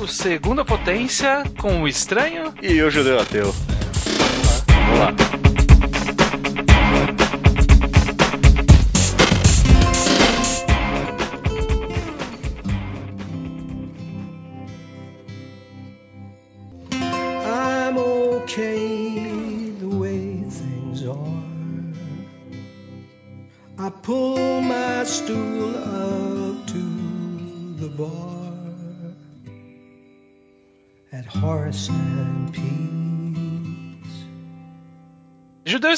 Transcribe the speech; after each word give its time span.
O 0.00 0.06
Segunda 0.06 0.64
Potência 0.64 1.44
com 1.58 1.82
o 1.82 1.88
Estranho 1.88 2.54
e 2.62 2.80
o 2.82 2.90
Judeu 2.90 3.18
Ateu. 3.20 3.54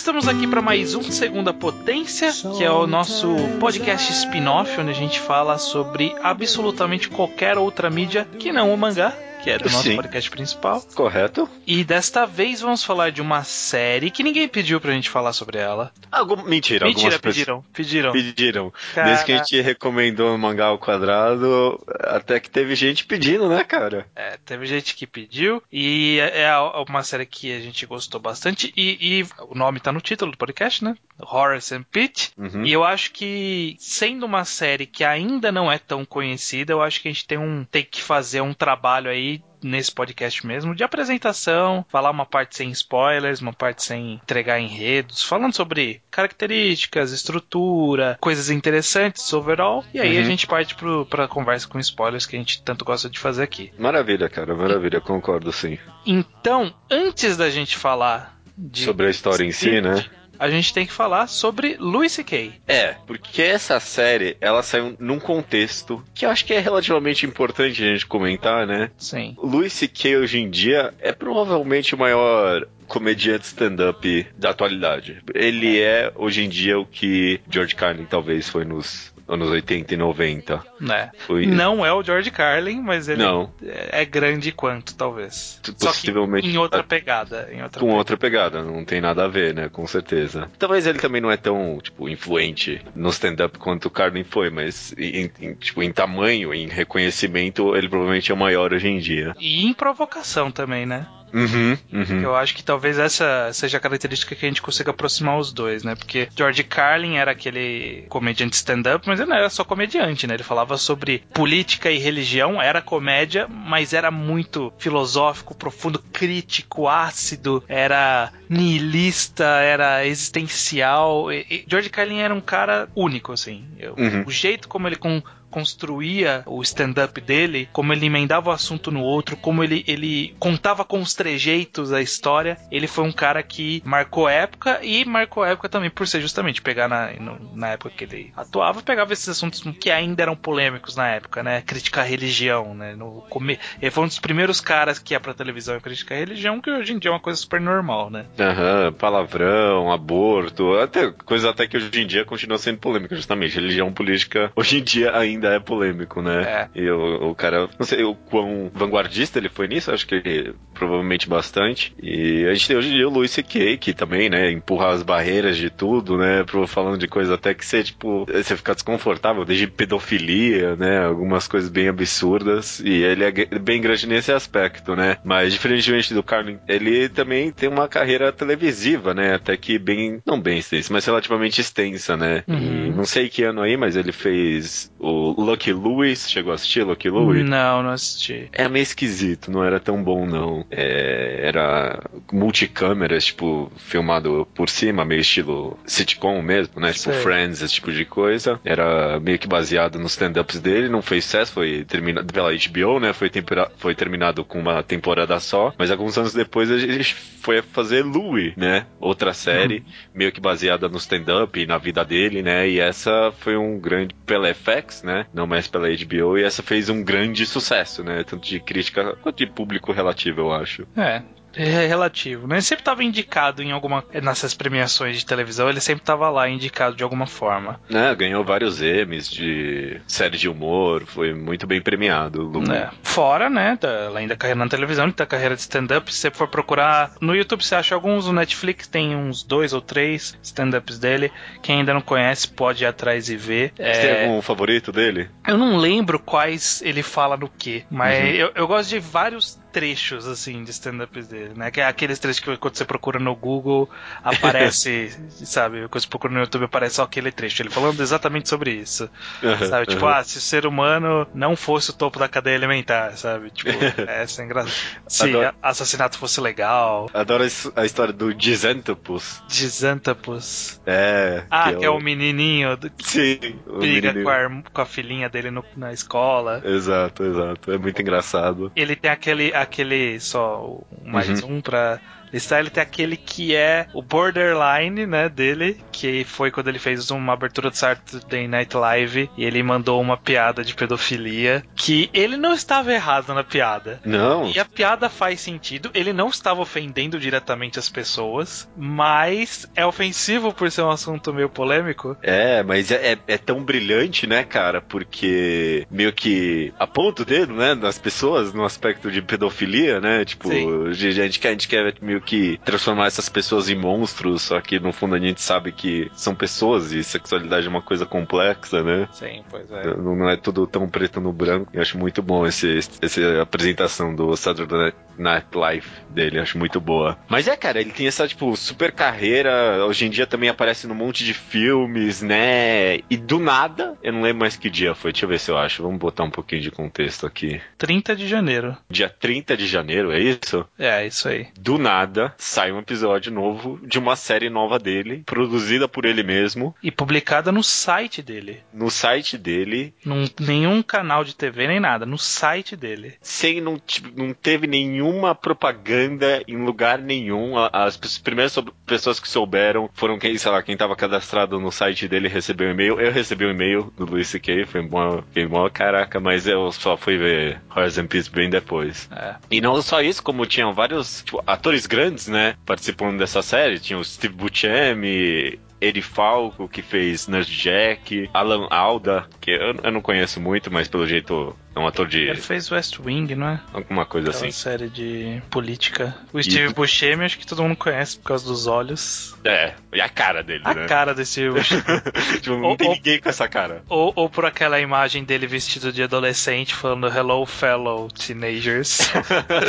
Estamos 0.00 0.26
aqui 0.26 0.46
para 0.46 0.62
mais 0.62 0.94
um 0.94 1.02
Segunda 1.02 1.52
Potência, 1.52 2.30
que 2.56 2.64
é 2.64 2.70
o 2.70 2.86
nosso 2.86 3.36
podcast 3.60 4.10
spin-off, 4.12 4.80
onde 4.80 4.88
a 4.88 4.94
gente 4.94 5.20
fala 5.20 5.58
sobre 5.58 6.14
absolutamente 6.22 7.10
qualquer 7.10 7.58
outra 7.58 7.90
mídia 7.90 8.26
que 8.38 8.50
não 8.50 8.72
o 8.72 8.78
mangá, 8.78 9.14
que 9.42 9.50
é 9.50 9.58
do 9.58 9.70
nosso 9.70 9.84
Sim. 9.84 9.96
podcast 9.96 10.30
principal. 10.30 10.82
Correto? 10.94 11.48
E 11.66 11.82
desta 11.84 12.26
vez 12.26 12.60
vamos 12.60 12.84
falar 12.84 13.10
de 13.10 13.22
uma 13.22 13.42
série 13.44 14.10
que 14.10 14.22
ninguém 14.22 14.48
pediu 14.48 14.80
pra 14.80 14.92
gente 14.92 15.08
falar 15.08 15.32
sobre 15.32 15.58
ela. 15.58 15.92
Algum... 16.10 16.42
Mentira, 16.42 16.86
Mentira, 16.86 17.18
pediram, 17.18 17.64
pediram. 17.72 18.12
pediram. 18.12 18.72
Cara. 18.94 19.08
Desde 19.08 19.24
que 19.24 19.32
a 19.32 19.36
gente 19.38 19.60
recomendou 19.60 20.34
o 20.34 20.38
mangá 20.38 20.66
ao 20.66 20.78
quadrado, 20.78 21.80
até 22.00 22.40
que 22.40 22.50
teve 22.50 22.74
gente 22.74 23.04
pedindo, 23.04 23.48
né, 23.48 23.64
cara? 23.64 24.06
É, 24.14 24.36
teve 24.44 24.66
gente 24.66 24.94
que 24.94 25.06
pediu 25.06 25.62
e 25.72 26.18
é 26.20 26.50
é 26.50 26.56
uma 26.88 27.02
série 27.02 27.26
que 27.26 27.52
a 27.52 27.60
gente 27.60 27.86
gostou 27.86 28.20
bastante 28.20 28.72
e, 28.76 29.20
e 29.20 29.26
o 29.48 29.54
nome 29.54 29.80
tá 29.80 29.92
no 29.92 30.00
título 30.00 30.32
do 30.32 30.38
podcast, 30.38 30.82
né? 30.82 30.96
Horace 31.18 31.74
and 31.74 31.84
Pete. 31.84 32.32
Uhum. 32.36 32.64
E 32.64 32.72
eu 32.72 32.82
acho 32.82 33.12
que 33.12 33.76
sendo 33.78 34.26
uma 34.26 34.44
série 34.44 34.86
que 34.86 35.04
ainda 35.04 35.52
não 35.52 35.70
é 35.70 35.78
tão 35.78 36.04
conhecida, 36.04 36.72
eu 36.72 36.82
acho 36.82 37.00
que 37.00 37.08
a 37.08 37.12
gente 37.12 37.26
tem 37.26 37.38
um 37.38 37.64
tem 37.64 37.84
que 37.84 38.02
fazer 38.02 38.40
um 38.40 38.54
trabalho 38.54 39.10
aí 39.10 39.29
nesse 39.62 39.92
podcast 39.92 40.46
mesmo 40.46 40.74
de 40.74 40.82
apresentação, 40.84 41.84
falar 41.88 42.10
uma 42.10 42.26
parte 42.26 42.56
sem 42.56 42.70
spoilers, 42.70 43.40
uma 43.40 43.52
parte 43.52 43.82
sem 43.84 44.14
entregar 44.14 44.58
enredos, 44.60 45.22
falando 45.22 45.54
sobre 45.54 46.00
características, 46.10 47.12
estrutura, 47.12 48.16
coisas 48.20 48.50
interessantes 48.50 49.32
overall, 49.32 49.84
e 49.92 50.00
aí 50.00 50.16
a 50.16 50.20
Uhum. 50.20 50.26
gente 50.26 50.46
parte 50.46 50.74
pro, 50.74 51.06
pra 51.06 51.28
conversa 51.28 51.66
com 51.68 51.78
spoilers 51.78 52.26
que 52.26 52.36
a 52.36 52.38
gente 52.38 52.62
tanto 52.62 52.84
gosta 52.84 53.08
de 53.08 53.18
fazer 53.18 53.42
aqui. 53.42 53.72
Maravilha, 53.78 54.28
cara, 54.28 54.54
maravilha, 54.54 55.00
concordo 55.00 55.52
sim. 55.52 55.78
Então, 56.06 56.72
antes 56.90 57.36
da 57.36 57.50
gente 57.50 57.76
falar 57.76 58.38
de 58.56 58.84
Sobre 58.84 59.06
a 59.06 59.10
história 59.10 59.44
em 59.44 59.52
si, 59.52 59.80
né? 59.80 60.04
A 60.40 60.48
gente 60.48 60.72
tem 60.72 60.86
que 60.86 60.92
falar 60.92 61.26
sobre 61.26 61.76
Louis 61.78 62.10
C.K. 62.10 62.54
É, 62.66 62.94
porque 63.06 63.42
essa 63.42 63.78
série, 63.78 64.38
ela 64.40 64.62
saiu 64.62 64.96
num 64.98 65.20
contexto 65.20 66.02
que 66.14 66.24
eu 66.24 66.30
acho 66.30 66.46
que 66.46 66.54
é 66.54 66.58
relativamente 66.58 67.26
importante 67.26 67.84
a 67.84 67.86
gente 67.86 68.06
comentar, 68.06 68.66
né? 68.66 68.90
Sim. 68.96 69.36
Louis 69.36 69.70
C.K. 69.70 70.16
hoje 70.16 70.38
em 70.40 70.48
dia 70.48 70.94
é 70.98 71.12
provavelmente 71.12 71.94
o 71.94 71.98
maior 71.98 72.66
comediante 72.88 73.46
stand-up 73.46 74.26
da 74.36 74.50
atualidade. 74.50 75.22
Ele 75.34 75.78
é, 75.78 76.10
hoje 76.16 76.42
em 76.42 76.48
dia, 76.48 76.78
o 76.78 76.86
que 76.86 77.40
George 77.48 77.74
Carlin 77.76 78.06
talvez 78.06 78.48
foi 78.48 78.64
nos 78.64 79.12
anos 79.30 79.48
80 79.50 79.94
e 79.94 79.96
90. 79.96 80.62
Né? 80.80 81.10
Foi 81.26 81.46
Não 81.46 81.84
é 81.86 81.92
o 81.92 82.02
George 82.02 82.30
Carlin, 82.30 82.80
mas 82.80 83.08
ele 83.08 83.22
Não. 83.22 83.50
é 83.62 84.04
grande 84.04 84.50
quanto, 84.52 84.94
talvez. 84.94 85.58
Tu- 85.62 85.72
Só 85.72 85.90
que 85.90 85.96
possivelmente- 85.98 86.48
em 86.48 86.56
outra 86.58 86.82
pegada. 86.82 87.48
Em 87.52 87.62
outra 87.62 87.78
com 87.80 87.86
pegada. 87.86 87.98
outra 87.98 88.16
pegada, 88.16 88.62
não 88.62 88.84
tem 88.84 89.00
nada 89.00 89.24
a 89.24 89.28
ver, 89.28 89.54
né? 89.54 89.68
Com 89.68 89.86
certeza. 89.86 90.50
Talvez 90.58 90.86
ele 90.86 90.98
também 90.98 91.20
não 91.20 91.30
é 91.30 91.36
tão, 91.36 91.78
tipo, 91.82 92.08
influente 92.08 92.80
no 92.94 93.08
stand-up 93.10 93.58
quanto 93.58 93.86
o 93.86 93.90
Carlin 93.90 94.24
foi, 94.24 94.50
mas 94.50 94.94
em, 94.98 95.30
em- 95.40 95.54
tipo, 95.54 95.82
em 95.82 95.92
tamanho, 95.92 96.52
em 96.54 96.66
reconhecimento, 96.68 97.74
ele 97.76 97.88
provavelmente 97.88 98.30
é 98.30 98.34
o 98.34 98.38
maior 98.38 98.72
hoje 98.72 98.88
em 98.88 98.98
dia. 98.98 99.34
E 99.38 99.66
em 99.66 99.72
provocação 99.74 100.50
também, 100.50 100.86
né? 100.86 101.06
Uhum, 101.32 101.78
uhum. 101.92 102.20
Eu 102.22 102.36
acho 102.36 102.54
que 102.54 102.62
talvez 102.62 102.98
essa 102.98 103.50
seja 103.52 103.78
a 103.78 103.80
característica 103.80 104.34
que 104.34 104.44
a 104.44 104.48
gente 104.48 104.62
consiga 104.62 104.90
aproximar 104.90 105.38
os 105.38 105.52
dois, 105.52 105.82
né? 105.82 105.94
Porque 105.94 106.28
George 106.36 106.62
Carlin 106.64 107.16
era 107.16 107.30
aquele 107.32 108.04
comediante 108.08 108.56
stand-up, 108.56 109.06
mas 109.06 109.20
ele 109.20 109.30
não 109.30 109.36
era 109.36 109.50
só 109.50 109.64
comediante, 109.64 110.26
né? 110.26 110.34
Ele 110.34 110.42
falava 110.42 110.76
sobre 110.76 111.22
política 111.32 111.90
e 111.90 111.98
religião, 111.98 112.60
era 112.60 112.82
comédia, 112.82 113.46
mas 113.48 113.92
era 113.92 114.10
muito 114.10 114.72
filosófico, 114.78 115.54
profundo, 115.54 115.98
crítico, 116.12 116.88
ácido, 116.88 117.62
era 117.68 118.32
nihilista, 118.48 119.44
era 119.44 120.04
existencial. 120.06 121.32
E- 121.32 121.64
George 121.66 121.90
Carlin 121.90 122.18
era 122.20 122.34
um 122.34 122.40
cara 122.40 122.88
único, 122.94 123.32
assim. 123.32 123.64
Uhum. 123.96 124.24
O 124.26 124.30
jeito 124.30 124.68
como 124.68 124.88
ele 124.88 124.96
com 124.96 125.22
construía 125.50 126.42
o 126.46 126.62
stand-up 126.62 127.20
dele, 127.20 127.68
como 127.72 127.92
ele 127.92 128.06
emendava 128.06 128.50
o 128.50 128.52
assunto 128.52 128.90
no 128.90 129.02
outro, 129.02 129.36
como 129.36 129.62
ele, 129.64 129.84
ele 129.86 130.34
contava 130.38 130.84
com 130.84 131.00
os 131.00 131.14
trejeitos 131.14 131.92
a 131.92 132.00
história, 132.00 132.56
ele 132.70 132.86
foi 132.86 133.04
um 133.04 133.12
cara 133.12 133.42
que 133.42 133.82
marcou 133.84 134.28
época 134.28 134.80
e 134.82 135.04
marcou 135.04 135.44
época 135.44 135.68
também 135.68 135.90
por 135.90 136.06
ser 136.06 136.20
justamente 136.20 136.62
pegar 136.62 136.88
na, 136.88 137.12
no- 137.14 137.50
na 137.54 137.68
época 137.68 137.90
que 137.96 138.04
ele 138.04 138.32
atuava, 138.36 138.82
pegava 138.82 139.12
esses 139.12 139.28
assuntos 139.28 139.60
que 139.78 139.90
ainda 139.90 140.22
eram 140.22 140.36
polêmicos 140.36 140.96
na 140.96 141.08
época, 141.08 141.42
né? 141.42 141.62
Criticar 141.62 142.06
religião, 142.06 142.74
né? 142.74 142.94
No, 142.94 143.22
come, 143.28 143.58
ele 143.80 143.90
foi 143.90 144.04
um 144.04 144.08
dos 144.08 144.18
primeiros 144.18 144.60
caras 144.60 144.98
que 144.98 145.14
ia 145.14 145.20
pra 145.20 145.34
televisão 145.34 145.76
e 145.76 145.80
criticar 145.80 146.18
religião, 146.18 146.60
que 146.60 146.70
hoje 146.70 146.92
em 146.92 146.98
dia 146.98 147.10
é 147.10 147.14
uma 147.14 147.20
coisa 147.20 147.38
super 147.40 147.60
normal, 147.60 148.10
né? 148.10 148.26
Aham, 148.38 148.92
palavrão, 148.92 149.92
aborto, 149.92 150.74
até 150.78 151.10
coisa 151.10 151.50
até 151.50 151.66
que 151.66 151.76
hoje 151.76 152.00
em 152.00 152.06
dia 152.06 152.24
continua 152.24 152.58
sendo 152.58 152.78
polêmica, 152.78 153.14
justamente. 153.16 153.54
Religião 153.54 153.92
política 153.92 154.52
hoje 154.54 154.78
em 154.78 154.82
dia 154.82 155.16
ainda 155.16 155.39
é 155.48 155.58
polêmico, 155.60 156.20
né? 156.22 156.42
É. 156.42 156.68
E 156.74 156.90
o, 156.90 157.30
o 157.30 157.34
cara, 157.34 157.68
não 157.78 157.86
sei 157.86 158.02
o 158.04 158.14
quão 158.14 158.70
vanguardista 158.72 159.38
ele 159.38 159.48
foi 159.48 159.68
nisso, 159.68 159.90
acho 159.92 160.06
que 160.06 160.14
ele, 160.16 160.54
provavelmente 160.74 161.28
bastante. 161.28 161.94
E 162.02 162.44
a 162.46 162.54
gente 162.54 162.68
tem 162.68 162.76
hoje 162.76 162.88
em 162.88 162.92
dia 162.96 163.08
o 163.08 163.12
Louis 163.12 163.30
C.K., 163.30 163.76
que 163.78 163.92
também, 163.92 164.28
né, 164.28 164.50
empurra 164.50 164.88
as 164.90 165.02
barreiras 165.02 165.56
de 165.56 165.70
tudo, 165.70 166.16
né, 166.16 166.44
pro- 166.44 166.66
falando 166.66 166.98
de 166.98 167.08
coisas 167.08 167.32
até 167.32 167.54
que 167.54 167.64
você, 167.64 167.82
tipo, 167.82 168.24
você 168.26 168.56
fica 168.56 168.74
desconfortável, 168.74 169.44
desde 169.44 169.66
pedofilia, 169.66 170.76
né, 170.76 171.04
algumas 171.04 171.46
coisas 171.46 171.70
bem 171.70 171.88
absurdas. 171.88 172.80
E 172.80 173.02
ele 173.02 173.24
é 173.24 173.58
bem 173.58 173.80
grande 173.80 174.06
nesse 174.06 174.32
aspecto, 174.32 174.94
né? 174.96 175.16
Mas 175.24 175.52
diferentemente 175.52 176.14
do 176.14 176.22
Carlin, 176.22 176.58
ele 176.68 177.08
também 177.08 177.50
tem 177.50 177.68
uma 177.68 177.88
carreira 177.88 178.32
televisiva, 178.32 179.14
né, 179.14 179.34
até 179.34 179.56
que 179.56 179.78
bem, 179.78 180.20
não 180.26 180.40
bem 180.40 180.58
extensa, 180.58 180.92
mas 180.92 181.04
relativamente 181.04 181.60
extensa, 181.60 182.16
né? 182.16 182.44
Uhum. 182.48 182.86
E 182.86 182.90
não 182.90 183.04
sei 183.04 183.28
que 183.28 183.42
ano 183.42 183.62
aí, 183.62 183.76
mas 183.76 183.96
ele 183.96 184.12
fez 184.12 184.90
o 184.98 185.29
Lucky 185.38 185.72
Louis, 185.72 186.28
chegou 186.30 186.52
a 186.52 186.54
assistir 186.54 186.82
Lucky 186.84 187.08
Louis? 187.10 187.44
Não, 187.44 187.82
não 187.82 187.90
assisti. 187.90 188.48
É 188.52 188.68
meio 188.68 188.82
esquisito, 188.82 189.50
não 189.50 189.64
era 189.64 189.78
tão 189.80 190.02
bom 190.02 190.26
não. 190.26 190.64
É, 190.70 191.40
era 191.44 192.00
multicâmeras, 192.32 193.26
tipo, 193.26 193.70
filmado 193.76 194.46
por 194.54 194.68
cima, 194.68 195.04
meio 195.04 195.20
estilo 195.20 195.78
sitcom 195.86 196.42
mesmo, 196.42 196.80
né? 196.80 196.92
Tipo 196.92 197.12
Sei. 197.12 197.22
Friends, 197.22 197.62
esse 197.62 197.74
tipo 197.74 197.92
de 197.92 198.04
coisa. 198.04 198.60
Era 198.64 199.18
meio 199.20 199.38
que 199.38 199.46
baseado 199.48 199.98
nos 199.98 200.12
stand-ups 200.12 200.60
dele, 200.60 200.88
não 200.88 201.02
fez 201.02 201.24
sucesso, 201.24 201.52
foi 201.52 201.84
terminado 201.84 202.32
pela 202.32 202.50
HBO, 202.52 202.98
né? 203.00 203.12
Foi, 203.12 203.30
tempera- 203.30 203.70
foi 203.78 203.94
terminado 203.94 204.44
com 204.44 204.58
uma 204.58 204.82
temporada 204.82 205.38
só, 205.40 205.72
mas 205.78 205.90
alguns 205.90 206.16
anos 206.18 206.32
depois 206.32 206.70
a 206.70 206.78
gente 206.78 207.14
foi 207.14 207.62
fazer 207.62 208.04
Louie, 208.04 208.52
né? 208.56 208.86
Outra 209.00 209.32
série, 209.32 209.84
meio 210.14 210.32
que 210.32 210.40
baseada 210.40 210.88
no 210.88 210.98
stand-up 210.98 211.58
e 211.58 211.66
na 211.66 211.78
vida 211.78 212.04
dele, 212.04 212.42
né? 212.42 212.68
E 212.68 212.80
essa 212.80 213.32
foi 213.38 213.56
um 213.56 213.78
grande 213.78 214.14
pela 214.26 214.48
FX, 214.48 215.02
Não 215.32 215.46
mais 215.46 215.66
pela 215.66 215.88
HBO, 215.88 216.38
e 216.38 216.44
essa 216.44 216.62
fez 216.62 216.88
um 216.88 217.02
grande 217.02 217.46
sucesso, 217.46 218.02
né? 218.02 218.24
Tanto 218.24 218.46
de 218.46 218.60
crítica 218.60 219.16
quanto 219.22 219.38
de 219.38 219.46
público 219.46 219.92
relativo, 219.92 220.40
eu 220.40 220.52
acho. 220.52 220.86
É. 220.96 221.22
É 221.54 221.86
relativo, 221.86 222.46
né? 222.46 222.56
Ele 222.56 222.62
sempre 222.62 222.82
estava 222.82 223.02
indicado 223.02 223.62
em 223.62 223.72
alguma. 223.72 224.04
Nessas 224.22 224.54
premiações 224.54 225.18
de 225.18 225.26
televisão, 225.26 225.68
ele 225.68 225.80
sempre 225.80 226.02
estava 226.02 226.28
lá 226.30 226.48
indicado 226.48 226.94
de 226.96 227.02
alguma 227.02 227.26
forma. 227.26 227.80
Né? 227.88 228.14
Ganhou 228.14 228.44
vários 228.44 228.80
Emmys 228.80 229.28
de 229.28 230.00
série 230.06 230.36
de 230.38 230.48
humor, 230.48 231.04
foi 231.06 231.34
muito 231.34 231.66
bem 231.66 231.80
premiado. 231.80 232.50
Né? 232.60 232.90
Fora, 233.02 233.50
né? 233.50 233.76
Da, 233.80 234.06
além 234.06 234.28
da 234.28 234.36
carreira 234.36 234.58
na 234.60 234.68
televisão, 234.68 235.04
ele 235.04 235.12
tem 235.12 235.24
a 235.24 235.26
carreira 235.26 235.54
de 235.56 235.60
stand-up. 235.62 236.12
Se 236.12 236.20
você 236.20 236.30
for 236.30 236.46
procurar 236.48 237.12
no 237.20 237.34
YouTube, 237.34 237.64
você 237.64 237.74
acha 237.74 237.94
alguns. 237.94 238.26
O 238.26 238.32
Netflix 238.32 238.86
tem 238.86 239.16
uns 239.16 239.42
dois 239.42 239.72
ou 239.72 239.80
três 239.80 240.38
stand-ups 240.42 240.98
dele. 240.98 241.32
Quem 241.62 241.80
ainda 241.80 241.92
não 241.94 242.00
conhece 242.00 242.46
pode 242.48 242.84
ir 242.84 242.86
atrás 242.86 243.28
e 243.28 243.36
ver. 243.36 243.72
Você 243.76 243.82
É, 243.82 244.14
tem 244.14 244.24
algum 244.26 244.42
favorito 244.42 244.92
dele? 244.92 245.28
Eu 245.46 245.58
não 245.58 245.76
lembro 245.76 246.18
quais 246.18 246.80
ele 246.84 247.02
fala 247.02 247.36
no 247.36 247.48
que, 247.48 247.84
mas 247.90 248.18
Uhum. 248.20 248.26
eu, 248.26 248.52
eu 248.54 248.66
gosto 248.66 248.90
de 248.90 248.98
vários 248.98 249.58
trechos, 249.72 250.26
assim, 250.26 250.62
de 250.64 250.70
stand-ups 250.70 251.26
dele, 251.28 251.52
né? 251.56 251.70
Que 251.70 251.80
é 251.80 251.86
aqueles 251.86 252.18
trechos 252.18 252.40
que 252.40 252.56
quando 252.56 252.76
você 252.76 252.84
procura 252.84 253.18
no 253.18 253.34
Google, 253.34 253.88
aparece, 254.22 255.10
sabe? 255.30 255.88
Quando 255.88 256.02
você 256.02 256.08
procura 256.08 256.32
no 256.34 256.40
YouTube, 256.40 256.64
aparece 256.64 256.96
só 256.96 257.02
aquele 257.04 257.30
trecho. 257.32 257.62
Ele 257.62 257.70
falando 257.70 258.00
exatamente 258.00 258.48
sobre 258.48 258.72
isso. 258.72 259.08
Uhum, 259.42 259.66
sabe? 259.68 259.86
Tipo, 259.86 260.04
uhum. 260.04 260.10
ah, 260.12 260.24
se 260.24 260.38
o 260.38 260.40
ser 260.40 260.66
humano 260.66 261.26
não 261.34 261.56
fosse 261.56 261.90
o 261.90 261.92
topo 261.94 262.18
da 262.18 262.28
cadeia 262.28 262.56
alimentar, 262.56 263.16
sabe? 263.16 263.50
Tipo, 263.50 263.70
essa 264.06 264.40
é 264.42 264.44
engraçado. 264.44 264.72
Se 265.08 265.28
Adoro. 265.28 265.54
assassinato 265.62 266.18
fosse 266.18 266.40
legal. 266.40 267.08
Adoro 267.14 267.42
a 267.42 267.46
his- 267.46 267.70
a 267.76 267.84
história 267.84 268.12
do 268.12 268.32
Dizantopus. 268.34 269.42
Xanthopus. 269.48 270.80
É. 270.86 271.44
Ah, 271.50 271.72
que 271.72 271.84
é 271.84 271.90
o 271.90 271.98
menininho 272.00 272.76
do- 272.76 272.90
que 272.90 273.04
Sim, 273.04 273.58
o 273.66 273.78
briga 273.78 274.12
com 274.22 274.28
a, 274.28 274.62
com 274.72 274.80
a 274.82 274.86
filhinha 274.86 275.28
dele 275.28 275.50
no- 275.50 275.64
na 275.76 275.92
escola. 275.92 276.62
Exato, 276.64 277.24
exato. 277.24 277.72
É 277.72 277.78
muito 277.78 278.00
engraçado. 278.00 278.70
Ele 278.76 278.94
tem 278.96 279.10
aquele, 279.10 279.52
aquele 279.62 280.18
só 280.20 280.64
o- 280.64 280.86
mais 281.04 281.42
Uhum. 281.42 281.56
um 281.56 281.60
pra 281.60 282.00
Ele 282.32 282.70
tem 282.70 282.82
aquele 282.82 283.16
que 283.16 283.54
é 283.54 283.86
o 283.94 284.02
borderline, 284.02 285.06
né, 285.06 285.28
dele, 285.28 285.80
que 285.92 286.24
foi 286.24 286.50
quando 286.50 286.68
ele 286.68 286.78
fez 286.78 287.10
uma 287.10 287.32
abertura 287.32 287.70
do 287.70 287.76
Saturday 287.76 288.46
Night 288.46 288.76
Live 288.76 289.30
e 289.36 289.44
ele 289.44 289.62
mandou 289.62 290.00
uma 290.00 290.16
piada 290.16 290.64
de 290.64 290.74
pedofilia 290.74 291.62
que 291.74 292.10
ele 292.12 292.36
não 292.36 292.52
estava 292.52 292.92
errado 292.92 293.34
na 293.34 293.44
piada. 293.44 294.00
Não. 294.04 294.50
E 294.50 294.58
a 294.58 294.64
piada 294.64 295.08
faz 295.08 295.40
sentido, 295.40 295.90
ele 295.94 296.12
não 296.12 296.28
estava 296.28 296.60
ofendendo 296.60 297.18
diretamente 297.18 297.78
as 297.78 297.88
pessoas, 297.88 298.68
mas 298.76 299.68
é 299.74 299.84
ofensivo 299.84 300.52
por 300.52 300.70
ser 300.70 300.82
um 300.82 300.90
assunto 300.90 301.32
meio 301.32 301.48
polêmico. 301.48 302.16
É, 302.22 302.62
mas 302.62 302.90
é, 302.90 303.12
é, 303.12 303.18
é 303.26 303.38
tão 303.38 303.62
brilhante, 303.62 304.26
né, 304.26 304.44
cara? 304.44 304.80
Porque 304.80 305.86
meio 305.90 306.12
que 306.12 306.72
aponta 306.78 307.22
o 307.22 307.24
dedo, 307.24 307.54
né, 307.54 307.74
nas 307.74 307.98
pessoas 307.98 308.52
no 308.52 308.64
aspecto 308.64 309.10
de 309.10 309.22
pedofilia, 309.22 310.00
né? 310.00 310.24
Tipo, 310.24 310.48
Sim. 310.48 310.88
a 310.88 310.92
gente 310.92 311.38
quer, 311.38 311.48
a 311.48 311.52
gente 311.52 311.68
quer 311.68 311.94
meio 312.00 312.19
que 312.20 312.58
transformar 312.64 313.06
essas 313.06 313.28
pessoas 313.28 313.68
em 313.68 313.74
monstros, 313.74 314.42
só 314.42 314.60
que 314.60 314.78
no 314.78 314.92
fundo 314.92 315.14
a 315.14 315.18
gente 315.18 315.40
sabe 315.40 315.72
que 315.72 316.10
são 316.14 316.34
pessoas 316.34 316.92
e 316.92 317.02
sexualidade 317.02 317.66
é 317.66 317.70
uma 317.70 317.82
coisa 317.82 318.06
complexa, 318.06 318.82
né? 318.82 319.08
Sim, 319.12 319.42
pois 319.50 319.70
é. 319.70 319.96
Não 319.96 320.20
não 320.20 320.28
é 320.28 320.36
tudo 320.36 320.66
tão 320.66 320.88
preto 320.88 321.20
no 321.20 321.32
branco. 321.32 321.70
Eu 321.72 321.80
acho 321.80 321.98
muito 321.98 322.22
bom 322.22 322.46
esse, 322.46 322.78
essa 323.00 323.42
apresentação 323.42 324.14
do 324.14 324.36
Saturday 324.36 324.92
Night 325.18 325.46
Live 325.54 325.86
dele. 326.10 326.38
Acho 326.38 326.58
muito 326.58 326.80
boa. 326.80 327.16
Mas 327.28 327.48
é, 327.48 327.56
cara, 327.56 327.80
ele 327.80 327.90
tem 327.90 328.06
essa, 328.06 328.26
tipo, 328.28 328.54
super 328.56 328.92
carreira. 328.92 329.84
Hoje 329.86 330.06
em 330.06 330.10
dia 330.10 330.26
também 330.26 330.48
aparece 330.48 330.86
num 330.86 330.94
monte 330.94 331.24
de 331.24 331.32
filmes, 331.32 332.22
né? 332.22 332.98
E 333.08 333.16
do 333.16 333.38
nada, 333.38 333.96
eu 334.02 334.12
não 334.12 334.22
lembro 334.22 334.40
mais 334.40 334.56
que 334.56 334.70
dia 334.70 334.94
foi. 334.94 335.12
Deixa 335.12 335.24
eu 335.24 335.30
ver 335.30 335.40
se 335.40 335.50
eu 335.50 335.58
acho. 335.58 335.82
Vamos 335.82 335.98
botar 335.98 336.24
um 336.24 336.30
pouquinho 336.30 336.62
de 336.62 336.70
contexto 336.70 337.26
aqui. 337.26 337.60
30 337.78 338.16
de 338.16 338.26
janeiro. 338.26 338.76
Dia 338.88 339.08
30 339.08 339.56
de 339.56 339.66
janeiro, 339.66 340.12
é 340.12 340.20
isso? 340.20 340.66
É, 340.78 341.06
isso 341.06 341.28
aí. 341.28 341.48
Do 341.58 341.78
nada, 341.78 342.09
sai 342.36 342.72
um 342.72 342.78
episódio 342.78 343.32
novo 343.32 343.78
de 343.86 343.98
uma 343.98 344.16
série 344.16 344.48
nova 344.50 344.78
dele, 344.78 345.22
produzida 345.26 345.88
por 345.88 346.04
ele 346.04 346.22
mesmo, 346.22 346.74
E 346.82 346.90
publicada 346.90 347.50
no 347.52 347.62
site 347.62 348.22
dele. 348.22 348.60
no 348.72 348.90
site 348.90 349.36
dele, 349.38 349.94
Num, 350.04 350.24
nenhum 350.40 350.82
canal 350.82 351.24
de 351.24 351.34
TV 351.34 351.66
nem 351.66 351.80
nada, 351.80 352.04
no 352.06 352.18
site 352.18 352.76
dele. 352.76 353.14
sem 353.20 353.60
não, 353.60 353.80
não 354.16 354.32
teve 354.32 354.66
nenhuma 354.66 355.34
propaganda 355.34 356.42
em 356.48 356.56
lugar 356.64 356.98
nenhum. 356.98 357.54
As 357.72 357.96
primeiras 358.18 358.56
pessoas 358.86 359.20
que 359.20 359.28
souberam 359.28 359.88
foram 359.94 360.18
quem, 360.18 360.36
sei 360.36 360.50
lá, 360.50 360.62
quem 360.62 360.76
tava 360.76 360.96
cadastrado 360.96 361.58
no 361.60 361.70
site 361.70 362.08
dele 362.08 362.28
recebeu 362.28 362.68
um 362.68 362.72
e-mail. 362.72 363.00
Eu 363.00 363.12
recebi 363.12 363.44
um 363.46 363.50
e-mail 363.50 363.92
do 363.96 364.04
Luis 364.04 364.28
C.K., 364.28 364.66
foi 364.66 364.82
bom, 364.82 365.22
foi 365.32 365.46
bom, 365.46 365.68
caraca, 365.70 366.18
mas 366.20 366.46
eu 366.46 366.70
só 366.72 366.96
fui 366.96 367.16
ver 367.16 367.60
and 367.98 368.06
Peace 368.06 368.30
bem 368.30 368.48
depois. 368.50 369.08
É. 369.14 369.36
E 369.50 369.60
não 369.60 369.80
só 369.82 370.00
isso, 370.00 370.22
como 370.22 370.46
tinham 370.46 370.72
vários 370.72 371.22
tipo, 371.22 371.42
atores 371.46 371.86
grandes, 371.86 371.99
né, 372.28 372.56
participando 372.64 373.18
dessa 373.18 373.42
série. 373.42 373.78
Tinha 373.78 373.98
o 373.98 374.04
Steve 374.04 374.34
Buscemi, 374.34 375.58
Eddie 375.80 376.02
Falco, 376.02 376.68
que 376.68 376.82
fez 376.82 377.26
Nurse 377.26 377.50
Jack, 377.50 378.28
Alan 378.34 378.66
Alda, 378.70 379.26
que 379.40 379.50
eu, 379.50 379.74
eu 379.82 379.90
não 379.90 380.02
conheço 380.02 380.40
muito, 380.40 380.70
mas 380.70 380.88
pelo 380.88 381.06
jeito 381.06 381.56
é 381.74 381.78
um 381.78 381.86
ator 381.86 382.06
de 382.08 382.18
Ele 382.20 382.40
fez 382.40 382.70
West 382.70 382.98
Wing, 382.98 383.34
não 383.34 383.48
é? 383.48 383.60
alguma 383.72 384.04
coisa 384.04 384.30
Aquela 384.30 384.46
assim. 384.46 384.50
série 384.50 384.88
de 384.88 385.40
política. 385.50 386.16
O 386.32 386.42
Steve 386.42 386.74
Buscemi, 386.74 387.24
acho 387.24 387.38
que 387.38 387.46
todo 387.46 387.62
mundo 387.62 387.76
conhece 387.76 388.18
por 388.18 388.24
causa 388.24 388.44
dos 388.46 388.66
olhos. 388.66 389.34
É, 389.44 389.74
e 389.92 390.00
a 390.00 390.08
cara 390.08 390.42
dele, 390.42 390.62
A 390.64 390.74
né? 390.74 390.86
cara 390.86 391.14
desse 391.14 391.48
Buscemi. 391.48 391.82
tipo, 392.42 392.56
não 392.56 392.70
Ou- 392.70 392.76
tem 392.76 392.90
ninguém 392.90 393.20
com 393.20 393.28
essa 393.28 393.48
cara. 393.48 393.82
ou, 393.88 394.12
ou 394.16 394.28
por 394.28 394.44
aquela 394.44 394.80
imagem 394.80 395.22
dele 395.24 395.46
vestido 395.46 395.92
de 395.92 396.02
adolescente 396.02 396.74
falando 396.74 397.06
Hello, 397.06 397.46
fellow 397.46 398.08
teenagers. 398.08 398.98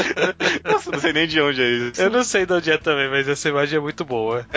Nossa, 0.65 0.91
não 0.91 0.99
sei 0.99 1.13
nem 1.13 1.27
de 1.27 1.39
onde 1.39 1.61
é 1.61 1.69
isso. 1.69 2.01
Eu 2.01 2.09
não 2.09 2.23
sei 2.23 2.45
de 2.45 2.53
onde 2.53 2.71
é 2.71 2.77
também, 2.77 3.09
mas 3.09 3.27
essa 3.29 3.47
imagem 3.47 3.77
é 3.77 3.81
muito 3.81 4.03
boa. 4.03 4.45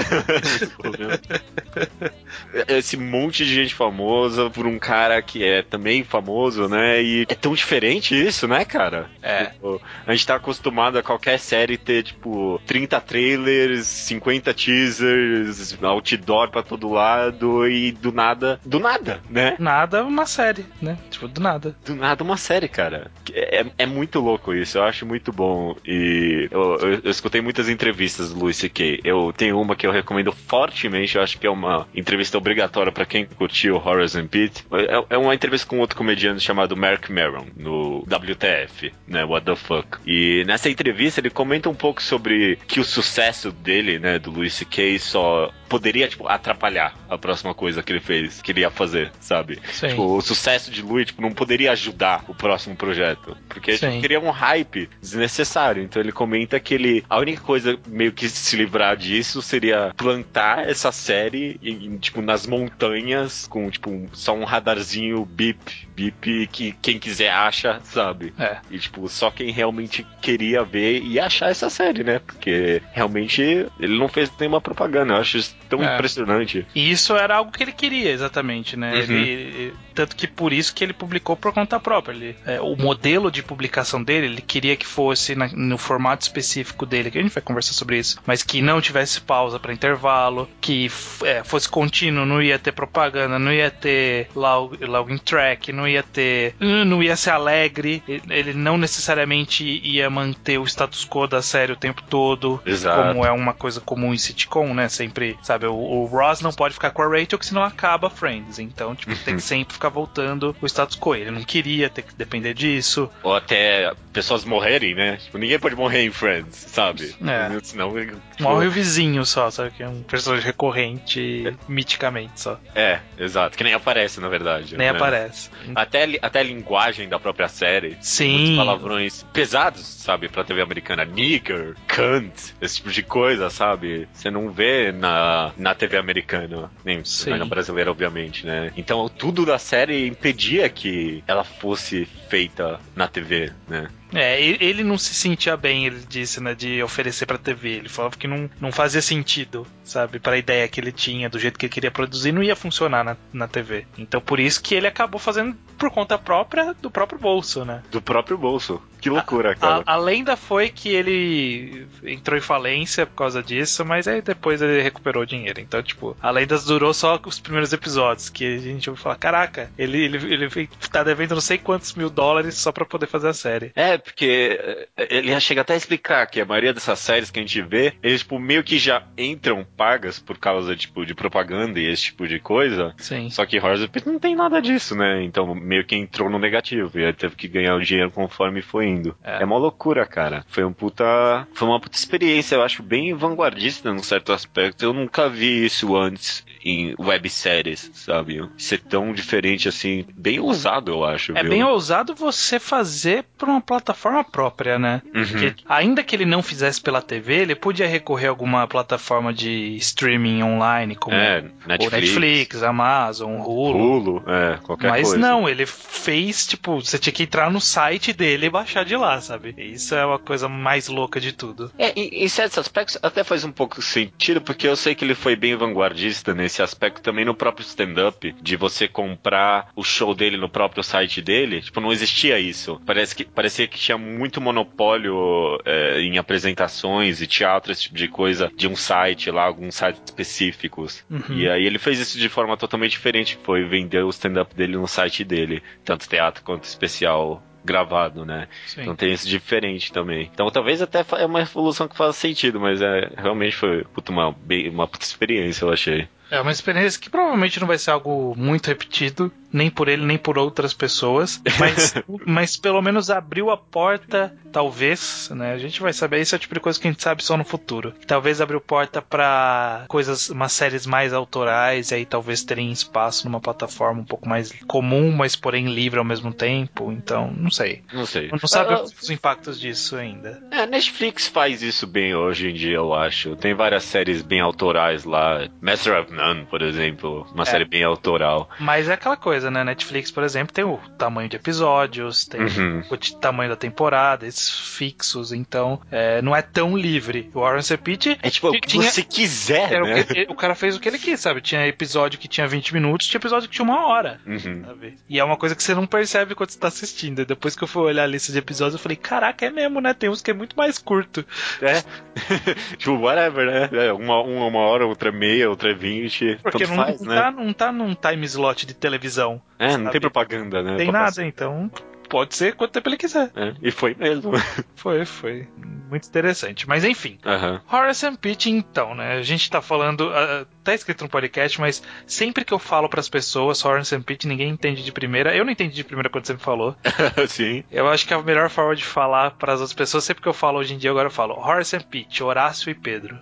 Esse 2.68 2.96
monte 2.96 3.44
de 3.44 3.54
gente 3.54 3.74
famosa 3.74 4.48
por 4.50 4.66
um 4.66 4.78
cara 4.78 5.20
que 5.22 5.44
é 5.44 5.62
também 5.62 6.02
famoso, 6.04 6.68
né? 6.68 7.02
E 7.02 7.26
é 7.34 7.36
tão 7.36 7.52
diferente 7.54 8.14
isso, 8.14 8.46
né, 8.48 8.64
cara? 8.64 9.10
É. 9.22 9.46
Tipo, 9.46 9.80
a 10.06 10.12
gente 10.12 10.26
tá 10.26 10.36
acostumado 10.36 10.98
a 10.98 11.02
qualquer 11.02 11.38
série 11.38 11.76
ter, 11.76 12.02
tipo, 12.04 12.60
30 12.66 13.00
trailers, 13.00 13.86
50 13.86 14.54
teasers, 14.54 15.76
outdoor 15.82 16.50
pra 16.50 16.62
todo 16.62 16.90
lado 16.90 17.68
e 17.68 17.92
do 17.92 18.12
nada. 18.12 18.60
Do 18.64 18.78
nada, 18.78 19.20
né? 19.28 19.56
Nada, 19.58 20.04
uma 20.04 20.26
série, 20.26 20.64
né? 20.80 20.96
Tipo, 21.10 21.28
do 21.28 21.40
nada. 21.40 21.76
Do 21.84 21.94
nada 21.94 22.22
uma 22.24 22.36
série, 22.36 22.68
cara. 22.68 23.10
É, 23.32 23.64
é 23.78 23.86
muito 23.86 24.20
louco 24.20 24.54
isso, 24.54 24.78
eu 24.78 24.84
acho 24.84 25.04
muito 25.06 25.32
bom. 25.32 25.76
E 25.86 26.48
eu, 26.50 26.78
eu- 26.78 27.00
eu 27.04 27.10
escutei 27.10 27.40
muitas 27.40 27.68
entrevistas 27.68 28.32
do 28.32 28.38
Louis 28.40 28.56
C.K. 28.56 29.00
Eu 29.04 29.32
tenho 29.36 29.60
uma 29.60 29.74
que 29.76 29.86
eu 29.86 29.90
recomendo 29.92 30.32
fortemente, 30.32 31.16
eu 31.16 31.22
acho 31.22 31.38
que 31.38 31.46
é 31.46 31.50
uma 31.50 31.86
entrevista 31.94 32.38
obrigatória 32.38 32.92
pra 32.92 33.04
quem 33.06 33.24
curtiu 33.26 33.76
and 34.16 34.26
Pete. 34.26 34.64
É, 34.72 35.14
é 35.14 35.18
uma 35.18 35.34
entrevista 35.34 35.66
com 35.66 35.78
outro 35.78 35.96
comediante 35.96 36.40
chamado 36.40 36.76
Mark 36.76 37.08
No 37.56 38.04
WTF, 38.06 38.92
né? 39.06 39.24
What 39.24 39.46
the 39.46 39.56
fuck. 39.56 39.98
E 40.06 40.44
nessa 40.46 40.68
entrevista 40.68 41.20
ele 41.20 41.30
comenta 41.30 41.68
um 41.68 41.74
pouco 41.74 42.02
sobre 42.02 42.56
que 42.66 42.80
o 42.80 42.84
sucesso 42.84 43.50
dele, 43.50 43.98
né, 43.98 44.18
do 44.18 44.30
Louis 44.30 44.52
C.K. 44.52 44.98
só 44.98 45.50
poderia, 45.68 46.08
tipo, 46.08 46.28
atrapalhar 46.28 46.94
a 47.08 47.18
próxima 47.18 47.54
coisa 47.54 47.82
que 47.82 47.92
ele 47.92 48.00
fez, 48.00 48.40
que 48.42 48.52
ele 48.52 48.60
ia 48.60 48.70
fazer, 48.70 49.10
sabe? 49.20 49.60
Sim. 49.72 49.88
Tipo, 49.88 50.16
o 50.16 50.20
sucesso 50.20 50.70
de 50.70 50.82
Louis 50.82 51.06
tipo, 51.06 51.22
não 51.22 51.32
poderia 51.32 51.72
ajudar 51.72 52.24
o 52.28 52.34
próximo 52.34 52.76
projeto. 52.76 53.36
Porque 53.48 53.76
tipo, 53.76 54.00
queria 54.00 54.20
um 54.20 54.30
hype 54.30 54.88
desnecessário. 55.00 55.82
Então 55.82 56.00
ele 56.00 56.12
comenta 56.12 56.58
que 56.60 56.74
ele. 56.74 57.04
A 57.08 57.18
única 57.18 57.42
coisa 57.42 57.78
meio 57.86 58.12
que 58.12 58.28
se 58.28 58.56
livrar 58.56 58.96
disso 58.96 59.42
seria 59.42 59.92
plantar 59.96 60.68
essa 60.68 60.92
série 60.92 61.58
em, 61.62 61.96
tipo, 61.98 62.20
nas 62.20 62.46
montanhas, 62.46 63.46
com 63.48 63.70
tipo, 63.70 64.08
só 64.12 64.34
um 64.34 64.44
radarzinho 64.44 65.24
bip, 65.24 65.88
bip, 65.94 66.48
que 66.52 66.72
quem 66.80 66.98
quiser 66.98 67.30
acha, 67.30 67.80
sabe? 67.84 68.32
É. 68.38 68.58
E, 68.70 68.78
tipo, 68.78 69.08
só 69.08 69.30
quem 69.30 69.50
realmente 69.50 70.06
queria 70.20 70.64
ver 70.64 71.02
e 71.02 71.18
achar 71.18 71.50
essa 71.50 71.70
série, 71.70 72.04
né? 72.04 72.18
Porque 72.18 72.82
realmente 72.92 73.42
ele 73.78 73.98
não 73.98 74.08
fez 74.08 74.30
nenhuma 74.38 74.60
propaganda. 74.60 75.14
Eu 75.14 75.18
acho 75.18 75.38
isso 75.38 75.56
tão 75.78 75.86
É. 75.88 75.94
impressionante. 75.94 76.66
E 76.74 76.90
isso 76.90 77.14
era 77.16 77.36
algo 77.36 77.50
que 77.52 77.62
ele 77.62 77.72
queria, 77.72 78.10
exatamente, 78.10 78.76
né? 78.76 78.92
Uhum. 78.94 78.98
Ele, 79.00 79.74
tanto 79.94 80.16
que 80.16 80.26
por 80.26 80.52
isso 80.52 80.74
que 80.74 80.82
ele 80.84 80.92
publicou 80.92 81.36
por 81.36 81.52
conta 81.52 81.78
própria. 81.80 82.14
Ele, 82.14 82.36
é, 82.46 82.60
o 82.60 82.76
modelo 82.76 83.30
de 83.30 83.42
publicação 83.42 84.02
dele, 84.02 84.26
ele 84.26 84.40
queria 84.42 84.76
que 84.76 84.86
fosse 84.86 85.34
na- 85.34 85.48
no 85.52 85.78
formato 85.78 86.22
específico 86.22 86.84
dele, 86.86 87.10
que 87.10 87.18
a 87.18 87.22
gente 87.22 87.32
vai 87.32 87.42
conversar 87.42 87.72
sobre 87.72 87.98
isso, 87.98 88.18
mas 88.26 88.42
que 88.42 88.60
não 88.62 88.80
tivesse 88.80 89.20
pausa 89.20 89.58
para 89.58 89.72
intervalo, 89.72 90.48
que 90.60 90.90
é, 91.24 91.42
fosse 91.44 91.68
contínuo, 91.68 92.26
não 92.26 92.42
ia 92.42 92.58
ter 92.58 92.72
propaganda, 92.72 93.38
não 93.38 93.52
ia 93.52 93.70
ter 93.70 94.28
log, 94.34 94.76
login 94.84 95.18
track, 95.18 95.72
não 95.72 95.86
ia 95.88 96.02
ter. 96.02 96.54
não 96.60 97.02
ia 97.02 97.16
ser 97.16 97.30
alegre, 97.30 98.02
ele- 98.08 98.22
ele 98.30 98.54
não 98.54 98.76
necessariamente 98.78 99.64
ia 99.84 100.08
manter 100.10 100.58
o 100.58 100.64
status 100.66 101.04
quo 101.06 101.26
da 101.26 101.42
série 101.42 101.72
o 101.72 101.76
tempo 101.76 102.02
todo 102.08 102.60
Exato. 102.66 103.08
como 103.08 103.24
é 103.24 103.30
uma 103.30 103.52
coisa 103.52 103.80
comum 103.80 104.12
em 104.12 104.18
sitcom, 104.18 104.74
né? 104.74 104.88
Sempre, 104.88 105.36
sabe, 105.42 105.63
o, 105.66 105.74
o 105.74 106.04
Ross 106.06 106.40
não 106.40 106.52
pode 106.52 106.74
ficar 106.74 106.90
com 106.90 107.02
a 107.02 107.08
Rachel, 107.08 107.38
que 107.38 107.46
senão 107.46 107.62
acaba 107.62 108.10
Friends. 108.10 108.58
Então, 108.58 108.94
tipo, 108.94 109.14
tem 109.24 109.36
que 109.36 109.42
sempre 109.42 109.74
ficar 109.74 109.88
voltando 109.88 110.54
o 110.60 110.66
status 110.66 110.96
quo. 110.96 111.14
Ele 111.14 111.30
não 111.30 111.42
queria 111.42 111.88
ter 111.88 112.02
que 112.02 112.14
depender 112.14 112.54
disso. 112.54 113.10
Ou 113.22 113.34
até 113.34 113.92
pessoas 114.12 114.44
morrerem, 114.44 114.94
né? 114.94 115.16
Tipo, 115.16 115.38
ninguém 115.38 115.58
pode 115.58 115.74
morrer 115.74 116.04
em 116.04 116.10
Friends, 116.10 116.56
sabe? 116.56 117.14
É. 117.26 117.60
Senão, 117.62 117.92
tipo, 117.94 118.42
Morre 118.42 118.66
o 118.66 118.70
vizinho 118.70 119.24
só, 119.24 119.50
sabe? 119.50 119.70
Que 119.70 119.82
é 119.82 119.88
um 119.88 120.02
personagem 120.02 120.44
recorrente 120.44 121.56
miticamente 121.68 122.40
só. 122.40 122.58
É, 122.74 123.00
exato. 123.18 123.56
Que 123.56 123.64
nem 123.64 123.74
aparece, 123.74 124.20
na 124.20 124.28
verdade. 124.28 124.76
Nem 124.76 124.90
né? 124.90 124.96
aparece. 124.96 125.50
Até, 125.74 126.18
até 126.20 126.40
a 126.40 126.42
linguagem 126.42 127.08
da 127.08 127.18
própria 127.18 127.48
série. 127.48 127.96
Sim. 128.00 128.56
Palavrões 128.56 129.24
pesados, 129.32 129.84
sabe? 129.84 130.28
Pra 130.28 130.44
TV 130.44 130.62
americana. 130.62 131.04
Nigger, 131.04 131.74
cunt, 131.88 132.54
esse 132.60 132.76
tipo 132.76 132.90
de 132.90 133.02
coisa, 133.02 133.50
sabe? 133.50 134.08
Você 134.12 134.30
não 134.30 134.50
vê 134.50 134.92
na, 134.92 135.52
na 135.56 135.74
TV 135.74 135.96
americana. 135.96 136.70
Nem 136.84 137.02
na 137.38 137.44
brasileira, 137.44 137.90
obviamente, 137.90 138.46
né? 138.46 138.72
Então, 138.76 139.08
tudo 139.08 139.44
da 139.44 139.58
série 139.58 140.06
impedia 140.06 140.68
que 140.68 141.22
ela 141.26 141.44
fosse 141.44 142.06
feita 142.28 142.80
na 142.94 143.08
TV, 143.08 143.52
né? 143.68 143.88
É, 144.12 144.40
ele 144.40 144.84
não 144.84 144.98
se 144.98 145.14
sentia 145.14 145.56
bem, 145.56 145.86
ele 145.86 146.00
disse, 146.08 146.40
né, 146.40 146.54
de 146.54 146.82
oferecer 146.82 147.26
pra 147.26 147.38
TV. 147.38 147.70
Ele 147.70 147.88
falava 147.88 148.16
que 148.16 148.28
não, 148.28 148.48
não 148.60 148.72
fazia 148.72 149.02
sentido, 149.02 149.66
sabe, 149.82 150.18
pra 150.18 150.38
ideia 150.38 150.68
que 150.68 150.80
ele 150.80 150.92
tinha, 150.92 151.28
do 151.28 151.38
jeito 151.38 151.58
que 151.58 151.66
ele 151.66 151.72
queria 151.72 151.90
produzir, 151.90 152.32
não 152.32 152.42
ia 152.42 152.56
funcionar 152.56 153.04
na, 153.04 153.16
na 153.32 153.48
TV. 153.48 153.86
Então 153.98 154.20
por 154.20 154.38
isso 154.38 154.62
que 154.62 154.74
ele 154.74 154.86
acabou 154.86 155.18
fazendo 155.18 155.56
por 155.78 155.90
conta 155.90 156.16
própria 156.18 156.74
do 156.80 156.90
próprio 156.90 157.18
bolso, 157.18 157.64
né? 157.64 157.82
Do 157.90 158.00
próprio 158.00 158.38
bolso. 158.38 158.80
Que 159.00 159.10
loucura, 159.10 159.54
cara. 159.54 159.82
A, 159.86 159.92
a 159.92 159.96
lenda 159.96 160.34
foi 160.34 160.70
que 160.70 160.88
ele 160.88 161.86
entrou 162.04 162.38
em 162.38 162.40
falência 162.40 163.04
por 163.04 163.16
causa 163.16 163.42
disso, 163.42 163.84
mas 163.84 164.08
aí 164.08 164.22
depois 164.22 164.62
ele 164.62 164.80
recuperou 164.80 165.24
o 165.24 165.26
dinheiro. 165.26 165.60
Então, 165.60 165.82
tipo, 165.82 166.16
a 166.22 166.30
lenda 166.30 166.58
durou 166.60 166.94
só 166.94 167.20
os 167.26 167.38
primeiros 167.38 167.70
episódios, 167.74 168.30
que 168.30 168.56
a 168.56 168.58
gente 168.58 168.88
ouviu 168.88 169.02
falar, 169.02 169.16
caraca, 169.16 169.70
ele, 169.76 169.98
ele, 170.04 170.16
ele 170.32 170.68
tá 170.90 171.04
devendo 171.04 171.34
não 171.34 171.42
sei 171.42 171.58
quantos 171.58 171.94
mil 171.94 172.08
dólares 172.08 172.54
só 172.54 172.72
pra 172.72 172.86
poder 172.86 173.06
fazer 173.06 173.28
a 173.28 173.34
série. 173.34 173.72
É, 173.76 174.00
porque 174.04 174.60
eh, 174.96 175.08
ele 175.10 175.40
chega 175.40 175.62
até 175.62 175.74
a 175.74 175.76
explicar 175.76 176.26
que 176.26 176.40
a 176.40 176.44
maioria 176.44 176.72
dessas 176.72 176.98
séries 176.98 177.30
que 177.30 177.38
a 177.38 177.42
gente 177.42 177.60
vê, 177.62 177.94
eles, 178.02 178.20
tipo, 178.20 178.38
meio 178.38 178.62
que 178.62 178.78
já 178.78 179.02
entram 179.16 179.66
pagas 179.76 180.18
por 180.18 180.38
causa, 180.38 180.76
tipo, 180.76 181.04
de 181.04 181.14
propaganda 181.14 181.80
e 181.80 181.86
esse 181.86 182.04
tipo 182.04 182.28
de 182.28 182.38
coisa. 182.38 182.94
Sim. 182.98 183.30
Só 183.30 183.44
que 183.46 183.58
Horror 183.58 183.88
Pit 183.88 184.06
não 184.06 184.18
tem 184.18 184.36
nada 184.36 184.60
disso, 184.60 184.94
né? 184.94 185.22
Então 185.22 185.54
meio 185.54 185.84
que 185.84 185.96
entrou 185.96 186.28
no 186.28 186.38
negativo 186.38 186.98
e 186.98 187.04
aí 187.04 187.12
teve 187.12 187.34
que 187.34 187.48
ganhar 187.48 187.74
o 187.74 187.80
dinheiro 187.80 188.10
conforme 188.10 188.62
foi 188.62 188.86
indo. 188.86 189.16
É. 189.22 189.42
É, 189.42 189.44
uma 189.44 189.58
loucura, 189.58 190.06
cara. 190.06 190.44
Foi 190.48 190.64
um 190.64 190.72
puta. 190.72 191.46
Foi 191.54 191.66
uma 191.66 191.80
puta 191.80 191.96
experiência, 191.96 192.56
eu 192.56 192.62
acho, 192.62 192.82
bem 192.82 193.14
vanguardista 193.14 193.92
num 193.92 194.02
certo 194.02 194.32
aspecto. 194.32 194.84
Eu 194.84 194.92
nunca 194.92 195.28
vi 195.28 195.64
isso 195.64 195.96
antes 195.96 196.44
em 196.64 196.94
webséries, 196.98 197.90
sabe? 197.94 198.48
Ser 198.56 198.78
tão 198.80 199.12
diferente 199.12 199.68
assim, 199.68 200.04
bem 200.16 200.40
ousado, 200.40 200.90
eu 200.92 201.04
acho. 201.04 201.36
É 201.36 201.42
viu? 201.42 201.50
bem 201.50 201.64
ousado 201.64 202.14
você 202.14 202.58
fazer 202.58 203.24
por 203.36 203.48
uma 203.48 203.60
plataforma 203.60 204.24
própria, 204.24 204.78
né? 204.78 205.02
Uhum. 205.14 205.24
Porque 205.24 205.54
ainda 205.68 206.02
que 206.02 206.14
ele 206.16 206.24
não 206.24 206.42
fizesse 206.42 206.80
pela 206.80 207.02
TV, 207.02 207.42
ele 207.42 207.54
podia 207.54 207.86
recorrer 207.86 208.26
a 208.26 208.30
alguma 208.30 208.66
plataforma 208.66 209.32
de 209.32 209.76
streaming 209.76 210.42
online, 210.42 210.96
como 210.96 211.14
É, 211.14 211.40
o 211.40 211.68
Netflix, 211.68 211.92
Netflix, 211.92 212.62
Amazon, 212.62 213.40
Hulu. 213.40 213.78
Hulu, 213.78 214.24
é, 214.26 214.58
qualquer 214.62 214.90
Mas 214.90 215.08
coisa. 215.08 215.18
não, 215.18 215.48
ele 215.48 215.66
fez, 215.66 216.46
tipo, 216.46 216.80
você 216.80 216.98
tinha 216.98 217.12
que 217.12 217.22
entrar 217.22 217.50
no 217.50 217.60
site 217.60 218.12
dele 218.12 218.46
e 218.46 218.50
baixar 218.50 218.84
de 218.84 218.96
lá, 218.96 219.20
sabe? 219.20 219.54
Isso 219.58 219.94
é 219.94 220.04
uma 220.04 220.18
coisa 220.18 220.48
mais 220.48 220.88
louca 220.88 221.20
de 221.20 221.32
tudo. 221.32 221.70
É, 221.78 221.92
em, 221.98 222.24
em 222.24 222.28
certos 222.28 222.58
aspectos 222.58 222.98
até 223.02 223.22
faz 223.22 223.44
um 223.44 223.52
pouco 223.52 223.82
sentido, 223.82 224.40
porque 224.40 224.66
eu 224.66 224.76
sei 224.76 224.94
que 224.94 225.04
ele 225.04 225.14
foi 225.14 225.36
bem 225.36 225.54
vanguardista 225.56 226.34
nesse 226.34 226.53
aspecto 226.62 227.02
também 227.02 227.24
no 227.24 227.34
próprio 227.34 227.64
stand-up, 227.64 228.34
de 228.40 228.56
você 228.56 228.88
comprar 228.88 229.68
o 229.74 229.82
show 229.82 230.14
dele 230.14 230.36
no 230.36 230.48
próprio 230.48 230.82
site 230.82 231.20
dele. 231.22 231.60
Tipo, 231.60 231.80
não 231.80 231.92
existia 231.92 232.38
isso. 232.38 232.80
Parece 232.86 233.14
que, 233.14 233.24
parecia 233.24 233.66
que 233.66 233.78
tinha 233.78 233.98
muito 233.98 234.40
monopólio 234.40 235.58
é, 235.64 236.00
em 236.00 236.18
apresentações 236.18 237.20
e 237.20 237.26
teatro, 237.26 237.72
esse 237.72 237.82
tipo 237.82 237.96
de 237.96 238.08
coisa, 238.08 238.50
de 238.56 238.68
um 238.68 238.76
site 238.76 239.30
lá, 239.30 239.44
alguns 239.44 239.74
sites 239.74 240.02
específicos. 240.04 241.04
Uhum. 241.10 241.36
E 241.36 241.48
aí 241.48 241.64
ele 241.64 241.78
fez 241.78 241.98
isso 241.98 242.18
de 242.18 242.28
forma 242.28 242.56
totalmente 242.56 242.92
diferente, 242.92 243.38
foi 243.42 243.64
vender 243.64 244.02
o 244.02 244.10
stand-up 244.10 244.54
dele 244.54 244.76
no 244.76 244.86
site 244.86 245.24
dele, 245.24 245.62
tanto 245.84 246.08
teatro 246.08 246.42
quanto 246.42 246.64
especial 246.64 247.42
gravado, 247.64 248.26
né? 248.26 248.46
Sim. 248.66 248.82
Então 248.82 248.94
tem 248.94 249.12
isso 249.12 249.26
diferente 249.26 249.92
também. 249.92 250.30
Então 250.32 250.50
talvez 250.50 250.82
até 250.82 251.04
é 251.16 251.26
uma 251.26 251.40
evolução 251.40 251.88
que 251.88 251.96
faça 251.96 252.12
sentido, 252.12 252.60
mas 252.60 252.82
é 252.82 253.10
realmente 253.16 253.56
foi 253.56 253.84
puta, 253.84 254.12
uma, 254.12 254.36
uma 254.70 254.86
puta 254.86 255.04
experiência, 255.04 255.64
eu 255.64 255.72
achei. 255.72 256.06
É 256.30 256.40
uma 256.40 256.50
experiência 256.50 257.00
que 257.00 257.10
provavelmente 257.10 257.60
não 257.60 257.66
vai 257.66 257.78
ser 257.78 257.90
algo 257.90 258.34
muito 258.36 258.66
repetido, 258.66 259.32
nem 259.52 259.70
por 259.70 259.88
ele, 259.88 260.04
nem 260.04 260.18
por 260.18 260.36
outras 260.36 260.74
pessoas, 260.74 261.40
mas, 261.60 261.94
mas 262.26 262.56
pelo 262.56 262.82
menos 262.82 263.10
abriu 263.10 263.50
a 263.50 263.56
porta, 263.56 264.34
talvez, 264.52 265.30
né? 265.34 265.52
A 265.52 265.58
gente 265.58 265.80
vai 265.80 265.92
saber, 265.92 266.20
isso 266.20 266.34
é 266.34 266.36
o 266.36 266.40
tipo 266.40 266.54
de 266.54 266.60
coisa 266.60 266.80
que 266.80 266.88
a 266.88 266.90
gente 266.90 267.02
sabe 267.02 267.22
só 267.22 267.36
no 267.36 267.44
futuro. 267.44 267.94
Talvez 268.06 268.40
abriu 268.40 268.60
porta 268.60 269.00
pra 269.00 269.84
coisas, 269.88 270.28
umas 270.30 270.52
séries 270.52 270.86
mais 270.86 271.12
autorais, 271.12 271.90
e 271.90 271.94
aí 271.94 272.04
talvez 272.06 272.42
terem 272.42 272.72
espaço 272.72 273.26
numa 273.26 273.40
plataforma 273.40 274.00
um 274.00 274.04
pouco 274.04 274.28
mais 274.28 274.52
comum, 274.66 275.12
mas 275.12 275.36
porém 275.36 275.66
livre 275.72 275.98
ao 275.98 276.04
mesmo 276.04 276.32
tempo. 276.32 276.90
Então, 276.90 277.32
não 277.36 277.50
sei. 277.50 277.82
Não 277.92 278.06
sei. 278.06 278.30
Não 278.30 278.48
sabe 278.48 278.74
Ah, 278.74 278.82
os 278.82 279.10
impactos 279.10 279.60
disso 279.60 279.96
ainda. 279.96 280.42
É, 280.50 280.62
a 280.62 280.66
Netflix 280.66 281.28
faz 281.28 281.62
isso 281.62 281.86
bem 281.86 282.14
hoje 282.14 282.50
em 282.50 282.54
dia, 282.54 282.76
eu 282.76 282.92
acho. 282.94 283.36
Tem 283.36 283.54
várias 283.54 283.84
séries 283.84 284.22
bem 284.22 284.40
autorais 284.40 285.04
lá. 285.04 285.48
Master 285.60 286.00
of 286.00 286.12
por 286.48 286.62
exemplo, 286.62 287.26
uma 287.32 287.42
é. 287.42 287.46
série 287.46 287.64
bem 287.64 287.84
autoral. 287.84 288.48
Mas 288.58 288.88
é 288.88 288.94
aquela 288.94 289.16
coisa, 289.16 289.50
né? 289.50 289.64
Netflix, 289.64 290.10
por 290.10 290.22
exemplo, 290.22 290.52
tem 290.52 290.64
o 290.64 290.78
tamanho 290.98 291.28
de 291.28 291.36
episódios, 291.36 292.24
tem 292.24 292.42
uhum. 292.42 292.82
o 292.90 292.96
tamanho 293.18 293.50
da 293.50 293.56
temporada, 293.56 294.26
esses 294.26 294.50
fixos, 294.76 295.32
então 295.32 295.80
é, 295.90 296.22
não 296.22 296.34
é 296.34 296.42
tão 296.42 296.76
livre. 296.76 297.30
O 297.34 297.40
Warren 297.40 297.62
Cepite 297.62 298.18
é 298.22 298.30
tipo, 298.30 298.50
tinha, 298.60 298.90
você 298.90 299.02
quiser, 299.02 299.82
né? 299.82 300.00
o, 300.00 300.06
que, 300.06 300.26
o, 300.30 300.34
cara 300.34 300.54
fez 300.54 300.76
o 300.76 300.80
que 300.80 300.88
ele 300.88 300.98
quis, 300.98 301.20
sabe? 301.20 301.40
Tinha 301.40 301.66
episódio 301.66 302.18
que 302.18 302.28
tinha 302.28 302.46
20 302.46 302.74
minutos, 302.74 303.06
tinha 303.06 303.18
episódio 303.18 303.48
que 303.48 303.54
tinha 303.54 303.64
uma 303.64 303.86
hora. 303.86 304.20
Uhum. 304.26 304.64
E 305.08 305.18
é 305.18 305.24
uma 305.24 305.36
coisa 305.36 305.54
que 305.54 305.62
você 305.62 305.74
não 305.74 305.86
percebe 305.86 306.34
quando 306.34 306.50
você 306.50 306.58
tá 306.58 306.68
assistindo. 306.68 307.22
E 307.22 307.24
depois 307.24 307.56
que 307.56 307.64
eu 307.64 307.68
fui 307.68 307.82
olhar 307.82 308.04
a 308.04 308.06
lista 308.06 308.32
de 308.32 308.38
episódios, 308.38 308.74
eu 308.74 308.80
falei, 308.80 308.96
caraca, 308.96 309.46
é 309.46 309.50
mesmo, 309.50 309.80
né? 309.80 309.94
Tem 309.94 310.08
uns 310.08 310.22
que 310.22 310.30
é 310.30 310.34
muito 310.34 310.56
mais 310.56 310.78
curto. 310.78 311.24
É. 311.60 311.82
tipo, 312.76 312.92
whatever, 312.98 313.46
né? 313.46 313.86
É, 313.86 313.92
uma, 313.92 314.20
uma 314.20 314.60
hora, 314.60 314.86
outra 314.86 315.10
meia, 315.10 315.48
outra 315.48 315.74
20 315.74 316.03
gente. 316.08 316.38
Porque 316.42 316.66
não, 316.66 316.76
faz, 316.76 317.00
não, 317.00 317.14
né? 317.14 317.20
tá, 317.20 317.30
não 317.30 317.52
tá 317.52 317.72
num 317.72 317.94
time 317.94 318.24
slot 318.26 318.66
de 318.66 318.74
televisão. 318.74 319.40
É, 319.58 319.70
sabe? 319.70 319.84
não 319.84 319.90
tem 319.90 320.00
propaganda, 320.00 320.62
né? 320.62 320.76
Tem 320.76 320.90
nada, 320.90 321.06
passar. 321.06 321.24
então 321.24 321.70
pode 322.08 322.36
ser 322.36 322.54
quanto 322.54 322.72
tempo 322.72 322.88
ele 322.88 322.96
quiser. 322.96 323.30
É, 323.34 323.54
e 323.62 323.70
foi 323.70 323.96
mesmo. 323.98 324.32
foi, 324.76 325.04
foi. 325.04 325.48
Muito 325.88 326.08
interessante. 326.08 326.68
Mas 326.68 326.84
enfim. 326.84 327.18
Uhum. 327.24 327.60
Horace 327.70 328.06
and 328.06 328.16
Pete, 328.16 328.50
então, 328.50 328.94
né? 328.94 329.14
A 329.14 329.22
gente 329.22 329.50
tá 329.50 329.60
falando. 329.60 330.08
Uh, 330.08 330.46
tá 330.64 330.74
escrito 330.74 331.04
no 331.04 331.10
podcast, 331.10 331.60
mas 331.60 331.82
sempre 332.06 332.44
que 332.44 332.52
eu 332.52 332.58
falo 332.58 332.88
pras 332.88 333.08
pessoas 333.08 333.64
Horace 333.64 333.94
and 333.94 334.02
Pete, 334.02 334.26
ninguém 334.26 334.48
entende 334.48 334.82
de 334.82 334.90
primeira. 334.90 335.36
Eu 335.36 335.44
não 335.44 335.52
entendi 335.52 335.74
de 335.74 335.84
primeira 335.84 336.08
quando 336.08 336.26
você 336.26 336.32
me 336.32 336.40
falou. 336.40 336.74
Sim. 337.28 337.62
Eu 337.70 337.88
acho 337.88 338.06
que 338.06 338.14
a 338.14 338.22
melhor 338.22 338.48
forma 338.48 338.74
de 338.74 338.84
falar 338.84 339.32
pras 339.32 339.60
outras 339.60 339.74
pessoas, 339.74 340.04
sempre 340.04 340.22
que 340.22 340.28
eu 340.28 340.34
falo 340.34 340.58
hoje 340.58 340.74
em 340.74 340.78
dia, 340.78 340.90
agora 340.90 341.08
eu 341.08 341.12
falo 341.12 341.34
Horace 341.34 341.76
and 341.76 341.82
Pete, 341.82 342.22
Horácio 342.22 342.70
e 342.70 342.74
Pedro. 342.74 343.18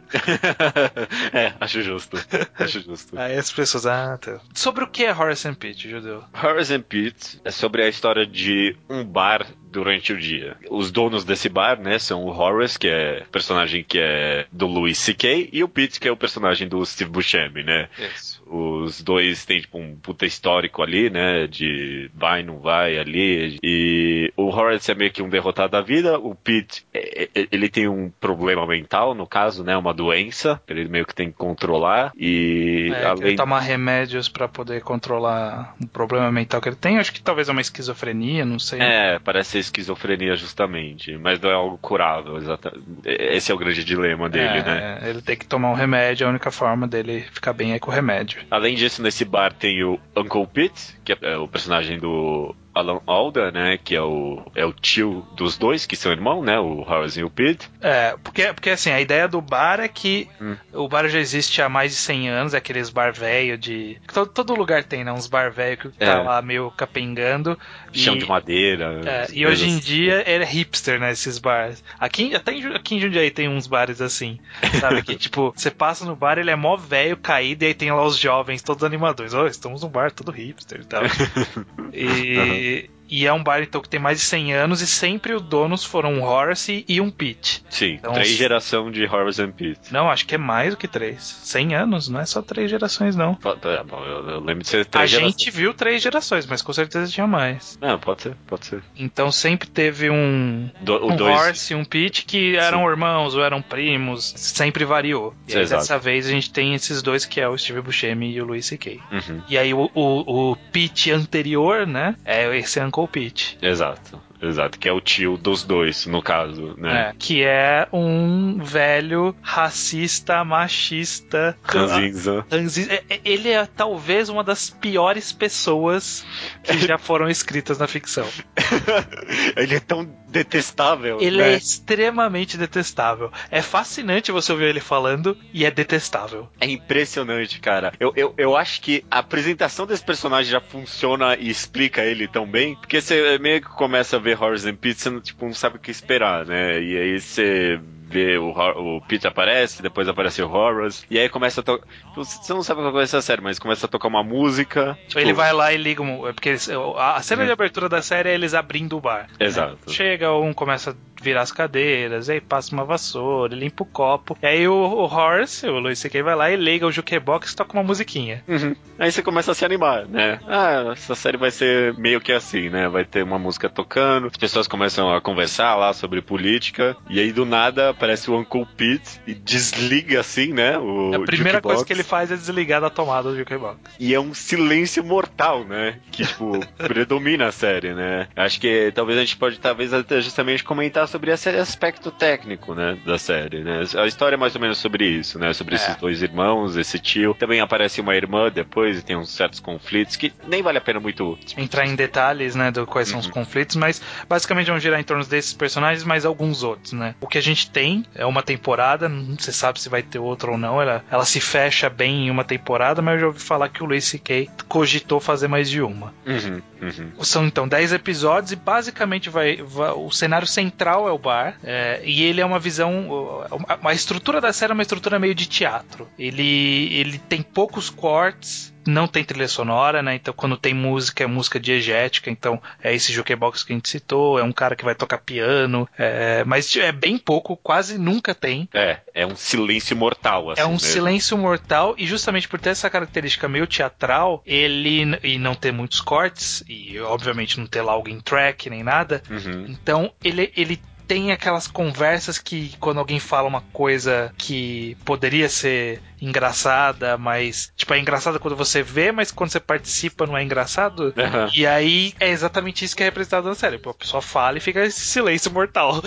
é, 1.33 1.53
acho 1.61 1.83
justo. 1.83 2.17
Acho 2.59 2.81
justo. 2.81 3.19
Aí 3.19 3.37
as 3.37 3.53
pessoas, 3.53 3.87
ah, 3.87 4.17
tá. 4.19 4.41
Sobre 4.55 4.85
o 4.85 4.87
que 4.87 5.05
é 5.05 5.13
Horace 5.13 5.49
and 5.49 5.55
Pete, 5.55 5.91
Judeu? 5.91 6.23
Horace 6.33 6.73
and 6.73 6.83
Pete 6.83 7.41
é 7.45 7.51
sobre 7.51 7.83
a 7.83 7.89
história 7.89 8.27
de 8.27 8.77
um 8.89 9.05
bar 9.05 9.47
durante 9.73 10.12
o 10.12 10.19
dia. 10.19 10.57
Os 10.71 10.91
donos 10.91 11.25
desse 11.25 11.49
bar, 11.49 11.81
né, 11.81 11.99
são 11.99 12.25
o 12.25 12.31
Horace, 12.31 12.79
que 12.79 12.88
é 12.88 13.25
personagem 13.33 13.83
que 13.83 13.99
é 13.99 14.47
do 14.52 14.67
Louis 14.67 14.99
C.K., 14.99 15.49
e 15.52 15.64
o 15.64 15.69
Pete, 15.69 15.99
que 15.99 16.07
é 16.07 16.12
o 16.12 16.17
personagem 16.17 16.69
do 16.69 16.85
Steve 16.85 17.11
Buscemi, 17.11 17.64
né? 17.64 17.88
Isso. 18.14 18.32
Os 18.47 19.03
dois 19.03 19.45
têm, 19.45 19.61
tipo, 19.61 19.79
um 19.79 19.97
puta 19.97 20.27
histórico 20.27 20.83
ali, 20.83 21.09
né? 21.09 21.47
De 21.47 22.11
vai, 22.15 22.43
não 22.43 22.59
vai 22.59 22.99
ali. 22.99 23.59
E 23.63 24.33
o 24.37 24.49
Horace 24.49 24.91
é 24.91 24.95
meio 24.95 25.11
que 25.11 25.23
um 25.23 25.29
derrotado 25.29 25.73
da 25.73 25.81
vida. 25.81 26.19
O 26.19 26.35
Pete, 26.35 26.85
é- 26.93 27.29
é- 27.35 27.47
ele 27.51 27.69
tem 27.69 27.89
um 27.89 28.11
problema 28.21 28.67
mental, 28.67 29.15
no 29.15 29.27
caso, 29.27 29.65
né? 29.65 29.77
Uma 29.77 29.95
doença. 29.95 30.61
que 30.67 30.73
Ele 30.73 30.89
meio 30.89 31.07
que 31.07 31.15
tem 31.15 31.31
que 31.31 31.37
controlar. 31.37 32.13
E 32.17 32.91
É, 32.95 32.99
que 33.01 33.05
além 33.07 33.27
ele 33.29 33.37
tomar 33.37 33.61
remédios 33.61 34.29
pra 34.29 34.49
poder 34.49 34.83
controlar 34.83 35.75
um 35.83 35.87
problema 35.87 36.31
mental 36.31 36.61
que 36.61 36.69
ele 36.69 36.77
tem. 36.77 36.99
Acho 36.99 37.13
que 37.13 37.23
talvez 37.23 37.49
é 37.49 37.53
uma 37.53 37.61
esquizofrenia, 37.61 38.45
não 38.45 38.59
sei. 38.59 38.81
É, 38.81 39.19
parece 39.19 39.51
ser 39.53 39.59
esquizofrenia 39.61 40.37
justamente, 40.37 41.17
mas 41.17 41.41
não 41.41 41.51
é 41.51 41.55
algo 41.55 41.79
curável, 41.79 42.37
exatamente. 42.37 42.83
Esse 43.05 43.51
é 43.51 43.55
o 43.55 43.59
grande 43.59 43.85
dilema 43.85 44.29
dele, 44.29 44.59
É, 44.59 44.63
né? 44.63 44.99
Ele 45.05 45.23
tem 45.23 45.37
que 45.37 45.47
tomar 45.47 45.71
um 45.71 45.75
remédio, 45.75 46.27
a 46.27 46.31
única 46.31 46.51
forma 46.51 46.87
dele 46.87 47.25
ficar 47.33 47.53
bem 47.53 47.73
é 47.73 47.79
com 47.79 47.91
o 47.91 47.95
remédio. 47.95 48.42
Além 48.51 48.75
disso, 48.75 49.03
nesse 49.03 49.25
bar 49.25 49.53
tem 49.53 49.83
o 49.85 49.99
Uncle 50.17 50.47
Pete, 50.47 50.97
que 51.05 51.17
é 51.21 51.37
o 51.37 51.49
personagem 51.49 51.99
do 51.99 52.55
Alan 52.75 53.00
Alda, 53.07 53.50
né? 53.50 53.79
Que 53.83 53.95
é 53.95 54.02
o, 54.02 54.43
é 54.55 54.64
o 54.64 54.73
tio 54.73 55.26
dos 55.37 55.57
dois, 55.59 55.87
que 55.87 55.97
são 55.97 56.11
irmãos, 56.12 56.43
né? 56.45 56.59
O 56.59 56.81
Horace 56.81 57.21
e 57.21 57.25
o 57.25 57.31
Pete. 57.31 57.69
É, 57.81 58.17
porque, 58.23 58.52
porque 58.52 58.71
assim, 58.71 58.91
a 58.91 59.00
ideia 59.00 59.29
do 59.29 59.41
bar 59.41 59.81
é 59.81 59.88
que 59.88 60.29
Hum. 60.41 60.57
o 60.73 60.88
bar 60.88 61.09
já 61.09 61.19
existe 61.19 61.61
há 61.62 61.69
mais 61.69 61.93
de 61.93 61.99
100 61.99 62.29
anos, 62.29 62.55
é 62.55 62.59
aqueles 62.59 62.91
bar 62.91 63.12
velho 63.12 63.57
de. 63.59 63.99
Todo, 64.12 64.31
todo 64.31 64.55
lugar 64.55 64.85
tem, 64.85 65.05
né? 65.05 65.12
Uns 65.12 65.26
bar 65.26 65.50
velho 65.52 65.76
que 65.76 65.88
tá 65.91 66.05
É. 66.07 66.14
lá 66.23 66.43
meio 66.43 66.71
capengando. 66.71 67.59
Chão 67.93 68.14
e, 68.14 68.19
de 68.19 68.26
madeira. 68.26 69.00
é, 69.05 69.26
e 69.33 69.47
hoje 69.47 69.69
em 69.69 69.79
dia 69.79 70.23
é 70.26 70.43
hipster, 70.45 70.99
né? 70.99 71.12
Esses 71.12 71.38
bars. 71.38 71.83
Aqui, 71.99 72.35
até 72.35 72.52
em, 72.52 72.64
aqui 72.75 72.95
em 72.97 73.00
Jundiaí 73.00 73.31
tem 73.31 73.49
uns 73.49 73.67
bares 73.67 74.00
assim. 74.00 74.38
Sabe? 74.81 75.02
que 75.02 75.14
tipo, 75.17 75.52
você 75.55 75.71
passa 75.71 76.05
no 76.05 76.17
bar, 76.17 76.38
ele 76.38 76.50
é 76.50 76.57
mó 76.57 76.76
velho, 76.76 77.17
caído, 77.17 77.64
e 77.64 77.69
aí 77.69 77.75
tem 77.75 77.91
lá 77.93 78.02
os 78.05 78.17
jovens, 78.19 78.62
todos 78.62 78.83
animadores. 78.85 79.35
Ó, 79.35 79.47
estamos 79.47 79.83
num 79.83 79.88
bar 79.88 80.11
todo 80.11 80.31
hipster 80.33 80.81
e 80.81 80.85
tal. 80.85 81.02
E. 81.93 82.62
E 82.62 82.88
é 83.26 83.33
um 83.33 83.42
bar, 83.42 83.62
então, 83.62 83.81
que 83.81 83.88
tem 83.88 84.00
mais 84.00 84.19
de 84.19 84.25
100 84.25 84.54
anos 84.54 84.81
e 84.81 84.87
sempre 84.87 85.35
os 85.35 85.42
donos 85.42 85.85
foram 85.85 86.14
um 86.14 86.23
Horace 86.25 86.85
e 86.88 87.00
um 87.00 87.11
Pete. 87.11 87.62
Sim, 87.71 87.95
Então, 87.95 88.12
três 88.14 88.28
se- 88.28 88.35
geração 88.37 88.90
de 88.90 89.04
Horace 89.04 89.42
and 89.42 89.52
Pete. 89.52 89.92
Não, 89.92 90.11
acho 90.11 90.26
que 90.26 90.35
é 90.35 90.38
mais 90.38 90.71
do 90.73 90.76
que 90.76 90.88
três. 90.88 91.23
100 91.23 91.75
anos, 91.75 92.09
não 92.09 92.21
é 92.21 92.26
só 92.26 92.40
três 92.42 92.71
gerações, 92.71 93.14
não. 93.16 93.33
É, 93.42 93.85
bom, 93.85 94.02
eu, 94.04 94.28
eu 94.31 94.40
lembro 94.40 94.62
de 94.62 94.69
ser 94.69 94.81
A 94.83 94.85
três 94.85 95.11
gerações. 95.11 95.33
gente 95.33 95.50
viu 95.50 95.75
três 95.75 96.02
gerações, 96.02 96.47
mas 96.47 96.62
com 96.62 96.73
certeza 96.73 97.11
tinha 97.12 97.26
mais. 97.26 97.78
Não, 97.81 97.99
pode 97.99 98.23
ser, 98.23 98.35
pode 98.47 98.66
ser. 98.66 98.83
Então 98.97 99.31
sempre 99.31 99.69
teve 99.69 100.09
um, 100.11 100.71
Do- 100.81 101.07
um 101.07 101.16
dois- 101.16 101.37
Horace 101.38 101.73
e 101.73 101.76
um 101.76 101.85
Pete 101.85 102.25
que 102.25 102.57
eram 102.57 102.81
Sim. 102.85 102.88
irmãos 102.90 103.35
ou 103.35 103.42
eram 103.45 103.61
primos, 103.61 104.33
sempre 104.37 104.85
variou. 104.85 105.35
E 105.49 105.57
aí, 105.57 105.66
dessa 105.66 105.99
vez 105.99 106.26
a 106.26 106.31
gente 106.31 106.50
tem 106.50 106.75
esses 106.75 107.02
dois 107.02 107.25
que 107.25 107.40
é 107.40 107.49
o 107.49 107.57
Steve 107.59 107.81
Buscemi 107.81 108.33
e 108.33 108.40
o 108.40 108.45
Louis 108.47 108.64
C.K. 108.66 108.99
Uhum, 109.11 109.42
E 109.49 109.59
aí 109.59 109.75
o, 109.75 109.90
o, 109.95 110.50
o 110.52 110.57
Pete 110.73 111.11
anterior, 111.11 111.87
né, 111.87 112.14
é 112.25 112.57
esse 112.57 112.81
Uncle 112.81 113.02
Pete. 113.09 113.57
exato, 113.61 114.21
exato. 114.43 114.79
Que 114.79 114.89
é 114.89 114.93
o 114.93 115.01
tio 115.01 115.37
dos 115.37 115.63
dois, 115.63 116.07
no 116.07 116.23
caso, 116.23 116.75
né? 116.77 117.11
É, 117.11 117.15
que 117.19 117.43
é 117.43 117.89
um 117.93 118.59
velho 118.59 119.35
racista, 119.41 120.45
machista. 120.45 121.57
Ranzinza. 121.63 122.45
Ranzi- 122.51 122.89
é- 122.91 123.05
é- 123.09 123.21
Ele 123.25 123.51
é 123.51 123.65
talvez 123.67 124.29
uma 124.29 124.43
das 124.45 124.69
piores 124.71 125.33
pessoas 125.33 126.25
que 126.65 126.79
já 126.79 126.99
foram 126.99 127.29
escritas 127.29 127.79
na 127.79 127.87
ficção. 127.87 128.29
Ele 129.57 129.77
é 129.77 129.81
tão 129.81 130.09
detestável. 130.29 131.19
Ele 131.21 131.39
né? 131.39 131.53
é 131.53 131.57
extremamente 131.57 132.57
detestável. 132.57 133.31
É 133.51 133.61
fascinante 133.61 134.33
você 134.33 134.51
ouvir 134.51 134.65
ele 134.65 134.81
falando 134.81 135.37
e 135.53 135.65
é 135.65 135.71
detestável. 135.71 136.49
É 136.59 136.67
impressionante, 136.67 137.61
cara. 137.61 137.93
Eu, 138.01 138.13
eu, 138.17 138.35
eu 138.39 138.57
acho 138.57 138.81
que 138.81 139.05
a 139.11 139.19
apresentação 139.19 139.87
desse 139.87 140.03
personagem 140.03 140.51
já 140.51 140.61
funciona 140.61 141.37
e 141.39 141.51
explica 141.51 142.03
ele 142.03 142.27
tão 142.27 142.47
bem, 142.47 142.75
porque 142.77 143.01
você 143.01 143.39
meio 143.39 143.61
que 143.61 143.69
começa 143.69 144.17
a 144.17 144.19
ver 144.19 144.32
Horace 144.35 144.69
and 144.69 144.77
Pete, 144.77 145.01
você 145.01 145.11
não, 145.11 145.21
tipo, 145.21 145.45
não 145.45 145.55
sabe 145.55 145.77
o 145.77 145.81
que 145.81 145.91
esperar, 145.91 146.47
né? 146.47 146.81
E 146.81 146.97
aí 146.97 147.21
você 147.21 147.81
vê 148.12 148.38
o, 148.38 148.50
o 148.50 149.00
Pete 149.00 149.26
aparece, 149.26 149.83
depois 149.83 150.07
aparece 150.09 150.42
o 150.42 150.50
Horace, 150.50 151.04
e 151.11 151.19
aí 151.19 151.28
começa 151.28 151.61
a 151.61 151.64
tocar. 151.64 151.87
Você 152.14 152.52
não 152.52 152.62
sabe 152.62 152.81
o 152.83 152.87
que 152.87 152.92
vai 152.92 153.07
ser 153.07 153.16
a 153.16 153.23
série, 153.23 153.40
mas 153.40 153.59
começa 153.59 153.87
a 153.87 153.88
tocar 153.88 154.09
uma 154.09 154.23
música. 154.23 154.99
tipo, 155.09 155.19
Ele 155.21 155.33
vai 155.33 155.52
lá 155.52 155.73
e 155.73 155.76
liga 155.76 156.02
é 156.02 156.33
Porque 156.33 156.50
eles- 156.50 156.69
a 156.99 157.21
cena 157.23 157.45
de 157.47 157.52
abertura 157.52 157.88
da 157.88 158.02
série 158.02 158.28
é 158.28 158.35
eles 158.35 158.54
abrindo 158.54 158.97
o 158.97 159.00
bar. 159.00 159.28
né? 159.40 159.47
Exato. 159.47 159.90
Chega, 159.90 160.33
um 160.33 160.52
começa 160.52 160.90
a 160.90 160.95
virar 161.23 161.42
as 161.42 161.52
cadeiras, 161.52 162.28
aí 162.28 162.40
passa 162.40 162.75
uma 162.75 162.85
vassoura, 162.85 163.54
limpa 163.54 163.85
o 163.85 163.87
copo. 163.87 164.37
E 164.42 164.47
aí 164.47 164.66
o, 164.69 164.75
o 164.75 165.04
Horace, 165.04 165.66
o 165.69 165.78
Luis 165.78 165.99
C.K. 166.00 166.21
vai 166.23 166.35
lá 166.35 166.50
e 166.50 166.57
liga 166.57 166.85
o 166.87 166.90
jukebox 166.92 167.52
e 167.52 167.57
toca 167.57 167.73
uma 167.75 167.83
musiquinha. 167.85 168.42
Uhum. 168.49 168.75
Aí 168.99 169.11
você 169.12 169.23
começa 169.23 169.52
a 169.52 169.54
se 169.54 169.64
animar, 169.64 170.04
né? 170.07 170.40
Ah, 170.49 170.90
essa 170.92 171.14
série 171.14 171.37
vai 171.37 171.50
ser 171.52 171.95
meio 171.95 172.21
que 172.21 172.33
assim, 172.33 172.69
né? 172.69 172.88
Vai 172.88 173.04
ter 173.04 173.23
uma 173.23 173.38
música 173.38 173.69
tocando, 173.69 174.26
as 174.26 174.37
pessoas 174.37 174.66
começam 174.66 175.14
a 175.14 175.21
conversar 175.21 175.76
lá 175.76 175.92
sobre 175.92 176.21
política, 176.21 176.97
e 177.09 177.21
aí 177.21 177.31
do 177.33 177.45
nada 177.45 177.95
aparece 178.03 178.29
o 178.29 178.37
Uncle 178.37 178.67
Pete 178.77 179.21
e 179.27 179.33
desliga 179.33 180.19
assim, 180.19 180.53
né? 180.53 180.77
O 180.77 181.15
a 181.15 181.21
primeira 181.25 181.59
jukebox, 181.59 181.63
coisa 181.63 181.85
que 181.85 181.93
ele 181.93 182.03
faz 182.03 182.33
é 182.33 182.37
desligar 182.37 182.81
da 182.81 182.91
tomada 182.91 183.31
do 183.31 183.37
jukebox. 183.37 183.79
E 184.01 184.13
é 184.13 184.19
um 184.19 184.35
silêncio 184.35 185.05
mortal, 185.05 185.65
né? 185.65 186.01
Que, 186.11 186.27
tipo, 186.27 186.59
predomina 186.77 187.47
a 187.47 187.53
série, 187.53 187.95
né? 187.95 188.27
Acho 188.35 188.61
que 188.61 188.91
talvez 188.93 189.19
a 189.19 189.21
gente 189.21 189.37
pode, 189.37 189.61
talvez, 189.61 189.93
até 189.95 190.21
justamente 190.21 190.65
comentar 190.65 191.07
sobre 191.07 191.31
esse 191.31 191.49
aspecto 191.51 192.11
técnico, 192.11 192.75
né? 192.75 192.99
Da 193.07 193.19
série, 193.19 193.63
né? 193.63 193.85
A 193.97 194.07
história 194.07 194.35
é 194.35 194.39
mais 194.39 194.55
ou 194.57 194.61
menos 194.61 194.79
sobre 194.79 195.07
isso, 195.07 195.39
né? 195.39 195.53
Sobre 195.53 195.75
É. 195.75 195.77
esses 195.77 195.97
dois 195.97 196.23
irmãos, 196.23 196.77
esse 196.77 196.99
tio. 196.99 197.35
Também 197.35 197.61
aparece 197.61 198.01
uma 198.01 198.17
irmã 198.17 198.51
depois 198.51 198.99
e 198.99 199.03
tem 199.03 199.17
uns 199.17 199.31
certos 199.31 199.61
conflitos 199.61 200.17
que 200.17 200.33
nem 200.49 200.61
vale 200.63 200.79
a 200.79 200.81
pena 200.81 200.99
muito. 200.99 201.39
Entrar 201.57 201.87
em 201.87 201.95
detalhes, 201.95 202.57
né, 202.57 202.71
do 202.73 202.85
quais 202.87 203.09
são 203.09 203.21
os 203.21 203.29
conflitos, 203.29 203.77
mas 203.77 204.03
basicamente 204.29 204.67
vão 204.67 204.81
girar 204.81 204.99
em 204.99 205.05
torno 205.05 205.25
desses 205.25 205.53
personagens, 205.53 206.03
mais 206.05 206.25
alguns 206.25 206.65
outros, 206.65 206.93
né? 206.93 207.15
O 207.21 207.27
que 207.27 207.39
a 207.39 207.41
gente 207.41 207.71
tem 207.71 207.92
é 208.15 208.25
uma 208.25 208.43
temporada, 208.43 209.09
não 209.09 209.39
se 209.39 209.53
sabe 209.53 209.81
se 209.81 209.89
vai 209.89 210.03
ter 210.03 210.19
outra 210.19 210.51
ou 210.51 210.57
não, 210.59 210.81
ela, 210.81 211.05
ela 211.11 211.25
se 211.25 211.41
fecha 211.41 211.91
bem 211.91 212.27
em 212.27 212.31
uma 212.31 212.45
temporada, 212.45 213.03
mas 213.03 213.15
eu 213.15 213.21
já 213.21 213.27
ouvi 213.27 213.41
falar 213.41 213.69
que 213.69 213.83
o 213.83 213.87
Louis 213.87 214.05
C.K. 214.05 214.49
cogitou 214.69 215.21
fazer 215.21 215.49
mais 215.49 215.69
de 215.69 215.83
uma. 215.83 216.15
Uhum, 216.27 216.63
uhum. 216.81 217.25
São 217.25 217.47
então 217.47 217.67
10 217.69 217.93
episódios 217.93 218.53
e 218.53 218.57
basicamente 218.57 219.29
vai, 219.29 219.57
vai- 219.57 219.93
o 219.93 220.11
cenário 220.11 220.47
central 220.47 221.09
é 221.09 221.13
o 221.13 221.19
bar 221.19 221.57
é, 221.65 222.01
e 222.05 222.23
ele 222.23 222.41
é 222.41 222.45
uma 222.47 222.59
visão 222.59 223.45
a, 223.69 223.88
a 223.88 223.93
estrutura 223.93 224.40
da 224.40 224.53
série 224.53 224.73
é 224.73 224.75
uma 224.75 224.83
estrutura 224.83 225.19
meio 225.19 225.35
de 225.35 225.47
teatro. 225.47 226.09
Ele 226.19 226.88
ele 226.93 227.19
tem 227.19 227.43
poucos 227.43 227.90
cortes, 227.90 228.73
não 228.87 229.07
tem 229.07 229.25
trilha 229.25 229.49
sonora, 229.49 230.03
né? 230.03 230.14
Então 230.14 230.35
quando 230.35 230.57
tem 230.57 230.75
música 230.75 231.25
é 231.25 231.27
música 231.27 231.59
diegética, 231.61 232.31
então 232.31 232.61
é 232.83 232.95
esse 232.95 233.12
jukebox 233.12 233.62
que 233.64 233.73
a 233.73 233.77
gente 233.77 233.88
citou, 233.88 234.38
é 234.38 234.42
um 234.42 234.53
cara 234.53 234.77
que 234.77 234.85
vai 234.85 234.95
tocar 234.95 235.18
piano, 235.18 235.88
é, 235.99 236.45
mas 236.45 236.75
é 236.77 236.92
bem 236.92 237.18
pouco, 237.18 237.57
quase 237.57 237.99
nunca 237.99 238.35
tem. 238.35 238.68
É, 238.73 238.99
é 239.14 239.27
um 239.27 239.37
silêncio 239.37 239.97
mortal, 239.97 240.51
assim. 240.51 240.61
É 240.61 240.66
um 240.66 240.73
mesmo. 240.73 240.87
silêncio 240.88 241.38
mortal 241.38 241.95
e 241.99 242.07
justamente 242.07 242.49
por 242.49 242.59
ter 242.61 242.71
essa 242.71 242.90
característica 242.90 243.49
meio 243.49 243.66
teatral, 243.66 244.42
ele 244.47 245.18
e 245.23 245.38
não 245.38 245.55
ter 245.55 245.73
muitos 245.73 246.01
cortes 246.01 246.62
e 246.68 246.99
obviamente 247.01 247.59
não 247.59 247.66
ter 247.66 247.83
lá 247.83 247.92
alguém 247.92 248.21
track 248.21 248.68
nem 248.71 248.83
nada, 248.83 249.23
Uhum. 249.31 249.66
então 249.68 250.12
ele 250.23 250.53
ele 250.57 250.81
tem 251.07 251.33
aquelas 251.33 251.66
conversas 251.66 252.38
que 252.38 252.75
quando 252.81 252.99
alguém 252.99 253.18
fala 253.21 253.49
uma 253.49 253.61
coisa 253.73 254.33
que 254.38 254.97
poderia 255.05 255.49
ser 255.49 256.01
engraçada, 256.23 257.19
mas 257.19 257.73
tipo 257.77 257.93
é 257.93 257.99
engraçada 257.99 258.39
quando 258.39 258.57
você 258.57 258.81
vê, 258.83 259.11
mas 259.11 259.33
quando 259.33 259.51
você 259.51 259.59
participa 259.59 260.25
não 260.25 260.37
é 260.37 260.43
engraçado. 260.43 261.13
Aham. 261.17 261.51
E 261.53 261.67
aí 261.67 262.15
é 262.21 262.31
exatamente 262.31 262.85
isso 262.85 262.97
que 262.97 263.03
é 263.03 263.07
representado 263.07 263.49
na 263.49 263.55
série. 263.57 263.81
A 263.85 263.95
pessoa 263.95 264.23
fala 264.23 264.59
e 264.59 264.61
fica 264.61 264.85
esse 264.85 265.01
silêncio 265.01 265.51
mortal. 265.51 266.01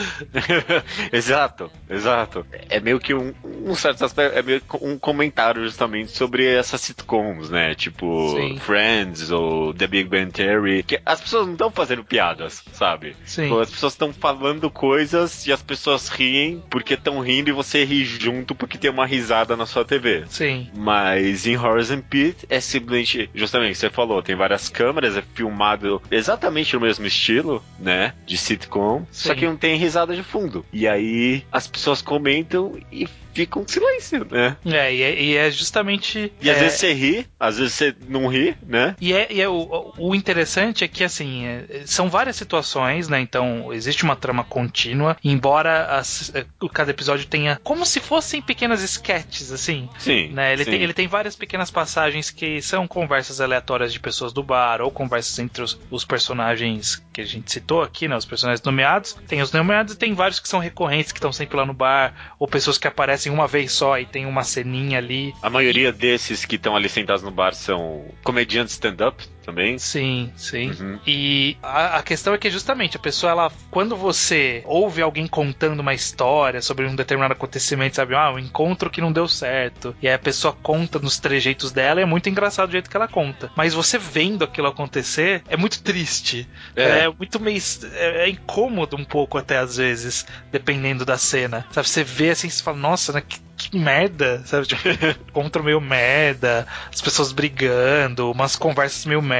exato, 1.11 1.69
exato. 1.89 2.45
É 2.69 2.79
meio 2.79 2.99
que 2.99 3.13
um, 3.13 3.33
um 3.43 3.75
certo 3.75 4.05
aspecto, 4.05 4.37
é 4.37 4.41
meio 4.41 4.61
que 4.61 4.77
um 4.81 4.97
comentário 4.97 5.63
justamente 5.63 6.11
sobre 6.11 6.45
essas 6.45 6.79
sitcoms, 6.79 7.49
né? 7.49 7.75
Tipo 7.75 8.35
Sim. 8.35 8.57
Friends 8.59 9.31
ou 9.31 9.73
The 9.73 9.87
Big 9.87 10.09
Bang 10.09 10.31
Theory, 10.31 10.83
que 10.83 10.99
as 11.05 11.19
pessoas 11.19 11.45
não 11.45 11.53
estão 11.53 11.71
fazendo 11.71 12.03
piadas, 12.03 12.63
sabe? 12.71 13.17
Sim. 13.25 13.43
Tipo, 13.43 13.59
As 13.59 13.69
pessoas 13.69 13.93
estão 13.93 14.13
falando 14.13 14.69
coisas 14.69 15.45
e 15.45 15.51
as 15.51 15.61
pessoas 15.61 16.07
riem 16.07 16.63
porque 16.69 16.93
estão 16.93 17.19
rindo 17.19 17.49
e 17.49 17.53
você 17.53 17.83
ri 17.83 18.05
junto 18.05 18.55
porque 18.55 18.77
tem 18.77 18.89
uma 18.89 19.05
risada 19.05 19.57
na 19.57 19.65
sua 19.65 19.83
TV. 19.83 20.04
Sim. 20.27 20.69
Mas 20.75 21.45
em 21.47 21.55
and 21.55 22.01
Pit 22.01 22.45
é 22.49 22.59
simplesmente, 22.59 23.29
justamente, 23.33 23.77
você 23.77 23.89
falou, 23.89 24.21
tem 24.21 24.35
várias 24.35 24.69
câmeras, 24.69 25.17
é 25.17 25.23
filmado 25.33 26.01
exatamente 26.11 26.73
no 26.75 26.81
mesmo 26.81 27.05
estilo, 27.05 27.63
né? 27.79 28.13
De 28.25 28.37
sitcom, 28.37 29.05
só 29.11 29.33
Sim. 29.33 29.39
que 29.39 29.45
não 29.45 29.57
tem 29.57 29.77
risada 29.77 30.15
de 30.15 30.23
fundo. 30.23 30.65
E 30.71 30.87
aí 30.87 31.43
as 31.51 31.67
pessoas 31.67 32.01
comentam 32.01 32.77
e 32.91 33.07
fica 33.35 33.59
um 33.59 33.67
silêncio, 33.67 34.25
né? 34.31 34.55
É, 34.65 34.93
e 34.93 35.01
é, 35.03 35.21
e 35.21 35.35
é 35.37 35.51
justamente. 35.51 36.31
E 36.41 36.49
às 36.49 36.57
é, 36.57 36.59
vezes 36.61 36.79
você 36.79 36.93
ri, 36.93 37.27
às 37.39 37.57
vezes 37.57 37.73
você 37.73 37.95
não 38.07 38.27
ri, 38.27 38.55
né? 38.65 38.95
E, 38.99 39.13
é, 39.13 39.27
e 39.29 39.41
é 39.41 39.49
o, 39.49 39.93
o 39.97 40.15
interessante 40.15 40.83
é 40.83 40.87
que, 40.87 41.03
assim, 41.03 41.45
é, 41.45 41.83
são 41.85 42.09
várias 42.09 42.37
situações, 42.37 43.09
né? 43.09 43.19
Então, 43.19 43.73
existe 43.73 44.03
uma 44.03 44.15
trama 44.15 44.43
contínua, 44.43 45.17
embora 45.23 45.97
as- 45.97 46.31
é, 46.33 46.45
cada 46.71 46.91
episódio 46.91 47.27
tenha 47.27 47.59
como 47.63 47.85
se 47.85 47.99
fossem 47.99 48.41
pequenas 48.41 48.81
sketches, 48.81 49.51
assim. 49.51 49.89
Sim. 49.99 50.29
Né? 50.29 50.53
Ele, 50.53 50.63
sim. 50.63 50.71
tem, 50.71 50.81
ele 50.81 50.93
tem 50.93 51.07
várias 51.07 51.35
pequenas 51.35 51.69
passagens 51.69 52.31
que 52.31 52.61
são 52.61 52.87
conversas 52.87 53.41
aleatórias 53.41 53.91
de 53.91 53.99
pessoas 53.99 54.31
do 54.31 54.41
bar, 54.41 54.81
ou 54.81 54.89
conversas 54.89 55.37
entre 55.39 55.61
os, 55.61 55.77
os 55.91 56.05
personagens 56.05 57.03
que 57.11 57.21
a 57.21 57.25
gente 57.25 57.51
citou 57.51 57.81
aqui, 57.81 58.07
né? 58.07 58.15
Os 58.15 58.25
personagens 58.25 58.63
nomeados. 58.63 59.17
Tem 59.27 59.41
os 59.41 59.51
nomeados 59.51 59.93
e 59.93 59.97
tem 59.97 60.13
vários 60.13 60.39
que 60.39 60.47
são 60.47 60.59
recorrentes, 60.59 61.11
que 61.11 61.17
estão 61.17 61.33
sempre 61.33 61.57
lá 61.57 61.65
no 61.65 61.73
bar, 61.73 62.13
ou 62.39 62.47
pessoas 62.47 62.77
que 62.77 62.87
aparecem 62.87 63.24
uma 63.29 63.47
vez 63.47 63.71
só 63.71 63.97
e 63.99 64.05
tem 64.05 64.25
uma 64.25 64.43
ceninha 64.43 64.97
ali. 64.97 65.33
A 65.41 65.49
maioria 65.49 65.91
desses 65.91 66.45
que 66.45 66.55
estão 66.55 66.75
ali 66.75 66.89
sentados 66.89 67.23
no 67.23 67.31
bar 67.31 67.53
são 67.53 68.05
comediantes 68.23 68.73
stand-up 68.73 69.23
também. 69.45 69.77
Sim, 69.77 70.31
sim. 70.35 70.71
Uhum. 70.71 70.99
E 71.05 71.57
a, 71.61 71.97
a 71.97 72.03
questão 72.03 72.33
é 72.33 72.37
que 72.37 72.49
justamente 72.49 72.97
a 72.97 72.99
pessoa, 72.99 73.31
ela, 73.31 73.51
quando 73.69 73.95
você 73.95 74.63
ouve 74.65 75.01
alguém 75.01 75.27
contando 75.27 75.79
uma 75.79 75.93
história 75.93 76.61
sobre 76.61 76.85
um 76.85 76.95
determinado 76.95 77.33
acontecimento, 77.33 77.95
sabe, 77.95 78.15
ah, 78.15 78.31
um 78.31 78.39
encontro 78.39 78.89
que 78.89 79.01
não 79.01 79.11
deu 79.11 79.27
certo, 79.27 79.95
e 80.01 80.07
aí 80.07 80.13
a 80.13 80.19
pessoa 80.19 80.53
conta 80.53 80.99
nos 80.99 81.19
trejeitos 81.19 81.71
dela, 81.71 82.01
é 82.01 82.05
muito 82.05 82.29
engraçado 82.29 82.69
o 82.69 82.71
jeito 82.71 82.89
que 82.89 82.97
ela 82.97 83.07
conta. 83.07 83.51
Mas 83.55 83.73
você 83.73 83.97
vendo 83.97 84.43
aquilo 84.43 84.67
acontecer, 84.67 85.43
é 85.47 85.55
muito 85.55 85.81
triste. 85.81 86.47
É. 86.75 87.05
É, 87.05 87.09
muito 87.09 87.39
meio. 87.39 87.61
É, 87.93 88.25
é 88.25 88.29
incômodo 88.29 88.95
um 88.95 89.05
pouco 89.05 89.37
até 89.37 89.57
às 89.57 89.77
vezes, 89.77 90.25
dependendo 90.51 91.05
da 91.05 91.17
cena. 91.17 91.65
Sabe, 91.71 91.87
você 91.87 92.03
vê 92.03 92.31
assim, 92.31 92.49
você 92.49 92.63
fala, 92.63 92.77
nossa, 92.77 93.13
né? 93.13 93.21
Que, 93.21 93.39
que 93.57 93.77
merda, 93.77 94.41
sabe? 94.45 94.67
Tipo, 94.67 94.81
encontro 95.29 95.63
meio 95.63 95.79
merda, 95.79 96.67
as 96.91 97.01
pessoas 97.01 97.31
brigando, 97.31 98.31
umas 98.31 98.55
conversas 98.55 99.05
meio 99.05 99.21
merda, 99.21 99.34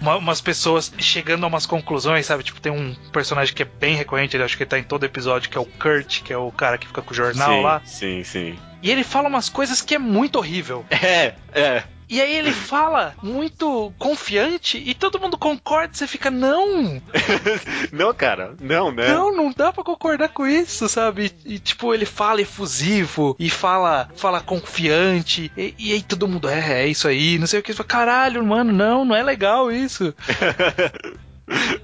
uma- 0.00 0.16
umas 0.16 0.40
pessoas 0.40 0.92
chegando 0.98 1.44
a 1.44 1.46
umas 1.46 1.66
conclusões, 1.66 2.26
sabe? 2.26 2.42
Tipo, 2.42 2.60
tem 2.60 2.72
um 2.72 2.94
personagem 3.12 3.54
que 3.54 3.62
é 3.62 3.66
bem 3.66 3.94
recorrente, 3.96 4.36
ele 4.36 4.44
acho 4.44 4.56
que 4.56 4.62
ele 4.62 4.70
tá 4.70 4.78
em 4.78 4.82
todo 4.82 5.04
episódio, 5.04 5.50
que 5.50 5.58
é 5.58 5.60
o 5.60 5.64
Kurt, 5.66 6.22
que 6.22 6.32
é 6.32 6.38
o 6.38 6.50
cara 6.52 6.78
que 6.78 6.86
fica 6.86 7.02
com 7.02 7.12
o 7.12 7.16
jornal 7.16 7.52
sim, 7.52 7.62
lá. 7.62 7.82
Sim, 7.84 8.24
sim. 8.24 8.58
E 8.82 8.90
ele 8.90 9.02
fala 9.02 9.28
umas 9.28 9.48
coisas 9.48 9.80
que 9.80 9.94
é 9.94 9.98
muito 9.98 10.36
horrível. 10.36 10.84
É, 10.90 11.34
é. 11.54 11.84
E 12.08 12.20
aí 12.20 12.36
ele 12.36 12.52
fala 12.52 13.14
muito 13.22 13.92
confiante 13.98 14.82
e 14.84 14.94
todo 14.94 15.18
mundo 15.18 15.38
concorda. 15.38 15.94
Você 15.94 16.06
fica, 16.06 16.30
não! 16.30 17.00
não, 17.92 18.12
cara, 18.14 18.54
não, 18.60 18.92
né? 18.92 19.08
Não, 19.08 19.34
não 19.34 19.52
dá 19.52 19.72
pra 19.72 19.84
concordar 19.84 20.28
com 20.28 20.46
isso, 20.46 20.88
sabe? 20.88 21.32
E, 21.44 21.58
tipo, 21.58 21.94
ele 21.94 22.06
fala 22.06 22.40
efusivo 22.40 23.36
e 23.38 23.48
fala, 23.48 24.08
fala 24.16 24.40
confiante. 24.40 25.50
E, 25.56 25.74
e 25.78 25.92
aí 25.92 26.02
todo 26.02 26.28
mundo, 26.28 26.48
é, 26.48 26.82
é 26.82 26.86
isso 26.86 27.08
aí, 27.08 27.38
não 27.38 27.46
sei 27.46 27.60
o 27.60 27.62
que. 27.62 27.72
Fala, 27.72 27.88
Caralho, 27.88 28.44
mano, 28.44 28.72
não, 28.72 29.04
não 29.04 29.16
é 29.16 29.22
legal 29.22 29.70
isso. 29.70 30.14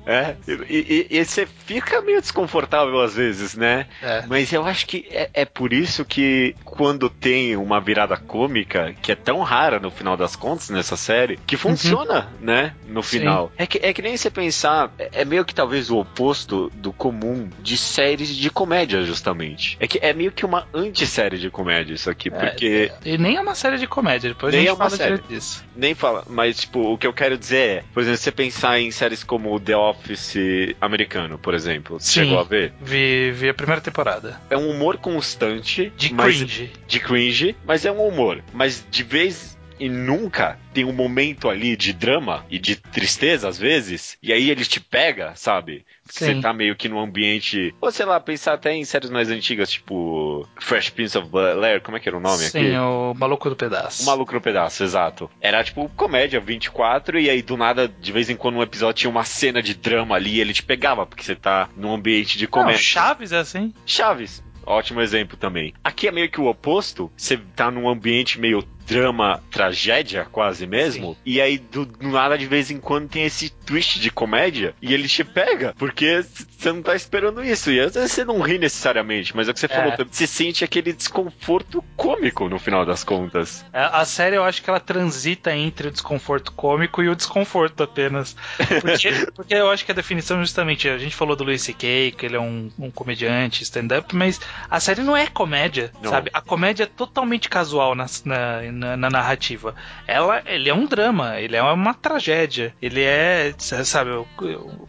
É, 0.06 0.34
e, 0.48 1.06
e, 1.10 1.18
e, 1.18 1.24
você 1.24 1.46
fica 1.46 2.00
meio 2.00 2.20
desconfortável 2.20 3.00
às 3.00 3.14
vezes, 3.14 3.54
né? 3.54 3.86
É. 4.02 4.24
Mas 4.26 4.52
eu 4.52 4.64
acho 4.64 4.86
que 4.86 5.06
é, 5.10 5.30
é, 5.34 5.44
por 5.44 5.72
isso 5.72 6.04
que 6.04 6.54
quando 6.64 7.10
tem 7.10 7.56
uma 7.56 7.80
virada 7.80 8.16
cômica, 8.16 8.94
que 9.02 9.12
é 9.12 9.14
tão 9.14 9.40
rara 9.42 9.78
no 9.78 9.90
final 9.90 10.16
das 10.16 10.34
contas 10.34 10.70
nessa 10.70 10.96
série, 10.96 11.38
que 11.46 11.54
uhum. 11.54 11.60
funciona, 11.60 12.30
uhum. 12.40 12.46
né? 12.46 12.74
No 12.88 13.02
final. 13.02 13.52
É 13.56 13.66
que, 13.66 13.78
é 13.82 13.92
que 13.92 14.02
nem 14.02 14.16
você 14.16 14.30
pensar, 14.30 14.92
é, 14.98 15.10
é 15.20 15.24
meio 15.24 15.44
que 15.44 15.54
talvez 15.54 15.90
o 15.90 15.98
oposto 15.98 16.70
do 16.74 16.92
comum 16.92 17.48
de 17.60 17.76
séries 17.76 18.34
de 18.34 18.50
comédia, 18.50 19.02
justamente. 19.02 19.76
É 19.78 19.86
que 19.86 19.98
é 20.02 20.12
meio 20.12 20.32
que 20.32 20.44
uma 20.44 20.66
antissérie 20.74 21.38
de 21.38 21.50
comédia 21.50 21.94
isso 21.94 22.10
aqui, 22.10 22.28
é, 22.28 22.32
porque. 22.32 22.90
E 23.04 23.18
nem 23.18 23.36
é 23.36 23.40
uma 23.40 23.54
série 23.54 23.76
de 23.76 23.86
comédia, 23.86 24.30
depois 24.30 24.52
nem 24.52 24.62
a 24.62 24.62
gente 24.62 24.70
é 24.70 24.72
uma 24.72 24.90
fala 24.90 24.96
série. 24.96 25.22
disso. 25.28 25.64
Nem 25.76 25.94
fala, 25.94 26.24
mas 26.28 26.60
tipo, 26.60 26.80
o 26.92 26.98
que 26.98 27.06
eu 27.06 27.12
quero 27.12 27.36
dizer 27.36 27.60
é, 27.60 27.84
por 27.92 28.00
exemplo, 28.02 28.18
você 28.18 28.32
pensar 28.32 28.80
em 28.80 28.90
séries 28.90 29.22
como 29.22 29.49
o 29.50 29.58
The 29.58 29.76
Office 29.76 30.36
americano, 30.80 31.38
por 31.38 31.54
exemplo. 31.54 31.98
Sim, 31.98 32.24
chegou 32.24 32.38
a 32.38 32.44
ver? 32.44 32.72
Vi, 32.80 33.32
vi 33.32 33.48
a 33.48 33.54
primeira 33.54 33.80
temporada. 33.80 34.40
É 34.48 34.56
um 34.56 34.70
humor 34.70 34.98
constante. 34.98 35.92
De 35.96 36.10
cringe. 36.10 36.72
De 36.86 37.00
cringe, 37.00 37.56
mas 37.66 37.84
é 37.84 37.90
um 37.90 38.06
humor. 38.06 38.42
Mas 38.52 38.86
de 38.90 39.02
vez 39.02 39.58
e 39.78 39.88
nunca 39.88 40.58
tem 40.74 40.84
um 40.84 40.92
momento 40.92 41.48
ali 41.48 41.74
de 41.74 41.94
drama 41.94 42.44
e 42.50 42.58
de 42.58 42.76
tristeza 42.76 43.48
às 43.48 43.58
vezes, 43.58 44.18
e 44.22 44.30
aí 44.30 44.50
ele 44.50 44.64
te 44.64 44.78
pega, 44.78 45.32
sabe? 45.34 45.86
Você 46.12 46.40
tá 46.40 46.52
meio 46.52 46.76
que 46.76 46.88
num 46.88 47.00
ambiente. 47.00 47.74
Ou 47.80 47.90
sei 47.90 48.06
lá, 48.06 48.20
pensar 48.20 48.54
até 48.54 48.72
em 48.72 48.84
séries 48.84 49.10
mais 49.10 49.30
antigas, 49.30 49.70
tipo 49.70 50.46
Fresh 50.58 50.90
Prince 50.90 51.16
of 51.16 51.28
Bel 51.28 51.62
Air, 51.62 51.80
como 51.82 51.96
é 51.96 52.00
que 52.00 52.08
era 52.08 52.16
o 52.16 52.20
nome 52.20 52.38
Sim, 52.38 52.58
aqui? 52.58 52.70
Sim, 52.70 52.78
o 52.78 53.14
Maluco 53.14 53.48
do 53.48 53.56
Pedaço. 53.56 54.02
O 54.02 54.06
Maluco 54.06 54.32
do 54.32 54.40
Pedaço, 54.40 54.82
exato. 54.82 55.30
Era 55.40 55.62
tipo 55.64 55.88
comédia 55.96 56.40
24, 56.40 57.18
e 57.18 57.30
aí 57.30 57.42
do 57.42 57.56
nada, 57.56 57.88
de 57.88 58.12
vez 58.12 58.30
em 58.30 58.36
quando, 58.36 58.56
um 58.56 58.62
episódio 58.62 59.00
tinha 59.00 59.10
uma 59.10 59.24
cena 59.24 59.62
de 59.62 59.74
drama 59.74 60.16
ali 60.16 60.36
e 60.36 60.40
ele 60.40 60.52
te 60.52 60.62
pegava, 60.62 61.06
porque 61.06 61.22
você 61.22 61.34
tá 61.34 61.68
num 61.76 61.94
ambiente 61.94 62.38
de 62.38 62.46
comédia. 62.46 62.72
Não, 62.72 62.82
Chaves 62.82 63.32
é 63.32 63.38
assim? 63.38 63.72
Chaves. 63.86 64.42
Ótimo 64.66 65.00
exemplo 65.00 65.36
também. 65.36 65.74
Aqui 65.82 66.06
é 66.06 66.12
meio 66.12 66.30
que 66.30 66.40
o 66.40 66.46
oposto. 66.46 67.10
Você 67.16 67.36
tá 67.56 67.70
num 67.70 67.88
ambiente 67.88 68.38
meio 68.38 68.62
drama, 68.90 69.40
tragédia, 69.52 70.26
quase 70.32 70.66
mesmo. 70.66 71.14
Sim. 71.14 71.16
E 71.24 71.40
aí, 71.40 71.58
do, 71.58 71.86
do, 71.86 72.08
nada, 72.08 72.36
de 72.36 72.46
vez 72.46 72.72
em 72.72 72.80
quando, 72.80 73.08
tem 73.08 73.24
esse 73.24 73.48
twist 73.48 74.00
de 74.00 74.10
comédia 74.10 74.74
e 74.82 74.92
ele 74.92 75.06
te 75.06 75.22
pega, 75.22 75.72
porque 75.78 76.24
você 76.58 76.72
não 76.72 76.82
tá 76.82 76.96
esperando 76.96 77.44
isso. 77.44 77.70
E 77.70 77.78
às 77.78 77.94
vezes 77.94 78.10
você 78.10 78.24
não 78.24 78.40
ri 78.40 78.58
necessariamente, 78.58 79.34
mas 79.36 79.46
é 79.46 79.52
o 79.52 79.54
que 79.54 79.60
você 79.60 79.66
é. 79.66 79.68
falou, 79.68 79.92
você 80.10 80.26
sente 80.26 80.64
aquele 80.64 80.92
desconforto 80.92 81.84
cômico 81.96 82.48
no 82.48 82.58
final 82.58 82.84
das 82.84 83.04
contas. 83.04 83.64
É, 83.72 83.80
a 83.80 84.04
série, 84.04 84.36
eu 84.36 84.42
acho 84.42 84.60
que 84.60 84.68
ela 84.68 84.80
transita 84.80 85.54
entre 85.54 85.86
o 85.86 85.90
desconforto 85.92 86.50
cômico 86.52 87.00
e 87.00 87.08
o 87.08 87.14
desconforto 87.14 87.84
apenas. 87.84 88.34
Porque, 88.80 89.10
porque 89.36 89.54
eu 89.54 89.70
acho 89.70 89.84
que 89.84 89.92
a 89.92 89.94
definição, 89.94 90.40
justamente, 90.40 90.88
a 90.88 90.98
gente 90.98 91.14
falou 91.14 91.36
do 91.36 91.44
Louis 91.44 91.62
C.K., 91.62 92.12
que 92.16 92.26
ele 92.26 92.36
é 92.36 92.40
um, 92.40 92.68
um 92.76 92.90
comediante, 92.90 93.62
stand-up, 93.62 94.16
mas 94.16 94.40
a 94.68 94.80
série 94.80 95.02
não 95.02 95.16
é 95.16 95.28
comédia, 95.28 95.92
não. 96.02 96.10
sabe? 96.10 96.30
A 96.34 96.40
comédia 96.40 96.84
é 96.84 96.86
totalmente 96.86 97.48
casual 97.48 97.94
na, 97.94 98.06
na 98.24 98.62
na, 98.80 98.96
na, 98.96 99.10
narrativa. 99.10 99.74
Ela, 100.06 100.42
ele 100.46 100.68
é 100.68 100.74
um 100.74 100.86
drama, 100.86 101.38
ele 101.38 101.56
é 101.56 101.62
uma 101.62 101.94
tragédia, 101.94 102.74
ele 102.80 103.02
é, 103.02 103.54
sabe, 103.58 104.10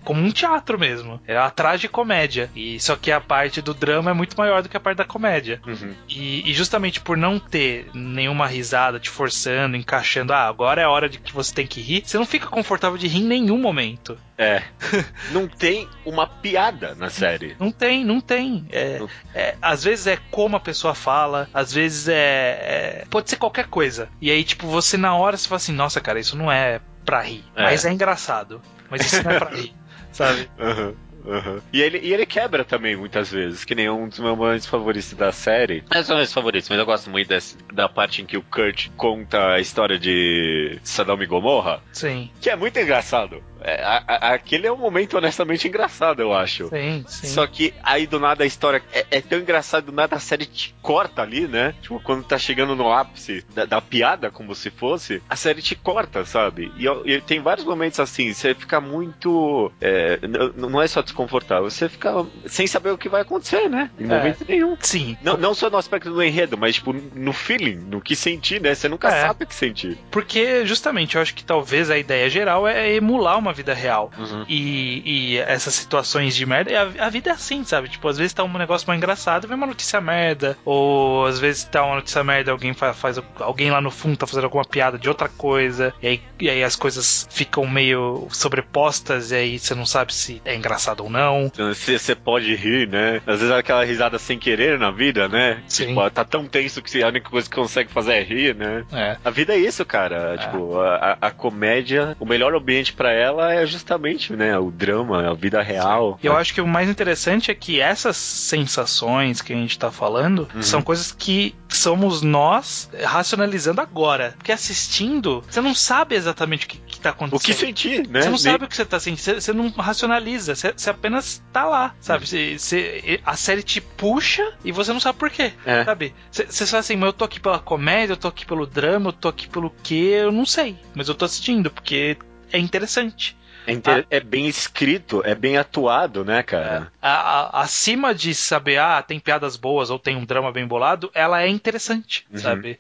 como 0.04 0.22
um 0.22 0.32
teatro 0.32 0.80
mesmo. 0.80 1.22
É 1.28 1.38
uma 1.38 1.52
tragicomédia. 1.52 2.50
E 2.56 2.80
só 2.80 2.96
que 2.96 3.12
a 3.12 3.20
parte 3.20 3.62
do 3.62 3.74
drama 3.74 4.12
é 4.12 4.14
muito 4.14 4.38
maior 4.38 4.64
do 4.64 4.70
que 4.70 4.78
a 4.78 4.80
parte 4.80 4.98
da 4.98 5.06
comédia. 5.06 5.62
Uhum. 5.68 5.94
E, 6.08 6.50
e, 6.50 6.54
justamente 6.54 7.02
por 7.02 7.18
não 7.18 7.38
ter 7.38 7.90
nenhuma 7.94 8.48
risada 8.48 9.00
te 9.00 9.10
forçando, 9.10 9.76
encaixando, 9.76 10.34
ah, 10.34 10.48
agora 10.48 10.82
é 10.82 10.86
a 10.86 10.90
hora 10.90 11.10
de 11.10 11.20
que 11.20 11.34
você 11.34 11.54
tem 11.54 11.68
que 11.68 11.82
rir, 11.82 12.04
você 12.06 12.18
não 12.18 12.26
fica 12.26 12.48
confortável 12.48 12.98
de 12.98 13.08
rir 13.08 13.20
em 13.20 13.28
nenhum 13.28 13.58
momento. 13.58 14.18
É. 14.38 14.64
não 15.32 15.48
tem 15.48 15.88
uma 16.06 16.26
piada 16.26 16.96
na 16.96 17.10
série. 17.10 17.56
Não 17.60 17.72
tem, 17.72 18.04
não 18.04 18.20
tem. 18.20 18.66
É, 18.72 19.00
é, 19.36 19.56
às 19.62 19.84
vezes 19.84 20.08
é 20.08 20.18
como 20.32 20.56
a 20.56 20.60
pessoa 20.60 20.96
fala, 20.96 21.48
às 21.54 21.72
vezes 21.74 22.08
é, 22.08 22.16
é, 22.16 23.06
Pode 23.10 23.30
ser 23.30 23.36
qualquer 23.36 23.68
coisa. 23.68 23.81
E 24.22 24.30
aí, 24.32 24.44
tipo, 24.44 24.68
você 24.68 24.98
na 24.98 25.16
hora 25.16 25.38
você 25.38 25.48
fala 25.48 25.58
assim, 25.58 25.74
nossa, 25.74 26.00
cara, 26.00 26.20
isso 26.20 26.36
não 26.38 26.52
é 26.52 26.80
pra 27.06 27.22
rir. 27.22 27.44
É. 27.56 27.64
Mas 27.64 27.86
é 27.86 27.92
engraçado. 27.92 28.62
Mas 28.90 29.06
isso 29.06 29.24
não 29.24 29.32
é 29.32 29.40
pra 29.40 29.50
rir. 29.56 29.74
Sabe? 30.12 30.50
Uhum. 30.60 30.96
Uhum. 31.26 31.62
E, 31.72 31.82
ele, 31.82 32.00
e 32.00 32.14
ele 32.14 32.26
quebra 32.26 32.64
também 32.64 32.96
muitas 32.96 33.32
vezes, 33.32 33.64
que 33.64 33.76
nem 33.76 33.90
um 33.90 34.08
dos 34.08 34.20
meus 34.20 34.38
momentos 34.38 34.66
favoritos 34.66 35.14
da 35.14 35.32
série. 35.32 35.84
Não 35.94 36.04
são 36.04 36.18
meus 36.18 36.34
favoritos, 36.34 36.70
mas 36.70 36.80
eu 36.80 36.86
gosto 36.86 37.10
muito 37.10 37.28
desse, 37.28 37.58
da 37.74 37.88
parte 37.88 38.22
em 38.22 38.26
que 38.26 38.38
o 38.38 38.42
Kurt 38.42 38.90
conta 38.98 39.54
a 39.54 39.60
história 39.60 40.00
de 40.00 40.80
Saddam 40.84 41.22
e 41.22 41.26
Gomorra. 41.26 41.82
Sim. 41.94 42.30
Que 42.42 42.50
é 42.50 42.56
muito 42.56 42.80
engraçado. 42.80 43.44
É, 43.62 43.82
a, 43.84 44.04
a, 44.08 44.34
aquele 44.34 44.68
é 44.68 44.72
um 44.72 44.78
momento 44.78 45.18
honestamente 45.18 45.68
engraçado, 45.68 46.22
eu 46.22 46.34
acho. 46.34 46.68
Sim, 46.70 47.04
sim. 47.08 47.28
Só 47.28 47.46
que 47.48 47.74
aí 47.84 48.08
do 48.08 48.20
nada 48.20 48.44
a 48.44 48.48
história 48.48 48.82
é, 48.94 49.06
é, 49.12 49.22
tão 49.22 49.40
engraçado, 49.40 49.86
do 49.86 49.92
nada 49.92 50.16
a 50.16 50.20
série 50.20 50.46
te 50.46 50.76
corta 50.82 51.22
ali, 51.22 51.48
né? 51.48 51.74
Tipo, 51.82 52.00
quando 52.00 52.24
tá 52.24 52.38
chegando 52.38 52.76
no 52.76 52.92
ápice 52.92 53.46
da, 53.54 53.66
da 53.66 53.82
piada, 53.82 54.32
como 54.32 54.56
se 54.56 54.70
fosse, 54.70 55.22
a 55.30 55.36
série 55.36 55.62
te 55.62 55.76
corta, 55.76 56.26
sabe? 56.26 56.72
E, 56.78 56.86
e 57.12 57.22
tem 57.22 57.40
vários 57.40 57.66
momentos 57.66 58.00
assim, 58.00 58.34
você 58.34 58.54
fica 58.54 58.82
muito. 58.82 59.72
É, 59.80 60.20
não 60.56 60.82
é 60.82 60.88
só 60.88 61.02
desconfortável, 61.02 61.70
você 61.70 61.88
fica 61.88 62.26
sem 62.46 62.68
saber 62.68 62.92
o 62.92 62.98
que 62.98 63.10
vai 63.10 63.22
acontecer, 63.22 63.70
né? 63.70 63.90
Em 64.00 64.06
é. 64.06 64.08
momento 64.08 64.46
nenhum. 64.48 64.78
Sim. 64.80 65.18
Não, 65.22 65.38
não 65.38 65.54
só 65.54 65.70
no 65.70 65.78
aspecto 65.78 66.12
do 66.12 66.24
enredo, 66.24 66.58
mas 66.58 66.76
tipo, 66.76 66.94
no 66.94 67.34
feeling, 67.34 67.76
no 67.76 68.02
que 68.02 68.16
sentir, 68.16 68.62
né? 68.62 68.74
Você 68.74 68.90
nunca 68.90 69.10
é. 69.10 69.22
sabe 69.22 69.44
o 69.44 69.48
que 69.48 69.56
sentir. 69.56 69.98
Porque, 70.10 70.66
justamente, 70.66 71.16
eu 71.16 71.22
acho 71.22 71.36
que 71.36 71.44
talvez 71.44 71.90
a 71.90 71.98
ideia 71.98 72.30
geral 72.30 72.68
é 72.68 72.94
emular 72.94 73.38
uma 73.38 73.51
vida 73.52 73.74
real. 73.74 74.12
Uhum. 74.18 74.46
E, 74.48 75.02
e, 75.06 75.38
essas 75.38 75.74
situações 75.74 76.36
de 76.36 76.46
merda, 76.46 76.72
a, 76.72 77.06
a, 77.06 77.10
vida 77.10 77.30
é 77.30 77.34
assim, 77.34 77.64
sabe? 77.64 77.90
Tipo, 77.90 78.08
às 78.08 78.18
vezes 78.18 78.34
tá 78.34 78.44
um 78.44 78.58
negócio 78.58 78.88
mais 78.88 78.98
engraçado, 78.98 79.48
vem 79.48 79.58
uma 79.58 79.68
notícia 79.68 80.00
merda, 80.02 80.58
ou 80.66 81.26
às 81.26 81.40
vezes 81.40 81.64
tá 81.64 81.84
uma 81.84 81.96
notícia 81.96 82.24
merda, 82.24 82.52
alguém 82.52 82.74
faz, 82.74 82.98
faz 82.98 83.20
alguém 83.40 83.72
lá 83.72 83.82
no 83.82 83.92
fundo 83.92 84.18
tá 84.18 84.28
fazendo 84.28 84.46
alguma 84.46 84.66
piada 84.66 84.98
de 84.98 85.08
outra 85.08 85.30
coisa, 85.30 85.94
e 86.02 86.08
aí, 86.08 86.22
e 86.40 86.50
aí 86.50 86.64
as 86.64 86.76
coisas 86.76 87.28
ficam 87.32 87.68
meio 87.68 88.28
sobrepostas, 88.32 89.32
e 89.32 89.36
aí 89.36 89.60
você 89.60 89.76
não 89.76 89.86
sabe 89.86 90.14
se 90.14 90.42
é 90.46 90.56
engraçado 90.56 91.04
ou 91.04 91.10
não. 91.10 91.52
Você 91.74 92.16
pode 92.16 92.54
rir, 92.56 92.88
né? 92.88 93.22
Às 93.26 93.40
vezes 93.40 93.54
é 93.54 93.58
aquela 93.58 93.84
risada 93.84 94.18
sem 94.20 94.38
querer 94.38 94.78
na 94.78 94.92
vida, 94.92 95.28
né? 95.28 95.62
Sim. 95.68 95.88
Tipo, 95.88 96.10
tá 96.10 96.24
tão 96.24 96.46
tenso 96.46 96.82
que 96.82 97.04
a 97.04 97.08
única 97.08 97.30
coisa 97.30 97.50
que 97.50 97.56
consegue 97.56 97.92
fazer 97.92 98.14
é 98.14 98.24
rir, 98.24 98.56
né? 98.56 98.86
É. 98.92 99.18
A 99.24 99.30
vida 99.30 99.54
é 99.54 99.58
isso, 99.58 99.86
cara. 99.86 100.36
É. 100.36 100.38
Tipo, 100.38 100.80
a, 100.80 101.18
a 101.22 101.32
comédia, 101.32 102.16
o 102.20 102.26
melhor 102.26 102.54
ambiente 102.54 102.94
para 102.94 103.12
ela 103.12 103.41
é 103.50 103.66
justamente, 103.66 104.34
né, 104.34 104.58
o 104.58 104.72
drama, 104.72 105.30
a 105.30 105.34
vida 105.34 105.62
real. 105.62 106.20
E 106.22 106.28
eu 106.28 106.36
acho 106.36 106.54
que 106.54 106.62
o 106.62 106.68
mais 106.68 106.90
interessante 106.90 107.52
é 107.52 107.56
que 107.56 107.80
essas 107.80 108.18
sensações 108.18 109.42
que 109.42 109.54
a 109.54 109.56
gente 109.56 109.78
tá 109.78 109.92
falando 109.92 110.48
uhum. 110.54 110.62
são 110.62 110.82
coisas 110.82 111.12
que 111.12 111.56
somos 111.70 112.22
nós 112.22 112.90
racionalizando 113.04 113.82
agora. 113.82 114.34
Porque 114.38 114.52
assistindo, 114.52 115.44
você 115.50 115.62
não 115.62 115.74
sabe 115.74 116.16
exatamente 116.16 116.66
o 116.66 116.70
que, 116.70 116.78
que 116.78 117.00
tá 117.00 117.12
acontecendo. 117.12 117.40
O 117.40 117.44
que 117.44 117.54
sentir, 117.54 118.08
né? 118.08 118.22
Você 118.22 118.30
não 118.30 118.38
sabe 118.38 118.66
o 118.66 118.68
que 118.68 118.76
você 118.76 118.86
tá 118.86 119.00
sentindo, 119.00 119.22
você, 119.22 119.42
você 119.42 119.54
não 119.54 119.70
racionaliza, 119.70 120.56
você, 120.56 120.74
você, 120.76 120.90
apenas 120.90 121.42
tá 121.52 121.66
lá, 121.66 121.96
sabe? 122.00 122.28
Você, 122.28 122.58
você, 122.58 123.20
a 123.26 123.36
série 123.36 123.64
te 123.64 123.82
puxa 123.82 124.54
e 124.64 124.72
você 124.72 124.92
não 124.94 125.00
sabe 125.00 125.18
por 125.18 125.30
quê, 125.30 125.54
é. 125.66 125.84
sabe? 125.84 126.14
Você, 126.30 126.46
você 126.46 126.66
fala 126.66 126.80
assim, 126.80 126.96
mas 126.96 127.08
eu 127.08 127.14
tô 127.14 127.26
aqui 127.26 127.40
pela 127.40 127.60
comédia, 127.60 128.14
eu 128.14 128.18
tô 128.18 128.28
aqui 128.28 128.46
pelo 128.46 128.66
drama, 128.66 129.10
eu 129.10 129.14
tô 129.14 129.28
aqui 129.28 129.48
pelo 129.48 129.74
quê? 129.84 130.20
Eu 130.22 130.32
não 130.32 130.46
sei, 130.46 130.78
mas 130.94 131.08
eu 131.08 131.16
tô 131.16 131.26
assistindo 131.26 131.70
porque 131.70 132.18
é 132.52 132.60
interessante. 132.60 133.36
É, 133.66 133.72
inter... 133.72 134.06
é, 134.10 134.20
bem 134.20 134.48
escrito, 134.48 135.22
é 135.26 135.36
bem 135.36 135.58
atuado, 135.58 136.24
né, 136.26 136.44
cara? 136.44 136.92
É. 137.02 137.08
A, 137.08 137.12
a, 137.12 137.62
acima 137.62 138.14
de 138.14 138.34
saber, 138.34 138.78
ah, 138.78 139.02
tem 139.02 139.20
piadas 139.20 139.56
boas 139.56 139.90
ou 139.90 140.00
tem 140.00 140.16
um 140.16 140.26
drama 140.26 140.52
bem 140.52 140.66
bolado, 140.66 141.10
ela 141.14 141.42
é 141.42 141.48
interessante, 141.48 142.26
uhum. 142.32 142.38
sabe? 142.38 142.80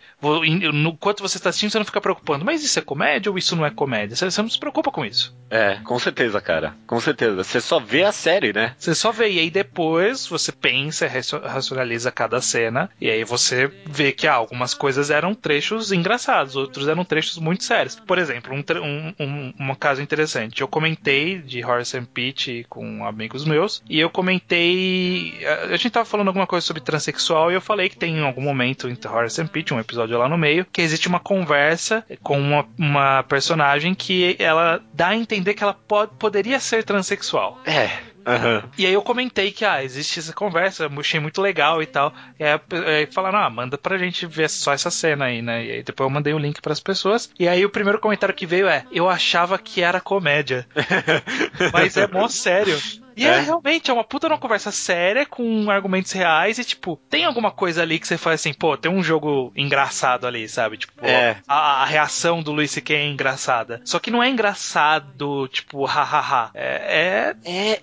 No 0.73 0.95
quanto 0.95 1.21
você 1.21 1.37
está 1.37 1.49
assistindo, 1.49 1.71
você 1.71 1.77
não 1.77 1.85
fica 1.85 2.01
preocupando, 2.01 2.45
mas 2.45 2.63
isso 2.63 2.77
é 2.79 2.81
comédia 2.81 3.31
ou 3.31 3.37
isso 3.37 3.55
não 3.55 3.65
é 3.65 3.69
comédia? 3.69 4.15
Você, 4.15 4.29
você 4.29 4.41
não 4.41 4.49
se 4.49 4.59
preocupa 4.59 4.91
com 4.91 5.05
isso. 5.05 5.35
É, 5.49 5.75
com 5.83 5.99
certeza, 5.99 6.39
cara. 6.39 6.75
Com 6.87 6.99
certeza. 6.99 7.43
Você 7.43 7.59
só 7.59 7.79
vê 7.79 8.03
a 8.03 8.11
série, 8.11 8.53
né? 8.53 8.75
Você 8.77 8.95
só 8.95 9.11
vê, 9.11 9.29
e 9.29 9.39
aí 9.39 9.49
depois 9.49 10.27
você 10.27 10.51
pensa, 10.51 11.07
racionaliza 11.07 12.11
cada 12.11 12.41
cena, 12.41 12.89
e 12.99 13.09
aí 13.09 13.23
você 13.23 13.67
vê 13.85 14.11
que 14.11 14.27
ah, 14.27 14.33
algumas 14.33 14.73
coisas 14.73 15.09
eram 15.09 15.33
trechos 15.33 15.91
engraçados, 15.91 16.55
outros 16.55 16.87
eram 16.87 17.03
trechos 17.03 17.37
muito 17.37 17.63
sérios. 17.63 17.95
Por 17.95 18.17
exemplo, 18.17 18.53
um, 18.53 18.63
um, 18.79 19.13
um, 19.19 19.53
um 19.59 19.75
caso 19.75 20.01
interessante. 20.01 20.61
Eu 20.61 20.67
comentei 20.71 21.37
de 21.39 21.63
Horace 21.63 21.97
and 21.97 22.05
Pete 22.05 22.65
com 22.69 23.05
amigos 23.05 23.45
meus, 23.45 23.83
e 23.87 23.99
eu 23.99 24.09
comentei. 24.09 25.33
A, 25.69 25.75
gente 25.75 25.91
tava 25.91 26.05
falando 26.05 26.29
alguma 26.29 26.47
coisa 26.47 26.65
sobre 26.65 26.81
transexual, 26.81 27.51
e 27.51 27.55
eu 27.55 27.61
falei 27.61 27.89
que 27.89 27.97
tem 27.97 28.17
em 28.17 28.23
algum 28.23 28.41
momento 28.41 28.89
em 28.89 28.97
Horace 29.05 29.41
and 29.41 29.47
Pete, 29.47 29.73
um 29.73 29.79
episódio 29.79 30.17
lá 30.17 30.27
no 30.27 30.37
meio, 30.37 30.65
que 30.71 30.81
existe 30.81 31.07
uma 31.07 31.19
conversa 31.19 32.03
com 32.23 32.39
uma, 32.39 32.67
uma 32.77 33.23
personagem 33.23 33.93
que 33.93 34.35
ela 34.39 34.81
dá 34.93 35.09
a 35.09 35.15
entender 35.15 35.53
que 35.53 35.63
ela 35.63 35.73
pode, 35.73 36.13
poderia 36.17 36.59
ser 36.59 36.83
transexual. 36.83 37.59
É. 37.65 38.10
Aham. 38.25 38.63
E 38.77 38.85
aí 38.85 38.93
eu 38.93 39.01
comentei 39.01 39.51
que, 39.51 39.65
ah, 39.65 39.83
existe 39.83 40.19
essa 40.19 40.33
conversa, 40.33 40.83
eu 40.83 40.99
achei 40.99 41.19
muito 41.19 41.41
legal 41.41 41.81
e 41.81 41.85
tal. 41.85 42.13
E 42.39 42.43
aí, 42.43 42.59
aí 42.85 43.05
falaram, 43.07 43.39
ah, 43.39 43.49
manda 43.49 43.77
pra 43.77 43.97
gente 43.97 44.25
ver 44.25 44.49
só 44.49 44.73
essa 44.73 44.91
cena 44.91 45.25
aí, 45.25 45.41
né? 45.41 45.65
E 45.65 45.71
aí 45.71 45.83
depois 45.83 46.05
eu 46.05 46.13
mandei 46.13 46.33
o 46.33 46.39
link 46.39 46.61
pras 46.61 46.79
pessoas. 46.79 47.29
E 47.39 47.47
aí 47.47 47.65
o 47.65 47.69
primeiro 47.69 47.99
comentário 47.99 48.35
que 48.35 48.45
veio 48.45 48.67
é, 48.67 48.85
eu 48.91 49.09
achava 49.09 49.57
que 49.57 49.81
era 49.81 49.99
comédia. 49.99 50.67
Mas 51.73 51.97
é 51.97 52.07
mó 52.07 52.27
sério. 52.27 52.77
E 53.15 53.25
é. 53.25 53.29
É. 53.29 53.41
realmente, 53.41 53.89
é 53.89 53.93
uma 53.93 54.03
puta 54.03 54.27
uma 54.27 54.37
conversa 54.37 54.71
séria, 54.71 55.25
com 55.25 55.69
argumentos 55.69 56.11
reais, 56.11 56.57
e 56.57 56.63
tipo, 56.63 56.99
tem 57.09 57.25
alguma 57.25 57.51
coisa 57.51 57.81
ali 57.81 57.99
que 57.99 58.07
você 58.07 58.17
faz 58.17 58.41
assim, 58.41 58.53
pô, 58.53 58.77
tem 58.77 58.91
um 58.91 59.03
jogo 59.03 59.51
engraçado 59.55 60.25
ali, 60.25 60.47
sabe? 60.47 60.77
Tipo, 60.77 61.05
É. 61.05 61.37
a, 61.47 61.83
a 61.83 61.85
reação 61.85 62.41
do 62.41 62.51
Luis 62.51 62.71
C.K. 62.71 62.95
é 62.95 63.07
engraçada. 63.07 63.81
Só 63.83 63.99
que 63.99 64.11
não 64.11 64.21
é 64.21 64.29
engraçado, 64.29 65.47
tipo, 65.47 65.85
hahaha. 65.85 66.51
É. 66.53 67.35
é 67.45 67.51
É. 67.51 67.81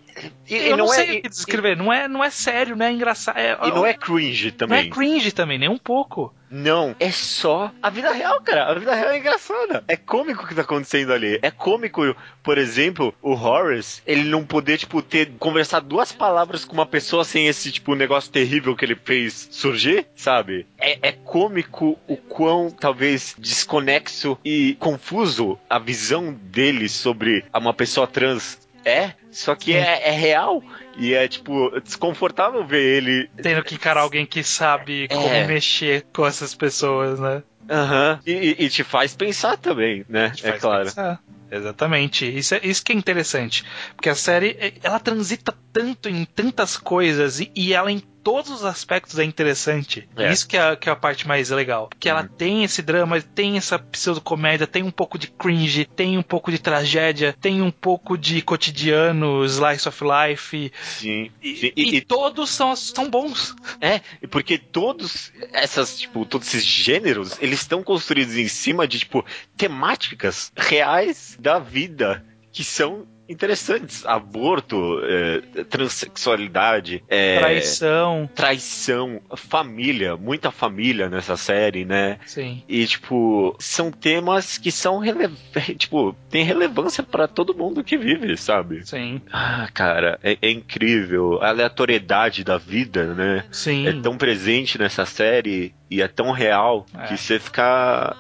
Eu 0.49 0.77
não, 0.77 0.87
não 0.87 0.89
sei 0.89 1.17
é, 1.17 1.19
o 1.19 1.23
que 1.23 1.29
descrever. 1.29 1.77
Não 1.77 1.93
é, 1.93 2.09
não 2.09 2.25
é 2.25 2.31
sério, 2.31 2.75
não 2.75 2.87
é 2.87 2.93
engraçado. 2.93 3.39
É, 3.39 3.57
e 3.63 3.71
não 3.71 3.87
é 3.87 3.95
cringe 3.95 4.47
não 4.47 4.51
é 4.51 4.57
também. 4.59 4.91
cringe 4.91 5.33
também, 5.33 5.59
nem 5.59 5.69
um 5.69 5.79
pouco. 5.79 6.35
Não, 6.51 6.95
é 6.99 7.11
só 7.11 7.71
a 7.83 7.91
vida 7.91 8.13
real, 8.13 8.41
cara. 8.41 8.71
A 8.71 8.75
vida 8.75 8.95
real 8.95 9.11
é 9.11 9.19
engraçada. 9.19 9.85
É 9.87 9.97
cômico 9.97 10.45
o 10.45 10.47
que 10.47 10.55
tá 10.55 10.63
acontecendo 10.63 11.13
ali. 11.13 11.39
É 11.43 11.51
cômico, 11.51 12.15
por 12.43 12.59
exemplo, 12.59 13.15
o 13.23 13.33
Horace, 13.33 14.03
ele 14.07 14.25
não 14.25 14.45
poder, 14.45 14.79
tipo, 14.79 15.03
ter 15.03 15.33
conversar 15.39 15.81
duas 15.81 16.13
palavras 16.13 16.65
com 16.65 16.73
uma 16.75 16.87
pessoa 16.87 17.25
sem 17.25 17.47
esse, 17.47 17.71
tipo, 17.71 17.95
negócio 17.95 18.33
terrível 18.33 18.75
que 18.75 18.85
ele 18.85 18.97
fez 18.97 19.49
surgir, 19.51 20.07
sabe? 20.17 20.67
É, 20.79 21.09
é 21.09 21.13
cômico 21.13 21.99
o 22.07 22.17
quão, 22.17 22.71
talvez, 22.71 23.35
desconexo 23.39 24.39
e 24.45 24.77
confuso 24.79 25.59
a 25.69 25.79
visão 25.79 26.33
dele 26.33 26.89
sobre 26.89 27.45
uma 27.55 27.75
pessoa 27.75 28.07
trans 28.07 28.68
é, 28.89 29.15
só 29.31 29.55
que 29.55 29.75
é, 29.77 30.09
é 30.09 30.11
real. 30.11 30.63
E 30.97 31.15
é, 31.15 31.29
tipo, 31.29 31.71
desconfortável 31.81 32.65
ver 32.67 32.83
ele 32.83 33.31
Tendo 33.43 33.63
que 33.63 33.75
encarar 33.75 34.01
alguém 34.01 34.25
que 34.27 34.43
sabe 34.43 35.07
como 35.09 35.29
É. 35.29 35.47
mexer 35.47 36.05
com 36.13 36.27
essas 36.27 36.55
pessoas, 36.55 37.21
né? 37.21 37.43
Aham. 37.71 38.19
E, 38.27 38.33
e- 38.33 38.57
e 38.65 38.69
te 38.71 38.83
faz 38.83 39.15
pensar 39.15 39.57
também, 39.59 40.05
né? 40.09 40.31
Te 40.31 40.45
É 40.47 40.51
faz 40.51 40.61
claro. 40.63 40.85
pensar. 40.87 41.21
Exatamente. 41.51 42.27
Isso, 42.27 42.55
é, 42.55 42.61
isso 42.63 42.85
que 42.85 42.93
é 42.93 42.95
interessante. 42.95 43.65
Porque 43.97 44.09
a 44.09 44.15
série, 44.15 44.57
é, 44.59 44.73
ela 44.83 44.99
transita 44.99 45.55
tanto 45.73 46.09
em 46.09 46.25
tantas 46.25 46.77
coisas 46.77 47.41
e, 47.41 47.51
e 47.55 47.73
ela 47.73 47.91
todos 48.29 48.51
os 48.51 48.65
aspectos 48.65 49.19
é 49.19 49.25
interessante. 49.25 50.07
É. 50.17 50.31
Isso 50.31 50.47
que 50.47 50.57
é, 50.57 50.77
que 50.77 50.89
é 50.89 50.93
a 50.93 50.97
parte 50.97 51.27
mais 51.27 51.49
legal. 51.49 51.89
Que 51.99 52.09
ela 52.11 52.23
Uhum. 52.23 52.29
tem 52.29 52.63
esse 52.65 52.83
drama, 52.83 53.21
tem 53.23 53.57
essa 53.57 53.79
pseudocomédia, 53.79 54.67
tem 54.67 54.83
um 54.83 54.91
pouco 54.91 55.19
de 55.19 55.29
cringe, 55.29 55.87
tem 55.87 56.19
um 56.19 56.23
pouco 56.23 56.51
de 56.51 56.59
tragédia, 56.59 57.35
tem 57.41 57.63
um 57.63 57.71
pouco 57.71 58.19
de 58.19 58.43
cotidiano, 58.43 59.45
slice 59.47 59.89
of 59.89 60.03
life. 60.05 60.71
Sim. 60.83 61.31
E, 61.43 61.57
Sim, 61.57 61.73
e 61.75 61.83
e- 61.83 61.97
e- 61.97 62.01
todos 62.03 62.51
são, 62.51 62.77
são 62.77 63.09
bons. 63.09 63.55
É, 63.81 64.01
porque 64.31 64.59
todos 64.59 65.33
essas, 65.53 65.99
tipo, 65.99 66.27
todos 66.27 66.49
esses 66.49 66.65
gêneros, 66.65 67.39
eles 67.41 67.61
estão 67.63 67.83
construídos 67.83 68.37
em 68.37 68.49
cima 68.49 68.87
de, 68.87 68.99
tipo, 68.99 69.25
temáticas 69.57 70.53
reais 70.57 71.37
da 71.41 71.59
vida 71.59 72.25
que 72.53 72.65
são 72.65 73.07
interessantes. 73.29 74.05
Aborto, 74.07 75.01
é, 75.05 75.65
transexualidade, 75.65 77.03
é, 77.09 77.39
Traição. 77.39 78.29
traição, 78.35 79.21
família, 79.37 80.17
muita 80.17 80.51
família 80.51 81.09
nessa 81.09 81.37
série, 81.37 81.85
né? 81.85 82.19
Sim. 82.27 82.63
E, 82.69 82.87
tipo, 82.87 83.55
são 83.59 83.91
temas 83.91 84.59
que 84.59 84.71
são, 84.71 85.01
tipo, 85.79 86.15
tem 86.31 86.45
relevância 86.45 87.03
pra 87.03 87.27
todo 87.29 87.55
mundo 87.55 87.85
que 87.85 87.97
vive, 87.97 88.37
sabe? 88.37 88.87
Sim. 88.87 89.21
Ah, 89.33 89.69
cara, 89.73 90.19
é, 90.23 90.37
é 90.41 90.51
incrível. 90.51 91.39
A 91.43 91.49
aleatoriedade 91.49 92.45
da 92.45 92.59
vida, 92.59 93.15
né? 93.15 93.45
Sim. 93.51 93.87
É 93.87 93.93
tão 94.01 94.17
presente 94.17 94.79
nessa 94.79 95.05
série 95.05 95.75
e 95.91 96.03
é 96.03 96.09
tão 96.09 96.33
real 96.33 96.85
É. 96.95 97.07
que 97.07 97.17
você 97.17 97.39
fica. 97.39 98.15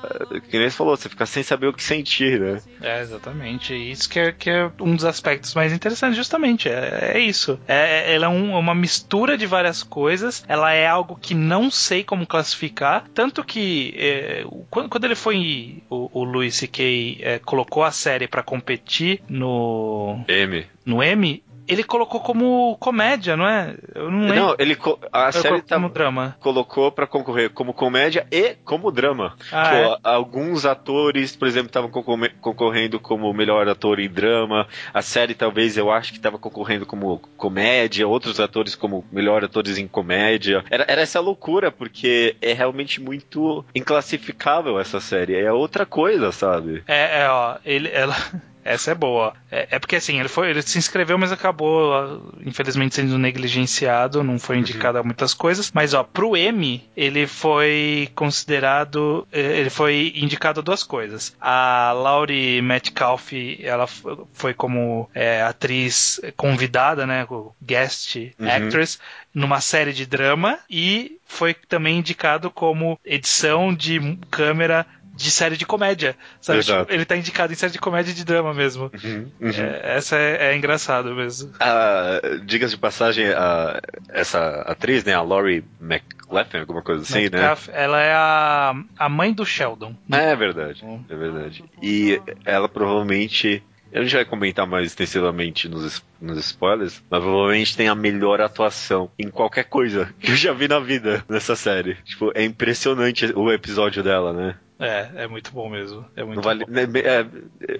Que 0.50 0.58
nem 0.58 0.70
você 0.70 0.76
falou, 0.76 0.96
você 0.96 1.08
fica 1.08 1.26
sem 1.26 1.42
saber 1.42 1.66
o 1.66 1.72
que 1.72 1.82
sentir, 1.82 2.40
né? 2.40 2.60
É, 2.80 3.00
exatamente. 3.02 3.74
Isso 3.74 4.08
que 4.08 4.18
é, 4.18 4.32
que 4.32 4.48
é 4.50 4.70
um 4.80 4.96
dos 4.98 5.04
aspectos 5.06 5.54
mais 5.54 5.72
interessantes, 5.72 6.16
justamente. 6.16 6.68
É, 6.68 7.12
é 7.14 7.18
isso. 7.20 7.58
É, 7.66 8.14
ela 8.14 8.26
é 8.26 8.28
um- 8.28 8.56
uma 8.58 8.74
mistura 8.74 9.36
de 9.38 9.46
várias 9.46 9.82
coisas. 9.82 10.44
Ela 10.48 10.72
é 10.72 10.86
algo 10.86 11.18
que 11.20 11.34
não 11.34 11.70
sei 11.70 12.04
como 12.04 12.26
classificar. 12.26 13.04
Tanto 13.14 13.42
que 13.44 13.94
é, 13.96 14.44
quando, 14.70 14.88
quando 14.88 15.04
ele 15.04 15.14
foi. 15.14 15.82
O, 15.88 16.10
o 16.20 16.24
Louis 16.24 16.54
C.K. 16.54 17.18
é, 17.22 17.38
colocou 17.38 17.82
a 17.84 17.90
série 17.90 18.26
pra 18.28 18.42
competir 18.42 19.20
no, 19.28 20.20
M. 20.28 20.66
no 20.84 21.02
M, 21.02 21.42
ele 21.68 21.84
colocou 21.84 22.20
como 22.20 22.76
comédia, 22.80 23.36
não 23.36 23.46
é? 23.46 23.74
Eu 23.94 24.10
não 24.10 24.20
lembro. 24.20 24.36
Não, 24.36 24.56
ele 24.58 24.76
a 25.12 25.30
série 25.32 25.60
tá, 25.62 25.76
como 25.76 25.88
drama. 25.88 26.36
colocou 26.40 26.90
pra 26.90 27.06
concorrer 27.06 27.50
como 27.50 27.72
comédia 27.74 28.26
e 28.30 28.56
como 28.64 28.90
drama. 28.90 29.36
Ah, 29.52 29.68
Pô, 29.70 29.74
é? 29.76 29.98
Alguns 30.14 30.64
atores, 30.64 31.36
por 31.36 31.46
exemplo, 31.46 31.68
estavam 31.68 31.90
concorre- 31.90 32.32
concorrendo 32.40 32.98
como 32.98 33.32
melhor 33.32 33.68
ator 33.68 34.00
em 34.00 34.08
drama. 34.08 34.66
A 34.92 35.02
série, 35.02 35.34
talvez, 35.34 35.76
eu 35.76 35.90
acho 35.90 36.12
que 36.12 36.18
estava 36.18 36.38
concorrendo 36.38 36.86
como 36.86 37.18
comédia. 37.36 38.06
Outros 38.08 38.40
atores 38.40 38.74
como 38.74 39.04
melhor 39.12 39.44
atores 39.44 39.78
em 39.78 39.86
comédia. 39.86 40.64
Era, 40.70 40.84
era 40.88 41.02
essa 41.02 41.20
loucura, 41.20 41.70
porque 41.70 42.36
é 42.40 42.52
realmente 42.52 43.00
muito 43.00 43.64
inclassificável 43.74 44.78
essa 44.80 45.00
série. 45.00 45.34
É 45.36 45.52
outra 45.52 45.84
coisa, 45.84 46.32
sabe? 46.32 46.82
É, 46.86 47.22
é, 47.22 47.28
ó, 47.30 47.56
ele, 47.64 47.88
ela, 47.92 48.14
essa 48.64 48.90
é 48.90 48.94
boa. 48.94 49.34
É, 49.50 49.68
é 49.72 49.78
porque 49.78 49.96
assim, 49.96 50.18
ele 50.18 50.28
foi, 50.28 50.50
ele 50.50 50.62
se 50.62 50.78
inscreveu, 50.78 51.18
mas 51.18 51.32
acabou, 51.32 52.32
infelizmente, 52.44 52.94
sendo 52.94 53.18
negligenciado, 53.18 54.22
não 54.22 54.38
foi 54.38 54.58
indicado 54.58 54.98
a 54.98 55.02
muitas 55.02 55.34
coisas. 55.34 55.70
Mas 55.72 55.94
ó, 55.94 56.02
pro 56.02 56.36
M, 56.36 56.82
ele 56.96 57.26
foi 57.26 58.10
considerado, 58.14 59.26
eh, 59.32 59.60
ele 59.60 59.70
foi 59.70 60.12
indicado 60.16 60.60
a 60.60 60.62
duas 60.62 60.82
coisas. 60.82 61.34
A 61.40 61.92
Laurie 61.92 62.60
Metcalf, 62.62 63.32
ela 63.60 63.86
foi 64.32 64.54
como 64.54 65.08
é, 65.14 65.42
atriz 65.42 66.20
convidada, 66.36 67.06
né, 67.06 67.26
guest 67.62 68.16
Uhum. 68.38 68.48
actress 68.48 68.98
numa 69.34 69.60
série 69.60 69.92
de 69.92 70.06
drama 70.06 70.58
e 70.68 71.18
foi 71.26 71.54
também 71.54 71.98
indicado 71.98 72.50
como 72.50 72.98
edição 73.04 73.74
de 73.74 74.18
câmera 74.30 74.86
de 75.18 75.30
série 75.30 75.56
de 75.56 75.66
comédia. 75.66 76.16
Sabe? 76.40 76.60
Tipo, 76.62 76.92
ele 76.94 77.04
tá 77.04 77.16
indicado 77.16 77.52
em 77.52 77.56
série 77.56 77.72
de 77.72 77.78
comédia 77.78 78.12
e 78.12 78.14
de 78.14 78.24
drama 78.24 78.54
mesmo. 78.54 78.90
Uhum, 79.04 79.30
uhum. 79.40 79.50
É, 79.50 79.96
essa 79.96 80.16
é, 80.16 80.52
é 80.52 80.56
engraçado 80.56 81.14
mesmo. 81.14 81.52
Ah, 81.60 82.20
Diga-se 82.44 82.74
de 82.74 82.80
passagem, 82.80 83.26
a- 83.28 83.80
essa 84.08 84.62
atriz, 84.62 85.04
né, 85.04 85.12
a 85.12 85.20
Laurie 85.20 85.64
McLaughlin, 85.80 86.60
alguma 86.60 86.82
coisa 86.82 87.02
assim, 87.02 87.24
né? 87.24 87.30
Metcalf, 87.30 87.68
Ela 87.72 88.00
é 88.00 88.12
a, 88.14 88.74
a 88.98 89.08
mãe 89.08 89.32
do 89.32 89.44
Sheldon. 89.44 89.94
É 90.10 90.34
verdade, 90.36 90.84
é 91.08 91.14
verdade. 91.16 91.64
E 91.82 92.20
ela 92.44 92.68
provavelmente. 92.68 93.62
A 93.90 94.02
gente 94.02 94.14
vai 94.16 94.24
comentar 94.26 94.66
mais 94.66 94.88
extensivamente 94.88 95.66
nos, 95.66 96.04
nos 96.20 96.36
spoilers, 96.44 97.02
mas 97.08 97.20
provavelmente 97.22 97.74
tem 97.74 97.88
a 97.88 97.94
melhor 97.94 98.38
atuação 98.38 99.10
em 99.18 99.30
qualquer 99.30 99.64
coisa 99.64 100.12
que 100.20 100.30
eu 100.30 100.36
já 100.36 100.52
vi 100.52 100.68
na 100.68 100.78
vida 100.78 101.24
nessa 101.26 101.56
série. 101.56 101.94
Tipo, 102.04 102.30
é 102.34 102.44
impressionante 102.44 103.32
o 103.34 103.50
episódio 103.50 104.02
dela, 104.02 104.34
né? 104.34 104.56
É, 104.78 105.08
é 105.16 105.26
muito 105.26 105.50
bom 105.52 105.68
mesmo. 105.68 106.04
É 106.16 106.22
muito 106.22 106.40
vale. 106.40 106.64
bom. 106.64 106.70
né, 106.70 106.82
é, 107.04 107.26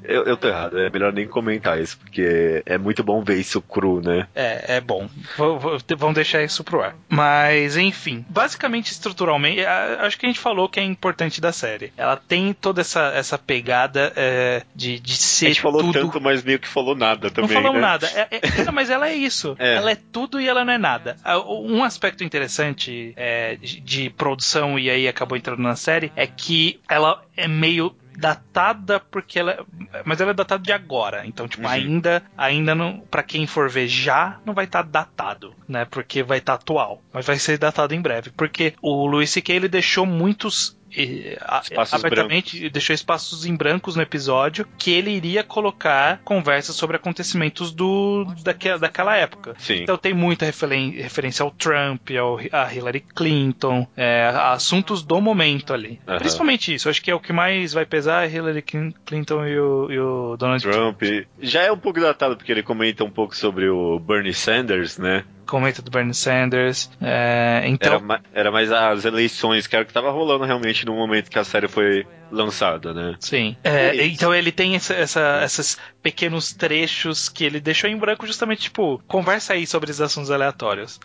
eu, 0.04 0.24
eu 0.24 0.36
tô 0.36 0.48
errado, 0.48 0.78
é 0.78 0.90
melhor 0.90 1.12
nem 1.12 1.26
comentar 1.28 1.80
isso, 1.80 1.98
porque 1.98 2.62
é 2.66 2.76
muito 2.78 3.02
bom 3.04 3.22
ver 3.22 3.36
isso 3.38 3.60
cru, 3.62 4.00
né? 4.00 4.26
É, 4.34 4.76
é 4.76 4.80
bom. 4.80 5.08
Vou- 5.36 5.58
vou- 5.58 5.78
vamos 5.96 6.14
deixar 6.14 6.42
isso 6.42 6.64
pro 6.64 6.82
ar. 6.82 6.94
Mas, 7.08 7.76
enfim. 7.76 8.24
Basicamente, 8.28 8.90
estruturalmente, 8.92 9.64
a- 9.64 9.98
acho 10.02 10.18
que 10.18 10.26
a 10.26 10.28
gente 10.28 10.40
falou 10.40 10.68
que 10.68 10.80
é 10.80 10.82
importante 10.84 11.40
da 11.40 11.52
série. 11.52 11.92
Ela 11.96 12.16
tem 12.16 12.52
toda 12.52 12.80
essa, 12.80 13.12
essa 13.14 13.38
pegada 13.38 14.12
é, 14.16 14.62
de, 14.74 14.98
de 14.98 15.12
A 15.12 15.16
ser 15.16 15.46
gente 15.48 15.60
falou 15.60 15.80
tudo. 15.82 15.92
tanto, 15.92 16.20
mas 16.20 16.42
meio 16.42 16.58
que 16.58 16.68
falou 16.68 16.94
nada 16.96 17.30
também. 17.30 17.50
não 17.50 17.62
falamos 17.62 17.80
né? 17.80 17.86
nada. 17.86 18.06
É- 18.08 18.28
é- 18.60 18.64
não, 18.64 18.72
mas 18.72 18.90
ela 18.90 19.08
é 19.08 19.14
isso. 19.14 19.56
É. 19.68 19.74
Ela 19.74 19.90
é 19.92 19.96
tudo 20.12 20.40
e 20.40 20.48
ela 20.48 20.64
não 20.64 20.72
é 20.72 20.78
nada. 20.78 21.16
Um 21.48 21.82
aspecto 21.84 22.22
interessante 22.24 23.12
é, 23.16 23.56
de 23.56 24.08
produção, 24.10 24.78
e 24.78 24.88
aí 24.88 25.06
acabou 25.08 25.36
entrando 25.36 25.60
na 25.60 25.76
série, 25.76 26.10
é 26.16 26.26
que 26.26 26.80
ela 26.88 27.22
é 27.36 27.46
meio 27.46 27.94
datada 28.16 28.98
porque 28.98 29.38
ela 29.38 29.64
mas 30.04 30.20
ela 30.20 30.32
é 30.32 30.34
datada 30.34 30.60
de 30.62 30.72
agora 30.72 31.24
então 31.24 31.46
tipo 31.46 31.62
Uhum. 31.64 31.68
ainda 31.72 32.22
ainda 32.36 32.74
não 32.74 32.98
para 33.08 33.22
quem 33.22 33.46
for 33.46 33.68
ver 33.70 33.86
já 33.86 34.38
não 34.44 34.54
vai 34.54 34.64
estar 34.64 34.82
datado 34.82 35.54
né 35.68 35.84
porque 35.84 36.22
vai 36.22 36.38
estar 36.38 36.54
atual 36.54 37.00
mas 37.12 37.26
vai 37.26 37.38
ser 37.38 37.58
datado 37.58 37.94
em 37.94 38.00
breve 38.00 38.30
porque 38.30 38.74
o 38.82 39.06
Luis 39.06 39.30
C.K. 39.30 39.54
ele 39.54 39.68
deixou 39.68 40.04
muitos 40.04 40.76
e, 40.96 41.36
a- 41.40 41.62
abertamente 41.92 42.68
deixou 42.70 42.94
espaços 42.94 43.44
em 43.46 43.54
brancos 43.54 43.96
no 43.96 44.02
episódio 44.02 44.66
que 44.78 44.90
ele 44.90 45.10
iria 45.10 45.42
colocar 45.44 46.20
conversas 46.24 46.74
sobre 46.76 46.96
acontecimentos 46.96 47.72
do 47.72 48.24
daquela, 48.42 48.78
daquela 48.78 49.16
época. 49.16 49.54
Sim. 49.58 49.82
Então 49.82 49.96
tem 49.96 50.14
muita 50.14 50.44
referen- 50.46 50.90
referência 50.92 51.42
ao 51.42 51.50
Trump, 51.50 52.10
ao, 52.18 52.38
a 52.52 52.72
Hillary 52.72 53.00
Clinton, 53.14 53.86
é, 53.96 54.24
a 54.24 54.52
assuntos 54.52 55.02
do 55.02 55.20
momento 55.20 55.72
ali. 55.72 56.00
Principalmente 56.18 56.74
isso, 56.74 56.88
acho 56.88 57.02
que 57.02 57.10
é 57.10 57.14
o 57.14 57.20
que 57.20 57.32
mais 57.32 57.72
vai 57.72 57.84
pesar 57.86 58.26
é 58.26 58.30
Hillary 58.34 58.62
Clin- 58.62 58.94
Clinton 59.04 59.46
e 59.46 59.58
o, 59.58 59.90
e 59.92 59.98
o 59.98 60.36
Donald 60.36 60.62
Trump. 60.62 60.98
Trump. 60.98 61.26
Já 61.40 61.62
é 61.62 61.72
um 61.72 61.78
pouco 61.78 62.00
datado, 62.00 62.36
porque 62.36 62.50
ele 62.52 62.62
comenta 62.62 63.04
um 63.04 63.10
pouco 63.10 63.36
sobre 63.36 63.68
o 63.68 63.98
Bernie 63.98 64.32
Sanders, 64.34 64.98
né? 64.98 65.24
Comenta 65.48 65.80
do 65.80 65.90
Bernie 65.90 66.14
Sanders. 66.14 66.90
é, 67.00 67.62
então, 67.66 67.94
Era, 67.94 68.00
ma- 68.04 68.20
era 68.34 68.50
mais 68.52 68.70
as 68.70 69.04
eleições, 69.04 69.66
que 69.66 69.74
era 69.74 69.82
o 69.82 69.86
que 69.86 69.92
tava 69.92 70.10
rolando 70.10 70.44
realmente 70.44 70.84
no 70.84 70.94
momento 70.94 71.30
que 71.30 71.38
a 71.38 71.44
série 71.44 71.66
foi 71.68 72.06
lançada, 72.30 72.92
né? 72.92 73.16
Sim. 73.20 73.56
É, 73.64 73.96
É 73.96 74.06
então 74.06 74.34
ele 74.34 74.52
tem 74.52 74.76
essa, 74.76 74.92
essa- 74.94 75.40
esses 75.44 75.78
pequenos 76.02 76.52
trechos 76.52 77.28
que 77.30 77.44
ele 77.44 77.58
deixou 77.60 77.88
em 77.88 77.96
branco 77.96 78.26
justamente, 78.26 78.62
tipo, 78.64 79.02
conversa 79.08 79.54
aí 79.54 79.66
sobre 79.66 79.90
os 79.90 80.00
assuntos 80.00 80.30
aleatórios. 80.30 81.00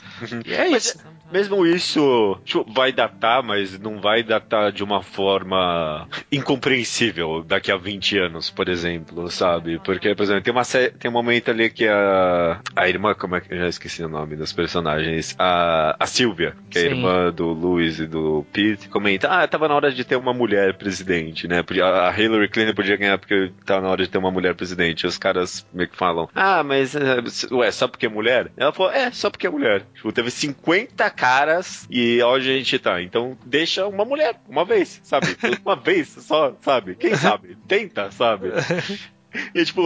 E 0.45 0.53
é 0.53 0.69
Mas 0.69 0.87
isso. 0.87 0.97
Mesmo 1.31 1.65
isso 1.65 2.39
vai 2.67 2.91
datar, 2.91 3.41
mas 3.43 3.79
não 3.79 3.99
vai 3.99 4.23
datar 4.23 4.71
de 4.71 4.83
uma 4.83 5.01
forma 5.01 6.07
incompreensível 6.31 7.43
daqui 7.43 7.71
a 7.71 7.77
20 7.77 8.17
anos, 8.19 8.49
por 8.49 8.69
exemplo, 8.69 9.29
sabe? 9.29 9.79
Porque, 9.83 10.13
por 10.15 10.23
exemplo, 10.23 10.43
tem, 10.43 10.53
uma 10.53 10.63
tem 10.63 11.09
um 11.09 11.13
momento 11.13 11.49
ali 11.49 11.69
que 11.69 11.87
a, 11.87 12.59
a 12.75 12.87
irmã, 12.87 13.13
como 13.13 13.35
é 13.35 13.41
que 13.41 13.53
eu 13.53 13.57
já 13.57 13.67
esqueci 13.67 14.03
o 14.03 14.09
nome 14.09 14.35
dos 14.35 14.53
personagens, 14.53 15.35
a, 15.39 15.95
a 15.99 16.05
Sylvia, 16.05 16.55
que 16.69 16.77
é 16.77 16.81
a 16.81 16.83
Sim. 16.85 16.89
irmã 16.91 17.31
do 17.31 17.47
Louis 17.47 17.99
e 17.99 18.07
do 18.07 18.45
Pete, 18.51 18.89
comenta: 18.89 19.27
Ah, 19.29 19.47
tava 19.47 19.67
na 19.67 19.75
hora 19.75 19.91
de 19.91 20.03
ter 20.03 20.15
uma 20.15 20.33
mulher 20.33 20.75
presidente, 20.75 21.47
né? 21.47 21.63
A 21.83 22.19
Hillary 22.19 22.49
Clinton 22.49 22.73
podia 22.73 22.97
ganhar 22.97 23.17
porque 23.17 23.51
tava 23.65 23.81
na 23.81 23.89
hora 23.89 24.03
de 24.03 24.09
ter 24.09 24.17
uma 24.17 24.31
mulher 24.31 24.55
presidente. 24.55 25.03
E 25.03 25.07
os 25.07 25.17
caras 25.17 25.65
meio 25.73 25.89
que 25.89 25.97
falam: 25.97 26.29
Ah, 26.35 26.63
mas, 26.63 26.95
eh, 26.95 27.23
ué, 27.51 27.71
só 27.71 27.87
porque 27.87 28.05
é 28.05 28.09
mulher? 28.09 28.51
Ela 28.55 28.71
falou: 28.71 28.91
É, 28.91 29.11
só 29.11 29.29
porque 29.29 29.47
é 29.47 29.49
mulher. 29.49 29.83
Tipo, 29.93 30.11
teve 30.11 30.29
50 30.29 31.09
caras 31.23 31.87
e 31.89 32.21
onde 32.21 32.49
a 32.49 32.53
gente 32.53 32.77
tá. 32.77 33.01
Então 33.01 33.37
deixa 33.45 33.87
uma 33.87 34.03
mulher, 34.03 34.35
uma 34.49 34.65
vez, 34.65 34.99
sabe? 35.03 35.27
Uma 35.63 35.75
vez 35.79 36.09
só, 36.09 36.53
sabe? 36.61 36.95
Quem 36.95 37.15
sabe? 37.15 37.57
Tenta, 37.65 38.11
sabe? 38.11 38.49
E, 39.53 39.63
tipo, 39.65 39.81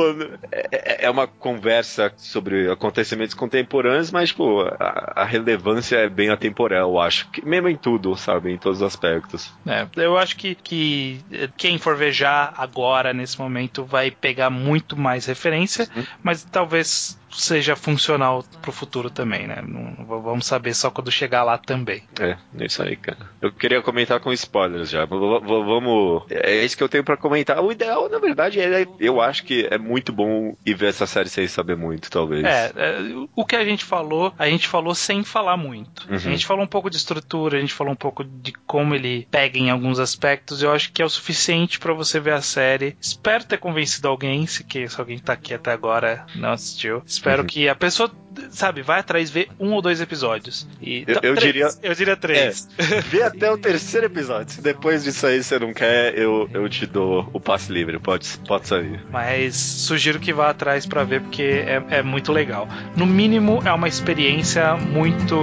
é, 0.51 1.05
é 1.05 1.09
uma 1.09 1.27
conversa 1.27 2.11
sobre 2.17 2.69
acontecimentos 2.71 3.33
contemporâneos, 3.35 4.11
mas, 4.11 4.29
tipo, 4.29 4.61
a, 4.79 5.13
a 5.15 5.25
relevância 5.25 5.97
é 5.97 6.09
bem 6.09 6.29
atemporal, 6.29 6.91
eu 6.91 6.99
acho. 6.99 7.27
Mesmo 7.43 7.69
em 7.69 7.75
tudo, 7.75 8.15
sabe? 8.15 8.51
Em 8.51 8.57
todos 8.57 8.81
os 8.81 8.87
aspectos. 8.87 9.51
É, 9.65 9.87
eu 9.97 10.17
acho 10.17 10.35
que, 10.37 10.55
que 10.55 11.19
eh, 11.31 11.49
quem 11.57 11.77
for 11.77 11.97
já 12.11 12.53
agora, 12.55 13.13
nesse 13.13 13.39
momento, 13.39 13.83
vai 13.83 14.11
pegar 14.11 14.49
muito 14.49 14.95
mais 14.95 15.25
referência, 15.25 15.87
mas 16.23 16.43
talvez 16.43 17.17
seja 17.29 17.75
funcional 17.75 18.43
pro 18.61 18.71
futuro 18.71 19.09
também, 19.09 19.47
né? 19.47 19.61
Não, 19.67 20.05
vamos 20.21 20.45
saber 20.45 20.73
só 20.73 20.89
quando 20.89 21.11
chegar 21.11 21.43
lá 21.43 21.57
também. 21.57 22.03
É, 22.19 22.37
é 22.59 22.65
isso 22.65 22.81
aí, 22.81 22.95
cara. 22.95 23.17
Eu 23.41 23.51
queria 23.51 23.81
comentar 23.81 24.19
com 24.19 24.31
spoilers 24.31 24.89
já. 24.89 25.05
V- 25.05 25.41
vamos. 25.45 26.23
É 26.29 26.63
isso 26.63 26.77
que 26.77 26.83
eu 26.83 26.89
tenho 26.89 27.03
pra 27.03 27.17
comentar. 27.17 27.59
O 27.61 27.71
ideal, 27.71 28.09
na 28.09 28.19
verdade, 28.19 28.59
é. 28.59 28.85
Eu 28.99 29.19
acho 29.21 29.36
que 29.43 29.67
é 29.69 29.77
muito 29.77 30.11
bom 30.11 30.55
ir 30.65 30.73
ver 30.73 30.89
essa 30.89 31.05
série 31.07 31.29
sem 31.29 31.47
saber 31.47 31.75
muito, 31.75 32.09
talvez. 32.09 32.43
É, 32.45 32.71
é, 32.75 32.99
o 33.35 33.45
que 33.45 33.55
a 33.55 33.63
gente 33.65 33.83
falou, 33.83 34.33
a 34.37 34.47
gente 34.49 34.67
falou 34.67 34.93
sem 34.95 35.23
falar 35.23 35.57
muito. 35.57 36.07
Uhum. 36.09 36.15
A 36.15 36.17
gente 36.19 36.45
falou 36.45 36.63
um 36.63 36.67
pouco 36.67 36.89
de 36.89 36.97
estrutura, 36.97 37.57
a 37.57 37.61
gente 37.61 37.73
falou 37.73 37.93
um 37.93 37.97
pouco 37.97 38.23
de 38.23 38.51
como 38.65 38.95
ele 38.95 39.27
pega 39.31 39.57
em 39.57 39.69
alguns 39.69 39.99
aspectos. 39.99 40.61
Eu 40.61 40.71
acho 40.71 40.91
que 40.91 41.01
é 41.01 41.05
o 41.05 41.09
suficiente 41.09 41.79
pra 41.79 41.93
você 41.93 42.19
ver 42.19 42.33
a 42.33 42.41
série. 42.41 42.95
Espero 43.01 43.43
ter 43.43 43.57
convencido 43.57 44.07
alguém, 44.07 44.45
se, 44.47 44.63
que, 44.63 44.87
se 44.87 44.99
alguém 44.99 45.19
tá 45.19 45.33
aqui 45.33 45.53
até 45.53 45.71
agora 45.71 46.25
não 46.35 46.51
assistiu. 46.51 47.01
Espero 47.05 47.41
Uhum. 47.41 47.47
que 47.47 47.69
a 47.69 47.75
pessoa, 47.75 48.11
sabe, 48.51 48.81
vai 48.81 48.99
atrás 48.99 49.29
ver 49.29 49.49
um 49.59 49.71
ou 49.73 49.81
dois 49.81 50.01
episódios. 50.01 50.67
E, 50.81 51.03
Eu- 51.07 51.15
eu 51.23 51.35
três. 51.35 51.39
diria- 51.53 51.69
Eu 51.83 51.93
diria 51.95 52.15
três. 52.17 52.67
Vê 53.09 53.23
até 53.23 53.51
o 53.51 53.57
terceiro 53.57 54.05
episódio. 54.07 54.53
Se 54.53 54.61
depois 54.61 55.03
disso 55.03 55.25
aí 55.27 55.43
você 55.43 55.57
não 55.59 55.73
quer, 55.73 56.17
eu, 56.17 56.49
eu 56.53 56.67
te 56.69 56.85
dou 56.85 57.29
o 57.33 57.39
passe 57.39 57.71
livre. 57.71 57.99
Pode, 57.99 58.27
pode 58.47 58.67
sair. 58.67 58.99
Mas 59.11 59.55
sugiro 59.55 60.19
que 60.19 60.31
vá 60.33 60.49
atrás 60.49 60.85
pra 60.85 61.03
ver 61.03 61.21
porque 61.21 61.41
é, 61.43 61.81
é 61.89 62.01
muito 62.03 62.31
legal. 62.31 62.67
No 62.95 63.05
mínimo 63.05 63.61
é 63.65 63.71
uma 63.73 63.87
experiência 63.87 64.75
muito 64.75 65.35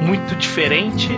muito 0.00 0.36
diferente 0.36 1.08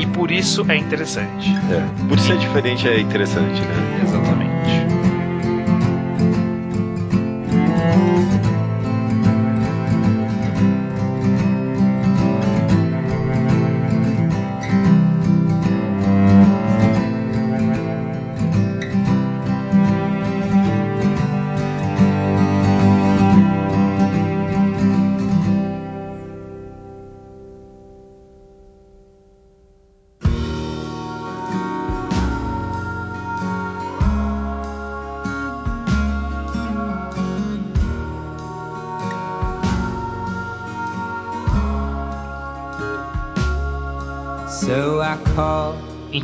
e 0.00 0.06
por 0.06 0.30
isso 0.30 0.64
é 0.70 0.76
interessante. 0.76 1.48
É. 1.72 2.08
Por 2.08 2.18
ser 2.18 2.36
diferente 2.38 2.88
é 2.88 3.00
interessante, 3.00 3.60
né? 3.60 4.00
Exatamente. 4.02 4.88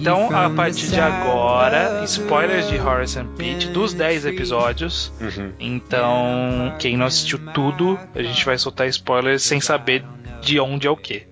Então, 0.05 0.37
a 0.37 0.51
partir 0.51 0.89
de 0.89 1.01
agora, 1.01 2.05
spoilers 2.05 2.69
de 2.69 2.79
Horace 2.79 3.19
and 3.19 3.29
Pete 3.39 3.69
dos 3.69 3.95
10 3.95 4.27
episódios. 4.27 5.11
Uhum. 5.19 5.51
Então, 5.59 6.77
quem 6.79 6.95
não 6.95 7.07
assistiu 7.07 7.39
tudo, 7.55 7.99
a 8.15 8.23
gente 8.23 8.45
vai 8.45 8.59
soltar 8.59 8.87
spoilers 8.89 9.43
sem 9.43 9.63
saber 9.63 10.05
de 10.43 10.61
onde 10.61 10.87
é 10.87 10.91
o 10.91 10.97
que. 10.97 11.27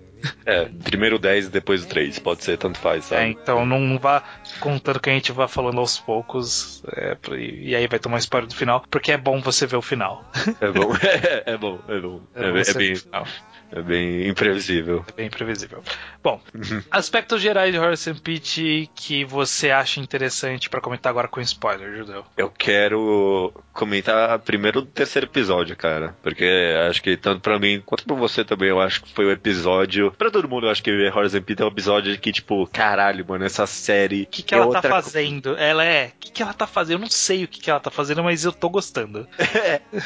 É, 0.46 0.70
primeiro 0.84 1.16
o 1.16 1.18
10 1.18 1.46
e 1.46 1.50
depois 1.50 1.84
o 1.84 1.86
3. 1.86 2.18
Pode 2.20 2.44
ser, 2.44 2.56
tanto 2.56 2.78
faz, 2.78 3.12
É, 3.12 3.16
sabe? 3.16 3.26
então 3.30 3.66
não, 3.66 3.98
vá 3.98 4.22
contando 4.58 5.00
que 5.00 5.10
a 5.10 5.12
gente 5.12 5.32
vá 5.32 5.46
falando 5.46 5.78
aos 5.78 5.98
poucos. 5.98 6.82
é, 6.96 7.14
e 7.36 7.76
aí 7.76 7.86
vai 7.86 7.98
tomar 7.98 8.18
spoiler 8.20 8.48
do 8.48 8.54
final, 8.56 8.82
porque 8.90 9.12
é 9.12 9.18
bom 9.18 9.38
você 9.42 9.66
ver 9.66 9.76
o 9.76 9.82
final. 9.82 10.24
É, 10.62 10.70
bom. 10.70 10.94
é 11.44 11.58
bom, 11.58 11.78
é 11.88 12.00
bom. 12.00 12.20
É, 12.34 12.50
bom 12.50 12.56
é 12.56 12.64
você 12.64 12.72
ver 12.72 12.78
bem, 12.78 12.92
o 12.94 12.96
final. 13.00 13.26
É 13.72 13.80
bem 13.82 14.28
imprevisível. 14.28 15.04
É 15.08 15.12
bem 15.12 15.30
previsível. 15.30 15.82
Bom, 16.22 16.40
aspectos 16.90 17.40
gerais 17.40 17.72
de 17.72 17.78
Horace 17.78 18.10
and 18.10 18.16
Pete 18.16 18.90
que 18.94 19.24
você 19.24 19.70
acha 19.70 19.98
interessante 20.00 20.68
pra 20.70 20.80
comentar 20.80 21.10
agora 21.10 21.26
com 21.28 21.40
spoiler, 21.40 21.96
Judeu. 21.96 22.24
Eu 22.36 22.50
quero 22.50 23.52
comentar 23.72 24.38
primeiro 24.40 24.80
o 24.80 24.86
terceiro 24.86 25.26
episódio, 25.26 25.74
cara. 25.76 26.14
Porque 26.22 26.44
acho 26.88 27.02
que 27.02 27.16
tanto 27.16 27.40
pra 27.40 27.58
mim 27.58 27.82
quanto 27.84 28.04
pra 28.04 28.14
você 28.14 28.44
também, 28.44 28.68
eu 28.68 28.80
acho 28.80 29.02
que 29.02 29.12
foi 29.14 29.24
o 29.24 29.30
episódio. 29.32 30.12
Pra 30.12 30.30
todo 30.30 30.48
mundo, 30.48 30.66
eu 30.66 30.70
acho 30.70 30.82
que 30.82 30.90
Horace 31.08 31.38
and 31.38 31.42
Pete 31.42 31.62
é 31.62 31.64
um 31.64 31.68
episódio 31.68 32.18
que, 32.18 32.30
tipo, 32.32 32.66
caralho, 32.66 33.24
mano, 33.26 33.44
essa 33.44 33.66
série. 33.66 34.22
O 34.22 34.26
que, 34.26 34.42
que 34.42 34.54
é 34.54 34.58
ela 34.58 34.66
tá 34.70 34.76
outra 34.76 34.90
co- 34.90 35.02
fazendo? 35.02 35.56
Ela 35.56 35.84
é. 35.84 36.08
O 36.08 36.12
que, 36.20 36.30
que 36.30 36.42
ela 36.42 36.52
tá 36.52 36.66
fazendo? 36.66 36.96
Eu 36.98 37.00
não 37.00 37.10
sei 37.10 37.44
o 37.44 37.48
que, 37.48 37.60
que 37.60 37.70
ela 37.70 37.80
tá 37.80 37.90
fazendo, 37.90 38.22
mas 38.22 38.44
eu 38.44 38.52
tô 38.52 38.68
gostando. 38.68 39.26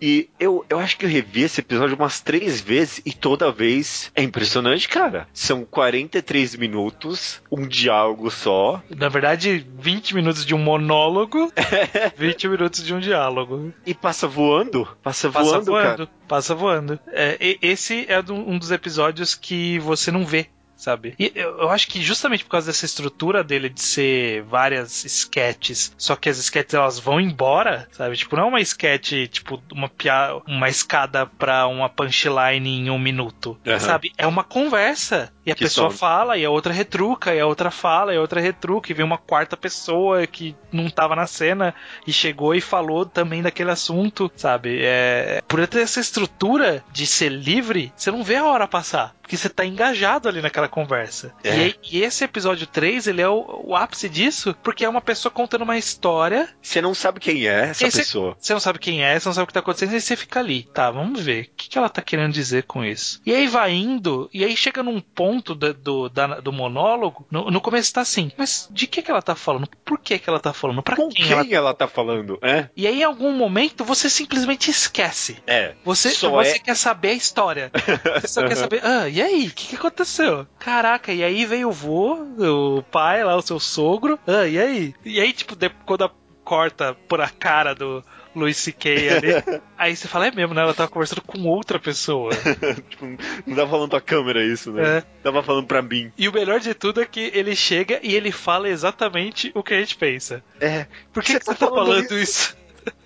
E 0.00 0.28
eu, 0.38 0.64
eu 0.68 0.78
acho 0.78 0.96
que 0.96 1.04
eu 1.04 1.08
revi 1.10 1.42
esse 1.42 1.60
episódio 1.60 1.96
umas 1.96 2.20
três 2.20 2.60
vezes 2.60 2.79
e 3.04 3.12
toda 3.12 3.50
vez 3.52 4.10
é 4.14 4.22
impressionante, 4.22 4.88
cara. 4.88 5.26
São 5.32 5.64
43 5.64 6.56
minutos, 6.56 7.42
um 7.50 7.66
diálogo 7.66 8.30
só. 8.30 8.82
Na 8.96 9.08
verdade, 9.08 9.66
20 9.78 10.14
minutos 10.14 10.44
de 10.46 10.54
um 10.54 10.58
monólogo, 10.58 11.52
20 12.16 12.48
minutos 12.48 12.84
de 12.84 12.94
um 12.94 13.00
diálogo. 13.00 13.72
E 13.86 13.94
passa 13.94 14.26
voando. 14.26 14.86
Passa, 15.02 15.30
Passa 15.30 15.44
voando, 15.50 15.64
voando, 15.66 15.84
cara. 15.84 16.08
passa 16.28 16.54
voando. 16.54 16.98
É, 17.08 17.56
esse 17.62 18.06
é 18.08 18.20
um 18.32 18.58
dos 18.58 18.70
episódios 18.70 19.34
que 19.34 19.78
você 19.78 20.10
não 20.10 20.24
vê. 20.24 20.46
Sabe? 20.80 21.14
E 21.18 21.30
eu, 21.34 21.58
eu 21.58 21.70
acho 21.70 21.86
que 21.88 22.00
justamente 22.00 22.42
por 22.42 22.52
causa 22.52 22.68
dessa 22.68 22.86
estrutura 22.86 23.44
dele 23.44 23.68
de 23.68 23.82
ser 23.82 24.42
várias 24.44 25.04
sketches, 25.04 25.92
só 25.98 26.16
que 26.16 26.30
as 26.30 26.38
sketches 26.38 26.72
elas 26.72 26.98
vão 26.98 27.20
embora, 27.20 27.86
sabe? 27.92 28.16
Tipo, 28.16 28.34
não 28.36 28.44
é 28.44 28.46
uma 28.46 28.60
sketch, 28.62 29.12
tipo, 29.30 29.62
uma, 29.70 29.90
pia 29.90 30.40
uma 30.48 30.70
escada 30.70 31.26
pra 31.26 31.66
uma 31.66 31.90
punchline 31.90 32.78
em 32.78 32.88
um 32.90 32.98
minuto, 32.98 33.60
Aham. 33.66 33.78
sabe? 33.78 34.10
É 34.16 34.26
uma 34.26 34.42
conversa. 34.42 35.30
E 35.44 35.50
a 35.50 35.54
Que 35.54 35.64
pessoa 35.64 35.90
fala, 35.90 36.36
e 36.38 36.44
a 36.44 36.50
outra 36.50 36.72
retruca, 36.72 37.34
e 37.34 37.40
a 37.40 37.46
outra 37.46 37.70
fala, 37.70 38.14
e 38.14 38.16
a 38.16 38.20
outra 38.20 38.40
retruca, 38.40 38.90
e 38.90 38.94
vem 38.94 39.04
uma 39.04 39.18
quarta 39.18 39.56
pessoa 39.56 40.26
que 40.26 40.54
não 40.72 40.88
tava 40.88 41.14
na 41.16 41.26
cena 41.26 41.74
e 42.06 42.12
chegou 42.12 42.54
e 42.54 42.60
falou 42.60 43.04
também 43.04 43.42
daquele 43.42 43.70
assunto, 43.70 44.30
sabe? 44.36 44.78
É, 44.82 45.42
por 45.46 45.66
ter 45.66 45.80
essa 45.80 46.00
estrutura 46.00 46.84
de 46.92 47.06
ser 47.06 47.30
livre, 47.30 47.92
você 47.96 48.10
não 48.10 48.22
vê 48.22 48.36
a 48.36 48.44
hora 48.44 48.66
passar. 48.66 49.14
Porque 49.20 49.36
você 49.36 49.48
tá 49.48 49.64
engajado 49.64 50.28
ali 50.28 50.42
naquela 50.42 50.68
conversa. 50.70 51.34
É. 51.44 51.68
E, 51.68 51.76
e 51.92 52.02
esse 52.02 52.24
episódio 52.24 52.66
3, 52.66 53.06
ele 53.08 53.20
é 53.20 53.28
o, 53.28 53.62
o 53.64 53.76
ápice 53.76 54.08
disso, 54.08 54.56
porque 54.62 54.84
é 54.84 54.88
uma 54.88 55.00
pessoa 55.00 55.30
contando 55.32 55.62
uma 55.62 55.76
história. 55.78 56.48
Você 56.62 56.80
não 56.80 56.94
sabe 56.94 57.20
quem 57.20 57.46
é 57.46 57.70
essa 57.70 57.86
Esse- 57.86 57.98
pessoa. 57.98 58.36
Você 58.40 58.52
não 58.52 58.60
sabe 58.60 58.78
quem 58.78 59.04
é, 59.04 59.18
você 59.18 59.28
não 59.28 59.34
sabe 59.34 59.44
o 59.44 59.46
que 59.48 59.52
tá 59.52 59.60
acontecendo, 59.60 59.94
e 59.94 60.00
você 60.00 60.16
fica 60.16 60.40
ali. 60.40 60.62
Tá, 60.72 60.90
vamos 60.90 61.20
ver. 61.20 61.44
O 61.52 61.56
que, 61.56 61.68
que 61.68 61.78
ela 61.78 61.88
tá 61.88 62.00
querendo 62.00 62.32
dizer 62.32 62.62
com 62.64 62.84
isso? 62.84 63.20
E 63.26 63.34
aí 63.34 63.46
vai 63.46 63.72
indo, 63.72 64.30
e 64.32 64.44
aí 64.44 64.56
chega 64.56 64.82
num 64.82 65.00
ponto 65.00 65.54
da- 65.54 65.72
do, 65.72 66.08
da- 66.08 66.40
do 66.40 66.52
monólogo. 66.52 67.26
No, 67.30 67.50
no 67.50 67.60
começo 67.60 67.92
tá 67.92 68.00
assim, 68.00 68.30
mas 68.36 68.68
de 68.70 68.86
que, 68.86 69.02
que 69.02 69.10
ela 69.10 69.22
tá 69.22 69.34
falando? 69.34 69.68
Por 69.84 69.98
que, 69.98 70.18
que 70.18 70.28
ela 70.30 70.38
tá 70.40 70.52
falando? 70.52 70.82
Pra 70.82 70.96
Com 70.96 71.08
quem, 71.08 71.26
quem 71.26 71.32
ela 71.32 71.46
ela... 71.68 71.74
tá 71.74 71.88
falando? 71.88 72.38
É? 72.42 72.68
E 72.76 72.86
aí, 72.86 73.00
em 73.00 73.04
algum 73.04 73.32
momento, 73.32 73.84
você 73.84 74.08
simplesmente 74.08 74.70
esquece. 74.70 75.38
É. 75.46 75.74
Você, 75.84 76.10
Só 76.10 76.30
você 76.30 76.52
é- 76.56 76.58
quer 76.58 76.76
saber 76.76 77.08
a 77.10 77.14
história. 77.14 77.70
Você 78.20 78.28
só 78.28 78.46
quer 78.46 78.54
saber, 78.56 78.80
ah, 78.84 79.08
e 79.08 79.20
aí? 79.20 79.46
O 79.48 79.50
que, 79.52 79.68
que 79.68 79.76
aconteceu? 79.76 80.46
Caraca, 80.60 81.12
e 81.12 81.24
aí 81.24 81.44
veio 81.46 81.68
o 81.70 81.72
vô, 81.72 82.14
o 82.38 82.82
pai 82.82 83.24
lá, 83.24 83.34
o 83.34 83.42
seu 83.42 83.58
sogro. 83.58 84.18
Ah, 84.26 84.46
e 84.46 84.58
aí? 84.60 84.94
E 85.04 85.18
aí, 85.20 85.32
tipo, 85.32 85.56
quando 85.84 86.04
a- 86.04 86.10
corta 86.44 86.94
por 87.08 87.20
a 87.20 87.28
cara 87.28 87.74
do 87.74 88.02
Luis 88.34 88.56
C.K. 88.56 88.90
ali, 89.08 89.28
aí 89.78 89.94
você 89.94 90.08
fala, 90.08 90.26
é 90.26 90.30
mesmo, 90.32 90.52
né? 90.52 90.62
Ela 90.62 90.74
tava 90.74 90.88
conversando 90.90 91.22
com 91.22 91.40
outra 91.46 91.78
pessoa. 91.78 92.30
Tipo, 92.90 93.06
não 93.46 93.56
tava 93.56 93.70
falando 93.70 93.90
pra 93.90 94.00
câmera 94.00 94.44
isso, 94.44 94.72
né? 94.72 94.98
É. 94.98 95.00
Tava 95.22 95.42
falando 95.42 95.66
pra 95.66 95.80
mim. 95.80 96.10
E 96.18 96.28
o 96.28 96.32
melhor 96.32 96.58
de 96.60 96.74
tudo 96.74 97.00
é 97.00 97.06
que 97.06 97.30
ele 97.34 97.54
chega 97.54 98.00
e 98.02 98.14
ele 98.14 98.32
fala 98.32 98.68
exatamente 98.68 99.52
o 99.54 99.62
que 99.62 99.74
a 99.74 99.80
gente 99.80 99.96
pensa. 99.96 100.42
É. 100.60 100.86
Por 101.12 101.22
que, 101.22 101.32
Você 101.32 101.38
que 101.38 101.44
você 101.44 101.54
tá 101.54 101.66
tá 101.66 101.66
falando 101.68 101.86
falando 102.08 102.18
isso? 102.18 102.56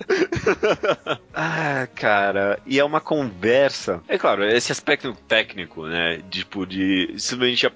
Ah, 1.37 1.89
cara, 1.95 2.61
e 2.65 2.79
é 2.79 2.85
uma 2.85 3.01
conversa. 3.01 4.01
É 4.09 4.17
claro, 4.17 4.45
esse 4.45 4.71
aspecto 4.71 5.13
técnico, 5.27 5.87
né? 5.87 6.21
Tipo, 6.31 6.65
de 6.65 7.13
simplesmente 7.19 7.67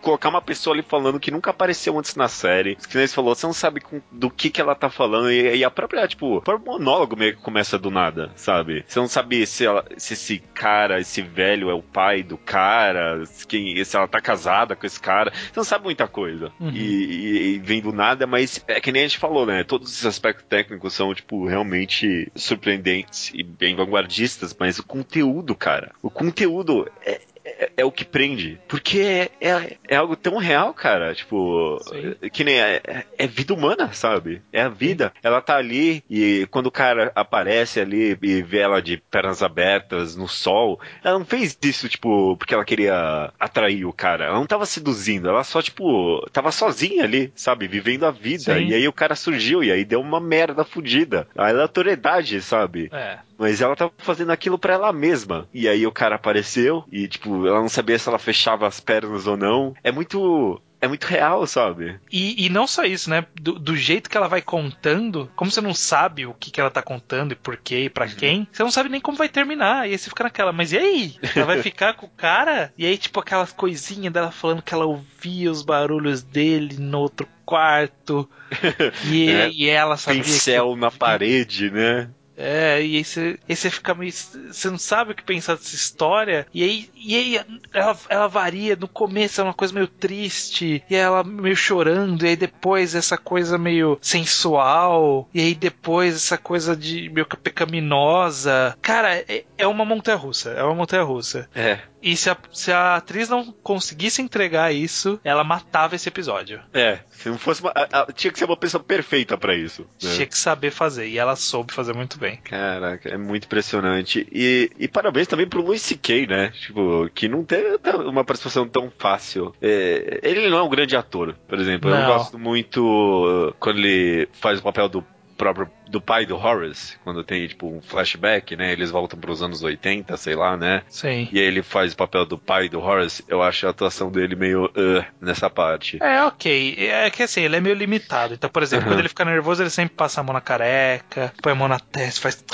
colocar 0.00 0.28
uma 0.28 0.40
pessoa 0.40 0.74
ali 0.74 0.82
falando 0.82 1.18
que 1.20 1.30
nunca 1.30 1.50
apareceu 1.50 1.98
antes 1.98 2.14
na 2.14 2.28
série. 2.28 2.76
Que 2.76 2.96
nem 2.96 3.06
você 3.06 3.14
falou, 3.14 3.34
você 3.34 3.44
não 3.46 3.52
sabe 3.52 3.80
com- 3.80 4.00
do 4.10 4.30
que 4.30 4.48
que 4.50 4.60
ela 4.60 4.74
tá 4.74 4.88
falando. 4.88 5.30
E, 5.30 5.56
e 5.56 5.64
a 5.64 5.70
própria, 5.70 6.06
tipo, 6.08 6.36
o 6.38 6.42
próprio 6.42 6.72
monólogo 6.72 7.16
meio 7.16 7.34
que 7.36 7.42
começa 7.42 7.78
do 7.78 7.90
nada, 7.90 8.30
sabe? 8.36 8.84
Você 8.86 8.98
não 8.98 9.08
sabe 9.08 9.44
se, 9.46 9.66
ela- 9.66 9.84
se 9.98 10.14
esse 10.14 10.38
cara, 10.54 11.00
esse 11.00 11.20
velho 11.20 11.68
é 11.68 11.74
o 11.74 11.82
pai 11.82 12.22
do 12.22 12.38
cara, 12.38 13.26
se, 13.26 13.46
quem, 13.46 13.82
se 13.84 13.96
ela 13.96 14.08
tá 14.08 14.20
casada 14.20 14.74
com 14.76 14.86
esse 14.86 15.00
cara. 15.00 15.32
Você 15.34 15.52
não 15.56 15.64
sabe 15.64 15.84
muita 15.84 16.06
coisa. 16.08 16.50
Uhum. 16.60 16.70
E, 16.70 16.78
e, 16.80 17.54
e 17.54 17.58
vem 17.58 17.82
do 17.82 17.92
nada, 17.92 18.26
mas 18.26 18.64
é 18.68 18.80
que 18.80 18.90
nem 18.92 19.02
a 19.02 19.06
gente 19.08 19.18
falou, 19.18 19.44
né? 19.44 19.64
Todos 19.64 19.92
esses 19.92 20.06
aspectos 20.06 20.46
técnicos 20.48 20.94
são, 20.94 21.12
tipo, 21.14 21.25
realmente 21.30 22.30
surpreendentes 22.34 23.30
e 23.34 23.42
bem 23.42 23.74
vanguardistas, 23.74 24.54
mas 24.58 24.78
o 24.78 24.86
conteúdo, 24.86 25.54
cara, 25.54 25.92
o 26.02 26.10
conteúdo 26.10 26.90
é. 27.04 27.20
É- 27.46 27.70
é 27.78 27.84
o 27.84 27.92
que 27.92 28.04
prende. 28.04 28.58
Porque 28.68 28.98
é, 29.00 29.30
é, 29.40 29.76
é 29.88 29.96
algo 29.96 30.16
tão 30.16 30.36
real, 30.38 30.72
cara. 30.74 31.14
Tipo, 31.14 31.78
Sim. 31.82 32.28
que 32.30 32.44
nem 32.44 32.60
é, 32.60 32.80
é- 32.86 33.04
é 33.18 33.26
vida 33.26 33.54
humana, 33.54 33.92
sabe? 33.92 34.42
É 34.52 34.62
a 34.62 34.68
vida. 34.68 35.12
Ela 35.22 35.40
tá 35.40 35.56
ali 35.56 36.02
e 36.10 36.46
quando 36.50 36.66
o 36.66 36.70
cara 36.72 37.12
aparece 37.14 37.80
ali 37.80 38.16
e 38.22 38.42
vê 38.42 38.58
ela 38.58 38.80
de 38.82 38.96
pernas 38.96 39.42
abertas 39.42 40.16
no 40.16 40.28
sol, 40.28 40.80
ela 41.02 41.18
não 41.18 41.24
fez 41.26 41.56
isso, 41.62 41.88
tipo, 41.88 42.36
porque 42.36 42.54
ela 42.54 42.64
queria 42.64 43.32
atrair 43.38 43.84
o 43.84 43.92
cara. 43.92 44.26
Ela 44.26 44.36
não 44.38 44.46
tava 44.46 44.66
seduzindo, 44.66 45.28
ela 45.28 45.44
só, 45.44 45.62
tipo, 45.62 46.26
tava 46.32 46.50
sozinha 46.50 47.04
ali, 47.04 47.32
sabe? 47.34 47.68
Vivendo 47.68 48.04
a 48.06 48.10
vida. 48.10 48.54
Sim. 48.54 48.66
E 48.68 48.74
aí 48.74 48.88
o 48.88 48.92
cara 48.92 49.14
surgiu 49.14 49.62
e 49.62 49.70
aí 49.70 49.84
deu 49.84 50.00
uma 50.00 50.20
merda 50.20 50.64
fodida. 50.64 51.28
A 51.36 51.48
aleatoriedade, 51.48 52.40
sabe? 52.42 52.88
É. 52.92 53.18
Mas 53.38 53.60
ela 53.60 53.76
tava 53.76 53.92
fazendo 53.98 54.30
aquilo 54.32 54.58
pra 54.58 54.74
ela 54.74 54.92
mesma. 54.92 55.48
E 55.52 55.68
aí 55.68 55.86
o 55.86 55.92
cara 55.92 56.14
apareceu 56.16 56.84
e, 56.90 57.06
tipo, 57.06 57.46
ela 57.46 57.60
não 57.60 57.68
sabia 57.68 57.98
se 57.98 58.08
ela 58.08 58.18
fechava 58.18 58.66
as 58.66 58.80
pernas 58.80 59.26
ou 59.26 59.36
não. 59.36 59.74
É 59.84 59.92
muito. 59.92 60.60
É 60.78 60.86
muito 60.86 61.04
real, 61.04 61.46
sabe? 61.46 61.98
E, 62.12 62.44
e 62.44 62.50
não 62.50 62.66
só 62.66 62.84
isso, 62.84 63.08
né? 63.08 63.24
Do, 63.40 63.58
do 63.58 63.74
jeito 63.74 64.10
que 64.10 64.16
ela 64.16 64.28
vai 64.28 64.42
contando, 64.42 65.28
como 65.34 65.50
você 65.50 65.60
não 65.62 65.72
sabe 65.72 66.26
o 66.26 66.34
que, 66.34 66.50
que 66.50 66.60
ela 66.60 66.70
tá 66.70 66.82
contando 66.82 67.32
e 67.32 67.34
por 67.34 67.56
quê 67.56 67.84
e 67.84 67.90
pra 67.90 68.06
quem, 68.06 68.46
você 68.52 68.62
não 68.62 68.70
sabe 68.70 68.90
nem 68.90 69.00
como 69.00 69.16
vai 69.16 69.28
terminar. 69.28 69.88
E 69.88 69.92
aí 69.92 69.98
você 69.98 70.10
fica 70.10 70.24
naquela, 70.24 70.52
mas 70.52 70.72
e 70.72 70.78
aí? 70.78 71.14
Ela 71.34 71.46
vai 71.46 71.60
ficar 71.62 71.94
com 71.94 72.04
o 72.04 72.10
cara? 72.10 72.72
E 72.76 72.84
aí, 72.84 72.98
tipo, 72.98 73.18
aquelas 73.18 73.52
coisinhas 73.52 74.12
dela 74.12 74.30
falando 74.30 74.60
que 74.62 74.74
ela 74.74 74.84
ouvia 74.84 75.50
os 75.50 75.62
barulhos 75.62 76.22
dele 76.22 76.76
no 76.78 76.98
outro 76.98 77.26
quarto. 77.44 78.28
E, 79.10 79.28
É. 79.30 79.50
e 79.50 79.68
ela 79.68 79.96
sabia. 79.96 80.20
que- 80.22 80.28
Pincel 80.28 80.76
na 80.76 80.90
parede, 80.90 81.70
né? 81.70 82.10
É, 82.36 82.82
e 82.82 82.96
aí 82.96 83.04
você, 83.04 83.70
fica 83.70 83.94
meio. 83.94 84.12
Você 84.12 84.68
não 84.68 84.78
sabe 84.78 85.12
o 85.12 85.14
que 85.14 85.22
pensar 85.22 85.54
dessa 85.54 85.74
história. 85.74 86.46
E 86.52 86.62
aí, 86.62 86.90
e 86.94 87.16
aí 87.16 87.40
ela, 87.72 87.96
ela 88.08 88.28
varia. 88.28 88.76
No 88.76 88.86
começo 88.86 89.40
é 89.40 89.44
uma 89.44 89.54
coisa 89.54 89.72
meio 89.72 89.88
triste. 89.88 90.82
E 90.88 90.94
ela 90.94 91.24
meio 91.24 91.56
chorando. 91.56 92.24
E 92.24 92.28
aí 92.28 92.36
depois 92.36 92.94
essa 92.94 93.16
coisa 93.16 93.56
meio 93.56 93.98
sensual. 94.02 95.28
E 95.32 95.40
aí 95.40 95.54
depois 95.54 96.14
essa 96.14 96.36
coisa 96.36 96.76
de 96.76 97.08
meio 97.08 97.26
pecaminosa. 97.26 98.76
Cara, 98.82 99.16
é, 99.16 99.44
é 99.56 99.66
uma 99.66 99.84
montanha 99.84 100.16
russa. 100.16 100.50
É 100.50 100.62
uma 100.62 100.74
montanha 100.74 101.02
russa. 101.02 101.48
É. 101.54 101.80
E 102.06 102.16
se 102.16 102.30
a, 102.30 102.36
se 102.52 102.70
a 102.70 102.94
atriz 102.96 103.28
não 103.28 103.44
conseguisse 103.62 104.22
entregar 104.22 104.72
isso, 104.72 105.18
ela 105.24 105.42
matava 105.42 105.96
esse 105.96 106.08
episódio. 106.08 106.60
É. 106.72 107.00
Se 107.10 107.28
não 107.28 107.36
fosse 107.36 107.60
uma. 107.60 107.72
a- 107.74 108.02
a- 108.02 108.12
tinha 108.12 108.32
que 108.32 108.38
ser 108.38 108.44
uma 108.44 108.56
pessoa 108.56 108.82
perfeita 108.82 109.36
pra 109.36 109.56
isso. 109.56 109.82
né? 110.02 110.14
Tinha 110.14 110.26
que 110.26 110.38
saber 110.38 110.70
fazer. 110.70 111.08
E 111.08 111.18
ela 111.18 111.34
soube 111.34 111.72
fazer 111.72 111.94
muito 111.94 112.16
bem. 112.18 112.36
Caraca, 112.44 113.08
é 113.08 113.16
muito 113.18 113.46
impressionante. 113.46 114.26
E, 114.30 114.70
e 114.78 114.86
parabéns 114.86 115.26
também 115.26 115.48
pro 115.48 115.60
Luis 115.62 115.82
C.K., 115.82 116.26
né? 116.28 116.50
Tipo, 116.60 117.10
que 117.12 117.26
não 117.28 117.44
teve 117.44 117.76
uma 118.06 118.24
participação 118.24 118.68
tão 118.68 118.92
fácil. 118.96 119.52
É, 119.60 120.20
ele 120.22 120.48
não 120.48 120.58
é 120.58 120.62
um 120.62 120.68
grande 120.70 120.94
ator, 120.96 121.34
por 121.48 121.58
exemplo. 121.58 121.90
Eu 121.90 121.96
Não. 121.96 122.06
gosto 122.06 122.38
muito 122.38 122.80
uh, 122.84 123.52
quando 123.58 123.78
ele 123.78 124.28
faz 124.32 124.60
o 124.60 124.62
papel 124.62 124.88
do 124.88 125.04
próprio 125.36 125.70
do 125.88 126.00
pai 126.00 126.26
do 126.26 126.36
Horace, 126.36 126.96
quando 127.04 127.22
tem 127.22 127.46
tipo 127.46 127.68
um 127.68 127.80
flashback, 127.80 128.56
né? 128.56 128.72
Eles 128.72 128.90
voltam 128.90 129.18
pros 129.18 129.42
anos 129.42 129.62
80, 129.62 130.16
sei 130.16 130.34
lá, 130.34 130.56
né? 130.56 130.82
Sim. 130.88 131.28
E 131.30 131.38
aí 131.38 131.44
ele 131.44 131.62
faz 131.62 131.92
o 131.92 131.96
papel 131.96 132.24
do 132.26 132.36
pai 132.38 132.68
do 132.68 132.80
Horace. 132.80 133.24
Eu 133.28 133.42
acho 133.42 133.66
a 133.66 133.70
atuação 133.70 134.10
dele 134.10 134.34
meio 134.34 134.66
uh, 134.66 135.04
nessa 135.20 135.48
parte. 135.48 135.98
É, 136.02 136.22
ok. 136.24 136.76
É 136.90 137.10
que 137.10 137.22
assim, 137.22 137.42
ele 137.42 137.56
é 137.56 137.60
meio 137.60 137.74
limitado. 137.76 138.34
Então, 138.34 138.50
por 138.50 138.62
exemplo, 138.62 138.86
Uhum. 138.86 138.92
quando 138.92 139.00
ele 139.00 139.08
fica 139.08 139.24
nervoso, 139.24 139.62
ele 139.62 139.70
sempre 139.70 139.94
passa 139.94 140.20
a 140.20 140.24
mão 140.24 140.32
na 140.34 140.40
careca, 140.40 141.32
põe 141.42 141.52
a 141.52 141.56
mão 141.56 141.68
na 141.68 141.78
testa, 141.78 142.20
faz. 142.22 142.44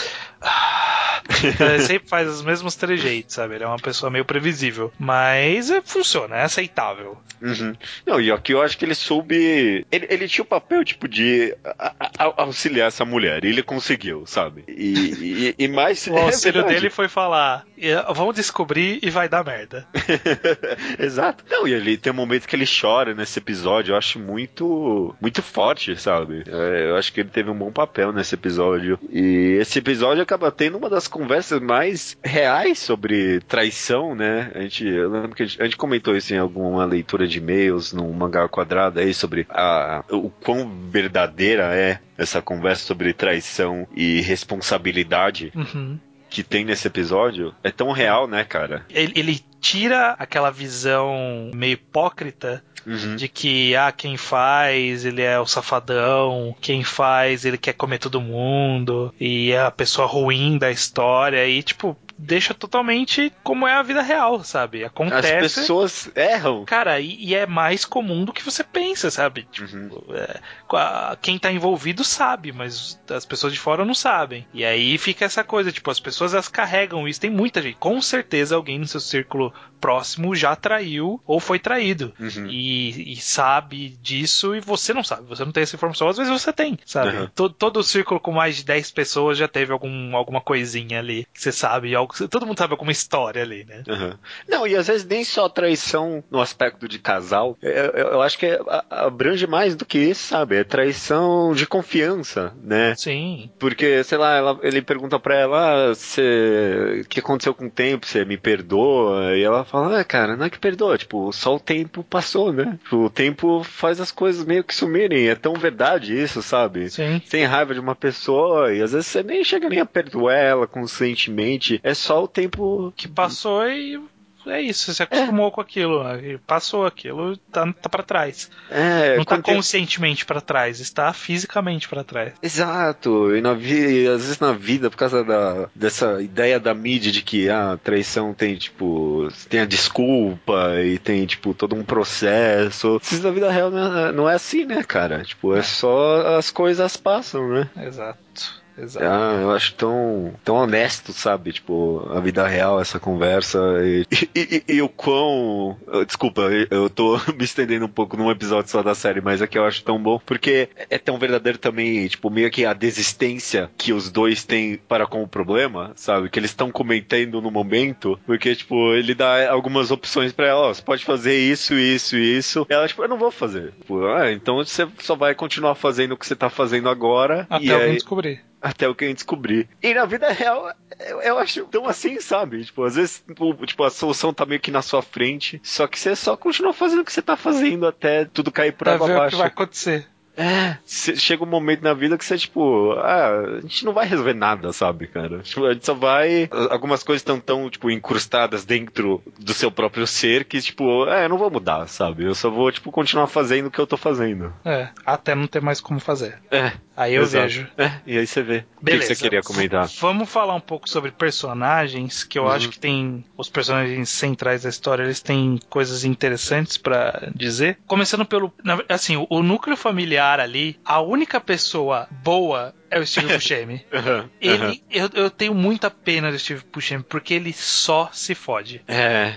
Então, 1.45 1.69
ele 1.69 1.83
sempre 1.83 2.09
faz 2.09 2.29
os 2.29 2.43
mesmos 2.43 2.75
trejeitos, 2.75 3.35
sabe? 3.35 3.55
Ele 3.55 3.65
é 3.65 3.67
uma 3.67 3.79
pessoa 3.79 4.11
meio 4.11 4.25
previsível. 4.25 4.93
Mas 4.99 5.71
é, 5.71 5.81
funciona, 5.83 6.37
é 6.37 6.43
aceitável. 6.43 7.19
Uhum. 7.41 7.75
Não, 8.07 8.21
e 8.21 8.31
aqui 8.31 8.53
eu 8.53 8.63
acho 8.63 8.79
que 8.79 8.85
ele 8.85 8.95
soube. 8.95 9.85
Ele, 9.91 10.07
ele 10.09 10.29
tinha 10.29 10.43
o 10.43 10.47
papel, 10.47 10.85
tipo, 10.85 11.09
de 11.09 11.55
a- 11.65 11.93
a- 12.19 12.33
auxiliar 12.43 12.89
essa 12.89 13.05
mulher. 13.05 13.45
E 13.45 13.49
ele 13.49 13.63
conseguiu, 13.63 14.25
sabe? 14.27 14.65
E, 14.69 15.55
e, 15.59 15.65
e 15.65 15.69
mais. 15.69 16.07
O 16.07 16.17
auxílio 16.19 16.61
é 16.63 16.65
dele 16.65 16.89
foi 16.91 17.09
falar: 17.09 17.65
"Eh, 17.77 18.01
vamos 18.15 18.37
descobrir 18.37 19.01
e 19.03 19.11
vai 19.11 19.29
dar 19.29 19.45
merda. 19.45 19.87
Exato. 20.99 21.45
Não, 21.51 21.67
e 21.67 21.73
ele 21.73 21.97
tem 21.97 22.13
um 22.13 22.17
momento 22.17 22.47
que 22.47 22.55
ele 22.57 22.67
chora 22.67 23.15
nesse 23.15 23.39
episódio. 23.39 23.93
Eu 23.93 23.97
acho 23.97 24.19
muito. 24.19 25.15
Muito 25.21 25.43
forte, 25.43 25.97
sabe? 26.01 26.45
É, 26.47 26.91
eu 26.91 26.97
acho 26.97 27.13
que 27.13 27.21
ele 27.21 27.29
teve 27.31 27.51
um 27.51 27.55
bom 27.59 27.73
papel 27.73 28.13
nesse 28.13 28.35
episódio. 28.35 28.99
E 29.11 29.57
esse 29.61 29.79
episódio 29.79 30.23
acaba 30.23 30.51
tendo 30.51 30.79
uma 30.79 30.89
das 30.89 31.09
conversas 31.13 31.61
mais 31.61 32.17
reais 32.25 32.79
sobre 32.79 33.41
traição, 33.41 34.15
né? 34.15 34.51
A 34.55 34.61
gente, 34.63 34.87
eu 34.87 35.11
lembro 35.11 35.37
que 35.37 35.43
a 35.43 35.47
gente, 35.47 35.61
a 35.61 35.65
gente 35.65 35.77
comentou 35.77 36.17
isso 36.17 36.35
em 36.35 36.39
alguma 36.39 36.85
leitura 36.85 37.27
de 37.29 37.39
e-mails, 37.39 37.93
num 37.93 38.13
mangá 38.13 38.49
quadrado 38.49 38.99
aí, 38.99 39.15
sobre 39.15 39.47
a, 39.51 40.03
o 40.11 40.29
quão 40.31 40.69
verdadeira 40.91 41.75
é 41.75 42.01
essa 42.19 42.41
conversa 42.43 42.85
sobre 42.85 43.13
traição 43.13 43.87
e 43.95 44.21
responsabilidade 44.23 45.53
Uhum. 45.55 45.99
que 46.31 46.43
tem 46.43 46.65
nesse 46.65 46.87
episódio. 46.87 47.55
É 47.63 47.71
tão 47.71 47.93
real, 47.93 48.27
né, 48.27 48.43
cara? 48.43 48.85
Ele, 48.89 49.13
ele 49.15 49.41
tira 49.61 50.17
aquela 50.19 50.51
visão 50.51 51.51
meio 51.55 51.75
hipócrita 51.75 52.65
Uhum. 52.87 53.17
de 53.17 53.29
que 53.29 53.77
ah, 53.77 53.93
quem 53.93 54.17
faz 54.17 55.05
ele 55.05 55.23
é 55.23 55.39
o 55.39 55.47
safadão, 55.47 56.55
quem 56.61 56.83
faz 56.83 57.45
ele 57.45 57.57
quer 57.57 57.75
comer 57.75 57.99
todo 57.99 58.21
mundo 58.21 59.15
e 59.21 59.53
é 59.53 59.63
a 59.63 59.71
pessoa 59.71 60.07
ruim 60.07 60.59
da 60.59 60.71
história 60.71 61.47
e 61.47 61.63
tipo 61.63 61.97
deixa 62.23 62.55
totalmente 62.55 63.33
como 63.43 63.67
é 63.67 63.75
a 63.75 63.83
vida 63.83 64.01
real, 64.03 64.43
sabe? 64.45 64.83
As 64.85 64.91
Acontece. 64.91 65.39
pessoas 65.61 66.11
erram. 66.15 66.65
Cara, 66.65 67.01
e, 67.01 67.17
e 67.25 67.35
é 67.35 67.47
mais 67.47 67.85
comum 67.85 68.25
do 68.25 68.33
que 68.33 68.43
você 68.45 68.63
pensa, 68.63 69.11
sabe? 69.11 69.47
Tipo, 69.51 69.73
Uhum. 69.73 69.91
é, 70.15 71.17
quem 71.21 71.39
tá 71.39 71.51
envolvido 71.53 72.05
sabe, 72.05 72.53
mas 72.53 73.01
as 73.11 73.25
pessoas 73.25 73.53
de 73.53 73.59
fora 73.59 73.85
não 73.85 73.95
sabem. 73.95 74.47
E 74.53 74.65
aí 74.65 74.97
fica 74.99 75.25
essa 75.25 75.43
coisa, 75.43 75.73
tipo, 75.73 75.91
as 75.91 76.01
pessoas 76.01 76.33
elas 76.35 76.49
carregam 76.49 77.07
isso. 77.09 77.21
Tem 77.21 77.31
muita 77.31 77.61
gente, 77.63 77.77
com 77.77 78.01
certeza 78.01 78.55
alguém 78.57 78.79
no 78.79 78.87
seu 78.87 79.01
círculo 79.01 79.53
próximo 79.81 80.35
já 80.35 80.55
traiu 80.55 81.21
ou 81.27 81.41
foi 81.41 81.59
traído. 81.59 82.13
Uhum. 82.19 82.47
E, 82.49 83.13
e 83.13 83.17
sabe 83.17 83.99
disso 84.01 84.55
e 84.55 84.61
você 84.61 84.95
não 84.95 85.03
sabe. 85.03 85.27
Você 85.29 85.45
não 85.45 85.53
tem 85.53 85.63
essa 85.65 85.75
informação, 85.75 86.09
às 86.09 86.17
vezes 86.17 86.33
você 86.33 86.53
tem, 86.53 86.79
sabe? 86.87 87.17
Uhum. 87.17 87.29
Todo, 87.35 87.55
todo 87.55 87.77
o 87.79 87.83
círculo 87.85 88.21
com 88.21 88.31
mais 88.33 88.57
de 88.57 88.65
10 88.65 88.91
pessoas 88.93 89.37
já 89.39 89.49
teve 89.49 89.73
algum, 89.73 90.17
alguma 90.17 90.41
coisinha 90.41 90.99
ali 91.01 91.27
que 91.35 91.41
você 91.43 91.51
sabe, 91.51 91.95
algo 91.95 92.12
todo 92.31 92.47
mundo 92.47 92.59
sabe 92.59 92.73
alguma 92.73 92.93
história 92.93 93.43
ali, 93.43 93.65
né? 93.65 93.83
Uhum. 93.89 94.15
Não, 94.49 94.67
e 94.67 94.77
às 94.77 94.87
vezes 94.87 95.07
nem 95.07 95.25
só 95.25 95.49
traição 95.49 96.23
no 96.31 96.41
aspecto 96.41 96.89
de 96.89 96.99
casal. 96.99 97.57
Eu, 97.63 97.71
eu, 97.71 98.09
eu 98.13 98.23
acho 98.23 98.39
que 98.39 98.47
é, 98.47 98.61
abrange 98.91 99.47
mais 99.47 99.75
do 99.75 99.85
que 99.85 99.99
isso, 99.99 100.29
sabe? 100.29 100.57
É 100.57 100.65
traição 100.65 101.53
de 101.55 101.67
confiança, 101.67 102.53
né? 102.63 102.95
Sim. 102.97 103.51
Porque, 103.59 104.03
sei 104.05 104.19
lá, 104.19 104.37
ela, 104.37 104.59
ele 104.63 104.83
pergunta 104.83 105.19
pra 105.19 105.35
ela, 105.35 105.91
ah, 105.91 105.93
o 105.93 107.09
que 107.09 107.21
aconteceu 107.21 107.55
com 107.55 107.67
o 107.67 107.71
tempo? 107.71 108.07
Você 108.07 108.25
me 108.25 108.37
perdoa? 108.37 109.37
E 109.37 109.43
ela 109.43 109.65
fala, 109.65 110.01
ah, 110.01 110.05
cara, 110.05 110.37
não 110.37 110.47
é 110.47 110.51
que 110.51 110.59
perdoa, 110.59 110.99
tipo, 110.99 111.33
só 111.33 111.57
o 111.57 111.61
tempo 111.61 112.05
passou, 112.05 112.53
né? 112.53 112.79
O 112.91 113.09
tempo 113.09 113.63
faz 113.63 114.01
as 114.01 114.11
coisas 114.11 114.45
meio 114.45 114.65
que 114.65 114.75
sumirem. 114.75 115.29
É 115.29 115.35
tão 115.35 115.55
verdade 115.55 116.19
isso, 116.19 116.43
sabe? 116.43 116.91
Sim. 116.91 117.21
Tem 117.31 117.45
raiva 117.45 117.75
de 117.75 117.81
uma 117.81 117.95
pessoa 117.95 118.73
e 118.73 118.83
às 118.83 118.93
vezes 118.93 119.07
você 119.07 119.23
nem 119.23 119.45
chega 119.45 119.69
nem 119.69 119.81
a 119.81 119.87
perdoar 119.87 120.37
ela 120.37 120.67
conscientemente. 120.67 121.81
É 121.83 121.95
só 122.03 122.25
o 122.25 122.29
tempo 122.29 122.93
que 122.97 123.07
passou 123.09 123.67
e 123.69 124.01
é 124.47 124.61
isso, 124.61 124.87
você 124.87 124.95
se 124.95 125.03
acostumou 125.03 125.49
é. 125.49 125.51
com 125.51 125.61
aquilo, 125.61 126.03
passou 126.47 126.85
aquilo, 126.85 127.37
tá, 127.37 127.73
tá 127.73 127.89
para 127.89 128.03
trás. 128.03 128.51
É, 128.71 129.17
não 129.17 129.25
tá 129.25 129.41
conscientemente 129.41 130.25
para 130.25 130.41
trás, 130.41 130.81
está 130.81 131.13
fisicamente 131.13 131.89
para 131.89 132.03
trás. 132.03 132.33
Exato, 132.43 133.35
e 133.37 133.41
na 133.41 133.55
vida, 133.55 134.15
às 134.15 134.23
vezes 134.23 134.41
na 134.41 134.53
vida, 134.53 134.91
por 134.91 134.97
causa 134.97 135.23
da, 135.23 135.69
dessa 135.75 136.21
ideia 136.21 136.59
da 136.59 136.75
mídia 136.75 137.13
de 137.13 137.23
que 137.23 137.49
a 137.49 137.73
ah, 137.73 137.77
traição 137.77 138.35
tem, 138.35 138.57
tipo, 138.57 139.29
tem 139.49 139.61
a 139.61 139.67
desculpa 139.67 140.81
e 140.83 140.99
tem, 140.99 141.25
tipo, 141.27 141.55
todo 141.55 141.77
um 141.77 141.85
processo. 141.85 143.01
Na 143.23 143.31
vida 143.31 143.51
real 143.51 143.71
não 143.71 143.99
é, 143.99 144.13
não 144.13 144.31
é 144.31 144.35
assim, 144.35 144.65
né, 144.65 144.83
cara? 144.83 145.23
Tipo, 145.23 145.55
é 145.55 145.63
só 145.63 146.37
as 146.37 146.51
coisas 146.51 146.97
passam, 146.97 147.49
né? 147.49 147.71
Exato. 147.77 148.62
Exato. 148.77 149.07
Ah, 149.07 149.39
eu 149.41 149.51
acho 149.51 149.75
tão, 149.75 150.35
tão 150.45 150.57
honesto, 150.57 151.13
sabe? 151.13 151.53
Tipo, 151.53 152.09
a 152.11 152.21
vida 152.21 152.47
real, 152.47 152.81
essa 152.81 152.99
conversa. 152.99 153.59
E, 153.83 154.07
e, 154.35 154.65
e, 154.69 154.75
e 154.77 154.83
o 154.83 154.89
quão. 154.89 155.77
Desculpa, 156.07 156.43
eu 156.71 156.89
tô 156.89 157.19
me 157.37 157.45
estendendo 157.45 157.87
um 157.87 157.89
pouco 157.89 158.17
num 158.17 158.31
episódio 158.31 158.71
só 158.71 158.83
da 158.83 158.95
série, 158.95 159.21
mas 159.21 159.43
é 159.43 159.47
que 159.47 159.59
eu 159.59 159.65
acho 159.65 159.85
tão 159.85 160.03
bom. 160.03 160.21
Porque 160.25 160.69
é 160.91 160.99
tão 160.99 161.19
verdadeiro 161.19 161.59
também, 161.59 162.07
tipo, 162.09 162.31
meio 162.31 162.51
que 162.51 162.65
a 162.65 162.73
desistência 162.73 163.71
que 163.77 163.93
os 163.93 164.11
dois 164.11 164.45
têm 164.45 164.79
para 164.89 165.07
com 165.07 165.23
o 165.23 165.29
problema, 165.29 165.93
sabe? 165.95 166.31
Que 166.31 166.39
eles 166.39 166.51
estão 166.51 166.71
comentando 166.71 167.41
no 167.41 167.51
momento. 167.51 168.19
Porque, 168.27 168.55
tipo, 168.55 168.95
ele 168.95 169.15
dá 169.15 169.51
algumas 169.51 169.91
opções 169.91 170.33
para 170.33 170.47
ela: 170.47 170.61
ó, 170.61 170.71
oh, 170.71 170.75
você 170.75 170.83
pode 170.83 171.05
fazer 171.05 171.37
isso, 171.39 171.75
isso 171.75 172.17
isso. 172.17 172.67
E 172.69 172.73
ela, 172.73 172.89
tipo, 172.89 173.03
eu 173.03 173.09
não 173.09 173.19
vou 173.19 173.31
fazer. 173.31 173.73
Tipo, 173.73 174.07
ah, 174.07 174.33
então 174.33 174.57
você 174.57 174.89
só 174.99 175.15
vai 175.15 175.35
continuar 175.35 175.75
fazendo 175.75 176.13
o 176.13 176.17
que 176.17 176.27
você 176.27 176.37
tá 176.37 176.49
fazendo 176.49 176.89
agora. 176.89 177.47
Até 177.51 177.73
alguém 177.73 177.91
aí... 177.91 177.95
descobrir 177.95 178.52
até 178.63 178.89
o 178.89 178.95
que 178.95 179.05
a 179.05 179.09
gente 179.09 179.19
descobrir. 179.19 179.69
E 179.83 179.93
na 179.93 180.05
vida 180.05 180.31
real, 180.31 180.73
eu, 181.01 181.21
eu, 181.21 181.39
acho 181.39 181.65
tão 181.67 181.87
assim, 181.87 182.21
sabe? 182.21 182.65
Tipo, 182.65 182.85
às 182.85 182.95
vezes, 182.95 183.25
tipo, 183.67 183.85
a 183.85 183.91
solução 183.91 184.33
tá 184.33 184.47
meio 184.47 184.61
que 184.61 184.71
na 184.71 184.83
sua 184.83 185.03
frente, 185.03 185.61
só 185.65 185.87
que 185.87 185.99
você 185.99 186.15
só 186.15 186.37
continua 186.37 186.73
fazendo 186.73 187.01
o 187.01 187.05
que 187.05 187.13
você 187.13 187.23
tá 187.23 187.37
fazendo 187.37 187.87
até 187.87 188.25
tudo 188.25 188.53
cair 188.53 188.73
por 188.73 188.89
água 188.89 189.11
abaixo. 189.11 189.27
o 189.27 189.31
que 189.31 189.37
vai 189.37 189.49
acontecer. 189.49 190.07
É, 190.37 190.79
chega 190.87 191.45
um 191.45 191.47
momento 191.47 191.83
na 191.83 191.93
vida 191.93 192.17
que 192.17 192.25
você, 192.25 192.39
tipo, 192.39 192.93
ah, 192.93 193.59
a 193.59 193.61
gente 193.61 193.85
não 193.85 193.93
vai 193.93 194.07
resolver 194.07 194.33
nada, 194.33 194.73
sabe, 194.73 195.07
cara? 195.07 195.41
Tipo, 195.41 195.67
a 195.67 195.75
gente 195.75 195.85
só 195.85 195.95
vai. 195.95 196.49
Algumas 196.71 197.03
coisas 197.03 197.21
estão 197.21 197.39
tão, 197.39 197.69
tipo, 197.69 197.91
incrustadas 197.91 198.65
dentro 198.65 199.23
do 199.39 199.53
seu 199.53 199.71
próprio 199.71 200.07
ser 200.07 200.45
que, 200.45 200.61
tipo, 200.61 201.07
é, 201.07 201.27
eu 201.27 201.29
não 201.29 201.37
vou 201.37 201.51
mudar, 201.51 201.87
sabe? 201.87 202.25
Eu 202.25 202.35
só 202.35 202.49
vou, 202.49 202.73
tipo, 202.73 202.91
continuar 202.91 203.27
fazendo 203.27 203.67
o 203.67 203.71
que 203.71 203.79
eu 203.79 203.87
tô 203.87 203.97
fazendo. 203.97 204.53
É, 204.65 204.89
até 205.05 205.35
não 205.35 205.47
ter 205.47 205.61
mais 205.61 205.81
como 205.81 206.01
fazer. 206.01 206.39
É. 206.51 206.73
Aí 206.97 207.15
eu 207.15 207.23
exato. 207.23 207.45
vejo. 207.45 207.69
É, 207.77 207.93
e 208.07 208.19
aí 208.19 208.27
você 208.27 208.43
vê. 208.43 208.65
Beleza. 208.81 209.05
O 209.05 209.09
que 209.09 209.15
você 209.15 209.23
queria 209.23 209.43
comentar? 209.43 209.87
Vamos 210.01 210.29
falar 210.29 210.55
um 210.55 210.61
pouco 210.61 210.89
sobre 210.89 211.11
personagens, 211.11 212.25
que 212.25 212.39
eu 212.39 212.45
uhum. 212.45 212.51
acho 212.51 212.69
que 212.69 212.79
tem. 212.79 213.25
Os 213.37 213.49
personagens 213.49 214.09
centrais 214.09 214.63
da 214.63 214.69
história, 214.69 215.03
eles 215.03 215.21
têm 215.21 215.59
coisas 215.69 216.05
interessantes 216.05 216.77
para 216.77 217.31
dizer. 217.35 217.79
Começando 217.87 218.25
pelo. 218.25 218.53
Assim, 218.89 219.27
o 219.29 219.43
núcleo 219.43 219.77
familiar 219.77 220.41
ali, 220.41 220.79
a 220.85 221.01
única 221.01 221.41
pessoa 221.41 222.09
boa 222.23 222.75
é 222.91 222.99
o 222.99 223.07
Steve 223.07 223.33
Buscemi. 223.35 223.85
uhum, 223.93 224.29
ele, 224.41 224.65
uhum. 224.65 224.81
Eu, 224.91 225.11
eu 225.15 225.31
tenho 225.31 225.55
muita 225.55 225.91
pena 225.91 226.31
do 226.31 226.39
Steve 226.39 226.63
Buscemi, 226.73 227.03
porque 227.03 227.35
ele 227.35 227.53
só 227.53 228.11
se 228.13 228.35
fode. 228.35 228.83
É 228.87 229.35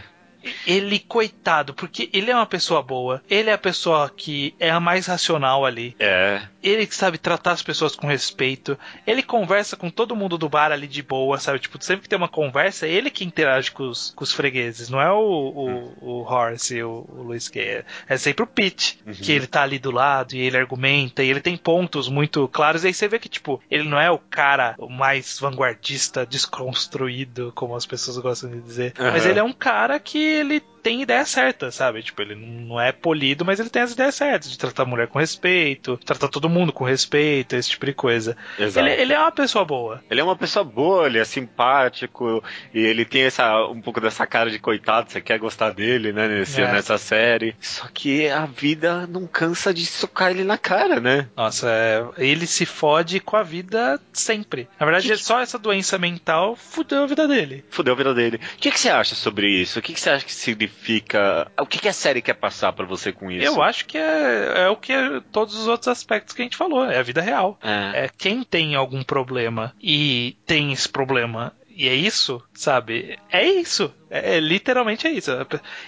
ele, 0.65 0.99
coitado, 0.99 1.73
porque 1.73 2.09
ele 2.13 2.31
é 2.31 2.35
uma 2.35 2.45
pessoa 2.45 2.81
boa, 2.81 3.23
ele 3.29 3.49
é 3.49 3.53
a 3.53 3.57
pessoa 3.57 4.09
que 4.09 4.53
é 4.59 4.69
a 4.69 4.79
mais 4.79 5.07
racional 5.07 5.65
ali. 5.65 5.95
É. 5.99 6.41
Ele 6.65 6.87
que 6.87 6.95
sabe 6.95 7.17
tratar 7.17 7.51
as 7.51 7.61
pessoas 7.61 7.95
com 7.95 8.07
respeito, 8.07 8.77
ele 9.05 9.21
conversa 9.21 9.75
com 9.75 9.89
todo 9.89 10.15
mundo 10.15 10.37
do 10.37 10.49
bar 10.49 10.71
ali 10.71 10.87
de 10.87 11.03
boa, 11.03 11.37
sabe? 11.39 11.59
Tipo, 11.59 11.83
sempre 11.83 12.03
que 12.03 12.09
tem 12.09 12.17
uma 12.17 12.27
conversa, 12.27 12.87
é 12.87 12.91
ele 12.91 13.11
que 13.11 13.23
interage 13.23 13.71
com 13.71 13.87
os, 13.87 14.11
com 14.15 14.23
os 14.23 14.33
fregueses, 14.33 14.89
não 14.89 14.99
é 14.99 15.11
o, 15.11 15.17
o, 15.17 15.69
hum. 15.69 15.93
o 16.01 16.21
Horace, 16.23 16.81
o, 16.81 17.05
o 17.07 17.23
Luiz 17.23 17.47
que 17.47 17.59
é, 17.59 17.85
é 18.07 18.17
sempre 18.17 18.43
o 18.43 18.47
Pete, 18.47 18.99
uhum. 19.05 19.13
que 19.13 19.31
ele 19.31 19.47
tá 19.47 19.61
ali 19.61 19.77
do 19.77 19.91
lado 19.91 20.33
e 20.33 20.39
ele 20.39 20.57
argumenta 20.57 21.23
e 21.23 21.29
ele 21.29 21.41
tem 21.41 21.55
pontos 21.55 22.09
muito 22.09 22.47
claros. 22.47 22.83
E 22.83 22.87
aí 22.87 22.93
você 22.93 23.07
vê 23.07 23.19
que, 23.19 23.29
tipo, 23.29 23.61
ele 23.69 23.87
não 23.87 23.99
é 23.99 24.09
o 24.09 24.17
cara 24.17 24.75
mais 24.89 25.39
vanguardista, 25.39 26.25
desconstruído, 26.25 27.51
como 27.55 27.75
as 27.75 27.85
pessoas 27.85 28.17
gostam 28.17 28.49
de 28.49 28.61
dizer, 28.61 28.93
uhum. 28.97 29.11
mas 29.11 29.25
ele 29.25 29.39
é 29.39 29.43
um 29.43 29.53
cara 29.53 29.99
que 29.99 30.17
ele 30.17 30.61
tem 30.85 31.01
ideia 31.01 31.25
certa, 31.25 31.71
sabe? 31.71 32.03
Tipo, 32.03 32.21
ele 32.21 32.35
não 32.35 32.79
é 32.79 32.91
polido, 32.91 33.43
mas 33.43 33.59
ele 33.59 33.71
tem 33.71 33.81
as 33.81 33.93
ideias 33.93 34.13
certas 34.13 34.51
de 34.51 34.57
tratar 34.57 34.83
a 34.83 34.85
mulher 34.85 35.07
com 35.07 35.17
respeito, 35.17 35.97
tratar 35.97 36.27
todo 36.27 36.47
mundo 36.47 36.54
com 36.73 36.83
respeito, 36.83 37.55
esse 37.55 37.69
tipo 37.69 37.85
de 37.85 37.93
coisa. 37.93 38.37
Exato. 38.57 38.87
Ele, 38.87 39.01
ele 39.01 39.13
é 39.13 39.19
uma 39.19 39.31
pessoa 39.31 39.65
boa. 39.65 40.03
Ele 40.09 40.21
é 40.21 40.23
uma 40.23 40.35
pessoa 40.35 40.63
boa, 40.63 41.05
ele 41.07 41.19
é 41.19 41.25
simpático 41.25 42.43
e 42.73 42.79
ele 42.79 43.05
tem 43.05 43.23
essa 43.23 43.65
um 43.67 43.81
pouco 43.81 43.99
dessa 43.99 44.25
cara 44.25 44.49
de 44.49 44.59
coitado, 44.59 45.11
você 45.11 45.21
quer 45.21 45.37
gostar 45.39 45.71
dele, 45.71 46.11
né, 46.11 46.27
nesse, 46.27 46.61
é. 46.61 46.71
nessa 46.71 46.97
série. 46.97 47.55
Só 47.59 47.87
que 47.93 48.29
a 48.29 48.45
vida 48.45 49.07
não 49.07 49.27
cansa 49.27 49.73
de 49.73 49.85
socar 49.85 50.31
ele 50.31 50.43
na 50.43 50.57
cara, 50.57 50.99
né? 50.99 51.27
Nossa, 51.35 51.69
é, 51.69 52.05
ele 52.17 52.47
se 52.47 52.65
fode 52.65 53.19
com 53.19 53.35
a 53.35 53.43
vida 53.43 53.99
sempre. 54.13 54.67
Na 54.79 54.85
verdade, 54.85 55.07
que... 55.07 55.17
só 55.17 55.41
essa 55.41 55.57
doença 55.57 55.97
mental 55.97 56.55
fudeu 56.55 57.03
a 57.03 57.07
vida 57.07 57.27
dele. 57.27 57.63
Fudeu 57.69 57.93
a 57.93 57.97
vida 57.97 58.13
dele. 58.13 58.37
O 58.37 58.57
que, 58.57 58.71
que 58.71 58.79
você 58.79 58.89
acha 58.89 59.15
sobre 59.15 59.49
isso? 59.49 59.79
O 59.79 59.81
que, 59.81 59.93
que 59.93 59.99
você 59.99 60.09
acha 60.09 60.25
que 60.25 60.33
significa. 60.33 61.51
O 61.59 61.65
que, 61.65 61.79
que 61.79 61.87
a 61.87 61.93
série 61.93 62.21
quer 62.21 62.35
passar 62.35 62.73
para 62.73 62.85
você 62.85 63.11
com 63.11 63.31
isso? 63.31 63.45
Eu 63.45 63.61
acho 63.61 63.85
que 63.85 63.97
é, 63.97 64.65
é 64.65 64.69
o 64.69 64.75
que 64.75 64.93
é 64.93 65.21
todos 65.31 65.55
os 65.55 65.67
outros 65.67 65.87
aspectos 65.87 66.35
que 66.35 66.41
a 66.41 66.44
gente 66.45 66.57
falou. 66.57 66.85
É 66.85 66.97
a 66.97 67.03
vida 67.03 67.21
real. 67.21 67.59
É. 67.61 68.05
é 68.05 68.09
quem 68.09 68.43
tem 68.43 68.75
algum 68.75 69.03
problema 69.03 69.73
e 69.81 70.37
tem 70.45 70.71
esse 70.71 70.87
problema 70.89 71.53
e 71.75 71.89
é 71.89 71.93
isso, 71.93 72.41
sabe? 72.53 73.19
É 73.29 73.45
isso. 73.45 73.93
É, 74.15 74.37
é, 74.37 74.39
literalmente 74.39 75.05
é 75.07 75.11
isso. 75.11 75.31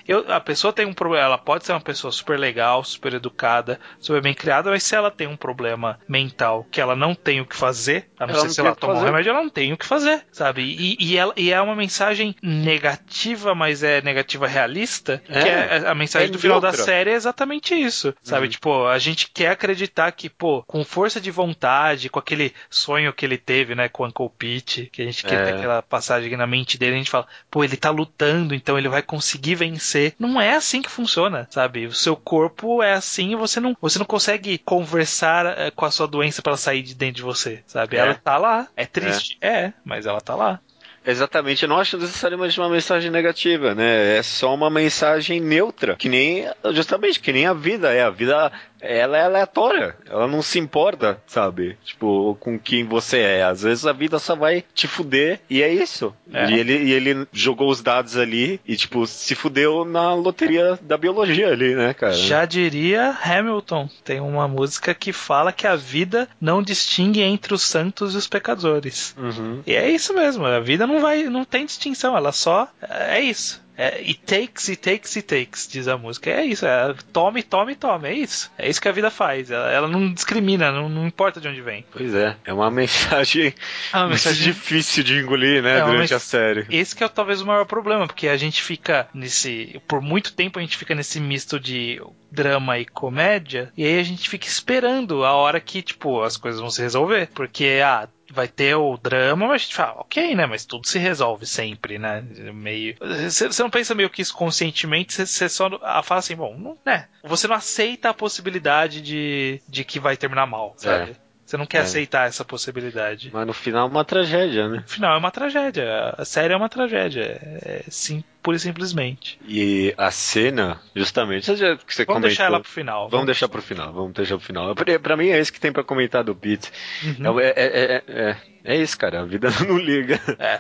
Eu, 0.06 0.26
a 0.32 0.40
pessoa 0.42 0.74
tem 0.74 0.86
um 0.86 0.94
problema, 0.94 1.24
ela 1.24 1.38
pode 1.38 1.66
ser 1.66 1.72
uma 1.72 1.80
pessoa 1.80 2.12
super 2.12 2.38
legal, 2.38 2.84
super 2.84 3.14
educada, 3.14 3.80
super 4.00 4.22
bem 4.22 4.34
criada, 4.34 4.70
mas 4.70 4.84
se 4.84 4.96
ela 4.96 5.10
tem 5.10 5.28
um 5.28 5.38
problema 5.38 5.98
mental 6.08 6.68
que 6.70 6.82
ela 6.82 6.96
não 6.96 7.16
tem 7.16 7.40
o 7.40 7.46
que 7.46 7.56
fazer, 7.56 8.10
a 8.20 8.28
não 8.28 8.34
ela 8.34 8.42
ser 8.42 8.48
não 8.48 8.54
se 8.54 8.60
ela 8.60 8.76
tomar 8.76 8.96
um 8.96 9.06
remédio, 9.06 9.30
ela 9.30 9.42
não 9.42 9.50
tem 9.50 9.72
o 9.72 9.78
que 9.78 9.86
fazer, 9.86 10.26
sabe? 10.32 10.62
E, 10.62 10.98
e, 11.00 11.18
ela, 11.18 11.34
e 11.38 11.52
é 11.52 11.62
uma 11.62 11.76
mensagem 11.76 12.36
negativa, 12.42 13.56
mas 13.56 13.82
é 13.82 14.02
negativa 14.02 14.46
realista, 14.46 15.22
é, 15.30 15.42
que 15.42 15.50
é 15.50 15.88
a 15.88 15.96
mensagem 15.96 16.28
é 16.28 16.32
do 16.32 16.40
final 16.40 16.60
da 16.60 16.74
série 16.74 17.12
é 17.12 17.14
exatamente 17.14 17.74
isso, 17.74 18.14
sabe? 18.22 18.46
Uhum. 18.48 18.52
Tipo, 18.52 18.88
a 18.88 19.00
gente 19.00 19.30
quer 19.34 19.52
acreditar 19.52 20.12
que, 20.12 20.30
pô, 20.30 20.64
com 20.64 20.84
força 20.84 21.22
de 21.22 21.32
vontade, 21.32 22.10
com 22.10 22.20
aquele 22.20 22.54
sonho 22.70 23.14
que 23.14 23.26
ele 23.26 23.38
teve, 23.38 23.74
né, 23.74 23.88
com 23.88 24.04
o 24.04 24.08
Uncle 24.08 24.30
Pete, 24.38 24.90
que 24.92 25.02
a 25.02 25.06
gente 25.06 25.24
quer 25.24 25.46
ter 25.46 25.54
é. 25.54 25.58
aquela 25.58 25.82
passagem 25.82 26.36
na 26.36 26.48
mente 26.48 26.78
dele, 26.78 26.96
a 26.96 26.98
gente 26.98 27.10
fala, 27.10 27.28
pô, 27.50 27.64
ele 27.64 27.78
tá 27.78 27.90
lutando 27.90 28.17
então 28.54 28.78
ele 28.78 28.90
vai 28.90 29.02
conseguir 29.02 29.56
vencer. 29.56 30.14
Não 30.18 30.40
é 30.42 30.56
assim 30.56 30.82
que 30.82 30.90
funciona, 30.90 31.48
sabe? 31.50 31.86
O 31.86 31.94
seu 31.94 32.16
corpo 32.16 32.82
é 32.82 32.94
assim 32.94 33.32
e 33.32 33.36
você 33.36 33.60
não, 33.60 33.76
você 33.80 34.00
não 34.00 34.06
consegue 34.06 34.58
conversar 34.58 35.46
é, 35.46 35.72
com 35.72 35.86
a 35.86 35.92
sua 35.92 36.08
doença 36.08 36.42
para 36.42 36.52
ela 36.52 36.58
sair 36.58 36.82
de 36.82 36.96
dentro 36.96 37.18
de 37.18 37.22
você, 37.22 37.64
sabe? 37.68 37.98
É. 37.98 38.00
Ela 38.00 38.16
tá 38.16 38.38
lá. 38.38 38.68
É 38.76 38.86
triste? 38.86 39.38
É. 39.42 39.48
é, 39.48 39.74
mas 39.86 40.06
ela 40.06 40.22
tá 40.22 40.36
lá. 40.36 40.60
Exatamente, 41.08 41.64
eu 41.64 41.70
não 41.70 41.80
acho 41.80 41.98
necessariamente 41.98 42.60
uma 42.60 42.70
mensagem 42.70 43.10
negativa, 43.10 43.74
né? 43.74 44.18
É 44.18 44.22
só 44.22 44.54
uma 44.54 44.70
mensagem 44.70 45.40
neutra, 45.40 45.96
que 45.96 46.10
nem 46.10 46.46
justamente 46.74 47.22
que 47.22 47.32
nem 47.32 47.46
a 47.46 47.54
vida 47.54 47.94
é. 47.94 48.04
A 48.04 48.10
vida 48.10 48.52
ela 48.82 49.18
é 49.18 49.24
aleatória. 49.24 49.96
Ela 50.10 50.28
não 50.28 50.42
se 50.42 50.60
importa, 50.60 51.22
sabe? 51.26 51.78
Tipo, 51.84 52.36
com 52.40 52.60
quem 52.60 52.84
você 52.84 53.20
é. 53.20 53.44
Às 53.44 53.62
vezes 53.62 53.86
a 53.86 53.94
vida 53.94 54.20
só 54.20 54.36
vai 54.36 54.64
te 54.74 54.88
fuder 54.88 55.40
e 55.50 55.64
é 55.64 55.74
isso. 55.74 56.14
É. 56.34 56.50
E, 56.50 56.60
ele, 56.60 56.78
e 56.84 56.92
ele 56.92 57.28
jogou 57.32 57.70
os 57.70 57.82
dados 57.82 58.18
ali 58.18 58.60
e, 58.68 58.76
tipo, 58.76 59.08
se 59.08 59.36
fudeu 59.36 59.86
na 59.86 60.14
loteria 60.14 60.78
da 60.82 60.98
biologia 60.98 61.50
ali, 61.50 61.74
né, 61.74 61.94
cara? 61.94 62.14
Já 62.14 62.46
diria 62.46 63.18
Hamilton. 63.24 63.90
Tem 64.04 64.20
uma 64.20 64.48
música 64.48 64.94
que 64.94 65.14
fala 65.14 65.54
que 65.54 65.66
a 65.66 65.76
vida 65.76 66.28
não 66.40 66.62
distingue 66.62 67.22
entre 67.22 67.54
os 67.54 67.62
santos 67.62 68.14
e 68.14 68.18
os 68.18 68.28
pecadores. 68.28 69.16
Uhum. 69.18 69.62
E 69.66 69.74
é 69.74 69.90
isso 69.90 70.14
mesmo. 70.14 70.46
A 70.46 70.60
vida 70.60 70.86
não, 70.86 70.98
não 70.98 71.02
vai, 71.02 71.24
não 71.24 71.46
tem 71.46 71.66
distinção, 71.66 72.18
ela 72.18 72.32
só 72.32 72.68
é 72.82 73.22
isso. 73.22 73.62
É, 73.78 74.00
it 74.00 74.20
takes, 74.26 74.70
it 74.70 74.82
takes, 74.82 75.16
it 75.16 75.28
takes, 75.28 75.68
diz 75.68 75.88
a 75.88 75.98
música. 75.98 76.32
É 76.32 76.44
isso, 76.44 76.66
é 76.66 76.96
tome, 77.14 77.44
tome, 77.44 77.76
tome. 77.76 78.10
É 78.10 78.14
isso. 78.14 78.52
É 78.58 78.68
isso 78.68 78.82
que 78.82 78.88
a 78.88 78.92
vida 78.92 79.12
faz. 79.12 79.52
Ela, 79.52 79.72
ela 79.72 79.88
não 79.88 80.12
discrimina, 80.12 80.72
não, 80.72 80.90
não, 80.90 81.06
importa 81.06 81.40
de 81.40 81.48
onde 81.48 81.62
vem. 81.62 81.86
Pois 81.92 82.14
é, 82.16 82.36
é 82.44 82.52
uma 82.52 82.72
mensagem, 82.72 83.54
é 83.94 83.98
uma 83.98 84.10
mensagem 84.10 84.44
difícil 84.44 85.04
de 85.04 85.20
engolir, 85.20 85.62
né, 85.62 85.78
é 85.78 85.82
durante 85.82 86.00
mens... 86.00 86.12
a 86.12 86.20
série. 86.20 86.66
Esse 86.72 86.96
que 86.96 87.04
é 87.04 87.08
talvez 87.08 87.42
o 87.42 87.46
maior 87.46 87.66
problema, 87.66 88.08
porque 88.08 88.28
a 88.28 88.38
gente 88.38 88.64
fica 88.64 89.08
nesse. 89.14 89.80
Por 89.88 90.02
muito 90.02 90.34
tempo 90.34 90.58
a 90.58 90.62
gente 90.62 90.76
fica 90.76 90.96
nesse 90.96 91.20
misto 91.20 91.60
de 91.60 92.02
drama 92.32 92.80
e 92.80 92.86
comédia, 92.86 93.72
e 93.78 93.86
aí 93.86 94.00
a 94.00 94.04
gente 94.04 94.28
fica 94.28 94.48
esperando 94.48 95.24
a 95.24 95.34
hora 95.34 95.60
que, 95.60 95.82
tipo, 95.82 96.22
as 96.24 96.36
coisas 96.36 96.60
vão 96.60 96.70
se 96.70 96.82
resolver. 96.82 97.30
Porque, 97.34 97.80
ah, 97.84 98.08
vai 98.32 98.48
ter 98.48 98.76
o 98.76 98.98
drama, 98.98 99.48
mas 99.48 99.62
a 99.62 99.64
gente 99.66 99.76
fala, 99.76 100.02
ok, 100.02 100.36
né? 100.36 100.46
Mas 100.46 100.66
tudo 100.66 100.88
se 100.88 101.00
resolve 101.00 101.46
sempre, 101.46 101.98
né? 101.98 102.24
Meio. 102.54 102.96
Você 103.30 103.62
não 103.62 103.70
pensa 103.70 103.96
meio 103.96 104.10
que 104.10 104.22
isso 104.22 104.34
conscientemente, 104.34 105.26
você 105.26 105.50
só 105.50 105.70
fala 106.04 106.20
assim, 106.20 106.36
bom, 106.36 106.58
não, 106.58 106.78
né? 106.86 107.08
Você 107.24 107.48
não 107.48 107.56
aceita 107.56 108.10
a 108.10 108.14
possibilidade 108.14 109.02
de, 109.02 109.62
de 109.68 109.84
que 109.84 110.00
vai 110.00 110.18
terminar 110.18 110.46
mal, 110.46 110.74
sabe? 110.78 111.12
É. 111.12 111.27
Você 111.48 111.56
não 111.56 111.66
quer 111.66 111.78
é. 111.78 111.82
aceitar 111.82 112.28
essa 112.28 112.44
possibilidade. 112.44 113.30
Mas 113.32 113.48
no 113.48 113.54
final 113.54 113.88
é 113.88 113.90
uma 113.90 114.04
tragédia, 114.04 114.68
né? 114.68 114.80
No 114.80 114.88
final 114.88 115.16
é 115.16 115.18
uma 115.18 115.32
tragédia. 115.32 116.14
A 116.18 116.26
série 116.26 116.54
é 116.54 116.58
uma 116.58 116.68
tragédia. 116.68 117.40
É, 117.42 117.86
sim, 117.88 118.22
pura 118.44 118.58
e 118.58 118.60
simplesmente. 118.60 119.40
E 119.48 119.94
a 119.98 120.12
cena, 120.12 120.82
justamente, 120.94 121.46
que 121.46 121.56
você 121.56 121.64
vamos 121.64 121.86
comentou, 121.88 122.22
deixar 122.22 122.46
ela 122.48 122.60
pro 122.60 122.70
final. 122.70 122.98
Vamos, 123.04 123.12
vamos 123.12 123.26
deixar 123.28 123.48
pro 123.48 123.62
final, 123.62 123.94
vamos 123.94 124.12
deixar 124.12 124.36
pro 124.36 124.46
final. 124.46 124.76
Pra, 124.76 125.00
pra 125.00 125.16
mim 125.16 125.30
é 125.30 125.40
esse 125.40 125.50
que 125.50 125.60
tem 125.60 125.72
pra 125.72 125.86
comentar 125.86 126.22
do 126.22 126.36
Pete. 126.36 126.70
Uhum. 127.02 127.40
É, 127.40 127.48
é, 127.56 128.04
é, 128.06 128.38
é, 128.66 128.76
isso, 128.76 128.98
cara, 128.98 129.22
a 129.22 129.26
vida 129.26 129.50
não 129.66 129.78
liga. 129.78 130.20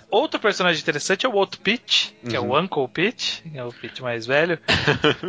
Outro 0.10 0.40
personagem 0.40 0.82
interessante 0.82 1.26
é 1.26 1.30
o 1.30 1.34
outro 1.34 1.60
Pete, 1.60 2.16
que 2.24 2.38
uhum. 2.38 2.46
é 2.46 2.48
o 2.48 2.54
uhum. 2.54 2.64
Uncle 2.64 2.88
Pete, 2.88 3.44
que 3.44 3.58
é 3.58 3.64
o 3.66 3.74
Pete 3.74 4.02
mais 4.02 4.26
velho. 4.26 4.58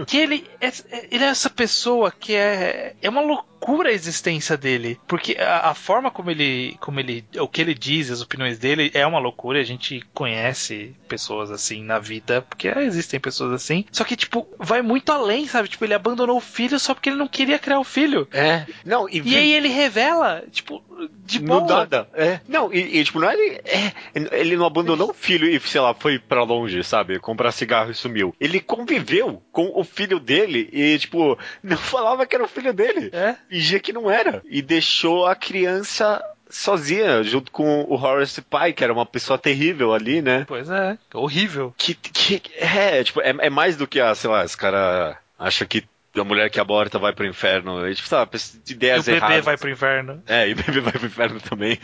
que 0.07 0.17
ele 0.17 0.47
é, 0.61 0.69
ele 1.11 1.25
é 1.25 1.29
essa 1.29 1.51
pessoa 1.51 2.13
que 2.13 2.33
é, 2.33 2.95
é 3.03 3.09
uma 3.09 3.23
loucura 3.23 3.58
a 3.87 3.93
existência 3.93 4.57
dele. 4.57 4.99
Porque 5.07 5.37
a, 5.39 5.71
a, 5.71 5.75
forma 5.75 6.11
como 6.11 6.31
ele, 6.31 6.77
como 6.81 6.99
ele. 7.01 7.25
O 7.39 7.49
que 7.49 7.61
ele 7.61 7.75
diz, 7.75 8.11
as 8.11 8.23
opiniões 8.23 8.59
dele, 8.59 8.91
é 8.95 9.07
uma 9.07 9.19
loucura. 9.19 9.61
A 9.61 9.65
gente 9.65 10.05
conhece 10.15 10.95
pessoas 11.09 11.51
assim 11.51 11.83
na 11.83 11.99
vida 11.99 12.43
porque 12.43 12.69
existem 12.69 13.21
pessoas 13.21 13.53
assim. 13.53 13.85
Só 13.91 14.05
que, 14.05 14.17
tipo, 14.17 14.49
vai 14.59 14.83
muito 14.83 15.11
além, 15.11 15.47
sabe? 15.47 15.69
Tipo, 15.69 15.85
ele 15.85 15.95
abandonou 15.95 16.37
o 16.37 16.41
filho 16.41 16.79
só 16.79 16.95
porque 16.95 17.11
ele 17.11 17.17
não 17.17 17.29
queria 17.29 17.59
criar 17.59 17.81
o 17.81 17.85
filho. 17.85 18.29
É. 18.33 18.67
Não, 18.85 19.09
e, 19.09 19.21
e 19.25 19.37
aí 19.37 19.53
ele 19.53 19.69
revela, 19.69 20.45
tipo, 20.51 20.83
de 21.25 21.39
boa. 21.41 21.61
nada. 21.65 22.09
É. 22.15 22.41
Não, 22.49 22.73
e, 22.73 22.99
e, 22.99 23.05
tipo, 23.05 23.21
não 23.21 23.29
é 23.29 23.35
ele. 23.35 23.61
É, 23.65 23.93
ele 24.41 24.57
não 24.57 24.67
abandonou 24.67 25.11
o 25.11 25.15
filho 25.15 25.49
e, 25.49 25.61
sei 25.61 25.81
lá, 25.81 25.95
foi 25.95 26.19
para 26.19 26.43
longe, 26.43 26.83
sabe? 26.83 27.19
Comprar 27.21 27.53
cigarro 27.53 27.91
e 27.91 27.95
sumiu. 27.95 28.35
Ele 28.41 28.61
conviveu 28.61 29.43
com 29.53 29.73
o 29.75 29.85
filho 29.85 30.19
dele 30.19 30.69
e, 30.73 30.99
tipo, 30.99 31.39
não 31.63 31.77
falava 31.77 32.27
que 32.27 32.35
era 32.35 32.45
o 32.45 32.49
filho 32.49 32.73
dele. 32.73 33.11
É. 33.13 33.37
Fingia 33.59 33.81
que 33.81 33.93
não 33.93 34.11
era. 34.11 34.41
E 34.49 34.63
deixou 34.63 35.27
a 35.27 35.35
criança 35.35 36.23
sozinha, 36.49 37.23
junto 37.23 37.51
com 37.51 37.83
o 37.83 37.95
Horace 37.95 38.41
Pye, 38.41 38.73
que 38.73 38.85
era 38.85 38.93
uma 38.93 39.05
pessoa 39.05 39.39
terrível 39.39 39.93
ali, 39.93 40.23
né? 40.23 40.45
Pois 40.47 40.71
é, 40.71 40.97
horrível. 41.13 41.75
Que, 41.77 41.95
que 41.95 42.41
é, 42.57 43.03
tipo, 43.03 43.21
é, 43.21 43.35
é 43.39 43.51
mais 43.51 43.77
do 43.77 43.87
que 43.87 44.01
a, 44.01 44.15
sei 44.15 44.31
lá, 44.31 44.45
esse 44.45 44.57
cara 44.57 45.19
acha 45.39 45.67
que 45.67 45.85
a 46.21 46.25
mulher 46.25 46.51
que 46.51 46.61
aborta 46.61 46.99
vai 46.99 47.13
pro 47.13 47.27
inferno. 47.27 47.87
E, 47.89 47.95
tipo, 47.95 48.09
sabe, 48.09 48.39
ideias 48.69 49.07
e 49.07 49.13
o 49.13 49.21
bebê 49.21 49.41
vai 49.41 49.57
pro 49.57 49.71
inferno. 49.71 50.23
É, 50.27 50.49
e 50.49 50.53
o 50.53 50.57
bebê 50.57 50.81
vai 50.81 50.93
pro 50.93 51.07
inferno 51.07 51.41
também. 51.41 51.79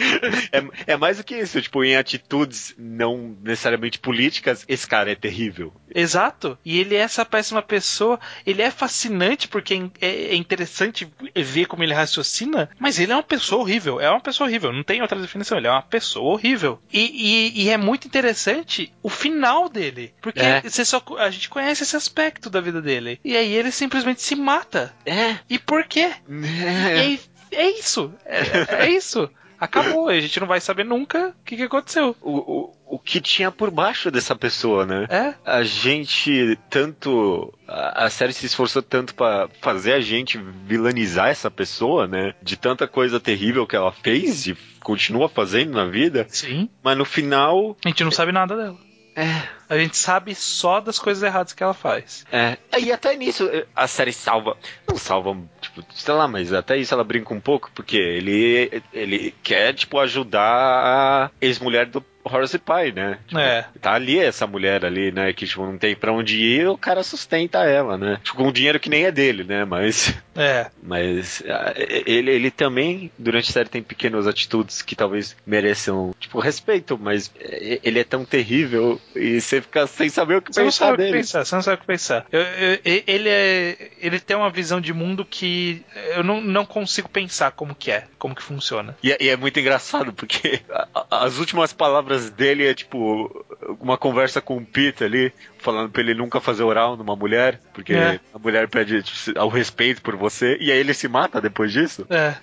é, 0.52 0.92
é 0.92 0.96
mais 0.96 1.18
do 1.18 1.24
que 1.24 1.36
isso, 1.36 1.60
tipo, 1.60 1.84
em 1.84 1.96
atitudes 1.96 2.74
não 2.78 3.36
necessariamente 3.42 3.98
políticas, 3.98 4.64
esse 4.68 4.86
cara 4.86 5.10
é 5.10 5.14
terrível. 5.14 5.72
Exato. 5.94 6.58
E 6.64 6.80
ele 6.80 6.94
é 6.94 6.98
essa 6.98 7.24
péssima 7.24 7.62
pessoa. 7.62 8.18
Ele 8.46 8.62
é 8.62 8.70
fascinante 8.70 9.48
porque 9.48 9.90
é, 10.00 10.06
é 10.06 10.34
interessante 10.34 11.08
ver 11.34 11.66
como 11.66 11.82
ele 11.82 11.94
raciocina, 11.94 12.68
mas 12.78 12.98
ele 12.98 13.12
é 13.12 13.16
uma 13.16 13.22
pessoa 13.22 13.62
horrível. 13.62 14.00
É 14.00 14.10
uma 14.10 14.20
pessoa 14.20 14.48
horrível. 14.48 14.72
Não 14.72 14.82
tem 14.82 15.02
outra 15.02 15.20
definição. 15.20 15.58
Ele 15.58 15.66
é 15.66 15.70
uma 15.70 15.82
pessoa 15.82 16.32
horrível. 16.32 16.80
E, 16.92 17.00
e, 17.00 17.64
e 17.64 17.70
é 17.70 17.76
muito 17.76 18.06
interessante 18.06 18.92
o 19.02 19.08
final 19.08 19.68
dele. 19.68 20.12
Porque 20.20 20.40
é. 20.40 20.60
você 20.62 20.84
só, 20.84 21.02
a 21.18 21.30
gente 21.30 21.48
conhece 21.48 21.82
esse 21.82 21.96
aspecto 21.96 22.50
da 22.50 22.60
vida 22.60 22.82
dele. 22.82 23.20
E 23.24 23.36
aí 23.36 23.52
ele 23.52 23.70
simplesmente 23.70 24.22
se 24.24 24.34
mata. 24.34 24.94
É. 25.04 25.36
E 25.48 25.58
por 25.58 25.84
quê? 25.84 26.10
É, 26.28 27.18
é 27.52 27.70
isso. 27.70 28.12
É, 28.24 28.84
é 28.84 28.90
isso. 28.90 29.28
Acabou, 29.58 30.08
a 30.08 30.20
gente 30.20 30.40
não 30.40 30.46
vai 30.46 30.60
saber 30.60 30.84
nunca 30.84 31.28
o 31.28 31.44
que, 31.44 31.56
que 31.56 31.62
aconteceu. 31.62 32.14
O, 32.20 32.36
o, 32.38 32.72
o 32.96 32.98
que 32.98 33.20
tinha 33.20 33.50
por 33.50 33.70
baixo 33.70 34.10
dessa 34.10 34.34
pessoa, 34.36 34.84
né? 34.84 35.06
É. 35.08 35.34
A 35.44 35.62
gente 35.62 36.58
tanto. 36.68 37.52
A, 37.66 38.06
a 38.06 38.10
série 38.10 38.32
se 38.32 38.46
esforçou 38.46 38.82
tanto 38.82 39.14
para 39.14 39.48
fazer 39.60 39.92
a 39.92 40.00
gente 40.00 40.38
vilanizar 40.66 41.28
essa 41.28 41.50
pessoa, 41.50 42.06
né? 42.06 42.34
De 42.42 42.56
tanta 42.56 42.86
coisa 42.86 43.20
terrível 43.20 43.66
que 43.66 43.76
ela 43.76 43.92
fez 43.92 44.46
e 44.46 44.56
continua 44.80 45.28
fazendo 45.28 45.72
na 45.72 45.86
vida. 45.86 46.26
Sim. 46.28 46.68
Mas 46.82 46.98
no 46.98 47.04
final. 47.04 47.76
A 47.84 47.88
gente 47.88 48.04
não 48.04 48.10
sabe 48.10 48.32
nada 48.32 48.56
dela. 48.56 48.76
É. 49.16 49.48
A 49.68 49.78
gente 49.78 49.96
sabe 49.96 50.34
só 50.34 50.80
das 50.80 50.98
coisas 50.98 51.22
erradas 51.22 51.52
que 51.52 51.62
ela 51.62 51.74
faz. 51.74 52.26
É. 52.30 52.58
E 52.78 52.92
até 52.92 53.16
nisso 53.16 53.48
a 53.74 53.86
série 53.86 54.12
salva. 54.12 54.56
Não 54.88 54.96
salva, 54.96 55.36
tipo, 55.60 55.84
sei 55.94 56.14
lá, 56.14 56.26
mas 56.26 56.52
até 56.52 56.76
isso 56.76 56.92
ela 56.92 57.04
brinca 57.04 57.32
um 57.32 57.40
pouco, 57.40 57.70
porque 57.74 57.96
ele, 57.96 58.82
ele 58.92 59.34
quer, 59.42 59.72
tipo, 59.74 59.98
ajudar 59.98 60.42
a 60.42 61.30
ex-mulher 61.40 61.86
do 61.86 62.04
Horace 62.24 62.58
Pie, 62.58 62.92
né? 62.92 63.18
Tipo, 63.26 63.38
é. 63.38 63.66
Tá 63.80 63.92
ali 63.92 64.18
essa 64.18 64.46
mulher 64.46 64.84
ali, 64.84 65.12
né? 65.12 65.32
Que 65.32 65.46
tipo, 65.46 65.64
não 65.64 65.78
tem 65.78 65.94
pra 65.94 66.12
onde 66.12 66.36
ir, 66.36 66.68
o 66.68 66.78
cara 66.78 67.02
sustenta 67.02 67.64
ela, 67.64 67.98
né? 67.98 68.20
Tipo, 68.22 68.38
com 68.38 68.48
um 68.48 68.52
dinheiro 68.52 68.80
que 68.80 68.90
nem 68.90 69.04
é 69.04 69.12
dele, 69.12 69.44
né? 69.44 69.64
Mas. 69.64 70.14
É. 70.36 70.66
Mas 70.82 71.44
ele, 71.76 72.28
ele 72.28 72.50
também, 72.50 73.08
durante 73.16 73.50
a 73.50 73.52
série, 73.52 73.68
tem 73.68 73.80
pequenas 73.80 74.26
atitudes 74.26 74.82
que 74.82 74.96
talvez 74.96 75.36
mereçam, 75.46 76.12
tipo, 76.18 76.40
respeito, 76.40 76.98
mas 77.00 77.30
ele 77.38 78.00
é 78.00 78.04
tão 78.04 78.24
terrível 78.24 79.00
e 79.14 79.40
você 79.40 79.60
fica 79.60 79.86
sem 79.86 80.08
saber 80.08 80.38
o 80.38 80.42
que 80.42 80.52
você 80.52 80.64
pensar 80.64 80.86
não 80.86 80.90
sabe 80.90 80.96
dele. 80.96 81.08
O 81.10 81.12
que 81.12 81.18
pensar, 81.18 81.44
você 81.44 81.54
não 81.54 81.62
sabe 81.62 81.76
o 81.76 81.80
que 81.82 81.86
pensar. 81.86 82.26
Eu, 82.32 82.40
eu, 82.40 82.80
ele, 82.84 83.28
é, 83.28 83.90
ele 84.00 84.18
tem 84.18 84.36
uma 84.36 84.50
visão 84.50 84.80
de 84.80 84.92
mundo 84.92 85.24
que 85.24 85.84
eu 86.16 86.24
não, 86.24 86.40
não 86.40 86.66
consigo 86.66 87.08
pensar 87.08 87.52
como 87.52 87.72
que 87.72 87.92
é, 87.92 88.04
como 88.18 88.34
que 88.34 88.42
funciona. 88.42 88.96
E, 89.02 89.16
e 89.20 89.28
é 89.28 89.36
muito 89.36 89.60
engraçado, 89.60 90.12
porque 90.12 90.62
as 91.10 91.38
últimas 91.38 91.72
palavras 91.72 92.13
palavras 92.14 92.30
dele 92.30 92.66
é 92.66 92.74
tipo 92.74 93.44
uma 93.80 93.96
conversa 93.96 94.40
com 94.40 94.56
o 94.56 94.64
Pete 94.64 95.04
ali, 95.04 95.32
falando 95.58 95.90
pra 95.90 96.02
ele 96.02 96.14
nunca 96.14 96.40
fazer 96.40 96.62
oral 96.62 96.96
numa 96.96 97.16
mulher, 97.16 97.60
porque 97.72 97.94
é. 97.94 98.20
a 98.32 98.38
mulher 98.38 98.68
pede 98.68 99.02
tipo, 99.02 99.38
ao 99.38 99.48
respeito 99.48 100.02
por 100.02 100.16
você, 100.16 100.56
e 100.60 100.70
aí 100.70 100.78
ele 100.78 100.94
se 100.94 101.08
mata 101.08 101.40
depois 101.40 101.72
disso. 101.72 102.06
É. 102.14 102.36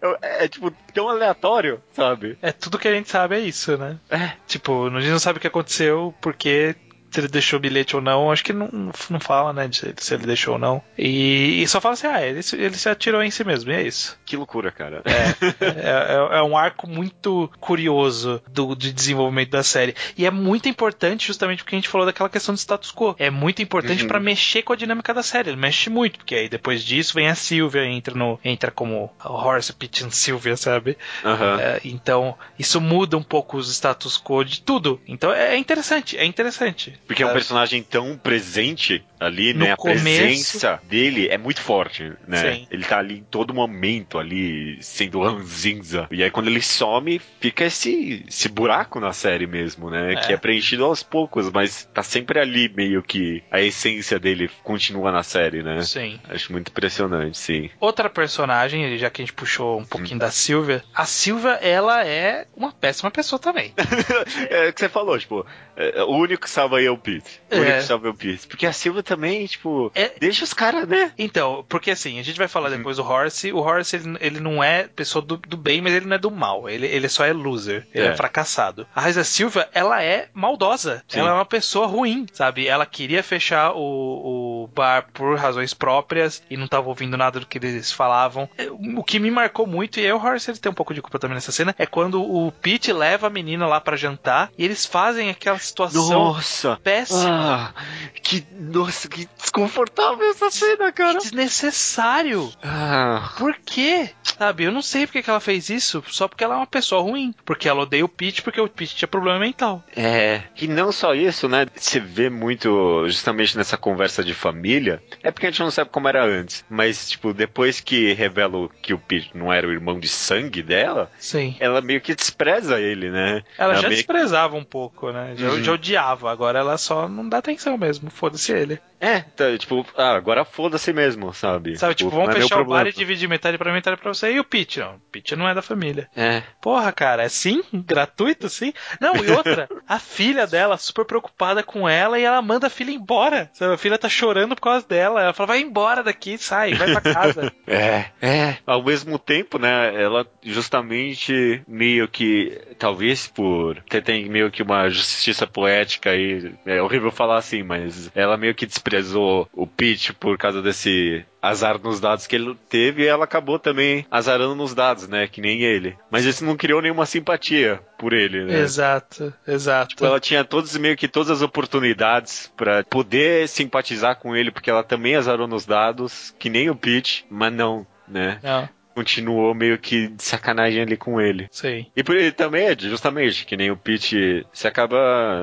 É, 0.00 0.44
é, 0.44 0.48
tipo 0.48 0.70
tão 0.94 1.08
aleatório, 1.08 1.82
sabe? 1.92 2.38
É 2.40 2.52
tudo 2.52 2.78
que 2.78 2.86
a 2.86 2.94
gente 2.94 3.10
sabe 3.10 3.34
é 3.34 3.40
isso, 3.40 3.76
né? 3.76 3.98
É. 4.08 4.32
Tipo, 4.46 4.86
a 4.86 5.00
gente 5.00 5.10
não 5.10 5.18
sabe 5.18 5.38
o 5.38 5.40
que 5.40 5.46
aconteceu 5.46 6.14
porque 6.20 6.76
se 7.12 7.20
ele 7.20 7.28
deixou 7.28 7.58
o 7.58 7.60
bilhete 7.60 7.94
ou 7.94 8.02
não. 8.02 8.32
Acho 8.32 8.42
que 8.42 8.52
não, 8.52 8.68
não 9.10 9.20
fala, 9.20 9.52
né, 9.52 9.68
de 9.68 9.94
se 9.98 10.14
ele 10.14 10.26
deixou 10.26 10.54
ou 10.54 10.58
não. 10.58 10.82
E, 10.96 11.62
e 11.62 11.68
só 11.68 11.80
fala 11.80 11.94
assim, 11.94 12.06
ah, 12.06 12.26
ele, 12.26 12.40
ele 12.54 12.74
se 12.74 12.88
atirou 12.88 13.22
em 13.22 13.30
si 13.30 13.44
mesmo, 13.44 13.70
e 13.70 13.74
é 13.74 13.82
isso. 13.82 14.18
Que 14.24 14.36
loucura, 14.36 14.72
cara. 14.72 15.02
É, 15.04 15.64
é, 15.64 16.34
é, 16.34 16.38
é 16.38 16.42
um 16.42 16.56
arco 16.56 16.88
muito 16.88 17.50
curioso 17.60 18.42
do, 18.48 18.74
de 18.74 18.92
desenvolvimento 18.92 19.50
da 19.50 19.62
série. 19.62 19.94
E 20.16 20.24
é 20.24 20.30
muito 20.30 20.68
importante 20.68 21.26
justamente 21.26 21.62
porque 21.62 21.76
a 21.76 21.78
gente 21.78 21.88
falou 21.88 22.06
daquela 22.06 22.30
questão 22.30 22.54
do 22.54 22.58
status 22.58 22.92
quo. 22.92 23.14
É 23.18 23.30
muito 23.30 23.60
importante 23.60 24.02
uhum. 24.02 24.08
para 24.08 24.18
mexer 24.18 24.62
com 24.62 24.72
a 24.72 24.76
dinâmica 24.76 25.12
da 25.12 25.22
série. 25.22 25.50
Ele 25.50 25.56
mexe 25.56 25.90
muito, 25.90 26.18
porque 26.18 26.34
aí 26.34 26.48
depois 26.48 26.82
disso 26.82 27.14
vem 27.14 27.28
a 27.28 27.34
Sylvia, 27.34 27.84
entra, 27.84 28.14
no, 28.14 28.40
entra 28.42 28.70
como 28.70 29.12
Horace 29.22 29.72
Pitt 29.72 30.04
and 30.04 30.10
Sylvia, 30.10 30.56
sabe? 30.56 30.96
Uhum. 31.24 31.60
É, 31.60 31.80
então, 31.84 32.34
isso 32.58 32.80
muda 32.80 33.16
um 33.16 33.22
pouco 33.22 33.58
os 33.58 33.70
status 33.70 34.18
quo 34.18 34.44
de 34.44 34.62
tudo. 34.62 35.00
Então 35.06 35.32
é 35.32 35.56
interessante, 35.56 36.16
é 36.16 36.24
interessante. 36.24 36.98
Porque 37.06 37.22
é 37.22 37.26
um 37.26 37.32
personagem 37.32 37.82
tão 37.82 38.16
presente 38.16 39.04
ali, 39.18 39.52
no 39.52 39.60
né? 39.60 39.72
A 39.72 39.76
começo... 39.76 40.02
presença 40.02 40.80
dele 40.88 41.28
é 41.28 41.38
muito 41.38 41.60
forte, 41.60 42.12
né? 42.26 42.54
Sim. 42.54 42.66
Ele 42.70 42.84
tá 42.84 42.98
ali 42.98 43.18
em 43.18 43.24
todo 43.24 43.54
momento, 43.54 44.18
ali, 44.18 44.78
sendo 44.80 45.22
ranzinza. 45.22 46.08
E 46.10 46.22
aí 46.22 46.30
quando 46.30 46.48
ele 46.48 46.60
some, 46.60 47.20
fica 47.40 47.64
esse, 47.64 48.24
esse 48.28 48.48
buraco 48.48 48.98
na 48.98 49.12
série 49.12 49.46
mesmo, 49.46 49.90
né? 49.90 50.14
É. 50.14 50.16
Que 50.16 50.32
é 50.32 50.36
preenchido 50.36 50.84
aos 50.84 51.02
poucos, 51.02 51.50
mas 51.50 51.88
tá 51.92 52.02
sempre 52.02 52.40
ali 52.40 52.68
meio 52.74 53.02
que 53.02 53.42
a 53.50 53.60
essência 53.60 54.18
dele 54.18 54.50
continua 54.62 55.12
na 55.12 55.22
série, 55.22 55.62
né? 55.62 55.82
Sim. 55.82 56.18
Acho 56.28 56.52
muito 56.52 56.70
impressionante, 56.70 57.38
sim. 57.38 57.70
Outra 57.78 58.08
personagem, 58.08 58.96
já 58.98 59.10
que 59.10 59.22
a 59.22 59.24
gente 59.24 59.34
puxou 59.34 59.78
um 59.78 59.84
pouquinho 59.84 60.16
hum. 60.16 60.18
da 60.18 60.30
Silvia, 60.30 60.82
a 60.94 61.04
Silvia, 61.04 61.52
ela 61.62 62.04
é 62.04 62.46
uma 62.56 62.72
péssima 62.72 63.10
pessoa 63.10 63.38
também. 63.38 63.72
é 64.50 64.68
o 64.68 64.72
que 64.72 64.80
você 64.80 64.88
falou, 64.88 65.18
tipo, 65.18 65.46
é, 65.76 66.02
o 66.02 66.10
único 66.10 66.42
que 66.42 66.50
salva 66.50 66.78
aí 66.78 66.88
o 66.92 66.98
Pete. 66.98 67.40
O 67.50 67.54
É. 67.54 67.58
único 67.60 67.76
que 67.78 67.82
salva 67.84 68.06
é 68.08 68.10
o 68.10 68.14
Pete. 68.14 68.46
Porque 68.46 68.66
a 68.66 68.72
Silva 68.72 69.02
também, 69.02 69.46
tipo, 69.46 69.90
É. 69.94 70.12
deixa 70.18 70.44
os 70.44 70.52
caras, 70.52 70.86
né? 70.88 71.12
Então, 71.18 71.64
porque 71.68 71.90
assim, 71.90 72.18
a 72.18 72.22
gente 72.22 72.38
vai 72.38 72.48
falar 72.48 72.68
depois 72.70 72.96
do 72.96 73.04
Horace. 73.04 73.52
O 73.52 73.58
Horace, 73.58 73.96
ele, 73.96 74.16
ele 74.20 74.40
não 74.40 74.62
é 74.62 74.84
pessoa 74.84 75.22
do, 75.24 75.36
do 75.36 75.56
bem, 75.56 75.80
mas 75.80 75.92
ele 75.94 76.06
não 76.06 76.16
é 76.16 76.18
do 76.18 76.30
mal. 76.30 76.68
Ele, 76.68 76.86
ele 76.86 77.08
só 77.08 77.24
é 77.24 77.32
loser. 77.32 77.86
Ele 77.94 78.06
é, 78.06 78.10
É. 78.10 78.16
fracassado. 78.16 78.86
A 78.94 79.00
Raisa 79.00 79.24
Silva, 79.24 79.68
ela 79.72 80.02
é 80.02 80.28
maldosa. 80.34 81.02
Sim. 81.08 81.20
Ela 81.20 81.30
é 81.30 81.34
uma 81.34 81.44
pessoa 81.44 81.86
ruim, 81.86 82.26
sabe? 82.32 82.66
Ela 82.66 82.86
queria 82.86 83.22
fechar 83.22 83.72
o, 83.72 84.64
o 84.64 84.66
bar 84.74 85.06
por 85.12 85.36
razões 85.38 85.74
próprias 85.74 86.42
e 86.50 86.56
não 86.56 86.66
tava 86.68 86.88
ouvindo 86.88 87.16
nada 87.16 87.40
do 87.40 87.46
que 87.46 87.58
eles 87.58 87.92
falavam. 87.92 88.48
É, 88.58 88.68
O 88.70 89.02
que 89.04 89.18
me 89.18 89.30
marcou 89.30 89.66
muito, 89.66 89.98
e 90.00 90.04
aí 90.06 90.12
o 90.12 90.16
Horace 90.22 90.50
ele 90.50 90.58
tem 90.58 90.70
um 90.70 90.74
pouco 90.74 90.94
de 90.94 91.00
culpa 91.02 91.18
também 91.18 91.34
nessa 91.34 91.52
cena, 91.52 91.74
é 91.78 91.86
quando 91.86 92.22
o 92.22 92.50
Pete 92.52 92.92
leva 92.92 93.26
a 93.26 93.30
menina 93.30 93.66
lá 93.66 93.80
pra 93.80 93.96
jantar 93.96 94.50
e 94.56 94.64
eles 94.64 94.84
fazem 94.86 95.30
aquela 95.30 95.58
situação 95.58 96.08
Nossa! 96.08 96.78
Péssima. 96.82 97.74
Ah, 97.76 97.82
que, 98.22 98.44
nossa, 98.58 99.08
que 99.08 99.28
desconfortável 99.38 100.28
essa 100.30 100.50
cena, 100.50 100.90
cara. 100.92 101.18
Desnecessário. 101.18 102.50
Ah, 102.62 103.32
Por 103.38 103.54
quê? 103.64 104.10
Sabe, 104.22 104.64
eu 104.64 104.72
não 104.72 104.82
sei 104.82 105.06
porque 105.06 105.22
que 105.22 105.30
ela 105.30 105.40
fez 105.40 105.68
isso, 105.70 106.02
só 106.08 106.26
porque 106.26 106.42
ela 106.42 106.54
é 106.54 106.56
uma 106.58 106.66
pessoa 106.66 107.02
ruim. 107.02 107.34
Porque 107.44 107.68
ela 107.68 107.82
odeia 107.82 108.04
o 108.04 108.08
Pete, 108.08 108.42
porque 108.42 108.60
o 108.60 108.68
Pete 108.68 108.96
tinha 108.96 109.08
problema 109.08 109.38
mental. 109.38 109.84
é. 109.96 110.42
E 110.60 110.66
não 110.68 110.92
só 110.92 111.14
isso, 111.14 111.48
né? 111.48 111.66
Você 111.74 111.98
vê 112.00 112.28
muito, 112.30 113.04
justamente 113.08 113.56
nessa 113.56 113.76
conversa 113.76 114.22
de 114.24 114.34
família. 114.34 115.02
É 115.22 115.30
porque 115.30 115.46
a 115.46 115.50
gente 115.50 115.60
não 115.60 115.70
sabe 115.70 115.90
como 115.90 116.08
era 116.08 116.24
antes. 116.24 116.64
Mas, 116.70 117.10
tipo, 117.10 117.32
depois 117.34 117.80
que 117.80 118.12
revela 118.12 118.68
que 118.80 118.94
o 118.94 118.98
Pete 118.98 119.30
não 119.34 119.52
era 119.52 119.66
o 119.66 119.72
irmão 119.72 119.98
de 119.98 120.08
sangue 120.08 120.62
dela, 120.62 121.10
Sim. 121.18 121.56
ela 121.60 121.80
meio 121.80 122.00
que 122.00 122.14
despreza 122.14 122.80
ele, 122.80 123.10
né? 123.10 123.42
Ela 123.58 123.74
já 123.74 123.82
meio 123.88 123.96
desprezava 123.96 124.56
um 124.56 124.64
pouco, 124.64 125.10
né? 125.10 125.34
Já, 125.36 125.48
Uhum. 125.50 125.62
já 125.64 125.72
odiava, 125.72 126.30
agora 126.30 126.58
ela 126.60 126.71
só 126.76 127.08
não 127.08 127.28
dá 127.28 127.38
atenção 127.38 127.76
mesmo. 127.76 128.10
Foda-se 128.10 128.52
ele. 128.52 128.80
É, 129.00 129.20
tá, 129.20 129.56
tipo, 129.58 129.84
ah, 129.96 130.14
agora 130.14 130.44
foda-se 130.44 130.92
mesmo, 130.92 131.34
sabe? 131.34 131.76
Sabe, 131.76 131.94
tipo, 131.94 132.10
vamos 132.10 132.28
não 132.28 132.36
é 132.36 132.40
fechar 132.40 132.60
o 132.60 132.64
bar 132.64 132.86
e 132.86 132.92
dividir 132.92 133.28
metade 133.28 133.58
pra 133.58 133.70
mim, 133.70 133.76
metade 133.76 133.96
pra 133.96 134.14
você. 134.14 134.32
E 134.32 134.38
o 134.38 134.44
Pete? 134.44 134.78
Não, 134.78 134.94
o 134.94 135.00
Pete 135.10 135.34
não 135.34 135.48
é 135.48 135.54
da 135.54 135.62
família. 135.62 136.08
É. 136.14 136.42
Porra, 136.60 136.92
cara, 136.92 137.24
é 137.24 137.28
sim? 137.28 137.62
Gratuito, 137.72 138.48
sim? 138.48 138.72
Não, 139.00 139.16
e 139.16 139.30
outra, 139.30 139.68
a 139.88 139.98
filha 139.98 140.46
dela, 140.46 140.78
super 140.78 141.04
preocupada 141.04 141.64
com 141.64 141.88
ela, 141.88 142.18
e 142.18 142.22
ela 142.22 142.40
manda 142.40 142.68
a 142.68 142.70
filha 142.70 142.92
embora. 142.92 143.50
Sabe, 143.54 143.74
a 143.74 143.78
filha 143.78 143.98
tá 143.98 144.08
chorando 144.08 144.54
por 144.54 144.62
causa 144.62 144.86
dela. 144.86 145.20
Ela 145.20 145.32
fala, 145.32 145.48
vai 145.48 145.60
embora 145.60 146.04
daqui, 146.04 146.38
sai, 146.38 146.74
vai 146.74 146.92
pra 146.92 147.00
casa. 147.00 147.52
É, 147.66 148.06
é. 148.20 148.56
Ao 148.66 148.82
mesmo 148.82 149.18
tempo, 149.18 149.58
né, 149.58 149.94
ela 150.00 150.26
justamente 150.42 151.62
meio 151.66 152.06
que, 152.06 152.60
talvez 152.78 153.26
por 153.26 153.80
ter 153.88 154.02
tem 154.02 154.28
meio 154.28 154.50
que 154.50 154.62
uma 154.62 154.88
justiça 154.90 155.46
poética 155.46 156.10
aí, 156.10 156.52
é 156.64 156.80
horrível 156.80 157.10
falar 157.10 157.38
assim, 157.38 157.62
mas 157.62 158.10
ela 158.14 158.36
meio 158.36 158.54
que 158.54 158.66
desprezou 158.66 159.48
o 159.52 159.66
Pete 159.66 160.12
por 160.12 160.38
causa 160.38 160.62
desse 160.62 161.24
azar 161.40 161.78
nos 161.82 162.00
dados 162.00 162.26
que 162.26 162.36
ele 162.36 162.56
teve 162.68 163.02
e 163.02 163.06
ela 163.06 163.24
acabou 163.24 163.58
também 163.58 164.06
azarando 164.10 164.54
nos 164.54 164.74
dados, 164.74 165.08
né, 165.08 165.26
que 165.26 165.40
nem 165.40 165.62
ele. 165.62 165.96
Mas 166.10 166.24
isso 166.24 166.44
não 166.44 166.56
criou 166.56 166.80
nenhuma 166.80 167.04
simpatia 167.04 167.80
por 167.98 168.12
ele, 168.12 168.44
né? 168.44 168.60
Exato, 168.60 169.32
exato. 169.46 169.88
Tipo, 169.88 170.06
ela 170.06 170.20
tinha 170.20 170.44
todos 170.44 170.76
meio 170.76 170.96
que 170.96 171.08
todas 171.08 171.30
as 171.30 171.42
oportunidades 171.42 172.52
pra 172.56 172.84
poder 172.84 173.48
simpatizar 173.48 174.16
com 174.16 174.36
ele, 174.36 174.52
porque 174.52 174.70
ela 174.70 174.84
também 174.84 175.16
azarou 175.16 175.48
nos 175.48 175.66
dados, 175.66 176.34
que 176.38 176.48
nem 176.48 176.70
o 176.70 176.76
Pete, 176.76 177.26
mas 177.28 177.52
não, 177.52 177.86
né? 178.06 178.38
Não, 178.42 178.68
Continuou 178.94 179.54
meio 179.54 179.78
que 179.78 180.08
de 180.08 180.22
sacanagem 180.22 180.82
ali 180.82 180.96
com 180.96 181.20
ele. 181.20 181.48
sei. 181.50 181.86
E 181.96 182.02
por 182.04 182.16
ele 182.16 182.32
também 182.32 182.66
é 182.66 182.76
justamente 182.78 183.44
que 183.46 183.56
nem 183.56 183.70
o 183.70 183.76
Pete 183.76 184.46
se 184.52 184.66
acaba 184.68 184.96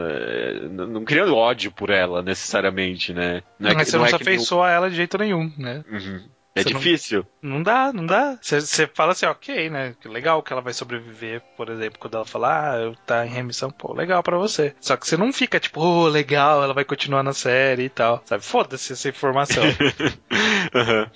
eh, 0.10 0.68
não 0.70 1.04
criando 1.04 1.36
ódio 1.36 1.72
por 1.72 1.90
ela 1.90 2.22
necessariamente, 2.22 3.14
né? 3.14 3.42
Mas 3.60 3.76
que- 3.76 3.86
você 3.86 3.98
não, 3.98 4.06
é 4.06 4.08
se 4.10 4.14
nem 4.14 4.22
afeiçoa 4.22 4.68
a 4.68 4.72
ela 4.72 4.90
de 4.90 4.96
jeito 4.96 5.18
nenhum, 5.18 5.52
né? 5.58 5.84
Uhum. 5.92 6.22
É 6.60 6.64
Você 6.64 6.70
não- 6.74 6.80
difícil. 6.80 7.26
Não 7.42 7.64
dá, 7.64 7.92
não 7.94 8.06
dá. 8.06 8.38
Você- 8.42 8.88
fala 8.94 9.12
assim, 9.14 9.26
ok, 9.26 9.70
né? 9.70 9.96
Que 10.02 10.08
legal 10.08 10.42
que 10.44 10.52
ela 10.52 10.62
vai 10.62 10.74
sobreviver, 10.74 11.42
por 11.56 11.70
exemplo, 11.70 12.00
quando 12.00 12.16
ela 12.16 12.26
fala, 12.26 12.72
ah, 12.74 12.78
eu 12.78 12.96
tá 13.06 13.26
em 13.26 13.30
remissão, 13.30 13.70
pô, 13.72 13.94
legal 13.94 14.22
pra 14.24 14.38
você. 14.38 14.76
Só 14.82 14.96
que 14.98 15.08
você 15.08 15.16
não 15.18 15.32
fica 15.32 15.60
tipo, 15.60 15.80
oh, 15.82 16.08
legal, 16.08 16.64
ela 16.64 16.74
vai 16.74 16.84
continuar 16.86 17.24
na 17.24 17.34
série 17.34 17.84
e 17.84 17.90
tal. 17.90 18.22
Sabe? 18.26 18.44
Foda-se 18.44 18.94
essa 18.94 19.10
informação. 19.10 19.64
Aham. 20.74 21.10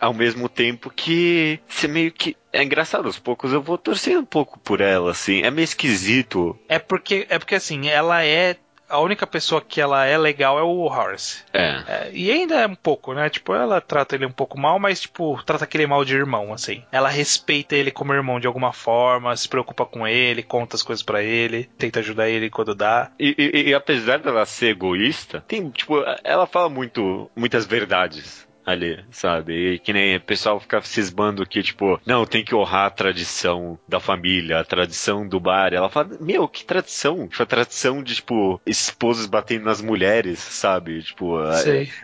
Ao 0.00 0.12
mesmo 0.14 0.48
tempo 0.48 0.90
que 0.90 1.60
você 1.68 1.88
meio 1.88 2.12
que. 2.12 2.36
É 2.52 2.62
engraçado, 2.62 3.06
aos 3.06 3.18
poucos 3.18 3.52
eu 3.52 3.60
vou 3.62 3.76
torcendo 3.76 4.20
um 4.20 4.24
pouco 4.24 4.58
por 4.58 4.80
ela, 4.80 5.10
assim. 5.10 5.42
É 5.42 5.50
meio 5.50 5.64
esquisito. 5.64 6.58
é 6.68 6.78
porque, 6.78 7.26
é 7.28 7.38
porque 7.38 7.54
assim, 7.54 7.88
ela 7.88 8.24
é. 8.24 8.56
A 8.88 8.98
única 9.00 9.26
pessoa 9.26 9.60
que 9.60 9.80
ela 9.80 10.04
é 10.06 10.16
legal 10.16 10.58
é 10.58 10.62
o 10.62 10.84
Horace. 10.86 11.44
É. 11.52 11.82
É, 11.86 12.10
e 12.12 12.30
ainda 12.30 12.54
é 12.56 12.66
um 12.66 12.74
pouco, 12.74 13.12
né? 13.12 13.28
Tipo, 13.28 13.54
ela 13.54 13.80
trata 13.80 14.14
ele 14.14 14.24
um 14.26 14.30
pouco 14.32 14.58
mal, 14.58 14.78
mas, 14.78 15.00
tipo, 15.02 15.40
trata 15.44 15.64
aquele 15.64 15.86
mal 15.86 16.04
de 16.04 16.16
irmão, 16.16 16.52
assim. 16.52 16.82
Ela 16.90 17.08
respeita 17.08 17.74
ele 17.76 17.90
como 17.90 18.12
irmão 18.14 18.40
de 18.40 18.46
alguma 18.46 18.72
forma, 18.72 19.36
se 19.36 19.48
preocupa 19.48 19.84
com 19.84 20.06
ele, 20.06 20.42
conta 20.42 20.76
as 20.76 20.82
coisas 20.82 21.02
pra 21.02 21.22
ele, 21.22 21.68
tenta 21.76 22.00
ajudar 22.00 22.28
ele 22.28 22.48
quando 22.50 22.74
dá. 22.74 23.10
E, 23.18 23.34
e- 23.38 23.68
e 23.70 23.74
apesar 23.74 24.18
dela 24.20 24.46
ser 24.46 24.68
egoísta, 24.70 25.44
tem, 25.46 25.68
tipo, 25.70 25.96
ela 26.24 26.46
fala 26.46 26.68
muito, 26.68 27.30
muitas 27.36 27.66
verdades 27.66 28.47
ali, 28.68 29.02
sabe? 29.10 29.74
E 29.74 29.78
que 29.78 29.92
nem 29.92 30.16
o 30.16 30.20
pessoal 30.20 30.60
fica 30.60 30.80
cismando 30.82 31.46
que, 31.46 31.62
tipo, 31.62 32.00
não, 32.04 32.26
tem 32.26 32.44
que 32.44 32.54
honrar 32.54 32.86
a 32.86 32.90
tradição 32.90 33.78
da 33.88 33.98
família, 33.98 34.60
a 34.60 34.64
tradição 34.64 35.26
do 35.26 35.40
bar. 35.40 35.72
Ela 35.72 35.88
fala, 35.88 36.10
meu, 36.20 36.46
que 36.46 36.64
tradição? 36.64 37.26
Tipo, 37.28 37.42
a 37.42 37.46
tradição 37.46 38.02
de, 38.02 38.16
tipo, 38.16 38.60
esposos 38.66 39.26
batendo 39.26 39.64
nas 39.64 39.80
mulheres, 39.80 40.38
sabe? 40.38 41.02
Tipo, 41.02 41.38
a, 41.38 41.54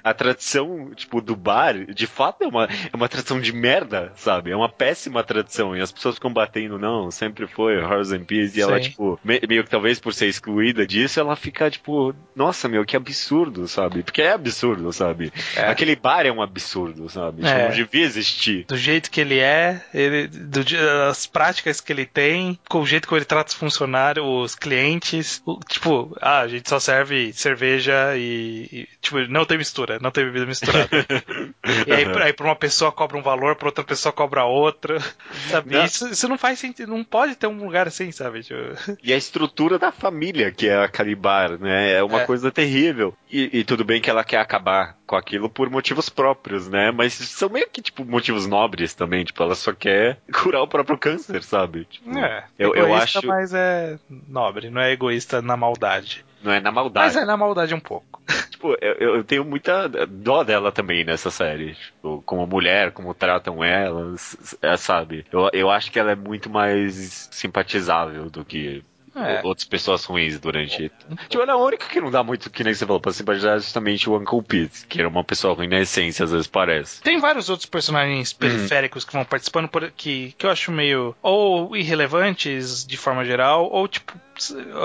a 0.02 0.14
tradição, 0.14 0.90
tipo, 0.94 1.20
do 1.20 1.36
bar, 1.36 1.74
de 1.92 2.06
fato, 2.06 2.42
é 2.44 2.46
uma, 2.48 2.64
é 2.64 2.96
uma 2.96 3.08
tradição 3.08 3.40
de 3.40 3.52
merda, 3.52 4.12
sabe? 4.16 4.50
É 4.50 4.56
uma 4.56 4.68
péssima 4.68 5.22
tradição. 5.22 5.76
E 5.76 5.80
as 5.80 5.92
pessoas 5.92 6.14
ficam 6.14 6.32
batendo, 6.32 6.78
não, 6.78 7.10
sempre 7.10 7.46
foi 7.46 7.76
Horrors 7.78 8.10
and 8.12 8.24
Peace. 8.24 8.58
E 8.58 8.62
ela, 8.62 8.76
Sim. 8.82 8.90
tipo, 8.90 9.20
me- 9.22 9.40
meio 9.48 9.64
que 9.64 9.70
talvez 9.70 10.00
por 10.00 10.14
ser 10.14 10.26
excluída 10.28 10.86
disso, 10.86 11.20
ela 11.20 11.36
fica, 11.36 11.70
tipo, 11.70 12.14
nossa, 12.34 12.68
meu, 12.68 12.84
que 12.84 12.96
absurdo, 12.96 13.68
sabe? 13.68 14.02
Porque 14.02 14.22
é 14.22 14.32
absurdo, 14.32 14.92
sabe? 14.92 15.32
É. 15.56 15.68
Aquele 15.68 15.94
bar 15.96 16.24
é 16.26 16.32
um 16.32 16.40
absurdo, 16.40 16.53
sabe? 16.60 17.42
Tipo, 17.42 17.48
É. 17.48 17.68
não 17.68 17.74
devia 17.74 18.04
existir. 18.04 18.64
do 18.66 18.76
jeito 18.76 19.10
que 19.10 19.20
ele 19.20 19.38
é, 19.38 19.82
ele, 19.92 20.28
do, 20.28 20.60
as 21.10 21.26
práticas 21.26 21.80
que 21.80 21.92
ele 21.92 22.06
tem, 22.06 22.58
com 22.68 22.80
o 22.80 22.86
jeito 22.86 23.06
que 23.08 23.14
ele 23.14 23.24
trata 23.24 23.50
os 23.50 23.54
funcionários, 23.56 24.24
os 24.26 24.54
clientes. 24.54 25.42
o- 25.46 25.58
tipo, 25.68 26.16
ah, 26.20 26.40
a 26.40 26.48
gente 26.48 26.68
só 26.68 26.78
serve 26.78 27.32
cerveja 27.32 28.16
e, 28.16 28.68
e, 28.72 28.88
tipo, 29.00 29.18
não 29.28 29.44
tem 29.44 29.58
mistura, 29.58 29.98
não 30.00 30.10
tem 30.10 30.24
bebida 30.24 30.46
misturada. 30.46 30.88
e 31.86 31.92
aí, 31.92 32.04
pra- 32.06 32.24
aí 32.26 32.32
pra 32.32 32.46
uma 32.46 32.56
pessoa 32.56 32.92
cobra 32.92 33.16
um 33.16 33.22
valor, 33.22 33.56
pra 33.56 33.68
outra 33.68 33.84
pessoa 33.84 34.12
cobra 34.12 34.44
outro. 34.44 34.98
Sabe? 35.50 35.74
Não. 35.74 35.84
Isso, 35.84 36.08
isso 36.08 36.28
não 36.28 36.38
faz 36.38 36.58
sentido, 36.58 36.90
não 36.90 37.04
pode 37.04 37.34
ter 37.36 37.46
um 37.46 37.56
lugar 37.64 37.86
assim, 37.86 38.10
sabe? 38.12 38.42
Tipo, 38.42 38.60
E 39.02 39.12
a 39.12 39.16
estrutura 39.16 39.78
da 39.78 39.92
família, 39.92 40.50
que 40.50 40.68
é 40.68 40.76
aquele 40.82 41.14
bar, 41.14 41.58
né? 41.58 41.92
É 41.92 42.02
uma 42.02 42.22
É. 42.22 42.26
coisa 42.26 42.50
terrível. 42.50 43.14
E, 43.30 43.60
e 43.60 43.64
tudo 43.64 43.84
bem 43.84 44.00
que 44.00 44.08
ela 44.10 44.24
quer 44.24 44.38
acabar 44.38 44.96
com 45.06 45.16
aquilo 45.16 45.48
por 45.48 45.68
motivos 45.70 46.08
próprios, 46.08 46.68
né? 46.68 46.90
Mas 46.90 47.14
são 47.14 47.48
meio 47.48 47.68
que, 47.68 47.82
tipo, 47.82 48.04
motivos 48.04 48.46
nobres 48.46 48.94
também. 48.94 49.24
Tipo, 49.24 49.42
ela 49.42 49.54
só 49.54 49.72
quer 49.72 50.18
curar 50.32 50.62
o 50.62 50.68
próprio 50.68 50.98
câncer, 50.98 51.42
sabe? 51.42 51.84
Tipo, 51.84 52.18
é, 52.18 52.44
eu, 52.58 52.74
eu 52.74 52.86
egoísta, 52.86 53.18
acho. 53.18 53.26
mas 53.26 53.52
é 53.54 53.98
nobre, 54.28 54.70
não 54.70 54.80
é 54.80 54.92
egoísta 54.92 55.42
na 55.42 55.56
maldade. 55.56 56.24
Não 56.42 56.52
é 56.52 56.60
na 56.60 56.70
maldade. 56.70 57.06
Mas 57.06 57.16
é 57.16 57.24
na 57.24 57.36
maldade 57.36 57.74
um 57.74 57.80
pouco. 57.80 58.22
Tipo, 58.54 58.76
eu, 58.80 59.16
eu 59.16 59.24
tenho 59.24 59.44
muita 59.44 59.88
dó 60.06 60.42
dela 60.42 60.72
também 60.72 61.04
nessa 61.04 61.30
série. 61.30 61.74
Tipo, 61.74 62.22
como 62.24 62.46
mulher, 62.46 62.92
como 62.92 63.12
tratam 63.12 63.62
elas, 63.62 64.56
é, 64.62 64.74
sabe? 64.76 65.26
Eu, 65.30 65.50
eu 65.52 65.70
acho 65.70 65.92
que 65.92 65.98
ela 65.98 66.12
é 66.12 66.14
muito 66.14 66.48
mais 66.48 67.28
simpatizável 67.30 68.30
do 68.30 68.42
que 68.44 68.82
É. 69.16 69.40
outras 69.44 69.64
pessoas 69.66 70.04
ruins 70.04 70.38
durante. 70.40 70.90
Tipo, 71.28 71.42
ela 71.42 71.52
é 71.52 71.54
a 71.54 71.56
única 71.56 71.86
que 71.86 72.00
não 72.00 72.10
dá 72.10 72.22
muito, 72.22 72.50
que 72.50 72.64
nem 72.64 72.74
você 72.74 72.84
falou, 72.84 73.00
pra 73.00 73.12
simpatizar 73.12 73.58
justamente 73.58 74.08
o 74.10 74.16
Uncle 74.16 74.42
Pete, 74.42 74.86
que 74.88 74.98
era 74.98 75.08
uma 75.08 75.22
pessoa 75.22 75.54
ruim 75.54 75.68
na 75.68 75.80
essência, 75.80 76.24
às 76.24 76.32
vezes 76.32 76.46
parece. 76.46 77.00
Tem 77.02 77.18
vários 77.20 77.48
outros 77.48 77.66
personagens 77.66 78.32
Uhum. 78.32 78.38
periféricos 78.38 79.04
que 79.04 79.12
vão 79.12 79.24
participando 79.24 79.68
por- 79.68 79.90
que, 79.92 80.34
que 80.36 80.44
eu 80.46 80.50
acho 80.50 80.72
meio 80.72 81.14
ou 81.22 81.76
irrelevantes 81.76 82.86
de 82.86 82.96
forma 82.96 83.24
geral, 83.24 83.68
ou 83.70 83.86
tipo, 83.88 84.12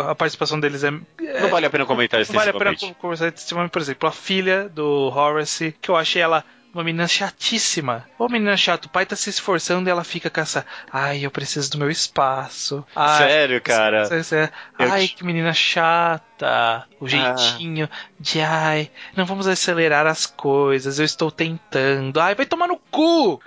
a 0.07 0.13
participação 0.15 0.59
deles 0.59 0.83
é. 0.83 0.89
é- 1.21 1.41
Não 1.41 1.49
vale 1.49 1.65
a 1.65 1.69
pena 1.69 1.85
comentar 1.85 2.19
não 2.19 2.25
vale 2.35 2.49
a 2.49 2.53
pena 2.53 2.75
conversar 2.99 3.27
excessivamente. 3.29 3.71
Por 3.71 3.81
exemplo, 3.81 4.07
a 4.09 4.11
filha 4.11 4.69
do 4.69 5.11
Horace, 5.13 5.75
que 5.81 5.89
eu 5.89 5.95
achei 5.95 6.21
ela. 6.21 6.43
Uma 6.73 6.83
menina 6.83 7.07
chatíssima. 7.07 8.07
Ô 8.17 8.27
menina 8.27 8.55
chata, 8.55 8.87
o 8.87 8.89
pai 8.89 9.05
tá 9.05 9.15
se 9.15 9.29
esforçando 9.29 9.89
e 9.89 9.91
ela 9.91 10.03
fica 10.03 10.29
com 10.29 10.39
essa. 10.39 10.65
Ai, 10.91 11.25
eu 11.25 11.31
preciso 11.31 11.71
do 11.71 11.77
meu 11.79 11.89
espaço. 11.89 12.85
Ai, 12.95 13.27
Sério, 13.27 13.61
cara. 13.61 14.07
Eu 14.77 14.91
Ai, 14.91 15.07
que 15.07 15.25
menina 15.25 15.53
chata. 15.53 16.28
Tá. 16.39 16.85
O 17.01 17.07
jeitinho 17.07 17.89
de 18.17 18.39
ai, 18.39 18.89
não 19.13 19.25
vamos 19.25 19.45
acelerar 19.45 20.07
as 20.07 20.25
coisas, 20.25 20.97
eu 20.97 21.03
estou 21.03 21.29
tentando. 21.29 22.17
Ai, 22.17 22.33
vai 22.33 22.45
tomar 22.45 22.67
no 22.67 22.77
cu! 22.77 23.41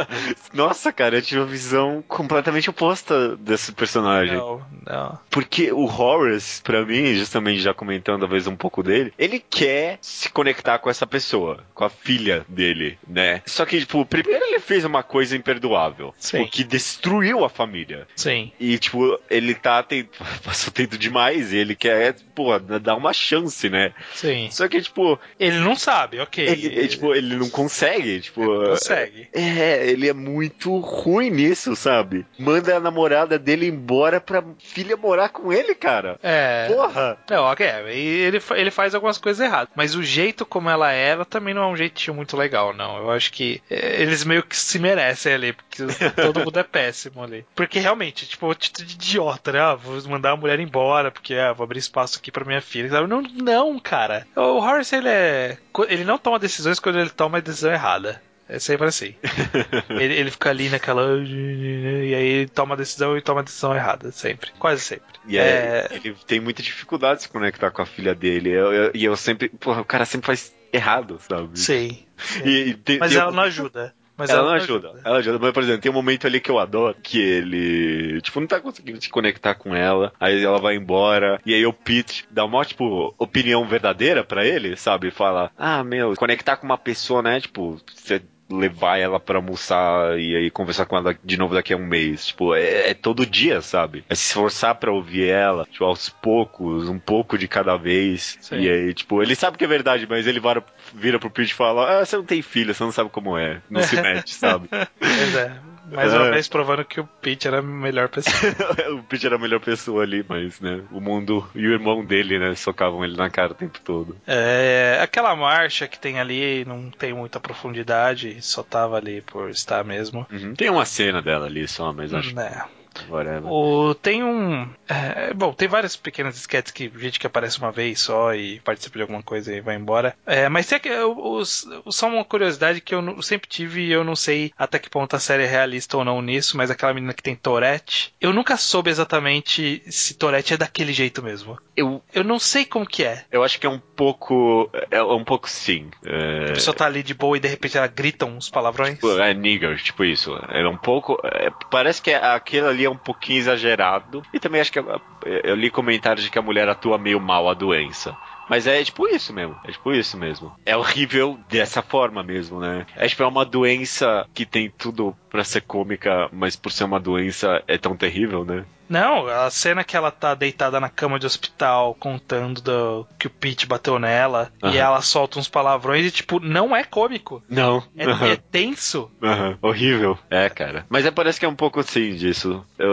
Nossa, 0.54 0.90
cara, 0.90 1.16
eu 1.16 1.22
tive 1.22 1.40
uma 1.40 1.46
visão 1.46 2.02
completamente 2.08 2.70
oposta 2.70 3.36
desse 3.36 3.72
personagem. 3.72 4.38
Não, 4.38 4.62
não. 4.86 5.18
Porque 5.30 5.70
o 5.70 5.84
Horace, 5.84 6.62
pra 6.62 6.86
mim, 6.86 7.14
justamente 7.14 7.60
já 7.60 7.74
comentando 7.74 8.20
talvez 8.20 8.46
um 8.46 8.56
pouco 8.56 8.82
dele, 8.82 9.12
ele 9.18 9.40
quer 9.40 9.98
se 10.00 10.30
conectar 10.30 10.78
com 10.78 10.88
essa 10.88 11.06
pessoa, 11.06 11.62
com 11.74 11.84
a 11.84 11.90
filha 11.90 12.46
dele, 12.48 12.98
né? 13.06 13.42
Só 13.44 13.66
que, 13.66 13.78
tipo, 13.78 14.06
primeiro 14.06 14.42
ele 14.46 14.60
fez 14.60 14.86
uma 14.86 15.02
coisa 15.02 15.36
imperdoável. 15.36 16.14
Sim. 16.16 16.38
Tipo, 16.38 16.50
que 16.50 16.64
destruiu 16.64 17.44
a 17.44 17.50
família. 17.50 18.08
Sim. 18.16 18.52
E, 18.58 18.78
tipo, 18.78 19.20
ele 19.28 19.54
tá 19.54 19.82
tendo, 19.82 20.08
passou 20.42 20.72
tendo 20.72 20.96
demais 20.96 21.52
e 21.52 21.58
ele 21.58 21.74
quer, 21.74 22.16
pô, 22.38 22.56
dar 22.56 22.94
uma 22.94 23.12
chance, 23.12 23.68
né? 23.68 23.92
Sim. 24.14 24.48
Só 24.52 24.68
que, 24.68 24.80
tipo, 24.80 25.18
Ele 25.40 25.58
não 25.58 25.74
sabe, 25.74 26.20
ok. 26.20 26.46
ele, 26.46 26.84
é, 26.84 26.86
tipo, 26.86 27.12
ele 27.12 27.34
não 27.34 27.50
consegue, 27.50 28.20
tipo... 28.20 28.46
consegue. 28.46 29.28
É, 29.32 29.88
ele 29.88 30.08
é 30.08 30.12
muito 30.12 30.78
ruim 30.78 31.30
nisso, 31.30 31.74
sabe? 31.74 32.24
Manda 32.38 32.76
a 32.76 32.80
namorada 32.80 33.40
dele 33.40 33.66
embora 33.66 34.20
pra 34.20 34.44
filha 34.60 34.96
morar 34.96 35.30
com 35.30 35.52
ele, 35.52 35.74
cara. 35.74 36.16
É. 36.22 36.68
Porra! 36.68 37.18
Não, 37.28 37.42
ok, 37.42 37.66
e 37.92 37.98
ele, 37.98 38.40
ele 38.54 38.70
faz 38.70 38.94
algumas 38.94 39.18
coisas 39.18 39.44
erradas. 39.44 39.70
Mas 39.74 39.96
o 39.96 40.02
jeito 40.02 40.46
como 40.46 40.70
ela 40.70 40.92
é, 40.92 41.08
ela 41.08 41.24
também 41.24 41.52
não 41.52 41.62
é 41.62 41.66
um 41.66 41.76
jeitinho 41.76 42.14
muito 42.14 42.36
legal, 42.36 42.72
não. 42.72 42.98
Eu 42.98 43.10
acho 43.10 43.32
que 43.32 43.60
é, 43.68 44.00
eles 44.00 44.22
meio 44.22 44.44
que 44.44 44.56
se 44.56 44.78
merecem 44.78 45.32
ali, 45.32 45.52
porque 45.52 45.82
todo 46.14 46.44
mundo 46.44 46.58
é 46.60 46.62
péssimo 46.62 47.20
ali. 47.20 47.44
Porque 47.56 47.80
realmente, 47.80 48.28
tipo, 48.28 48.48
atitude 48.48 48.96
de 48.96 49.08
idiota, 49.08 49.50
né? 49.50 49.60
Ah, 49.60 49.74
vou 49.74 50.00
mandar 50.08 50.30
a 50.30 50.36
mulher 50.36 50.60
embora, 50.60 51.10
porque 51.10 51.34
ah, 51.34 51.52
vou 51.52 51.64
abrir 51.64 51.80
espaço 51.80 52.18
aqui 52.18 52.27
pra 52.30 52.44
minha 52.44 52.60
filha. 52.60 52.88
Sabe? 52.90 53.06
Não, 53.08 53.22
não, 53.22 53.78
cara. 53.78 54.26
O 54.36 54.58
Horace, 54.58 54.94
ele 54.96 55.08
é. 55.08 55.58
Ele 55.88 56.04
não 56.04 56.18
toma 56.18 56.38
decisões 56.38 56.78
quando 56.78 56.98
ele 56.98 57.10
toma 57.10 57.38
a 57.38 57.40
decisão 57.40 57.72
errada. 57.72 58.20
É 58.48 58.58
sempre 58.58 58.86
assim. 58.86 59.14
ele, 59.90 60.14
ele 60.14 60.30
fica 60.30 60.48
ali 60.50 60.70
naquela. 60.70 61.02
E 61.22 62.14
aí 62.14 62.48
toma 62.48 62.74
a 62.74 62.78
decisão 62.78 63.16
e 63.16 63.20
toma 63.20 63.40
a 63.40 63.44
decisão 63.44 63.74
errada. 63.74 64.10
Sempre. 64.10 64.50
Quase 64.58 64.80
sempre. 64.82 65.04
E 65.26 65.36
é, 65.36 65.86
ele 65.90 66.16
tem 66.26 66.40
muita 66.40 66.62
dificuldade 66.62 67.16
de 67.18 67.22
se 67.24 67.28
conectar 67.28 67.70
com 67.70 67.82
a 67.82 67.86
filha 67.86 68.14
dele. 68.14 68.48
Eu- 68.50 68.72
eu- 68.72 68.90
E 68.94 69.04
eu, 69.04 69.14
sempre. 69.16 69.50
Porra, 69.50 69.82
o 69.82 69.84
cara 69.84 70.06
sempre 70.06 70.26
faz 70.26 70.54
errado, 70.72 71.18
sabe? 71.28 71.58
Sim. 71.58 71.98
E, 72.44 72.50
e 72.70 72.74
tem- 72.74 72.98
Mas 72.98 73.14
ela 73.14 73.30
um- 73.30 73.34
não 73.34 73.42
ajuda. 73.42 73.94
Mas 74.18 74.30
ela, 74.30 74.42
não 74.42 74.50
ajuda. 74.50 74.92
Ela 75.04 75.18
ajuda. 75.18 75.38
Mas, 75.38 75.52
por 75.52 75.62
exemplo, 75.62 75.80
tem 75.80 75.92
um 75.92 75.94
momento 75.94 76.26
ali 76.26 76.40
que 76.40 76.50
eu 76.50 76.58
adoro 76.58 76.96
que 77.00 77.20
ele, 77.20 78.20
tipo, 78.20 78.40
não 78.40 78.48
tá 78.48 78.60
conseguindo 78.60 79.00
se 79.00 79.08
conectar 79.08 79.54
com 79.54 79.76
ela. 79.76 80.12
Aí 80.18 80.44
ela 80.44 80.58
vai 80.58 80.74
embora. 80.74 81.40
E 81.46 81.54
aí 81.54 81.64
o 81.64 81.72
Pete 81.72 82.26
dá 82.28 82.44
uma, 82.44 82.64
tipo, 82.64 83.14
opinião 83.16 83.64
verdadeira 83.64 84.24
pra 84.24 84.44
ele, 84.44 84.76
sabe? 84.76 85.12
Fala, 85.12 85.52
ah, 85.56 85.84
meu, 85.84 86.14
conectar 86.16 86.56
com 86.56 86.66
uma 86.66 86.76
pessoa, 86.76 87.22
né? 87.22 87.40
Tipo, 87.40 87.80
você 87.94 88.20
levar 88.50 88.98
ela 88.98 89.20
pra 89.20 89.36
almoçar 89.36 90.18
e 90.18 90.34
aí 90.34 90.50
conversar 90.50 90.86
com 90.86 90.96
ela 90.96 91.16
de 91.22 91.36
novo 91.36 91.54
daqui 91.54 91.72
a 91.72 91.76
um 91.76 91.86
mês. 91.86 92.26
Tipo, 92.26 92.54
é, 92.54 92.90
é 92.90 92.94
todo 92.94 93.26
dia, 93.26 93.60
sabe? 93.60 94.04
É 94.08 94.14
se 94.14 94.28
esforçar 94.28 94.74
pra 94.76 94.92
ouvir 94.92 95.28
ela, 95.28 95.66
tipo, 95.70 95.84
aos 95.84 96.08
poucos, 96.08 96.88
um 96.88 96.98
pouco 96.98 97.36
de 97.36 97.46
cada 97.46 97.76
vez. 97.76 98.38
Sim. 98.40 98.60
E 98.60 98.70
aí, 98.70 98.94
tipo, 98.94 99.22
ele 99.22 99.34
sabe 99.34 99.58
que 99.58 99.64
é 99.64 99.68
verdade, 99.68 100.06
mas 100.08 100.26
ele 100.26 100.40
vira, 100.40 100.64
vira 100.94 101.18
pro 101.18 101.30
Pete 101.30 101.50
e 101.50 101.54
fala, 101.54 102.00
ah, 102.00 102.04
você 102.04 102.16
não 102.16 102.24
tem 102.24 102.42
filha, 102.42 102.72
você 102.72 102.82
não 102.82 102.92
sabe 102.92 103.10
como 103.10 103.36
é. 103.36 103.60
Não 103.68 103.82
se 103.82 103.96
mete, 104.00 104.34
sabe? 104.34 104.68
Pois 104.68 105.34
é. 105.34 105.67
Mais 105.90 106.12
uma 106.12 106.26
É. 106.26 106.30
vez 106.32 106.48
provando 106.48 106.84
que 106.84 107.00
o 107.00 107.06
Pete 107.20 107.48
era 107.48 107.58
a 107.58 107.62
melhor 107.62 108.08
pessoa. 108.08 108.34
o 108.98 109.02
Pete 109.02 109.26
era 109.26 109.36
a 109.36 109.38
melhor 109.38 109.60
pessoa 109.60 110.02
ali, 110.02 110.24
mas, 110.28 110.60
né, 110.60 110.82
o 110.90 111.00
mundo 111.00 111.46
e 111.54 111.66
o 111.66 111.72
irmão 111.72 112.04
dele, 112.04 112.38
né, 112.38 112.54
socavam 112.54 113.04
ele 113.04 113.16
na 113.16 113.30
cara 113.30 113.52
o 113.52 113.54
tempo 113.54 113.80
todo. 113.82 114.16
É, 114.26 114.98
aquela 115.02 115.34
marcha 115.34 115.86
que 115.88 115.98
tem 115.98 116.18
ali 116.20 116.64
não 116.64 116.90
tem 116.90 117.12
muita 117.12 117.40
profundidade, 117.40 118.36
só 118.40 118.62
tava 118.62 118.96
ali 118.96 119.20
por 119.22 119.50
estar 119.50 119.84
mesmo. 119.84 120.26
Uhum. 120.30 120.54
Tem 120.54 120.70
uma 120.70 120.84
cena 120.84 121.22
dela 121.22 121.46
ali 121.46 121.66
só, 121.66 121.92
mas 121.92 122.12
acho 122.12 122.34
Né. 122.34 122.62
Whatever. 123.08 123.50
O, 123.50 123.94
tem 123.94 124.22
um. 124.22 124.68
é, 124.88 125.32
bom, 125.34 125.52
tem 125.52 125.68
várias 125.68 125.96
pequenas 125.96 126.36
sketches 126.36 126.72
que 126.72 126.90
gente 126.98 127.18
que 127.20 127.26
aparece 127.26 127.58
uma 127.58 127.70
vez 127.72 128.00
só 128.00 128.34
e 128.34 128.60
participa 128.60 128.96
de 128.98 129.02
alguma 129.02 129.22
coisa 129.22 129.54
e 129.54 129.60
vai 129.60 129.76
embora. 129.76 130.14
É, 130.26 130.48
mas 130.48 130.66
tem 130.66 130.80
os, 131.16 131.66
só 131.90 132.08
uma 132.08 132.24
curiosidade 132.24 132.80
que 132.80 132.94
eu 132.94 133.02
não- 133.02 133.20
sempre 133.22 133.48
tive 133.48 133.82
e 133.86 133.92
eu 133.92 134.04
não 134.04 134.16
sei 134.16 134.52
até 134.58 134.78
que 134.78 134.90
ponto 134.90 135.14
a 135.14 135.18
série 135.18 135.44
é 135.44 135.46
realista 135.46 135.96
ou 135.96 136.04
não 136.04 136.20
nisso, 136.22 136.56
mas 136.56 136.70
aquela 136.70 136.94
menina 136.94 137.12
que 137.14 137.22
tem 137.22 137.34
Tourette, 137.36 138.12
eu 138.20 138.32
nunca 138.32 138.56
soube 138.56 138.90
exatamente 138.90 139.82
se 139.90 140.14
Tourette 140.14 140.54
é 140.54 140.56
daquele 140.56 140.92
jeito 140.92 141.22
mesmo. 141.22 141.58
Eu, 141.76 142.02
Eu 142.12 142.24
não 142.24 142.38
sei 142.38 142.64
como 142.64 142.86
que 142.86 143.04
é. 143.04 143.24
eu 143.30 143.44
acho 143.44 143.58
que 143.60 143.66
é 143.66 143.70
um 143.70 143.78
pouco. 143.78 144.70
É 144.90 145.02
um 145.02 145.24
pouco 145.24 145.48
sim. 145.48 145.88
A 146.04 146.08
É, 146.48 146.52
pessoa 146.52 146.74
tá 146.74 146.86
ali 146.86 147.02
de 147.02 147.14
boa 147.14 147.36
e 147.36 147.40
de 147.40 147.48
repente 147.48 147.76
ela 147.76 147.86
grita 147.86 148.24
uns 148.26 148.48
palavrões. 148.50 148.94
tipo, 148.94 149.16
é 149.18 149.32
nigger, 149.34 149.76
tipo 149.82 150.04
isso. 150.04 150.34
É 150.48 150.66
um 150.66 150.76
pouco. 150.76 151.18
é, 151.24 151.50
parece 151.70 152.02
que 152.02 152.12
aquilo 152.12 152.66
ali 152.68 152.87
é 152.88 152.90
um 152.90 152.96
pouquinho 152.96 153.38
exagerado. 153.38 154.22
E 154.32 154.40
também 154.40 154.60
acho 154.60 154.72
que. 154.72 154.78
a- 154.78 155.00
Eu 155.44 155.54
li 155.54 155.70
comentários 155.70 156.24
de 156.24 156.30
que 156.30 156.38
a 156.38 156.42
mulher 156.42 156.68
atua 156.68 156.98
meio 156.98 157.20
mal 157.20 157.48
a 157.48 157.54
doença. 157.54 158.16
Mas 158.48 158.66
é 158.66 158.82
tipo 158.82 159.06
isso 159.06 159.32
mesmo. 159.32 159.54
É 159.64 159.70
tipo 159.72 159.92
isso 159.92 160.16
mesmo. 160.16 160.52
É 160.64 160.74
horrível 160.76 161.38
dessa 161.50 161.82
forma 161.82 162.22
mesmo, 162.22 162.58
né? 162.60 162.86
É 162.96 163.06
tipo 163.06 163.22
é 163.22 163.26
uma 163.26 163.44
doença 163.44 164.26
que 164.32 164.46
tem 164.46 164.70
tudo 164.70 165.14
pra 165.28 165.44
ser 165.44 165.60
cômica, 165.60 166.28
mas 166.32 166.56
por 166.56 166.72
ser 166.72 166.84
uma 166.84 166.98
doença 166.98 167.62
é 167.68 167.76
tão 167.76 167.94
terrível, 167.96 168.44
né? 168.46 168.64
Não, 168.88 169.26
a 169.26 169.50
cena 169.50 169.84
que 169.84 169.96
ela 169.96 170.10
tá 170.10 170.34
deitada 170.34 170.80
na 170.80 170.88
cama 170.88 171.18
de 171.18 171.26
hospital 171.26 171.94
contando 171.98 172.60
do- 172.60 173.06
que 173.18 173.26
o 173.26 173.30
Pete 173.30 173.66
bateu 173.66 173.98
nela 173.98 174.50
Aham. 174.62 174.72
e 174.74 174.78
ela 174.78 175.00
solta 175.02 175.38
uns 175.38 175.48
palavrões 175.48 176.06
e, 176.06 176.10
tipo, 176.10 176.40
não 176.40 176.74
é 176.74 176.84
cômico. 176.84 177.42
Não. 177.48 177.82
É, 177.96 178.32
é 178.32 178.36
tenso. 178.36 179.10
Aham, 179.22 179.58
Horrível. 179.60 180.18
É, 180.30 180.48
cara. 180.48 180.86
Mas 180.88 181.04
é, 181.06 181.10
parece 181.10 181.38
que 181.38 181.44
é 181.46 181.48
um 181.48 181.54
pouco 181.54 181.80
assim 181.80 182.14
disso. 182.14 182.64
Eu, 182.78 182.92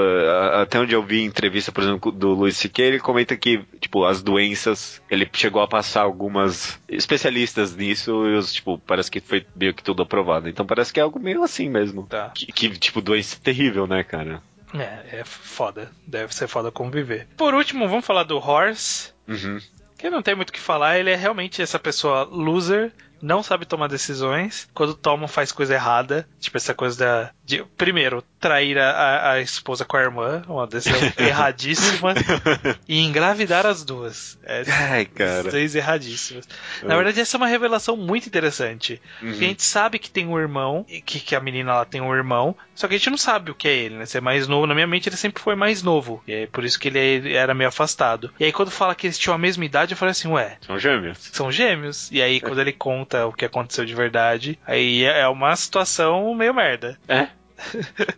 até 0.62 0.80
onde 0.80 0.94
eu 0.94 1.04
vi 1.04 1.24
entrevista, 1.24 1.72
por 1.72 1.84
exemplo, 1.84 2.12
do 2.12 2.30
Luiz 2.34 2.58
C.K., 2.58 2.84
ele 2.84 3.00
comenta 3.00 3.36
que, 3.38 3.64
tipo, 3.80 4.04
as 4.06 4.22
doenças, 4.22 5.02
ele 5.10 5.28
chegou 5.34 5.62
a 5.62 5.68
passar 5.68 6.02
algumas 6.02 6.80
especialistas 6.90 7.76
nisso 7.76 8.26
e, 8.28 8.36
os, 8.36 8.54
tipo, 8.54 8.78
parece 8.80 9.10
que 9.10 9.20
foi 9.20 9.46
meio 9.56 9.74
que 9.74 9.84
tudo 9.84 10.04
aprovado. 10.04 10.50
Então 10.50 10.66
parece 10.66 10.92
que 10.92 11.00
é 11.00 11.04
algo 11.04 11.20
meio 11.20 11.44
assim 11.44 11.70
mesmo. 11.70 12.04
Tá. 12.08 12.32
Que, 12.36 12.48
que, 12.48 12.70
tipo, 12.78 13.02
doença 13.02 13.38
terrível, 13.42 13.88
né, 13.88 14.04
cara? 14.04 14.42
É, 14.82 15.20
é 15.20 15.24
foda. 15.24 15.92
Deve 16.06 16.34
ser 16.36 16.48
foda 16.48 16.72
conviver. 16.72 17.28
Por 17.38 17.54
último, 17.54 17.88
vamos 17.88 18.06
falar 18.06 18.24
do 18.24 18.38
Horse. 18.38 19.12
Uhum. 19.28 19.60
Que 19.98 20.10
não 20.10 20.22
tem 20.22 20.36
muito 20.36 20.50
o 20.50 20.54
que 20.54 20.60
falar, 20.60 21.00
ele 21.00 21.10
é 21.10 21.16
realmente 21.16 21.62
essa 21.62 21.80
pessoa 21.80 22.24
loser, 22.24 22.92
não 23.22 23.42
sabe 23.44 23.66
tomar 23.66 23.88
decisões. 23.88 24.68
Quando 24.74 24.94
toma, 24.94 25.28
faz 25.28 25.52
coisa 25.52 25.74
errada. 25.74 26.28
Tipo, 26.40 26.58
essa 26.58 26.74
coisa 26.74 26.98
da. 26.98 27.32
De, 27.46 27.64
primeiro, 27.78 28.24
trair 28.40 28.78
a, 28.78 29.32
a- 29.34 29.42
esposa 29.42 29.86
com 29.86 29.98
a 29.98 30.02
irmã, 30.02 30.44
uma 30.48 30.66
decisão 30.68 31.00
erradíssima. 31.18 32.14
e 32.88 33.00
engravidar 33.02 33.66
as 33.66 33.84
duas. 33.84 34.38
É, 34.44 34.64
Ai, 34.92 35.06
cara. 35.06 35.44
Decisões 35.44 35.76
erradíssimas. 35.76 36.48
Na 36.84 36.96
verdade, 36.96 37.20
essa 37.22 37.36
é 37.36 37.40
uma 37.40 37.48
revelação 37.48 37.96
muito 37.98 38.28
interessante. 38.28 39.02
Uhum. 39.22 39.30
A 39.30 39.34
gente 39.34 39.64
sabe 39.64 40.00
que 40.00 40.10
tem 40.10 40.28
um 40.28 40.40
irmão, 40.40 40.86
e 40.90 41.02
que, 41.02 41.20
que 41.20 41.36
a 41.36 41.40
menina 41.40 41.74
lá 41.76 41.86
tem 41.86 42.02
um 42.02 42.14
irmão, 42.14 42.56
só 42.74 42.88
que 42.88 42.96
a 42.96 42.98
gente 42.98 43.10
não 43.10 43.18
sabe 43.18 43.52
o 43.52 43.56
que 43.56 43.68
é 43.68 43.76
ele, 43.76 43.96
né? 43.96 44.06
Se 44.06 44.18
é 44.18 44.22
mais 44.22 44.48
novo, 44.48 44.66
na 44.68 44.74
minha 44.74 44.88
mente 44.88 45.08
ele 45.10 45.16
sempre 45.18 45.42
foi 45.42 45.56
mais 45.56 45.82
novo. 45.84 46.24
E 46.28 46.34
é 46.34 46.48
por 46.48 46.64
isso 46.66 46.80
que 46.80 46.88
ele 46.90 47.34
era 47.34 47.54
meio 47.54 47.68
afastado. 47.70 48.32
E 48.40 48.44
aí 48.46 48.52
quando 48.52 48.72
fala 48.72 48.96
que 48.96 49.08
eles 49.08 49.18
tinham 49.20 49.36
a 49.36 49.38
mesma 49.40 49.64
idade, 49.66 49.94
eu 49.94 49.98
falei 49.98 50.12
assim, 50.12 50.28
ué, 50.28 50.58
São 50.66 50.78
gêmeos. 50.80 51.18
são 51.32 51.52
gêmeos. 51.52 52.10
E 52.12 52.22
aí 52.22 52.40
quando 52.42 52.60
ele 52.60 52.74
conta 52.74 53.05
o 53.26 53.34
que 53.34 53.46
aconteceu 53.46 53.86
de 53.86 53.96
verdade, 53.96 54.60
aí 54.66 55.04
é 55.04 55.28
uma 55.28 55.56
situação 55.56 56.34
meio 56.34 56.54
merda. 56.54 56.98
É. 57.08 57.30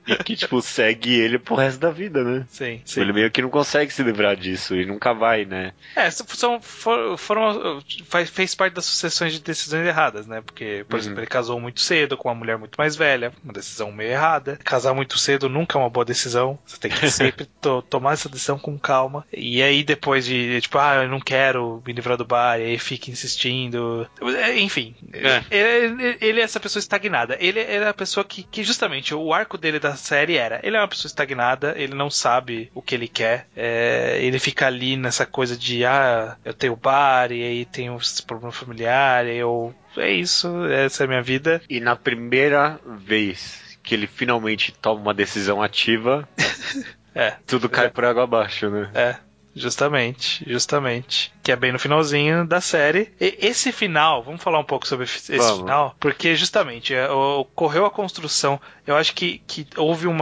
e 0.07 0.15
que, 0.23 0.35
tipo, 0.35 0.61
segue 0.61 1.13
ele 1.19 1.38
pro 1.39 1.55
resto 1.55 1.79
da 1.79 1.91
vida, 1.91 2.23
né? 2.23 2.45
Sim, 2.49 2.77
Tipo, 2.77 2.89
sim. 2.89 3.01
Ele 3.01 3.13
meio 3.13 3.31
que 3.31 3.41
não 3.41 3.49
consegue 3.49 3.91
se 3.93 4.01
livrar 4.03 4.35
disso 4.35 4.75
e 4.75 4.85
nunca 4.85 5.13
vai, 5.13 5.45
né? 5.45 5.73
É, 5.95 6.09
são, 6.11 6.59
for- 6.61 7.17
foram, 7.17 7.81
faz- 8.05 8.29
fez 8.29 8.55
parte 8.55 8.73
das 8.73 8.85
sucessões 8.85 9.33
de 9.33 9.39
decisões 9.39 9.85
erradas, 9.88 10.25
né? 10.27 10.41
Porque, 10.41 10.85
por 10.88 10.95
Uhum. 10.95 10.99
exemplo, 10.99 11.19
ele 11.19 11.27
casou 11.27 11.59
muito 11.59 11.81
cedo 11.81 12.17
com 12.17 12.29
uma 12.29 12.35
mulher 12.35 12.57
muito 12.57 12.75
mais 12.77 12.95
velha, 12.95 13.31
uma 13.43 13.53
decisão 13.53 13.91
meio 13.91 14.11
errada. 14.11 14.57
Casar 14.63 14.93
muito 14.93 15.17
cedo 15.17 15.47
nunca 15.49 15.77
é 15.77 15.81
uma 15.81 15.89
boa 15.89 16.05
decisão. 16.05 16.57
Você 16.65 16.77
tem 16.77 16.91
que 16.91 16.97
sempre 17.11 17.45
to- 17.61 17.81
tomar 17.83 18.13
essa 18.13 18.29
decisão 18.29 18.57
com 18.57 18.77
calma. 18.77 19.25
E 19.31 19.61
aí, 19.61 19.83
depois 19.83 20.25
de, 20.25 20.61
tipo, 20.61 20.77
ah, 20.77 21.03
eu 21.03 21.07
não 21.09 21.19
quero 21.19 21.81
me 21.85 21.93
livrar 21.93 22.17
do 22.17 22.25
bar, 22.25 22.59
e 22.59 22.63
aí 22.63 22.79
fica 22.79 23.11
insistindo. 23.11 24.07
É, 24.21 24.57
Enfim, 24.59 24.95
É. 25.13 25.43
ele, 25.51 26.17
ele 26.21 26.41
é 26.41 26.43
essa 26.43 26.59
pessoa 26.59 26.79
estagnada. 26.79 27.38
Ele, 27.39 27.59
ele 27.59 27.83
é 27.83 27.88
a 27.88 27.93
pessoa 27.93 28.23
que, 28.23 28.43
que, 28.43 28.63
justamente, 28.63 29.13
o 29.13 29.26
arco 29.34 29.57
dele 29.57 29.80
da 29.80 29.95
série 29.95 30.38
era: 30.38 30.59
ele 30.63 30.75
é 30.75 30.80
uma 30.80 30.88
pessoa 30.88 31.09
estagnada, 31.09 31.73
ele 31.78 31.95
não 31.95 32.09
sabe 32.09 32.71
o 32.73 32.82
que 32.82 32.95
ele 32.95 33.07
quer, 33.07 33.47
é, 33.55 34.19
ele 34.21 34.39
fica 34.39 34.67
ali 34.67 34.95
nessa 34.95 35.25
coisa 35.25 35.57
de, 35.57 35.86
ah, 35.86 36.38
eu 36.43 36.53
tenho 36.53 36.75
bar, 36.75 37.32
e 37.32 37.43
aí 37.43 37.65
tenho 37.65 37.97
esse 37.97 38.23
problema 38.23 38.51
familiar, 38.51 39.25
eu. 39.25 39.73
É 39.95 40.11
isso, 40.11 40.65
essa 40.67 41.03
é 41.03 41.05
a 41.05 41.07
minha 41.07 41.23
vida. 41.23 41.61
E 41.69 41.80
na 41.80 41.95
primeira 41.95 42.80
vez 42.86 43.78
que 43.82 43.95
ele 43.95 44.05
finalmente 44.05 44.71
toma 44.73 45.01
uma 45.01 45.13
decisão 45.13 45.61
ativa, 45.61 46.28
É, 47.17 47.34
tudo 47.47 47.67
cai 47.67 47.89
por 47.89 48.05
água 48.05 48.25
abaixo, 48.25 48.69
né? 48.69 48.91
é. 48.93 49.15
Justamente, 49.55 50.45
justamente. 50.47 51.34
Que 51.41 51.51
é 51.51 51.55
bem 51.55 51.71
no 51.71 51.80
finalzinho 51.80 52.45
da 52.45 52.61
série. 52.61 53.11
E 53.19 53.39
esse 53.41 53.71
final, 53.71 54.21
vamos 54.21 54.43
falar 54.43 54.59
um 54.59 54.63
pouco 54.63 54.88
sobre 54.88 55.05
esse 55.05 55.36
Vamos. 55.36 55.57
final, 55.61 55.95
porque 55.99 56.36
justamente 56.36 56.93
é, 56.93 57.09
ocorreu 57.09 57.84
a 57.84 57.89
construção. 57.89 58.61
Eu 58.88 58.95
acho 58.95 59.13
que, 59.13 59.41
que 59.45 59.67
houve 59.75 60.07
um 60.07 60.17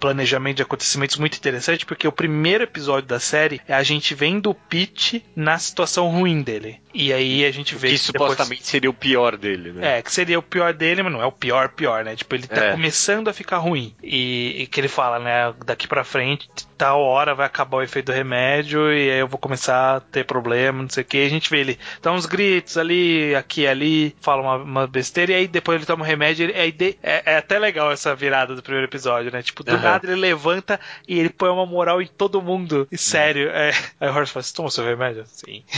planejamento 0.00 0.56
de 0.56 0.62
acontecimentos 0.62 1.16
muito 1.16 1.36
interessante, 1.36 1.84
porque 1.86 2.08
o 2.08 2.12
primeiro 2.12 2.64
episódio 2.64 3.06
da 3.08 3.20
série 3.20 3.60
é 3.68 3.74
a 3.74 3.82
gente 3.82 4.14
vendo 4.14 4.50
o 4.50 4.54
Pete 4.54 5.24
na 5.36 5.58
situação 5.58 6.08
ruim 6.08 6.42
dele. 6.42 6.80
E 6.94 7.12
aí 7.12 7.44
a 7.44 7.50
gente 7.50 7.74
vê 7.74 7.90
Que 7.90 7.98
que 7.98 8.12
depois- 8.12 8.30
supostamente 8.32 8.66
seria 8.66 8.88
o 8.88 8.94
pior 8.94 9.36
dele, 9.36 9.70
né? 9.72 9.98
é, 9.98 10.02
que 10.02 10.10
seria 10.10 10.38
o 10.38 10.42
pior 10.42 10.72
dele, 10.72 11.02
mas 11.02 11.12
não 11.12 11.20
é 11.20 11.26
o 11.26 11.32
pior 11.32 11.68
pior, 11.68 12.02
né? 12.04 12.16
Tipo, 12.16 12.34
ele 12.34 12.46
tá 12.46 12.64
É. 12.64 12.72
começando 12.72 13.28
a 13.28 13.34
ficar 13.34 13.58
ruim. 13.58 13.94
E, 14.02 14.62
e 14.62 14.66
que 14.66 14.80
ele 14.80 14.88
fala, 14.88 15.18
né? 15.18 15.54
Daqui 15.66 15.86
pra 15.86 16.02
frente, 16.04 16.48
tal 16.78 17.02
hora 17.02 17.34
vai 17.34 17.46
acabar 17.46 17.76
o 17.78 17.82
efeito 17.82 18.06
do 18.06 18.12
remédio 18.12 18.90
e 18.92 19.10
aí 19.10 19.18
eu 19.18 19.28
vou 19.28 19.38
começar 19.38 19.96
a 19.96 20.00
ter 20.00 20.24
problema, 20.24 20.82
não 20.82 20.88
sei 20.88 21.02
o 21.02 21.06
que. 21.06 21.18
A 21.18 21.28
gente 21.28 21.50
vê 21.50 21.60
ele 21.60 21.78
dá 22.00 22.12
uns 22.12 22.24
gritos 22.24 22.78
ali, 22.78 23.34
aqui 23.34 23.62
e 23.62 23.66
ali, 23.68 24.16
fala 24.22 24.40
uma, 24.40 24.56
uma 24.56 24.86
besteira 24.86 25.32
e 25.32 25.34
aí 25.34 25.48
depois 25.48 25.76
ele 25.76 25.86
toma 25.86 26.02
um 26.02 26.06
remédio. 26.06 26.48
e 26.48 26.54
aí 26.58 26.72
de- 26.72 26.96
é, 27.02 27.22
é 27.34 27.36
até 27.36 27.58
legal 27.58 27.92
essa 27.92 28.05
virada 28.14 28.54
do 28.54 28.62
primeiro 28.62 28.86
episódio, 28.86 29.30
né? 29.32 29.42
Tipo, 29.42 29.62
do 29.64 29.72
Aham. 29.72 29.82
nada 29.82 30.06
ele 30.06 30.20
levanta 30.20 30.78
e 31.08 31.18
ele 31.18 31.30
põe 31.30 31.48
uma 31.50 31.66
moral 31.66 32.00
em 32.02 32.06
todo 32.06 32.40
mundo. 32.42 32.86
E 32.90 32.98
sério, 32.98 33.48
é. 33.50 33.72
Aí 34.00 34.08
o 34.08 34.14
Horace 34.14 34.32
fala: 34.32 34.42
Você 34.42 34.54
toma 34.54 34.70
seu 34.70 34.84
remédio? 34.84 35.24
Sim. 35.26 35.64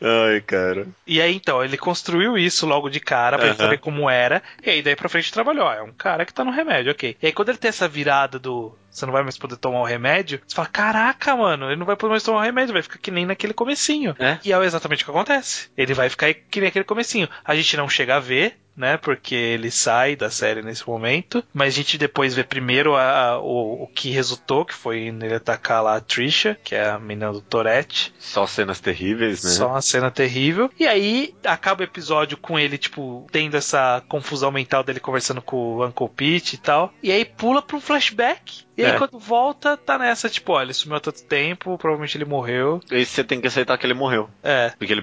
Ai, 0.00 0.40
cara. 0.40 0.86
E 1.06 1.20
aí, 1.20 1.34
então, 1.34 1.62
ele 1.64 1.76
construiu 1.76 2.36
isso 2.38 2.66
logo 2.66 2.88
de 2.88 3.00
cara 3.00 3.36
pra 3.36 3.46
ele 3.48 3.54
Aham. 3.56 3.64
saber 3.64 3.78
como 3.78 4.08
era. 4.08 4.42
E 4.64 4.70
aí, 4.70 4.82
daí 4.82 4.96
pra 4.96 5.08
frente, 5.08 5.32
trabalhou. 5.32 5.64
ó, 5.66 5.72
É 5.74 5.82
um 5.82 5.92
cara 5.92 6.24
que 6.24 6.32
tá 6.34 6.44
no 6.44 6.50
remédio, 6.50 6.92
ok. 6.92 7.16
E 7.22 7.26
aí, 7.26 7.32
quando 7.32 7.50
ele 7.50 7.58
tem 7.58 7.68
essa 7.68 7.88
virada 7.88 8.38
do. 8.38 8.76
Você 8.90 9.06
não 9.06 9.12
vai 9.12 9.22
mais 9.22 9.38
poder 9.38 9.56
tomar 9.56 9.80
o 9.80 9.84
remédio. 9.86 10.40
Você 10.46 10.54
fala: 10.54 10.68
Caraca, 10.68 11.34
mano, 11.36 11.66
ele 11.68 11.76
não 11.76 11.86
vai 11.86 11.96
poder 11.96 12.10
mais 12.10 12.22
tomar 12.22 12.40
o 12.40 12.42
remédio. 12.42 12.74
Vai 12.74 12.82
ficar 12.82 12.98
que 12.98 13.10
nem 13.10 13.24
naquele 13.24 13.54
comecinho. 13.54 14.14
É. 14.18 14.38
E 14.44 14.52
é 14.52 14.64
exatamente 14.64 15.02
o 15.02 15.06
que 15.06 15.10
acontece. 15.10 15.70
Ele 15.76 15.94
vai 15.94 16.08
ficar 16.10 16.32
que 16.34 16.60
nem 16.60 16.68
aquele 16.68 16.84
comecinho. 16.84 17.28
A 17.44 17.54
gente 17.54 17.76
não 17.76 17.88
chega 17.88 18.16
a 18.16 18.20
ver. 18.20 18.58
Né, 18.74 18.96
porque 18.96 19.34
ele 19.34 19.70
sai 19.70 20.16
da 20.16 20.30
série 20.30 20.62
nesse 20.62 20.88
momento, 20.88 21.44
mas 21.52 21.74
a 21.74 21.76
gente 21.76 21.98
depois 21.98 22.34
vê 22.34 22.42
primeiro 22.42 22.96
a, 22.96 23.02
a- 23.32 23.38
o, 23.38 23.82
o 23.82 23.86
que 23.86 24.10
resultou, 24.10 24.64
que 24.64 24.72
foi 24.72 25.10
nele 25.12 25.34
atacar 25.34 25.82
lá 25.82 25.96
a 25.96 26.00
Trisha, 26.00 26.56
que 26.64 26.74
é 26.74 26.88
a 26.88 26.98
menina 26.98 27.30
do 27.32 27.42
Tourette, 27.42 28.14
Só 28.18 28.46
cenas 28.46 28.80
terríveis, 28.80 29.44
né? 29.44 29.50
só 29.50 29.68
uma 29.68 29.82
cena 29.82 30.10
terrível. 30.10 30.70
E 30.80 30.86
aí 30.86 31.34
acaba 31.44 31.82
o 31.82 31.84
episódio 31.84 32.38
com 32.38 32.58
ele, 32.58 32.78
tipo, 32.78 33.26
tendo 33.30 33.58
essa 33.58 34.02
confusão 34.08 34.50
mental 34.50 34.82
dele 34.82 35.00
conversando 35.00 35.42
com 35.42 35.56
o 35.76 35.86
Uncle 35.86 36.08
Pete 36.08 36.54
e 36.54 36.58
tal. 36.58 36.94
E 37.02 37.12
aí 37.12 37.24
pula 37.26 37.60
pro 37.60 37.78
flashback. 37.78 38.64
E 38.76 38.84
aí 38.84 38.92
É. 38.92 38.98
quando 38.98 39.18
volta, 39.18 39.76
tá 39.76 39.98
nessa, 39.98 40.28
tipo, 40.28 40.52
olha, 40.52 40.66
ele 40.66 40.74
sumiu 40.74 40.96
há 40.96 41.00
tanto 41.00 41.22
tempo, 41.24 41.76
provavelmente 41.76 42.16
ele 42.16 42.24
morreu. 42.24 42.80
E 42.90 43.04
você 43.04 43.22
tem 43.22 43.40
que 43.40 43.46
aceitar 43.46 43.76
que 43.78 43.86
ele 43.86 43.94
morreu. 43.94 44.28
É. 44.42 44.70
Porque 44.78 44.92
ele, 44.92 45.02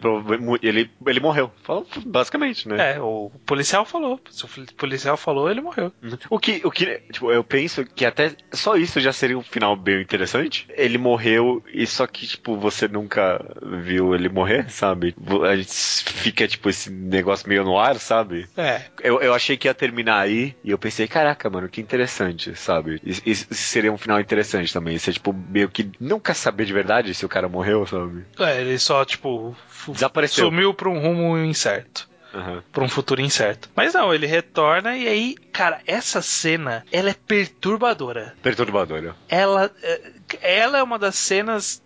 ele, 0.61 0.91
ele 1.05 1.19
morreu. 1.19 1.51
Fala, 1.63 1.85
basicamente, 2.05 2.67
né? 2.67 2.95
É, 2.95 2.99
o 3.01 3.31
policial 3.45 3.85
falou. 3.85 4.19
Se 4.29 4.45
o 4.45 4.49
policial 4.75 5.17
falou, 5.17 5.49
ele 5.49 5.61
morreu. 5.61 5.91
O 6.29 6.39
que, 6.39 6.61
o 6.63 6.71
que, 6.71 7.01
tipo, 7.11 7.31
eu 7.31 7.43
penso 7.43 7.85
que 7.85 8.05
até 8.05 8.31
só 8.51 8.75
isso 8.75 8.99
já 8.99 9.11
seria 9.13 9.37
um 9.37 9.43
final 9.43 9.75
bem 9.75 10.01
interessante. 10.01 10.67
Ele 10.75 10.97
morreu 10.97 11.63
e 11.73 11.85
só 11.85 12.07
que, 12.07 12.25
tipo, 12.27 12.57
você 12.57 12.87
nunca 12.87 13.39
viu 13.81 14.15
ele 14.15 14.29
morrer, 14.29 14.69
sabe? 14.69 15.15
A 15.47 15.55
gente 15.55 15.71
fica, 15.71 16.47
tipo, 16.47 16.69
esse 16.69 16.89
negócio 16.89 17.47
meio 17.47 17.63
no 17.63 17.77
ar, 17.77 17.99
sabe? 17.99 18.47
É. 18.57 18.81
Eu, 19.01 19.21
eu 19.21 19.33
achei 19.33 19.57
que 19.57 19.67
ia 19.67 19.73
terminar 19.73 20.19
aí 20.19 20.55
e 20.63 20.71
eu 20.71 20.77
pensei, 20.77 21.07
caraca, 21.07 21.49
mano, 21.49 21.69
que 21.69 21.81
interessante, 21.81 22.55
sabe? 22.55 22.99
Isso, 23.03 23.47
isso 23.59 23.69
seria 23.69 23.91
um 23.91 23.97
final 23.97 24.19
interessante 24.19 24.71
também. 24.73 24.97
Você, 24.97 25.13
tipo, 25.13 25.33
meio 25.33 25.69
que 25.69 25.89
nunca 25.99 26.33
saber 26.33 26.65
de 26.65 26.73
verdade 26.73 27.13
se 27.13 27.25
o 27.25 27.29
cara 27.29 27.47
morreu, 27.49 27.85
sabe? 27.85 28.25
É, 28.39 28.61
ele 28.61 28.77
só, 28.79 29.03
tipo, 29.05 29.55
Desapareceu. 29.87 30.45
sumiu 30.45 30.73
pra 30.73 30.89
um 30.89 30.99
rumo 30.99 31.37
incerto. 31.37 32.07
Aham. 32.33 32.63
Pra 32.71 32.83
um 32.83 32.89
futuro 32.89 33.21
incerto. 33.21 33.69
Mas 33.75 33.93
não, 33.95 34.13
ele 34.13 34.27
retorna 34.27 34.95
e 34.95 35.07
aí, 35.07 35.35
cara, 35.51 35.81
essa 35.87 36.21
cena, 36.21 36.85
ela 36.91 37.09
é 37.09 37.15
perturbadora. 37.25 38.35
Perturbador. 38.43 39.15
ela, 39.27 39.71
é- 39.81 40.01
ela 40.41 40.77
é 40.77 40.83
uma 40.83 40.99
das 40.99 41.15
cenas, 41.15 41.81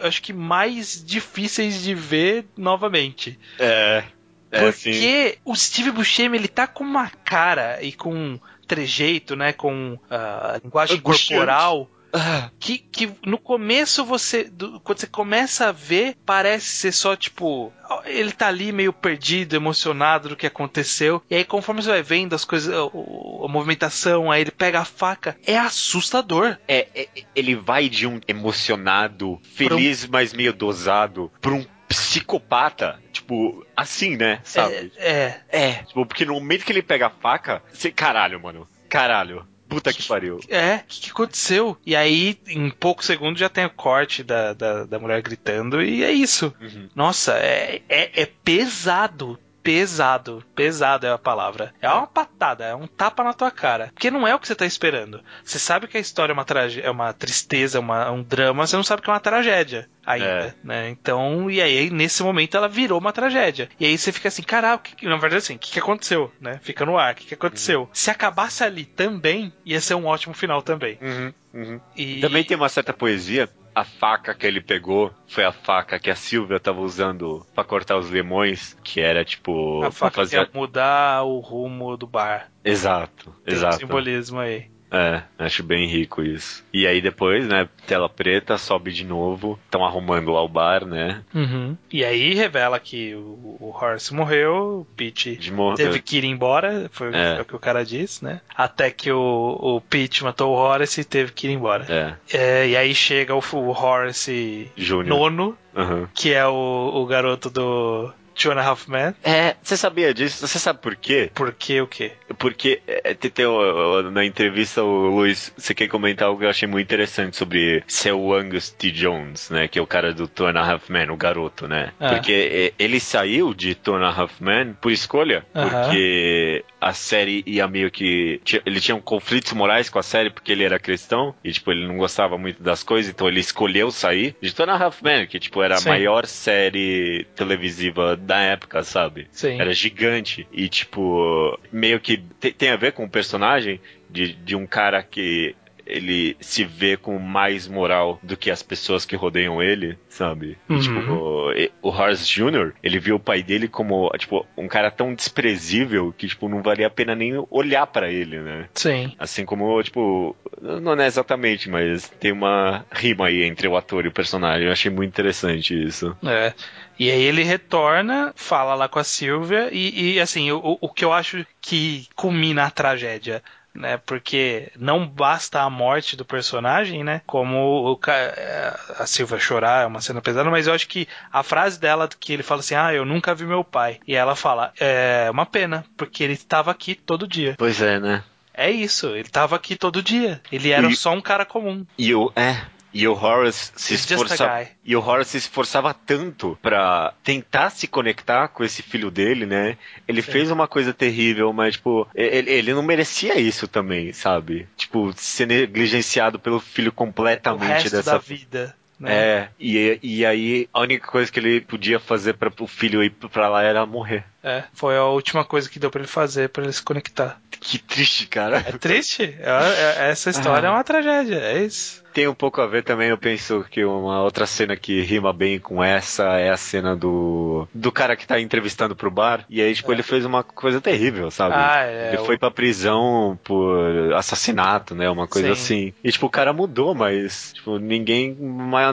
acho 0.00 0.22
que 0.22 0.32
mais 0.32 1.04
difíceis 1.04 1.82
de 1.82 1.94
ver 1.94 2.46
novamente. 2.56 3.38
É. 3.58 4.04
É. 4.50 4.60
Porque 4.60 5.38
o 5.44 5.54
Steve 5.56 5.90
Buscemi, 5.90 6.36
ele 6.36 6.48
tá 6.48 6.66
com 6.66 6.84
uma 6.84 7.08
cara 7.24 7.82
e 7.82 7.92
com 7.92 8.38
trejeito, 8.74 9.36
né, 9.36 9.52
com 9.52 9.98
ah, 10.10 10.58
linguagem 10.62 10.96
Angustiante. 10.98 11.34
corporal, 11.34 11.88
Ah, 12.14 12.50
que, 12.60 12.76
que 12.76 13.10
no 13.24 13.38
começo 13.38 14.04
você, 14.04 14.44
do- 14.44 14.78
quando 14.80 14.98
você 14.98 15.06
começa 15.06 15.68
a 15.68 15.72
ver, 15.72 16.14
parece 16.26 16.66
ser 16.66 16.92
só 16.92 17.16
tipo, 17.16 17.72
ele 18.04 18.32
tá 18.32 18.48
ali 18.48 18.70
meio 18.70 18.92
perdido, 18.92 19.56
emocionado 19.56 20.28
do 20.28 20.36
que 20.36 20.46
aconteceu, 20.46 21.22
e 21.30 21.34
aí 21.36 21.42
conforme 21.44 21.80
você 21.82 21.88
vai 21.88 22.02
vendo 22.02 22.34
as 22.34 22.44
coisas, 22.44 22.74
o- 22.92 23.44
a 23.46 23.48
movimentação, 23.50 24.30
aí 24.30 24.42
ele 24.42 24.50
pega 24.50 24.80
a 24.80 24.84
faca, 24.84 25.38
é 25.46 25.56
assustador. 25.58 26.58
É, 26.68 26.86
é, 26.94 27.08
ele 27.34 27.54
vai 27.56 27.88
de 27.88 28.06
um 28.06 28.20
emocionado, 28.28 29.40
feliz, 29.42 30.06
mas 30.06 30.32
meio 30.32 30.52
dosado, 30.52 31.30
pra 31.40 31.52
um 31.52 31.64
psicopata, 31.92 33.00
tipo, 33.12 33.66
assim, 33.76 34.16
né? 34.16 34.40
Sabe? 34.44 34.92
É, 34.96 35.40
É. 35.48 35.72
Tipo, 35.84 36.06
porque 36.06 36.24
no 36.24 36.34
momento 36.34 36.64
que 36.64 36.72
ele 36.72 36.82
pega 36.82 37.06
a 37.06 37.10
faca, 37.10 37.62
você, 37.72 37.90
caralho, 37.90 38.40
mano. 38.40 38.68
Caralho. 38.88 39.46
Puta 39.68 39.90
que 39.90 40.02
pariu. 40.02 40.38
É, 40.50 40.76
o 40.76 40.84
que, 40.86 41.00
que 41.00 41.10
aconteceu? 41.10 41.78
E 41.86 41.96
aí, 41.96 42.38
em 42.46 42.68
poucos 42.68 43.06
segundos, 43.06 43.40
já 43.40 43.48
tem 43.48 43.64
o 43.64 43.70
corte 43.70 44.22
da, 44.22 44.52
da, 44.52 44.84
da 44.84 44.98
mulher 44.98 45.22
gritando, 45.22 45.82
e 45.82 46.04
é 46.04 46.12
isso. 46.12 46.54
Uhum. 46.60 46.90
Nossa, 46.94 47.38
é, 47.38 47.80
é, 47.88 48.22
é 48.22 48.26
pesado. 48.26 49.38
Pesado, 49.62 50.44
pesado 50.54 51.06
é 51.06 51.12
a 51.12 51.18
palavra. 51.18 51.72
É 51.80 51.88
uma 51.88 52.06
patada, 52.06 52.64
é 52.64 52.74
um 52.74 52.86
tapa 52.86 53.22
na 53.22 53.32
tua 53.32 53.50
cara. 53.50 53.90
Porque 53.94 54.10
não 54.10 54.26
é 54.26 54.34
o 54.34 54.38
que 54.38 54.46
você 54.48 54.54
tá 54.56 54.66
esperando. 54.66 55.22
Você 55.44 55.58
sabe 55.58 55.86
que 55.86 55.96
a 55.96 56.00
história 56.00 56.32
é 56.32 56.34
uma, 56.34 56.44
é 56.82 56.90
uma 56.90 57.12
tristeza, 57.12 57.78
é 57.78 57.80
uma- 57.80 58.10
um 58.10 58.22
drama, 58.22 58.66
você 58.66 58.76
não 58.76 58.82
sabe 58.82 59.02
que 59.02 59.08
é 59.08 59.12
uma 59.12 59.20
tragédia 59.20 59.88
ainda, 60.04 60.26
É. 60.26 60.54
né? 60.64 60.88
Então, 60.90 61.48
e 61.50 61.62
aí, 61.62 61.90
nesse 61.90 62.22
momento, 62.24 62.56
ela 62.56 62.68
virou 62.68 62.98
uma 62.98 63.12
tragédia. 63.12 63.68
E 63.78 63.86
aí 63.86 63.96
você 63.96 64.10
fica 64.10 64.28
assim, 64.28 64.42
caralho, 64.42 64.80
que- 64.80 64.96
que- 64.96 65.06
na 65.06 65.16
verdade, 65.16 65.36
assim, 65.36 65.54
o 65.54 65.58
que, 65.58 65.70
que 65.72 65.78
aconteceu, 65.78 66.32
né? 66.40 66.58
Fica 66.62 66.84
no 66.84 66.98
ar, 66.98 67.12
o 67.12 67.16
que, 67.16 67.26
que 67.26 67.34
aconteceu? 67.34 67.88
Se 67.92 68.10
acabasse 68.10 68.64
ali 68.64 68.84
também, 68.84 69.52
ia 69.64 69.80
ser 69.80 69.94
um 69.94 70.06
ótimo 70.06 70.34
final 70.34 70.60
também. 70.60 70.98
Uhum, 71.00 71.32
uhum. 71.54 71.80
E 71.96 72.20
Também 72.20 72.42
tem 72.42 72.56
uma 72.56 72.68
certa 72.68 72.92
poesia. 72.92 73.48
A 73.74 73.84
faca 73.84 74.34
que 74.34 74.46
ele 74.46 74.60
pegou 74.60 75.10
foi 75.26 75.44
a 75.44 75.52
faca 75.52 75.98
que 75.98 76.10
a 76.10 76.14
Silvia 76.14 76.60
tava 76.60 76.80
usando 76.80 77.46
pra 77.54 77.64
cortar 77.64 77.96
os 77.96 78.10
limões, 78.10 78.76
que 78.84 79.00
era 79.00 79.24
tipo. 79.24 79.82
a 79.82 79.90
faca 79.90 80.16
fazer- 80.16 80.36
ia 80.38 80.50
mudar 80.52 81.22
o 81.22 81.38
rumo 81.40 81.96
do 81.96 82.06
bar. 82.06 82.50
Exato, 82.64 83.34
Tem 83.44 83.54
um 83.54 83.56
exato. 83.56 83.76
simbolismo 83.76 84.38
aí. 84.40 84.70
É, 84.92 85.22
acho 85.38 85.62
bem 85.62 85.86
rico 85.88 86.22
isso. 86.22 86.62
E 86.72 86.86
aí 86.86 87.00
depois, 87.00 87.48
né, 87.48 87.66
tela 87.86 88.08
preta, 88.08 88.58
sobe 88.58 88.92
de 88.92 89.04
novo. 89.06 89.58
Estão 89.64 89.84
arrumando 89.84 90.30
lá 90.30 90.42
o 90.42 90.48
bar, 90.48 90.84
né? 90.84 91.22
Uhum. 91.34 91.74
E 91.90 92.04
aí 92.04 92.34
revela 92.34 92.78
que 92.78 93.14
o, 93.14 93.56
o 93.58 93.74
Horace 93.74 94.12
morreu, 94.14 94.80
o 94.80 94.86
Pete 94.94 95.34
De 95.36 95.50
mo- 95.50 95.74
teve 95.74 96.00
que 96.00 96.18
ir 96.18 96.24
embora, 96.24 96.90
foi 96.92 97.08
o- 97.10 97.14
É. 97.16 97.38
é 97.38 97.40
o 97.40 97.44
que 97.44 97.56
o 97.56 97.58
cara 97.58 97.84
disse, 97.84 98.22
né? 98.22 98.40
Até 98.54 98.90
que 98.90 99.10
o, 99.10 99.58
o 99.60 99.80
Pete 99.80 100.22
matou 100.22 100.50
o 100.52 100.56
Horace 100.58 101.00
e 101.00 101.04
teve 101.04 101.32
que 101.32 101.46
ir 101.48 101.52
embora. 101.52 101.86
É, 101.88 102.36
É, 102.36 102.68
e 102.68 102.76
aí 102.76 102.94
chega 102.94 103.34
o, 103.34 103.42
o 103.52 103.70
Horace 103.70 104.70
Júnior. 104.76 105.08
nono, 105.18 105.58
Aham. 105.74 106.08
que 106.14 106.32
é 106.34 106.46
o, 106.46 106.90
o 106.94 107.06
garoto 107.06 107.48
do 107.48 108.12
Two 108.34 108.52
and 108.52 108.58
a 108.60 108.62
Half 108.68 108.88
Men. 108.88 109.14
É, 109.22 109.54
você 109.62 109.76
sabia 109.76 110.12
disso? 110.14 110.46
Você 110.46 110.58
sabe 110.58 110.78
por 110.80 110.96
quê? 110.96 111.30
Porque 111.34 111.80
o 111.80 111.86
quê? 111.86 112.12
Porque 112.38 112.80
é, 112.86 113.14
te- 113.14 113.30
tem 113.30 113.46
o- 113.46 114.10
na 114.10 114.24
entrevista 114.24 114.82
o 114.82 115.08
Luiz, 115.14 115.52
você 115.56 115.74
quer 115.74 115.88
comentar 115.88 116.28
algo 116.28 116.40
que 116.40 116.46
eu 116.46 116.50
achei 116.50 116.66
muito 116.68 116.86
interessante 116.86 117.36
sobre 117.36 117.82
seu 117.86 118.32
Angus 118.32 118.70
T. 118.70 118.90
Jones, 118.90 119.50
né? 119.50 119.68
Que 119.68 119.78
é 119.78 119.82
o 119.82 119.86
cara 119.86 120.12
do 120.12 120.26
Two 120.26 120.46
and 120.46 120.58
a 120.58 120.62
Half 120.72 120.88
Men, 120.90 121.10
o 121.10 121.16
garoto, 121.16 121.68
né? 121.68 121.92
Ah. 122.00 122.10
Porque 122.14 122.72
é, 122.78 122.82
ele 122.82 122.98
saiu 123.00 123.52
de 123.54 123.74
Two 123.74 123.94
and 123.96 124.06
a 124.06 124.10
Half 124.10 124.40
Men 124.40 124.74
por 124.80 124.90
escolha, 124.92 125.44
Aham. 125.54 125.82
porque 125.84 126.64
a 126.82 126.92
série 126.92 127.42
ia 127.46 127.66
meio 127.68 127.90
que... 127.90 128.40
Ele 128.66 128.80
tinha 128.80 128.96
um 128.96 129.00
conflitos 129.00 129.52
morais 129.52 129.88
com 129.88 129.98
a 129.98 130.02
série 130.02 130.30
porque 130.30 130.50
ele 130.50 130.64
era 130.64 130.78
cristão 130.78 131.34
e, 131.44 131.52
tipo, 131.52 131.70
ele 131.70 131.86
não 131.86 131.96
gostava 131.96 132.36
muito 132.36 132.62
das 132.62 132.82
coisas, 132.82 133.10
então 133.12 133.28
ele 133.28 133.40
escolheu 133.40 133.90
sair 133.90 134.34
de 134.42 134.52
Two 134.52 134.66
and 134.66 134.72
a 134.72 134.76
Half 134.84 135.00
Men, 135.02 135.26
que, 135.26 135.38
tipo, 135.38 135.62
era 135.62 135.74
a 135.76 135.78
Sim. 135.78 135.88
maior 135.88 136.26
série 136.26 137.24
televisiva 137.36 138.16
da 138.16 138.38
época, 138.40 138.82
sabe? 138.82 139.28
Sim. 139.30 139.60
Era 139.60 139.72
gigante. 139.72 140.46
E, 140.52 140.68
tipo, 140.68 141.58
meio 141.72 142.00
que 142.00 142.18
te- 142.40 142.52
tem 142.52 142.70
a 142.70 142.76
ver 142.76 142.92
com 142.92 143.04
o 143.04 143.08
personagem 143.10 143.80
de, 144.10 144.32
de 144.34 144.56
um 144.56 144.66
cara 144.66 145.02
que 145.02 145.54
ele 145.86 146.36
se 146.40 146.64
vê 146.64 146.96
com 146.96 147.18
mais 147.18 147.66
moral 147.66 148.18
do 148.22 148.36
que 148.36 148.50
as 148.50 148.62
pessoas 148.62 149.04
que 149.04 149.16
rodeiam 149.16 149.62
ele, 149.62 149.98
sabe? 150.08 150.58
Uhum. 150.68 150.80
tipo, 150.80 151.12
o, 151.12 151.52
o 151.82 151.88
Horace 151.88 152.26
Jr., 152.26 152.72
ele 152.82 152.98
viu 152.98 153.16
o 153.16 153.20
pai 153.20 153.42
dele 153.42 153.68
como, 153.68 154.10
tipo, 154.18 154.46
um 154.56 154.68
cara 154.68 154.90
tão 154.90 155.14
desprezível 155.14 156.14
que, 156.16 156.28
tipo, 156.28 156.48
não 156.48 156.62
valia 156.62 156.86
a 156.86 156.90
pena 156.90 157.14
nem 157.14 157.32
olhar 157.50 157.86
pra 157.86 158.10
ele, 158.10 158.38
né? 158.38 158.68
Sim. 158.74 159.14
Assim 159.18 159.44
como, 159.44 159.82
tipo, 159.82 160.36
não 160.60 160.94
é 160.94 161.06
exatamente, 161.06 161.68
mas 161.68 162.08
tem 162.20 162.32
uma 162.32 162.84
rima 162.92 163.26
aí 163.26 163.42
entre 163.42 163.68
o 163.68 163.76
ator 163.76 164.04
e 164.04 164.08
o 164.08 164.12
personagem. 164.12 164.66
Eu 164.66 164.72
achei 164.72 164.90
muito 164.90 165.10
interessante 165.10 165.74
isso. 165.74 166.16
É. 166.24 166.52
E 166.98 167.10
aí 167.10 167.22
ele 167.22 167.42
retorna, 167.42 168.32
fala 168.36 168.74
lá 168.74 168.88
com 168.88 168.98
a 168.98 169.04
Silvia, 169.04 169.68
e, 169.72 170.14
e, 170.14 170.20
assim, 170.20 170.52
o, 170.52 170.78
o 170.80 170.88
que 170.88 171.04
eu 171.04 171.12
acho 171.12 171.44
que 171.60 172.06
culmina 172.14 172.64
a 172.64 172.70
tragédia. 172.70 173.42
Né, 173.74 173.96
porque 173.96 174.70
não 174.76 175.06
basta 175.08 175.62
a 175.62 175.70
morte 175.70 176.14
do 176.14 176.26
personagem, 176.26 177.02
né? 177.02 177.22
Como 177.26 177.90
o, 177.92 177.98
é, 178.10 178.76
a 178.98 179.06
Silvia 179.06 179.38
chorar, 179.38 179.84
é 179.84 179.86
uma 179.86 180.02
cena 180.02 180.20
pesada, 180.20 180.50
mas 180.50 180.66
eu 180.66 180.74
acho 180.74 180.86
que 180.86 181.08
a 181.32 181.42
frase 181.42 181.80
dela 181.80 182.06
que 182.06 182.34
ele 182.34 182.42
fala 182.42 182.60
assim: 182.60 182.74
Ah, 182.74 182.92
eu 182.92 183.06
nunca 183.06 183.34
vi 183.34 183.46
meu 183.46 183.64
pai. 183.64 183.98
E 184.06 184.14
ela 184.14 184.36
fala: 184.36 184.72
É 184.78 185.28
uma 185.30 185.46
pena, 185.46 185.86
porque 185.96 186.22
ele 186.22 186.34
estava 186.34 186.70
aqui 186.70 186.94
todo 186.94 187.26
dia. 187.26 187.54
Pois 187.56 187.80
é, 187.80 187.98
né? 187.98 188.22
É 188.52 188.70
isso, 188.70 189.06
ele 189.08 189.20
estava 189.22 189.56
aqui 189.56 189.74
todo 189.76 190.02
dia. 190.02 190.42
Ele 190.52 190.70
era 190.70 190.86
E- 190.90 190.94
só 190.94 191.10
um 191.12 191.22
cara 191.22 191.46
comum. 191.46 191.86
E 191.96 192.14
o. 192.14 192.30
É. 192.36 192.60
E 192.92 193.08
o 193.08 193.14
Horace 193.14 193.72
se 193.74 193.94
esforçava. 193.94 194.66
E 194.84 194.94
o 194.94 195.00
Horace 195.04 195.30
se 195.30 195.38
esforçava 195.38 195.94
tanto 195.94 196.58
pra 196.60 197.14
tentar 197.24 197.70
se 197.70 197.86
conectar 197.86 198.48
com 198.48 198.62
esse 198.62 198.82
filho 198.82 199.10
dele, 199.10 199.46
né? 199.46 199.78
Ele 200.06 200.20
Sim. 200.20 200.32
fez 200.32 200.50
uma 200.50 200.68
coisa 200.68 200.92
terrível, 200.92 201.52
mas, 201.52 201.74
tipo, 201.74 202.06
ele, 202.14 202.50
ele 202.50 202.74
não 202.74 202.82
merecia 202.82 203.38
isso 203.38 203.66
também, 203.66 204.12
sabe? 204.12 204.68
Tipo, 204.76 205.12
ser 205.16 205.46
negligenciado 205.46 206.38
pelo 206.38 206.60
filho 206.60 206.90
O 206.90 206.92
completamente 206.92 207.68
resto 207.68 207.90
dessa 207.90 208.12
da 208.12 208.18
vida. 208.18 208.76
Né? 209.00 209.12
É, 209.14 209.48
e, 209.58 209.98
e 210.00 210.24
aí 210.24 210.68
a 210.72 210.80
única 210.80 211.08
coisa 211.08 211.30
que 211.32 211.40
ele 211.40 211.60
podia 211.60 211.98
fazer 211.98 212.34
para 212.34 212.52
o 212.60 212.66
filho 212.68 213.02
ir 213.02 213.10
pra 213.10 213.48
lá 213.48 213.60
era 213.62 213.84
morrer. 213.84 214.22
É, 214.44 214.62
foi 214.72 214.96
a 214.96 215.04
última 215.04 215.44
coisa 215.44 215.68
que 215.68 215.80
deu 215.80 215.90
pra 215.90 216.00
ele 216.00 216.08
fazer 216.08 216.50
pra 216.50 216.62
ele 216.62 216.72
se 216.72 216.82
conectar. 216.82 217.40
Que 217.50 217.78
triste, 217.78 218.28
cara. 218.28 218.58
É 218.58 218.72
triste? 218.72 219.22
É- 219.40 220.04
é- 220.04 220.10
essa 220.10 220.30
história 220.30 220.68
é 220.68 220.70
uma 220.70 220.84
tragédia, 220.84 221.36
é 221.36 221.64
isso. 221.64 222.01
Tem 222.12 222.28
um 222.28 222.34
pouco 222.34 222.60
a 222.60 222.66
ver 222.66 222.82
também, 222.84 223.08
eu 223.08 223.18
penso 223.18 223.64
que 223.70 223.84
uma 223.84 224.22
outra 224.22 224.46
cena 224.46 224.76
que 224.76 225.00
rima 225.00 225.32
bem 225.32 225.58
com 225.58 225.82
essa 225.82 226.24
é 226.38 226.50
a 226.50 226.56
cena 226.56 226.94
do 226.94 227.66
do 227.74 227.90
cara 227.90 228.16
que 228.16 228.26
tá 228.26 228.38
entrevistando 228.40 228.94
pro 228.94 229.10
bar, 229.10 229.44
e 229.48 229.60
aí, 229.62 229.74
tipo, 229.74 229.90
ele 229.92 230.02
fez 230.02 230.24
uma 230.24 230.42
coisa 230.42 230.80
terrível, 230.80 231.30
sabe? 231.30 231.54
Ah, 231.56 231.84
é, 231.84 232.08
ele 232.08 232.18
o- 232.22 232.24
foi 232.24 232.36
pra 232.38 232.50
prisão 232.50 233.38
por 233.42 234.12
assassinato, 234.14 234.94
né? 234.94 235.08
Uma 235.10 235.26
coisa 235.26 235.48
Sim. 235.48 235.52
assim. 235.52 235.94
E, 236.04 236.10
tipo, 236.12 236.26
o 236.26 236.30
cara 236.30 236.52
mudou, 236.52 236.94
mas, 236.94 237.52
tipo, 237.54 237.78
ninguém 237.78 238.36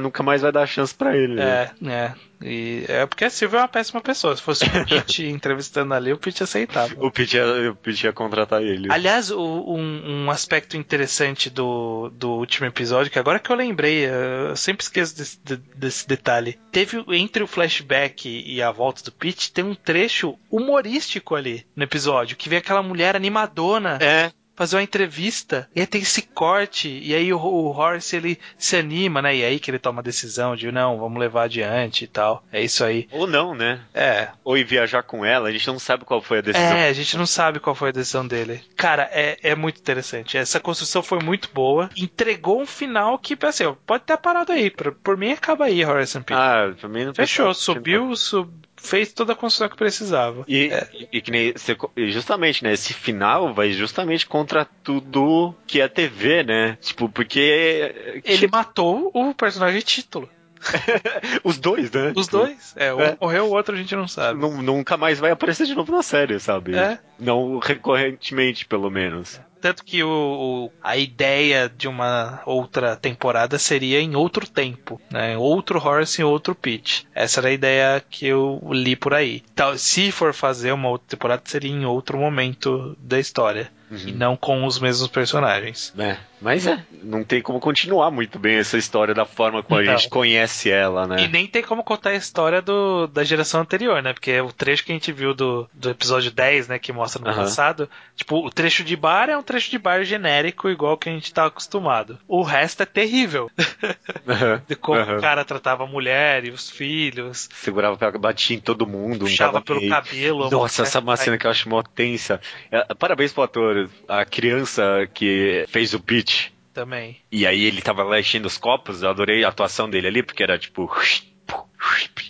nunca 0.01 0.23
mais 0.23 0.41
vai 0.41 0.51
dar 0.51 0.65
chance 0.67 0.93
pra 0.95 1.15
ele. 1.15 1.35
né? 1.35 1.71
É, 1.83 1.89
é. 1.89 2.13
E 2.41 2.85
é 2.87 3.05
porque 3.05 3.25
a 3.25 3.29
Silvia 3.29 3.57
é 3.57 3.61
uma 3.61 3.67
péssima 3.67 4.01
pessoa. 4.01 4.35
Se 4.35 4.41
fosse 4.41 4.63
o 4.65 4.85
Pete 4.85 5.25
entrevistando 5.27 5.93
ali, 5.93 6.13
o 6.13 6.17
Pete 6.17 6.41
aceitava. 6.43 6.93
O 6.97 7.11
Pete 7.11 7.35
ia, 7.37 7.71
o 7.71 7.75
Pete 7.75 8.05
ia 8.05 8.13
contratar 8.13 8.61
ele. 8.63 8.87
Aliás, 8.91 9.29
o- 9.29 9.39
um, 9.67 10.25
um 10.25 10.31
aspecto 10.31 10.77
interessante 10.77 11.49
do, 11.49 12.09
do 12.13 12.31
último 12.31 12.65
episódio, 12.67 13.11
que 13.11 13.19
agora 13.19 13.39
que 13.39 13.51
eu 13.51 13.55
lembrei, 13.55 14.05
eu 14.05 14.55
sempre 14.55 14.83
esqueço 14.83 15.17
desse, 15.17 15.39
de- 15.43 15.57
desse 15.75 16.07
detalhe. 16.07 16.57
Teve 16.71 17.03
entre 17.09 17.43
o 17.43 17.47
flashback 17.47 18.27
e 18.45 18.61
a 18.61 18.71
volta 18.71 19.03
do 19.03 19.11
Pete, 19.11 19.51
tem 19.51 19.63
um 19.65 19.75
trecho 19.75 20.37
humorístico 20.49 21.35
ali 21.35 21.65
no 21.75 21.83
episódio, 21.83 22.37
que 22.37 22.47
vê 22.49 22.57
aquela 22.57 22.81
mulher 22.83 23.15
animadona 23.15 23.97
É, 24.01 24.31
fazer 24.59 24.75
uma 24.75 24.83
entrevista, 24.83 25.69
e 25.73 25.79
aí 25.79 25.87
tem 25.87 26.01
esse 26.01 26.21
corte, 26.21 26.89
e 27.01 27.15
aí 27.15 27.31
o, 27.31 27.39
o 27.39 27.71
Horace 27.73 28.13
ele 28.17 28.37
se 28.57 28.75
anima, 28.75 29.21
né? 29.21 29.33
E 29.37 29.41
aí 29.45 29.57
que 29.57 29.71
ele 29.71 29.79
toma 29.79 30.01
a 30.01 30.03
decisão 30.03 30.53
de 30.53 30.69
não, 30.69 30.99
vamos 30.99 31.17
levar 31.17 31.43
adiante 31.43 32.03
e 32.03 32.07
tal. 32.07 32.43
É 32.51 32.61
isso 32.61 32.83
aí. 32.83 33.07
ou 33.13 33.25
não, 33.25 33.55
né? 33.55 33.79
É, 33.93 34.27
Ou 34.43 34.57
ir 34.57 34.65
viajar 34.65 35.01
com 35.01 35.23
ela, 35.23 35.47
a 35.47 35.51
gente 35.53 35.65
não 35.67 35.79
sabe 35.79 36.03
qual 36.03 36.21
foi 36.21 36.39
a 36.39 36.41
decisão. 36.41 36.75
é, 36.75 36.89
a 36.89 36.93
gente 36.93 37.15
não 37.15 37.25
sabe 37.25 37.61
qual 37.61 37.73
foi 37.73 37.87
a 37.87 37.93
decisão 37.93 38.27
dele. 38.27 38.61
Cara, 38.75 39.09
é, 39.13 39.37
é 39.41 39.55
muito 39.55 39.79
interessante. 39.79 40.37
Essa 40.37 40.59
construção 40.59 41.01
foi 41.01 41.19
muito 41.19 41.49
boa. 41.53 41.89
Entregou 41.95 42.61
um 42.61 42.65
final 42.65 43.17
que, 43.17 43.37
assim, 43.43 43.73
pode 43.85 44.03
ter 44.03 44.17
parado 44.17 44.51
aí. 44.51 44.69
Por, 44.69 44.91
por 44.91 45.15
mim, 45.15 45.31
acaba 45.31 45.65
aí, 45.65 45.85
Horace 45.85 46.17
and 46.17 46.23
Pete. 46.23 46.37
Ah, 46.37 46.73
pra 46.77 46.89
mim 46.89 47.05
não 47.05 47.15
Fechou, 47.15 47.53
subiu, 47.53 48.13
sub, 48.17 48.51
fez 48.81 49.13
toda 49.13 49.33
a 49.33 49.35
construção 49.35 49.69
que 49.69 49.75
precisava. 49.77 50.43
E, 50.47 50.69
É. 50.71 50.87
e- 51.11 51.21
que 51.21 51.31
nem 51.31 51.51
você 51.53 51.75
justamente, 52.09 52.63
né? 52.63 52.73
Esse 52.73 52.93
final 52.93 53.53
vai 53.53 53.71
justamente 53.71 54.25
contra 54.25 54.65
tudo 54.83 55.53
que 55.67 55.81
é 55.81 55.87
TV, 55.87 56.43
né? 56.43 56.77
Tipo, 56.81 57.09
porque 57.09 58.21
Ele 58.25 58.47
matou 58.47 59.11
o 59.13 59.33
personagem 59.33 59.81
título. 59.81 60.29
os 61.43 61.57
dois, 61.57 61.89
né? 61.91 62.11
Os 62.15 62.27
dois. 62.27 62.73
É, 62.75 62.93
um 62.93 62.99
É. 62.99 63.17
morreu, 63.19 63.45
o 63.45 63.51
outro 63.51 63.73
a 63.75 63.77
gente 63.77 63.95
não 63.95 64.07
sabe. 64.07 64.39
nu- 64.39 64.61
Nunca 64.61 64.97
mais 64.97 65.17
vai 65.19 65.31
aparecer 65.31 65.65
de 65.65 65.73
novo 65.73 65.91
na 65.91 66.03
série, 66.03 66.37
sabe? 66.39 66.75
É. 66.75 66.99
Não 67.17 67.59
recorrentemente, 67.59 68.65
pelo 68.65 68.89
menos. 68.89 69.39
Tanto 69.61 69.83
que 69.83 70.03
o, 70.03 70.09
o- 70.09 70.71
a 70.81 70.95
ideia 70.97 71.69
de 71.69 71.87
uma 71.87 72.41
outra 72.45 72.95
temporada 72.95 73.57
seria 73.59 73.99
em 73.99 74.15
outro 74.15 74.47
tempo, 74.49 74.99
né? 75.11 75.37
Outro 75.37 75.79
Horace 75.85 76.21
e 76.21 76.23
outro 76.23 76.55
Pete. 76.55 77.05
Essa 77.13 77.41
era 77.41 77.49
a 77.49 77.53
ideia 77.53 78.03
que 78.09 78.25
eu 78.27 78.59
li 78.71 78.95
por 78.95 79.13
aí. 79.13 79.43
Então, 79.51 79.77
se 79.77 80.11
for 80.11 80.33
fazer 80.33 80.71
uma 80.71 80.89
outra 80.89 81.07
temporada, 81.09 81.41
seria 81.45 81.71
em 81.71 81.85
outro 81.85 82.17
momento 82.17 82.95
da 82.99 83.19
história. 83.19 83.71
E 83.91 84.11
não 84.11 84.35
com 84.35 84.65
os 84.65 84.79
mesmos 84.79 85.07
personagens. 85.07 85.93
É, 85.97 86.17
mas 86.39 86.67
é, 86.67 86.83
não 87.03 87.23
tem 87.23 87.41
como 87.41 87.59
continuar 87.59 88.11
muito 88.11 88.37
bem 88.37 88.57
essa 88.57 88.77
história 88.77 89.13
da 89.13 89.25
forma 89.25 89.63
como 89.63 89.79
a 89.79 89.83
Não. 89.83 89.97
gente 89.97 90.09
conhece 90.09 90.69
ela, 90.69 91.07
né? 91.07 91.23
E 91.23 91.27
nem 91.27 91.47
tem 91.47 91.63
como 91.63 91.83
contar 91.83 92.11
a 92.11 92.15
história 92.15 92.61
do, 92.61 93.07
da 93.07 93.23
geração 93.23 93.61
anterior, 93.61 94.01
né? 94.03 94.13
Porque 94.13 94.39
o 94.41 94.51
trecho 94.51 94.83
que 94.85 94.91
a 94.91 94.95
gente 94.95 95.11
viu 95.11 95.33
do, 95.33 95.67
do 95.73 95.89
episódio 95.89 96.31
10, 96.31 96.67
né? 96.67 96.79
Que 96.79 96.93
mostra 96.93 97.21
no 97.21 97.29
Aham. 97.29 97.37
passado. 97.41 97.89
Tipo, 98.15 98.45
o 98.45 98.51
trecho 98.51 98.83
de 98.83 98.95
bar 98.95 99.29
é 99.29 99.37
um 99.37 99.43
trecho 99.43 99.71
de 99.71 99.77
bar 99.77 100.03
genérico, 100.03 100.69
igual 100.69 100.97
que 100.97 101.09
a 101.09 101.11
gente 101.11 101.33
tá 101.33 101.45
acostumado. 101.45 102.19
O 102.27 102.43
resto 102.43 102.83
é 102.83 102.85
terrível. 102.85 103.49
Aham, 104.27 104.61
De 104.67 104.75
como 104.75 105.01
o 105.01 105.21
cara 105.21 105.43
tratava 105.43 105.83
a 105.83 105.87
mulher 105.87 106.45
e 106.45 106.51
os 106.51 106.69
filhos. 106.69 107.49
Segurava, 107.53 107.97
batia 108.19 108.55
em 108.55 108.59
todo 108.59 108.85
mundo. 108.85 109.25
Puxava 109.25 109.61
pelo 109.61 109.87
cabelo. 109.89 110.45
a 110.45 110.49
Nossa, 110.49 110.83
essa 110.83 111.01
cena 111.17 111.37
que 111.37 111.47
eu 111.47 111.51
acho 111.51 111.67
mó 111.69 111.81
tensa. 111.81 112.39
É, 112.71 112.93
Parabéns 112.95 113.31
pro 113.31 113.43
ator, 113.43 113.78
a 114.07 114.25
criança 114.25 115.07
que 115.13 115.65
fez 115.69 115.93
o 115.93 115.99
pitch. 115.99 116.49
Também. 116.73 117.17
E 117.31 117.45
aí 117.45 117.63
ele 117.63 117.81
tava 117.81 118.03
lá 118.03 118.19
enchendo 118.19 118.47
os 118.47 118.57
copos, 118.57 119.03
eu 119.03 119.09
adorei 119.09 119.43
a 119.43 119.49
atuação 119.49 119.89
dele 119.89 120.07
ali, 120.07 120.23
porque 120.23 120.43
era 120.43 120.57
tipo. 120.57 120.89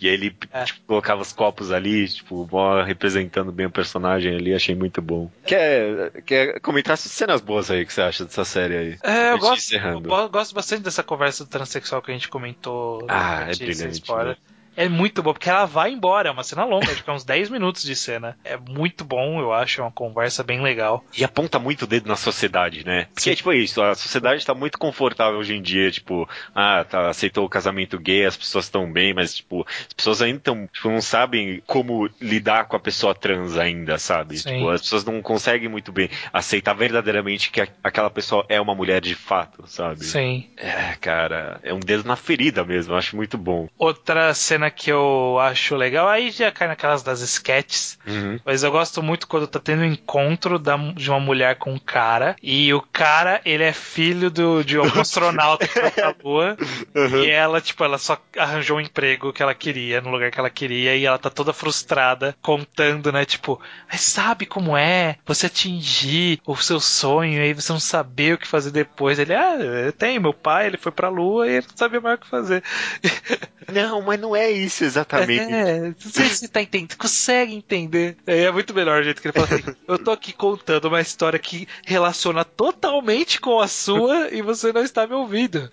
E 0.01 0.07
aí 0.07 0.13
ele 0.13 0.35
É. 0.53 0.63
tipo, 0.63 0.79
colocava 0.87 1.21
os 1.21 1.33
copos 1.33 1.71
ali, 1.71 2.07
tipo, 2.07 2.47
representando 2.85 3.51
bem 3.51 3.65
o 3.65 3.71
personagem 3.71 4.33
ali, 4.35 4.53
achei 4.53 4.73
muito 4.73 5.01
bom. 5.01 5.29
Quer, 5.45 6.21
quer 6.25 6.59
comentar 6.61 6.93
essas 6.93 7.11
cenas 7.11 7.41
boas 7.41 7.69
aí 7.69 7.85
que 7.85 7.91
você 7.91 8.01
acha 8.01 8.23
dessa 8.23 8.45
série 8.45 8.77
aí? 8.77 8.97
É, 9.03 9.31
eu 9.31 9.39
gosto, 9.39 9.73
eu 9.75 10.29
gosto 10.29 10.55
bastante 10.55 10.83
dessa 10.83 11.03
conversa 11.03 11.43
do 11.43 11.49
transexual 11.49 12.01
que 12.01 12.11
a 12.11 12.13
gente 12.13 12.29
comentou. 12.29 13.05
Ah, 13.09 13.47
é 13.49 13.55
brilhante, 13.55 13.95
spoiler. 13.95 14.27
né? 14.27 14.35
É 14.75 14.87
muito 14.87 15.21
bom, 15.21 15.33
porque 15.33 15.49
ela 15.49 15.65
vai 15.65 15.91
embora, 15.91 16.29
é 16.29 16.31
uma 16.31 16.43
cena 16.43 16.63
longa, 16.63 16.91
acho 16.91 17.03
que 17.03 17.09
é 17.09 17.13
uns 17.13 17.25
10 17.25 17.49
minutos 17.49 17.83
de 17.83 17.95
cena. 17.95 18.37
É 18.43 18.55
muito 18.57 19.03
bom, 19.03 19.39
eu 19.39 19.51
acho, 19.53 19.81
é 19.81 19.83
uma 19.83 19.91
conversa 19.91 20.43
bem 20.43 20.61
legal. 20.61 21.05
E 21.17 21.23
aponta 21.23 21.59
muito 21.59 21.83
o 21.83 21.87
dedo 21.87 22.07
na 22.07 22.15
sociedade, 22.15 22.85
né? 22.85 23.05
Porque 23.13 23.21
Sim. 23.21 23.31
é 23.31 23.35
tipo 23.35 23.51
isso, 23.53 23.81
a 23.81 23.95
sociedade 23.95 24.45
tá 24.45 24.53
muito 24.53 24.77
confortável 24.77 25.39
hoje 25.39 25.55
em 25.55 25.61
dia, 25.61 25.91
tipo, 25.91 26.27
ah, 26.55 26.85
tá, 26.89 27.09
aceitou 27.09 27.45
o 27.45 27.49
casamento 27.49 27.99
gay, 27.99 28.25
as 28.25 28.37
pessoas 28.37 28.65
estão 28.65 28.91
bem, 28.91 29.13
mas, 29.13 29.35
tipo, 29.35 29.65
as 29.67 29.93
pessoas 29.93 30.21
ainda 30.21 30.39
tão, 30.39 30.67
tipo, 30.67 30.89
não 30.89 31.01
sabem 31.01 31.61
como 31.67 32.09
lidar 32.21 32.65
com 32.65 32.75
a 32.75 32.79
pessoa 32.79 33.13
trans 33.13 33.57
ainda, 33.57 33.97
sabe? 33.97 34.37
Sim. 34.37 34.53
Tipo, 34.53 34.69
as 34.69 34.81
pessoas 34.81 35.03
não 35.03 35.21
conseguem 35.21 35.67
muito 35.69 35.91
bem 35.91 36.09
aceitar 36.31 36.73
verdadeiramente 36.73 37.51
que 37.51 37.61
a- 37.61 37.67
aquela 37.83 38.09
pessoa 38.09 38.45
é 38.47 38.59
uma 38.61 38.75
mulher 38.75 39.01
de 39.01 39.15
fato, 39.15 39.65
sabe? 39.67 40.05
Sim. 40.05 40.49
É, 40.57 40.95
cara, 41.01 41.59
é 41.63 41.73
um 41.73 41.79
dedo 41.79 42.07
na 42.07 42.15
ferida 42.15 42.63
mesmo, 42.63 42.93
eu 42.93 42.97
acho 42.97 43.15
muito 43.15 43.37
bom. 43.37 43.67
Outra 43.77 44.33
cena 44.33 44.58
que 44.71 44.91
eu 44.91 45.37
acho 45.39 45.75
legal, 45.75 46.07
aí 46.07 46.31
já 46.31 46.51
cai 46.51 46.67
naquelas 46.67 47.03
das 47.03 47.21
sketches, 47.21 47.99
Uhum. 48.07 48.39
mas 48.43 48.63
eu 48.63 48.71
gosto 48.71 49.03
muito 49.03 49.27
quando 49.27 49.45
tá 49.45 49.59
tendo 49.59 49.81
um 49.83 49.85
encontro 49.85 50.57
da- 50.57 50.75
de 50.95 51.07
uma 51.11 51.19
mulher 51.19 51.57
com 51.57 51.71
um 51.73 51.77
cara, 51.77 52.35
e 52.41 52.73
o 52.73 52.81
cara, 52.81 53.39
ele 53.45 53.63
é 53.63 53.71
filho 53.71 54.31
do, 54.31 54.63
de 54.63 54.77
algum 54.77 54.99
astronauta 55.01 55.67
que 55.67 55.79
foi 55.79 55.91
pra 55.91 56.15
lua, 56.23 56.57
Uhum. 56.95 57.23
e 57.23 57.29
ela, 57.29 57.61
tipo, 57.61 57.83
ela 57.83 57.99
só 57.99 58.17
arranjou 58.35 58.77
um 58.77 58.81
emprego 58.81 59.31
que 59.31 59.43
ela 59.43 59.53
queria, 59.53 60.01
no 60.01 60.09
lugar 60.09 60.31
que 60.31 60.39
ela 60.39 60.49
queria, 60.49 60.95
e 60.95 61.05
ela 61.05 61.19
tá 61.19 61.29
toda 61.29 61.53
frustrada, 61.53 62.35
contando, 62.41 63.11
né, 63.11 63.23
tipo, 63.25 63.61
mas 63.91 64.01
sabe 64.01 64.47
como 64.47 64.75
é 64.75 65.17
você 65.27 65.45
atingir 65.45 66.39
o 66.47 66.55
seu 66.55 66.79
sonho, 66.79 67.33
e 67.33 67.39
aí 67.41 67.53
você 67.53 67.71
não 67.71 67.79
saber 67.79 68.33
o 68.33 68.37
que 68.39 68.47
fazer 68.47 68.71
depois. 68.71 69.19
Ele, 69.19 69.35
ah, 69.35 69.55
eu 69.59 69.91
tenho, 69.93 70.21
meu 70.21 70.33
pai, 70.33 70.65
ele 70.67 70.77
foi 70.77 70.91
pra 70.91 71.09
lua, 71.09 71.45
e 71.47 71.51
ele 71.57 71.67
não 71.69 71.77
sabia 71.77 72.01
mais 72.01 72.17
o 72.17 72.21
que 72.21 72.27
fazer. 72.27 72.63
Não, 73.71 74.01
mas 74.01 74.19
não 74.19 74.35
é 74.35 74.48
é 74.49 74.51
isso 74.51 74.83
exatamente. 74.83 75.53
É, 75.53 75.79
não 75.81 75.95
sei 76.11 76.25
se 76.25 76.37
você 76.37 76.47
tá 76.47 76.61
entendendo, 76.61 76.97
consegue 76.97 77.53
entender. 77.53 78.17
É, 78.25 78.43
é 78.43 78.51
muito 78.51 78.73
melhor 78.73 79.01
o 79.01 79.03
jeito 79.03 79.21
que 79.21 79.27
ele 79.27 79.33
fala 79.33 79.47
assim. 79.47 79.75
Eu 79.87 79.97
tô 79.99 80.11
aqui 80.11 80.33
contando 80.33 80.85
uma 80.85 81.01
história 81.01 81.39
que 81.39 81.67
relaciona 81.85 82.43
totalmente 82.43 83.39
com 83.39 83.59
a 83.59 83.67
sua 83.67 84.29
e 84.33 84.41
você 84.41 84.71
não 84.73 84.81
está 84.81 85.05
me 85.05 85.13
ouvindo. 85.13 85.71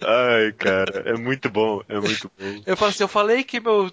Ai, 0.00 0.52
cara, 0.52 1.02
é 1.06 1.14
muito 1.14 1.50
bom, 1.50 1.82
é 1.88 1.98
muito 1.98 2.30
bom. 2.38 2.62
Eu 2.66 2.76
falo 2.76 2.90
assim, 2.90 3.02
eu 3.02 3.08
falei 3.08 3.42
que 3.42 3.60
meu, 3.60 3.90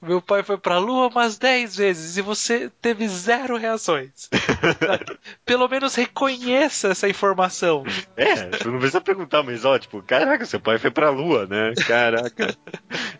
meu 0.00 0.22
pai 0.22 0.42
foi 0.42 0.56
pra 0.56 0.78
lua 0.78 1.08
umas 1.08 1.38
10 1.38 1.76
vezes 1.76 2.16
e 2.16 2.22
você 2.22 2.70
teve 2.80 3.08
zero 3.08 3.56
reações. 3.56 4.28
Pelo 5.44 5.68
menos 5.68 5.94
reconheça 5.94 6.88
essa 6.88 7.08
informação. 7.08 7.84
É, 8.16 8.34
tu 8.46 8.70
não 8.70 8.78
precisa 8.78 9.00
perguntar, 9.00 9.42
mas 9.42 9.64
ó, 9.64 9.78
tipo, 9.78 10.02
caraca, 10.02 10.44
seu 10.46 10.60
pai 10.60 10.78
foi 10.78 10.90
pra 10.90 11.10
lua, 11.10 11.46
né? 11.46 11.72
Caraca. 11.86 12.56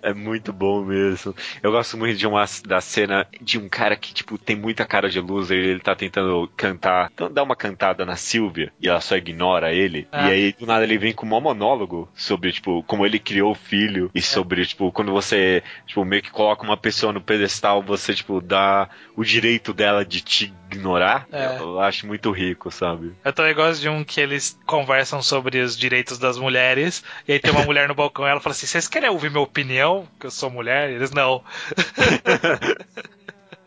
É 0.03 0.15
muito 0.15 0.53
bom 0.53 0.85
mesmo. 0.85 1.35
Eu 1.63 1.73
gosto 1.73 1.97
muito 1.97 2.17
de 2.17 2.27
uma 2.27 2.45
da 2.67 2.81
cena 2.81 3.27
de 3.41 3.59
um 3.59 3.69
cara 3.69 3.97
que, 3.97 4.15
tipo, 4.15 4.39
tem 4.39 4.57
muita 4.57 4.85
cara 4.85 5.09
de 5.09 5.21
loser 5.21 5.59
e 5.59 5.69
ele 5.69 5.81
tá 5.81 5.95
tentando 5.95 6.49
cantar. 6.57 7.11
Então 7.13 7.31
dá 7.31 7.43
uma 7.43 7.57
cantada 7.57 8.05
na 8.05 8.17
Silvia 8.17 8.73
e 8.81 8.89
ela 8.89 9.01
só 9.01 9.17
ignora 9.17 9.73
ele. 9.73 10.07
Ah. 10.13 10.29
E 10.29 10.33
aí, 10.33 10.53
do 10.53 10.67
nada, 10.67 10.85
ele 10.85 10.99
vem 10.99 11.13
com 11.13 11.27
um 11.27 11.41
monólogo 11.41 12.09
sobre, 12.29 12.53
tipo, 12.53 12.83
como 12.83 13.07
ele 13.07 13.19
criou 13.19 13.53
o 13.53 13.55
filho 13.55 14.11
e 14.15 14.21
sobre, 14.21 14.65
tipo, 14.67 14.93
quando 14.93 15.13
você, 15.13 15.63
tipo, 15.87 16.05
meio 16.05 16.23
que 16.23 16.31
coloca 16.31 16.63
uma 16.63 16.77
pessoa 16.77 17.13
no 17.13 17.21
pedestal, 17.21 17.83
você, 17.83 18.15
tipo, 18.15 18.41
dá 18.41 18.89
o 19.17 19.25
direito 19.25 19.73
dela 19.73 20.05
de 20.05 20.21
te 20.21 20.53
ignorar. 20.71 21.27
É. 21.33 21.59
Eu 21.59 21.81
acho 21.81 22.07
muito 22.07 22.31
rico, 22.31 22.71
sabe? 22.71 23.15
Eu 23.25 23.33
também 23.33 23.55
gosto 23.55 23.81
de 23.81 23.89
um 23.89 24.05
que 24.05 24.21
eles 24.21 24.59
conversam 24.67 25.23
sobre 25.23 25.59
os 25.59 25.77
direitos 25.77 26.19
das 26.19 26.39
mulheres. 26.39 27.03
E 27.27 27.33
aí 27.33 27.41
tem 27.41 27.51
uma 27.51 27.65
mulher 27.65 27.89
no 27.89 27.95
balcão 27.95 28.27
e 28.27 28.31
ela 28.31 28.41
fala 28.41 28.53
assim: 28.53 28.67
Vocês 28.67 28.87
querem 28.87 29.09
ouvir 29.09 29.31
minha 29.31 29.43
opinião? 29.43 30.07
Que 30.21 30.27
eu 30.27 30.31
sou 30.31 30.51
mulher? 30.51 30.91
E 30.91 30.95
eles 30.95 31.11
não. 31.11 31.43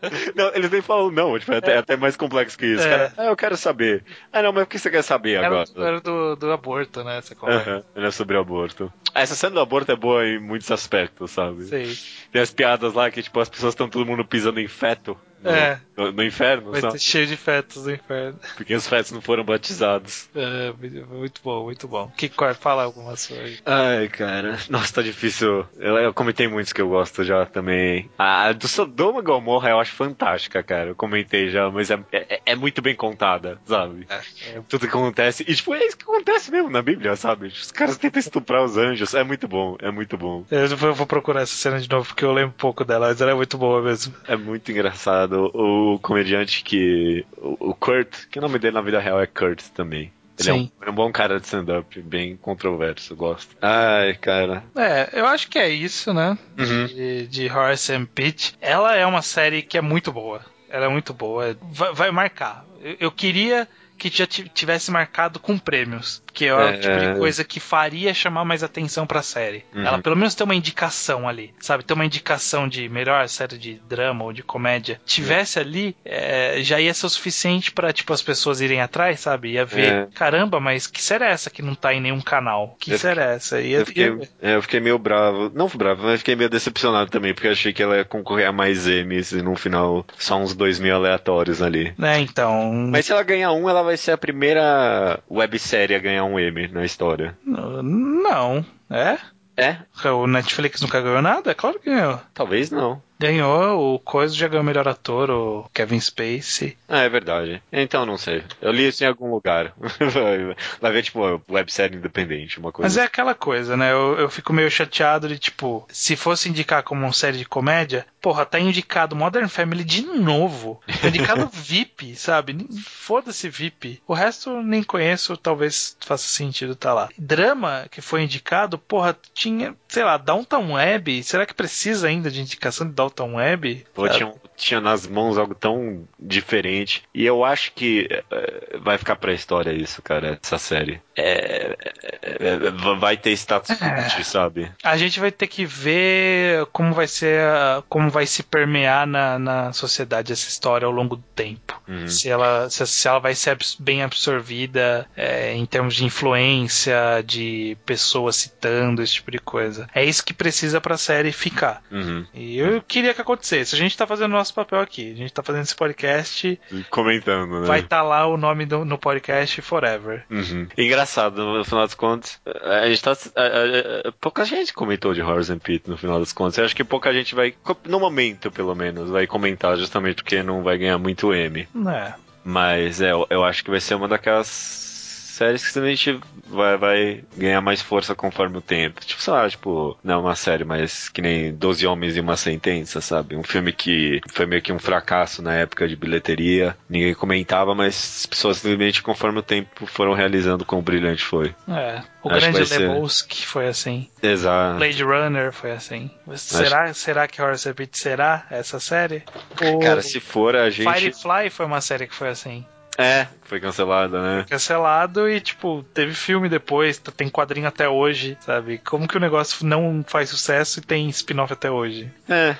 Não, 0.34 0.52
eles 0.54 0.70
nem 0.70 0.82
falam 0.82 1.10
não, 1.10 1.38
tipo, 1.38 1.52
é, 1.52 1.58
até, 1.58 1.72
é 1.74 1.78
até 1.78 1.96
mais 1.96 2.16
complexo 2.16 2.58
que 2.58 2.66
isso. 2.66 2.82
É. 2.82 2.90
Cara, 2.90 3.12
ah, 3.16 3.24
eu 3.26 3.36
quero 3.36 3.56
saber. 3.56 4.04
Ah, 4.32 4.42
não, 4.42 4.52
mas 4.52 4.64
o 4.64 4.66
que 4.66 4.78
você 4.78 4.90
quer 4.90 5.02
saber 5.02 5.34
Era, 5.34 5.46
agora? 5.46 5.64
era 5.76 6.00
do, 6.00 6.34
do 6.36 6.52
aborto, 6.52 7.04
né? 7.04 7.18
Essa 7.18 7.34
conversa. 7.34 7.84
Ele 7.94 8.06
é 8.06 8.10
sobre 8.10 8.36
aborto. 8.36 8.92
Essa 9.14 9.34
cena 9.34 9.54
do 9.54 9.60
aborto 9.60 9.92
é 9.92 9.96
boa 9.96 10.26
em 10.26 10.40
muitos 10.40 10.70
aspectos, 10.70 11.30
sabe? 11.30 11.64
Sei. 11.64 11.94
Tem 12.32 12.42
as 12.42 12.52
piadas 12.52 12.94
lá 12.94 13.10
que, 13.10 13.22
tipo, 13.22 13.38
as 13.38 13.48
pessoas 13.48 13.74
estão 13.74 13.88
todo 13.88 14.06
mundo 14.06 14.24
pisando 14.24 14.58
em 14.60 14.68
feto 14.68 15.16
no, 15.42 15.50
É. 15.50 15.80
no, 15.96 16.12
no 16.12 16.22
inferno, 16.24 16.70
Vai 16.72 16.80
sabe? 16.80 16.98
cheio 16.98 17.26
de 17.26 17.36
fetos 17.36 17.84
no 17.84 17.92
inferno. 17.92 18.38
Porque 18.56 18.74
os 18.74 18.86
fetos 18.86 19.12
não 19.12 19.20
foram 19.20 19.44
batizados. 19.44 20.28
É, 20.34 20.72
muito 21.08 21.40
bom, 21.42 21.64
muito 21.64 21.88
bom. 21.88 22.10
Que 22.16 22.28
cor? 22.28 22.54
Fala 22.54 22.84
alguma 22.84 23.16
sua 23.16 23.36
aí. 23.38 23.58
Ai, 23.66 24.08
cara. 24.08 24.58
Nossa, 24.68 24.94
tá 24.94 25.02
difícil. 25.02 25.66
Eu, 25.78 25.96
eu 25.98 26.14
comentei 26.14 26.46
muitos 26.48 26.72
que 26.72 26.80
eu 26.80 26.88
gosto 26.88 27.24
já 27.24 27.44
também. 27.46 28.10
A 28.18 28.52
do 28.52 28.68
Sodoma 28.68 29.20
e 29.20 29.22
Gomorra 29.22 29.70
eu 29.70 29.80
acho 29.80 29.92
fantástica, 29.92 30.62
cara. 30.62 30.90
Eu 30.90 30.94
comentei 30.94 31.50
já, 31.50 31.70
mas 31.70 31.90
é, 31.90 31.98
é, 32.12 32.40
é 32.46 32.54
muito 32.56 32.80
bem 32.82 32.94
contada, 32.94 33.58
sabe? 33.66 34.06
É. 34.08 34.60
Tudo 34.68 34.80
que 34.80 34.86
acontece. 34.96 35.44
E, 35.46 35.54
tipo, 35.54 35.74
é 35.74 35.84
isso 35.86 35.96
que 35.96 36.04
acontece 36.04 36.50
mesmo 36.50 36.70
na 36.70 36.82
Bíblia, 36.82 37.16
sabe? 37.16 37.48
Os 37.48 37.72
caras 37.72 37.96
tentam 37.96 38.20
estuprar 38.20 38.62
os 38.64 38.76
anjos. 38.76 39.14
É 39.14 39.24
muito 39.24 39.48
bom, 39.48 39.76
é 39.80 39.90
muito 39.90 40.16
bom. 40.16 40.44
Eu 40.50 40.76
vou, 40.76 40.90
eu 40.90 40.94
vou 40.94 41.06
procurar 41.06 41.42
essa 41.42 41.54
cena 41.56 41.80
de 41.80 41.88
novo 41.88 42.06
porque 42.06 42.24
eu 42.24 42.32
lembro 42.32 42.54
pouco 42.56 42.84
dela, 42.84 43.08
mas 43.08 43.20
ela 43.20 43.30
é 43.30 43.34
muito 43.34 43.56
boa 43.58 43.82
mesmo. 43.82 44.14
É 44.26 44.36
muito 44.36 44.70
engraçado. 44.70 45.31
O 45.36 45.98
comediante 46.00 46.62
que. 46.62 47.24
O, 47.36 47.70
o 47.70 47.74
Kurt, 47.74 48.26
que 48.30 48.38
o 48.38 48.42
nome 48.42 48.58
dele 48.58 48.74
na 48.74 48.80
vida 48.82 48.98
real 49.00 49.20
é 49.20 49.26
Kurt 49.26 49.62
também. 49.74 50.12
Ele 50.40 50.48
é 50.48 50.54
um, 50.54 50.70
é 50.80 50.90
um 50.90 50.94
bom 50.94 51.12
cara 51.12 51.38
de 51.38 51.44
stand-up, 51.46 52.00
bem 52.00 52.36
controverso, 52.36 53.12
eu 53.12 53.16
gosto. 53.16 53.54
Ai, 53.60 54.14
cara. 54.14 54.64
É, 54.74 55.10
eu 55.12 55.26
acho 55.26 55.48
que 55.48 55.58
é 55.58 55.68
isso, 55.68 56.12
né? 56.14 56.36
Uhum. 56.58 56.86
De, 56.86 57.26
de 57.28 57.46
Horace 57.50 57.92
and 57.92 58.06
Pete. 58.06 58.54
Ela 58.60 58.96
é 58.96 59.04
uma 59.06 59.22
série 59.22 59.62
que 59.62 59.76
é 59.76 59.82
muito 59.82 60.10
boa. 60.10 60.40
Ela 60.70 60.86
é 60.86 60.88
muito 60.88 61.12
boa. 61.12 61.56
Vai, 61.70 61.92
vai 61.92 62.10
marcar. 62.10 62.64
Eu, 62.80 62.96
eu 62.98 63.10
queria 63.12 63.68
que 63.98 64.08
já 64.08 64.26
ti- 64.26 64.50
tivesse 64.52 64.90
marcado 64.90 65.38
com 65.38 65.56
prêmios. 65.58 66.22
Que 66.32 66.46
é 66.46 66.54
o 66.54 66.60
É. 66.60 66.78
tipo 66.78 66.98
de 66.98 67.18
coisa 67.18 67.44
que 67.44 67.60
faria 67.60 68.12
chamar 68.14 68.44
mais 68.44 68.62
atenção 68.62 69.06
pra 69.06 69.22
série. 69.22 69.64
Uhum. 69.74 69.84
Ela 69.86 69.98
pelo 70.00 70.16
menos 70.16 70.34
tem 70.34 70.44
uma 70.44 70.54
indicação 70.54 71.28
ali. 71.28 71.52
Sabe? 71.60 71.84
Tem 71.84 71.94
uma 71.94 72.04
indicação 72.06 72.66
de 72.68 72.88
melhor 72.88 73.28
série 73.28 73.58
de 73.58 73.74
drama 73.88 74.24
ou 74.24 74.32
de 74.32 74.42
comédia. 74.42 75.00
Tivesse 75.04 75.58
ali, 75.58 75.94
é, 76.04 76.58
já 76.62 76.80
ia 76.80 76.92
ser 76.94 77.06
o 77.06 77.10
suficiente 77.10 77.70
pra, 77.72 77.92
tipo, 77.92 78.12
as 78.12 78.22
pessoas 78.22 78.60
irem 78.60 78.80
atrás, 78.80 79.20
sabe? 79.20 79.52
Ia 79.52 79.64
ver, 79.64 79.92
É. 79.92 80.08
caramba, 80.14 80.58
mas 80.60 80.86
que 80.86 81.02
série 81.02 81.24
é 81.24 81.30
essa 81.30 81.50
que 81.50 81.62
não 81.62 81.74
tá 81.74 81.92
em 81.94 82.00
nenhum 82.00 82.20
canal? 82.20 82.76
Que 82.80 82.92
Eu 82.92 82.98
série 82.98 83.20
é 83.20 83.34
essa? 83.34 83.60
Ia, 83.60 83.78
Eu 83.78 83.86
fiquei, 83.86 84.04
ia- 84.06 84.28
é, 84.40 84.54
eu 84.56 84.62
fiquei 84.62 84.80
meio 84.80 84.98
bravo. 84.98 85.50
Não 85.54 85.68
bravo, 85.68 86.04
mas 86.04 86.18
fiquei 86.20 86.34
meio 86.36 86.50
decepcionado 86.50 87.10
também, 87.10 87.32
porque 87.34 87.46
eu 87.48 87.52
achei 87.52 87.72
que 87.72 87.82
ela 87.82 87.96
ia 87.96 88.04
concorrer 88.04 88.46
a 88.48 88.52
mais 88.52 88.86
M's 88.86 89.32
e 89.32 89.42
no 89.42 89.54
final 89.56 90.04
só 90.18 90.36
uns 90.36 90.54
dois 90.54 90.78
mil 90.78 90.94
aleatórios 90.94 91.60
ali. 91.62 91.92
né, 91.98 92.18
então. 92.20 92.72
Mas 92.90 93.06
se 93.06 93.12
ela 93.12 93.22
ganhar 93.22 93.52
um, 93.52 93.68
ela 93.68 93.82
vai 93.82 93.96
ser 93.96 94.12
a 94.12 94.18
primeira 94.18 95.20
websérie 95.30 95.96
a 95.96 95.98
ganhar 95.98 96.21
um 96.24 96.38
M 96.38 96.68
na 96.68 96.84
história. 96.84 97.36
Não. 97.44 98.64
É? 98.90 99.18
É? 99.56 99.78
O 100.10 100.26
Netflix 100.26 100.80
nunca 100.80 101.00
ganhou 101.00 101.22
nada? 101.22 101.50
É 101.50 101.54
claro 101.54 101.78
que 101.78 101.90
ganhou. 101.90 102.20
Talvez 102.32 102.70
não. 102.70 103.02
Ganhou, 103.22 103.94
o 103.94 103.98
Coisa 104.00 104.34
já 104.34 104.48
ganhou 104.48 104.64
o 104.64 104.66
melhor 104.66 104.88
ator, 104.88 105.30
o 105.30 105.70
Kevin 105.72 106.00
Spacey. 106.00 106.76
Ah, 106.88 107.02
é 107.02 107.08
verdade. 107.08 107.62
Então 107.72 108.04
não 108.04 108.18
sei. 108.18 108.42
Eu 108.60 108.72
li 108.72 108.88
isso 108.88 109.04
em 109.04 109.06
algum 109.06 109.30
lugar. 109.30 109.72
vai, 110.80 110.92
ver, 110.92 111.02
tipo, 111.04 111.40
websérie 111.48 111.96
independente, 111.96 112.58
uma 112.58 112.72
coisa. 112.72 112.88
Mas 112.88 112.96
é 112.96 113.04
aquela 113.04 113.32
coisa, 113.32 113.76
né? 113.76 113.92
Eu, 113.92 114.18
eu 114.18 114.28
fico 114.28 114.52
meio 114.52 114.68
chateado 114.68 115.28
de, 115.28 115.38
tipo, 115.38 115.86
se 115.88 116.16
fosse 116.16 116.48
indicar 116.48 116.82
como 116.82 117.02
uma 117.02 117.12
série 117.12 117.38
de 117.38 117.44
comédia, 117.44 118.04
porra, 118.20 118.44
tá 118.44 118.58
indicado 118.58 119.14
Modern 119.14 119.48
Family 119.48 119.84
de 119.84 120.02
novo. 120.02 120.80
Tá 121.00 121.06
indicado 121.06 121.48
VIP, 121.54 122.16
sabe? 122.16 122.66
Foda-se 122.84 123.48
VIP. 123.48 124.02
O 124.06 124.14
resto 124.14 124.50
eu 124.50 124.62
nem 124.64 124.82
conheço, 124.82 125.36
talvez 125.36 125.96
faça 126.00 126.26
sentido 126.26 126.74
tá 126.74 126.92
lá. 126.92 127.08
Drama 127.16 127.86
que 127.88 128.00
foi 128.00 128.22
indicado, 128.22 128.78
porra, 128.78 129.16
tinha, 129.32 129.76
sei 129.86 130.02
lá, 130.02 130.16
Downtown 130.16 130.72
Web. 130.72 131.22
Será 131.22 131.46
que 131.46 131.54
precisa 131.54 132.08
ainda 132.08 132.28
de 132.28 132.40
indicação 132.40 132.84
de 132.84 132.92
Downtown 132.92 133.11
Web? 133.20 133.84
Pô, 133.94 134.08
tinha, 134.08 134.32
tinha 134.56 134.80
nas 134.80 135.06
mãos 135.06 135.38
algo 135.38 135.54
tão 135.54 136.06
diferente. 136.18 137.02
E 137.14 137.24
eu 137.24 137.44
acho 137.44 137.72
que 137.72 138.08
é, 138.30 138.78
vai 138.78 138.98
ficar 138.98 139.16
pra 139.16 139.32
história 139.32 139.72
isso, 139.72 140.00
cara, 140.02 140.38
essa 140.42 140.58
série. 140.58 141.00
É, 141.16 141.76
é, 142.12 142.48
é, 142.66 142.70
vai 142.98 143.16
ter 143.16 143.32
status 143.32 143.70
É. 143.70 143.74
cult, 143.76 144.24
sabe? 144.24 144.72
A 144.82 144.96
gente 144.96 145.20
vai 145.20 145.30
ter 145.30 145.46
que 145.46 145.64
ver 145.64 146.66
como 146.72 146.94
vai 146.94 147.06
ser, 147.06 147.42
como 147.88 148.08
vai 148.08 148.26
se 148.26 148.42
permear 148.42 149.06
na, 149.06 149.38
na 149.38 149.72
sociedade 149.72 150.32
essa 150.32 150.48
história 150.48 150.86
ao 150.86 150.92
longo 150.92 151.16
do 151.16 151.24
tempo. 151.34 151.80
Uhum. 151.86 152.08
Se 152.08 152.28
ela, 152.28 152.70
se, 152.70 152.86
se 152.86 153.08
ela 153.08 153.18
vai 153.18 153.34
ser 153.34 153.58
bem 153.78 154.02
absorvida 154.02 155.06
é, 155.16 155.52
em 155.54 155.66
termos 155.66 155.94
de 155.94 156.04
influência, 156.04 157.22
de 157.24 157.76
pessoas 157.84 158.36
citando, 158.36 159.02
esse 159.02 159.14
tipo 159.14 159.30
de 159.30 159.38
coisa. 159.38 159.88
É 159.94 160.04
isso 160.04 160.24
que 160.24 160.32
precisa 160.32 160.80
pra 160.80 160.96
série 160.96 161.32
ficar. 161.32 161.82
Uhum. 161.90 162.26
E 162.32 162.58
eu 162.58 162.80
queria 163.02 163.14
que 163.14 163.20
acontecesse. 163.20 163.74
A 163.74 163.78
gente 163.78 163.96
tá 163.96 164.06
fazendo 164.06 164.30
o 164.30 164.34
nosso 164.36 164.54
papel 164.54 164.80
aqui. 164.80 165.12
A 165.12 165.16
gente 165.16 165.32
tá 165.32 165.42
fazendo 165.42 165.62
esse 165.62 165.74
podcast. 165.74 166.58
Comentando, 166.90 167.60
né? 167.60 167.66
Vai 167.66 167.80
estar 167.80 168.02
lá 168.02 168.26
o 168.26 168.36
nome 168.36 168.64
do, 168.64 168.84
no 168.84 168.96
podcast 168.96 169.60
forever. 169.60 170.24
Uhum. 170.30 170.66
Engraçado, 170.78 171.44
no 171.44 171.64
final 171.64 171.84
das 171.84 171.94
contas, 171.94 172.40
a 172.62 172.88
gente 172.88 173.02
tá. 173.02 173.12
a- 173.12 173.40
a- 173.42 174.08
a- 174.08 174.12
pouca 174.20 174.44
gente 174.44 174.72
comentou 174.72 175.12
de 175.12 175.20
Horace 175.22 175.52
and 175.52 175.58
Pete 175.58 175.90
no 175.90 175.96
final 175.96 176.18
das 176.18 176.32
contas. 176.32 176.58
Eu 176.58 176.64
acho 176.64 176.76
que 176.76 176.84
pouca 176.84 177.12
gente 177.12 177.34
vai, 177.34 177.54
no 177.86 177.98
momento 177.98 178.50
pelo 178.50 178.74
menos, 178.74 179.10
vai 179.10 179.26
comentar 179.26 179.76
justamente 179.76 180.16
porque 180.22 180.42
não 180.42 180.62
vai 180.62 180.78
ganhar 180.78 180.98
muito 180.98 181.32
M. 181.34 181.68
É. 181.88 182.12
Mas 182.44 183.00
é, 183.00 183.12
eu 183.30 183.44
acho 183.44 183.62
que 183.64 183.70
vai 183.70 183.80
ser 183.80 183.94
uma 183.94 184.08
daquelas 184.08 184.91
séries 185.32 185.62
que 185.64 185.72
simplesmente 185.72 186.20
vai, 186.46 186.76
vai 186.76 187.24
ganhar 187.36 187.60
mais 187.60 187.80
força 187.80 188.14
conforme 188.14 188.58
o 188.58 188.60
tempo. 188.62 189.00
Tipo, 189.04 189.22
sei 189.22 189.32
lá, 189.32 189.48
tipo, 189.48 189.98
não 190.02 190.20
uma 190.20 190.34
série, 190.36 190.64
mas 190.64 191.08
que 191.08 191.20
nem 191.22 191.52
Doze 191.52 191.86
Homens 191.86 192.16
e 192.16 192.20
uma 192.20 192.36
Sentença, 192.36 193.00
sabe? 193.00 193.36
Um 193.36 193.42
filme 193.42 193.72
que 193.72 194.20
foi 194.32 194.46
meio 194.46 194.62
que 194.62 194.72
um 194.72 194.78
fracasso 194.78 195.42
na 195.42 195.54
época 195.54 195.88
de 195.88 195.96
bilheteria. 195.96 196.76
Ninguém 196.88 197.14
comentava, 197.14 197.74
mas 197.74 197.94
as 198.20 198.26
pessoas 198.26 198.58
simplesmente 198.58 199.02
conforme 199.02 199.38
o 199.38 199.42
tempo 199.42 199.86
foram 199.86 200.12
realizando 200.12 200.64
quão 200.64 200.82
brilhante 200.82 201.24
foi. 201.24 201.54
É. 201.68 202.02
O 202.22 202.28
Acho 202.28 202.40
grande 202.40 202.58
vai 202.58 202.66
ser- 202.66 202.88
Lebowski 202.88 203.46
foi 203.46 203.66
assim. 203.68 204.08
Exato. 204.22 204.78
Blade 204.78 205.02
Runner 205.02 205.52
foi 205.52 205.72
assim. 205.72 206.10
Será, 206.36 206.92
será 206.94 207.26
que 207.26 207.40
Horace 207.42 207.72
Pete 207.74 207.98
será 207.98 208.46
essa 208.50 208.78
série? 208.78 209.22
O 209.60 209.78
Cara, 209.80 210.02
se 210.02 210.20
for 210.20 210.54
a 210.54 210.70
gente. 210.70 210.92
Firefly 210.92 211.50
foi 211.50 211.66
uma 211.66 211.80
série 211.80 212.06
que 212.06 212.14
foi 212.14 212.28
assim. 212.28 212.64
É, 213.02 213.28
foi 213.42 213.60
cancelada, 213.60 214.22
né? 214.22 214.46
Cancelado 214.48 215.28
e, 215.28 215.40
tipo, 215.40 215.84
teve 215.92 216.14
filme 216.14 216.48
depois, 216.48 216.98
tem 217.16 217.28
quadrinho 217.28 217.66
até 217.66 217.88
hoje, 217.88 218.36
sabe? 218.40 218.78
Como 218.78 219.08
que 219.08 219.16
o 219.16 219.20
negócio 219.20 219.66
não 219.66 220.04
faz 220.06 220.30
sucesso 220.30 220.78
e 220.78 220.82
tem 220.82 221.08
spin-off 221.08 221.52
até 221.52 221.70
hoje? 221.70 222.10
É, 222.28 222.56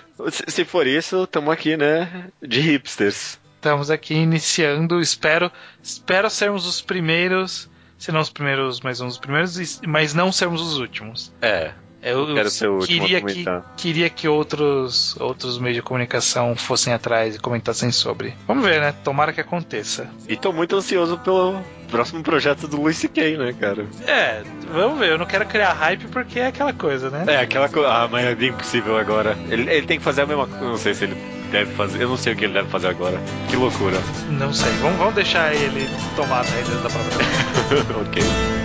se, 0.49 0.65
for 0.65 0.87
isso, 0.87 1.27
tamo 1.27 1.51
aqui, 1.51 1.77
né? 1.77 2.27
De 2.43 2.61
hipsters. 2.61 3.41
Estamos 3.57 3.91
aqui 3.91 4.15
iniciando, 4.15 5.01
espero, 5.01 5.51
espero 5.81 6.29
sermos 6.29 6.67
os 6.67 6.81
primeiros, 6.81 7.71
se 7.97 8.11
não 8.11 8.21
os 8.21 8.29
primeiros, 8.29 8.81
mas 8.81 9.01
um 9.01 9.07
dos 9.07 9.19
primeiros, 9.19 9.81
mas 9.87 10.13
não 10.13 10.33
sermos 10.33 10.61
os 10.61 10.79
últimos. 10.79 11.33
É. 11.41 11.73
Eu, 12.03 12.29
eu 12.29 12.35
Quero 12.35 12.51
ser 12.51 12.69
o 12.69 12.75
último 12.81 13.07
queria, 13.07 13.23
que, 13.23 13.45
queria 13.77 14.11
que 14.11 14.27
outros, 14.27 15.15
outros 15.21 15.57
meios 15.59 15.77
de 15.77 15.83
comunicação 15.83 16.57
fossem 16.57 16.93
atrás 16.93 17.37
e 17.37 17.39
comentassem 17.39 17.93
sobre. 17.93 18.35
Vamos 18.47 18.65
ver, 18.65 18.81
né? 18.81 18.93
Tomara 19.05 19.33
que 19.33 19.41
aconteça. 19.41 20.11
E 20.29 20.37
tô 20.37 20.53
muito 20.53 20.75
ansioso 20.75 21.17
pelo 21.19 21.63
próximo 21.89 22.23
projeto 22.23 22.67
do 22.67 22.81
Luis 22.81 22.97
C.K., 22.97 23.37
né, 23.37 23.53
cara? 23.53 23.87
É, 24.07 24.43
vamos 24.73 24.99
ver. 24.99 25.11
Eu 25.11 25.19
não 25.19 25.27
quero 25.27 25.47
criar 25.47 25.75
hype 25.75 26.09
porque 26.09 26.41
é 26.41 26.47
aquela 26.49 26.73
coisa, 26.73 27.09
né? 27.09 27.25
É, 27.29 27.37
aquela 27.37 27.69
coisa. 27.69 27.89
Ah, 27.89 28.09
mas 28.11 28.25
é 28.25 28.35
bem 28.35 28.49
impossível 28.49 28.97
agora. 28.97 29.37
Ele, 29.49 29.71
ele 29.71 29.87
tem 29.87 29.99
que 29.99 30.05
fazer 30.05 30.23
a 30.23 30.27
mesma 30.27 30.49
coisa. 30.49 30.65
Não 30.65 30.77
sei 30.77 30.95
se 30.95 31.05
ele 31.05 31.17
deve 31.53 31.73
fazer. 31.75 32.03
Eu 32.03 32.09
não 32.09 32.17
sei 32.17 32.33
o 32.33 32.37
que 32.37 32.47
ele 32.47 32.55
deve 32.55 32.69
fazer 32.69 32.89
agora. 32.89 33.21
Que 33.49 33.55
loucura. 33.55 33.99
Não 34.31 34.53
sei. 34.53 34.73
Vamos, 34.81 34.99
vamos 34.99 35.15
deixar 35.15 35.55
ele 35.55 35.89
tomar 36.17 36.41
a 36.41 36.43
rédea 36.43 36.75
da 36.77 36.91
própria. 36.91 38.01
ok. 38.03 38.62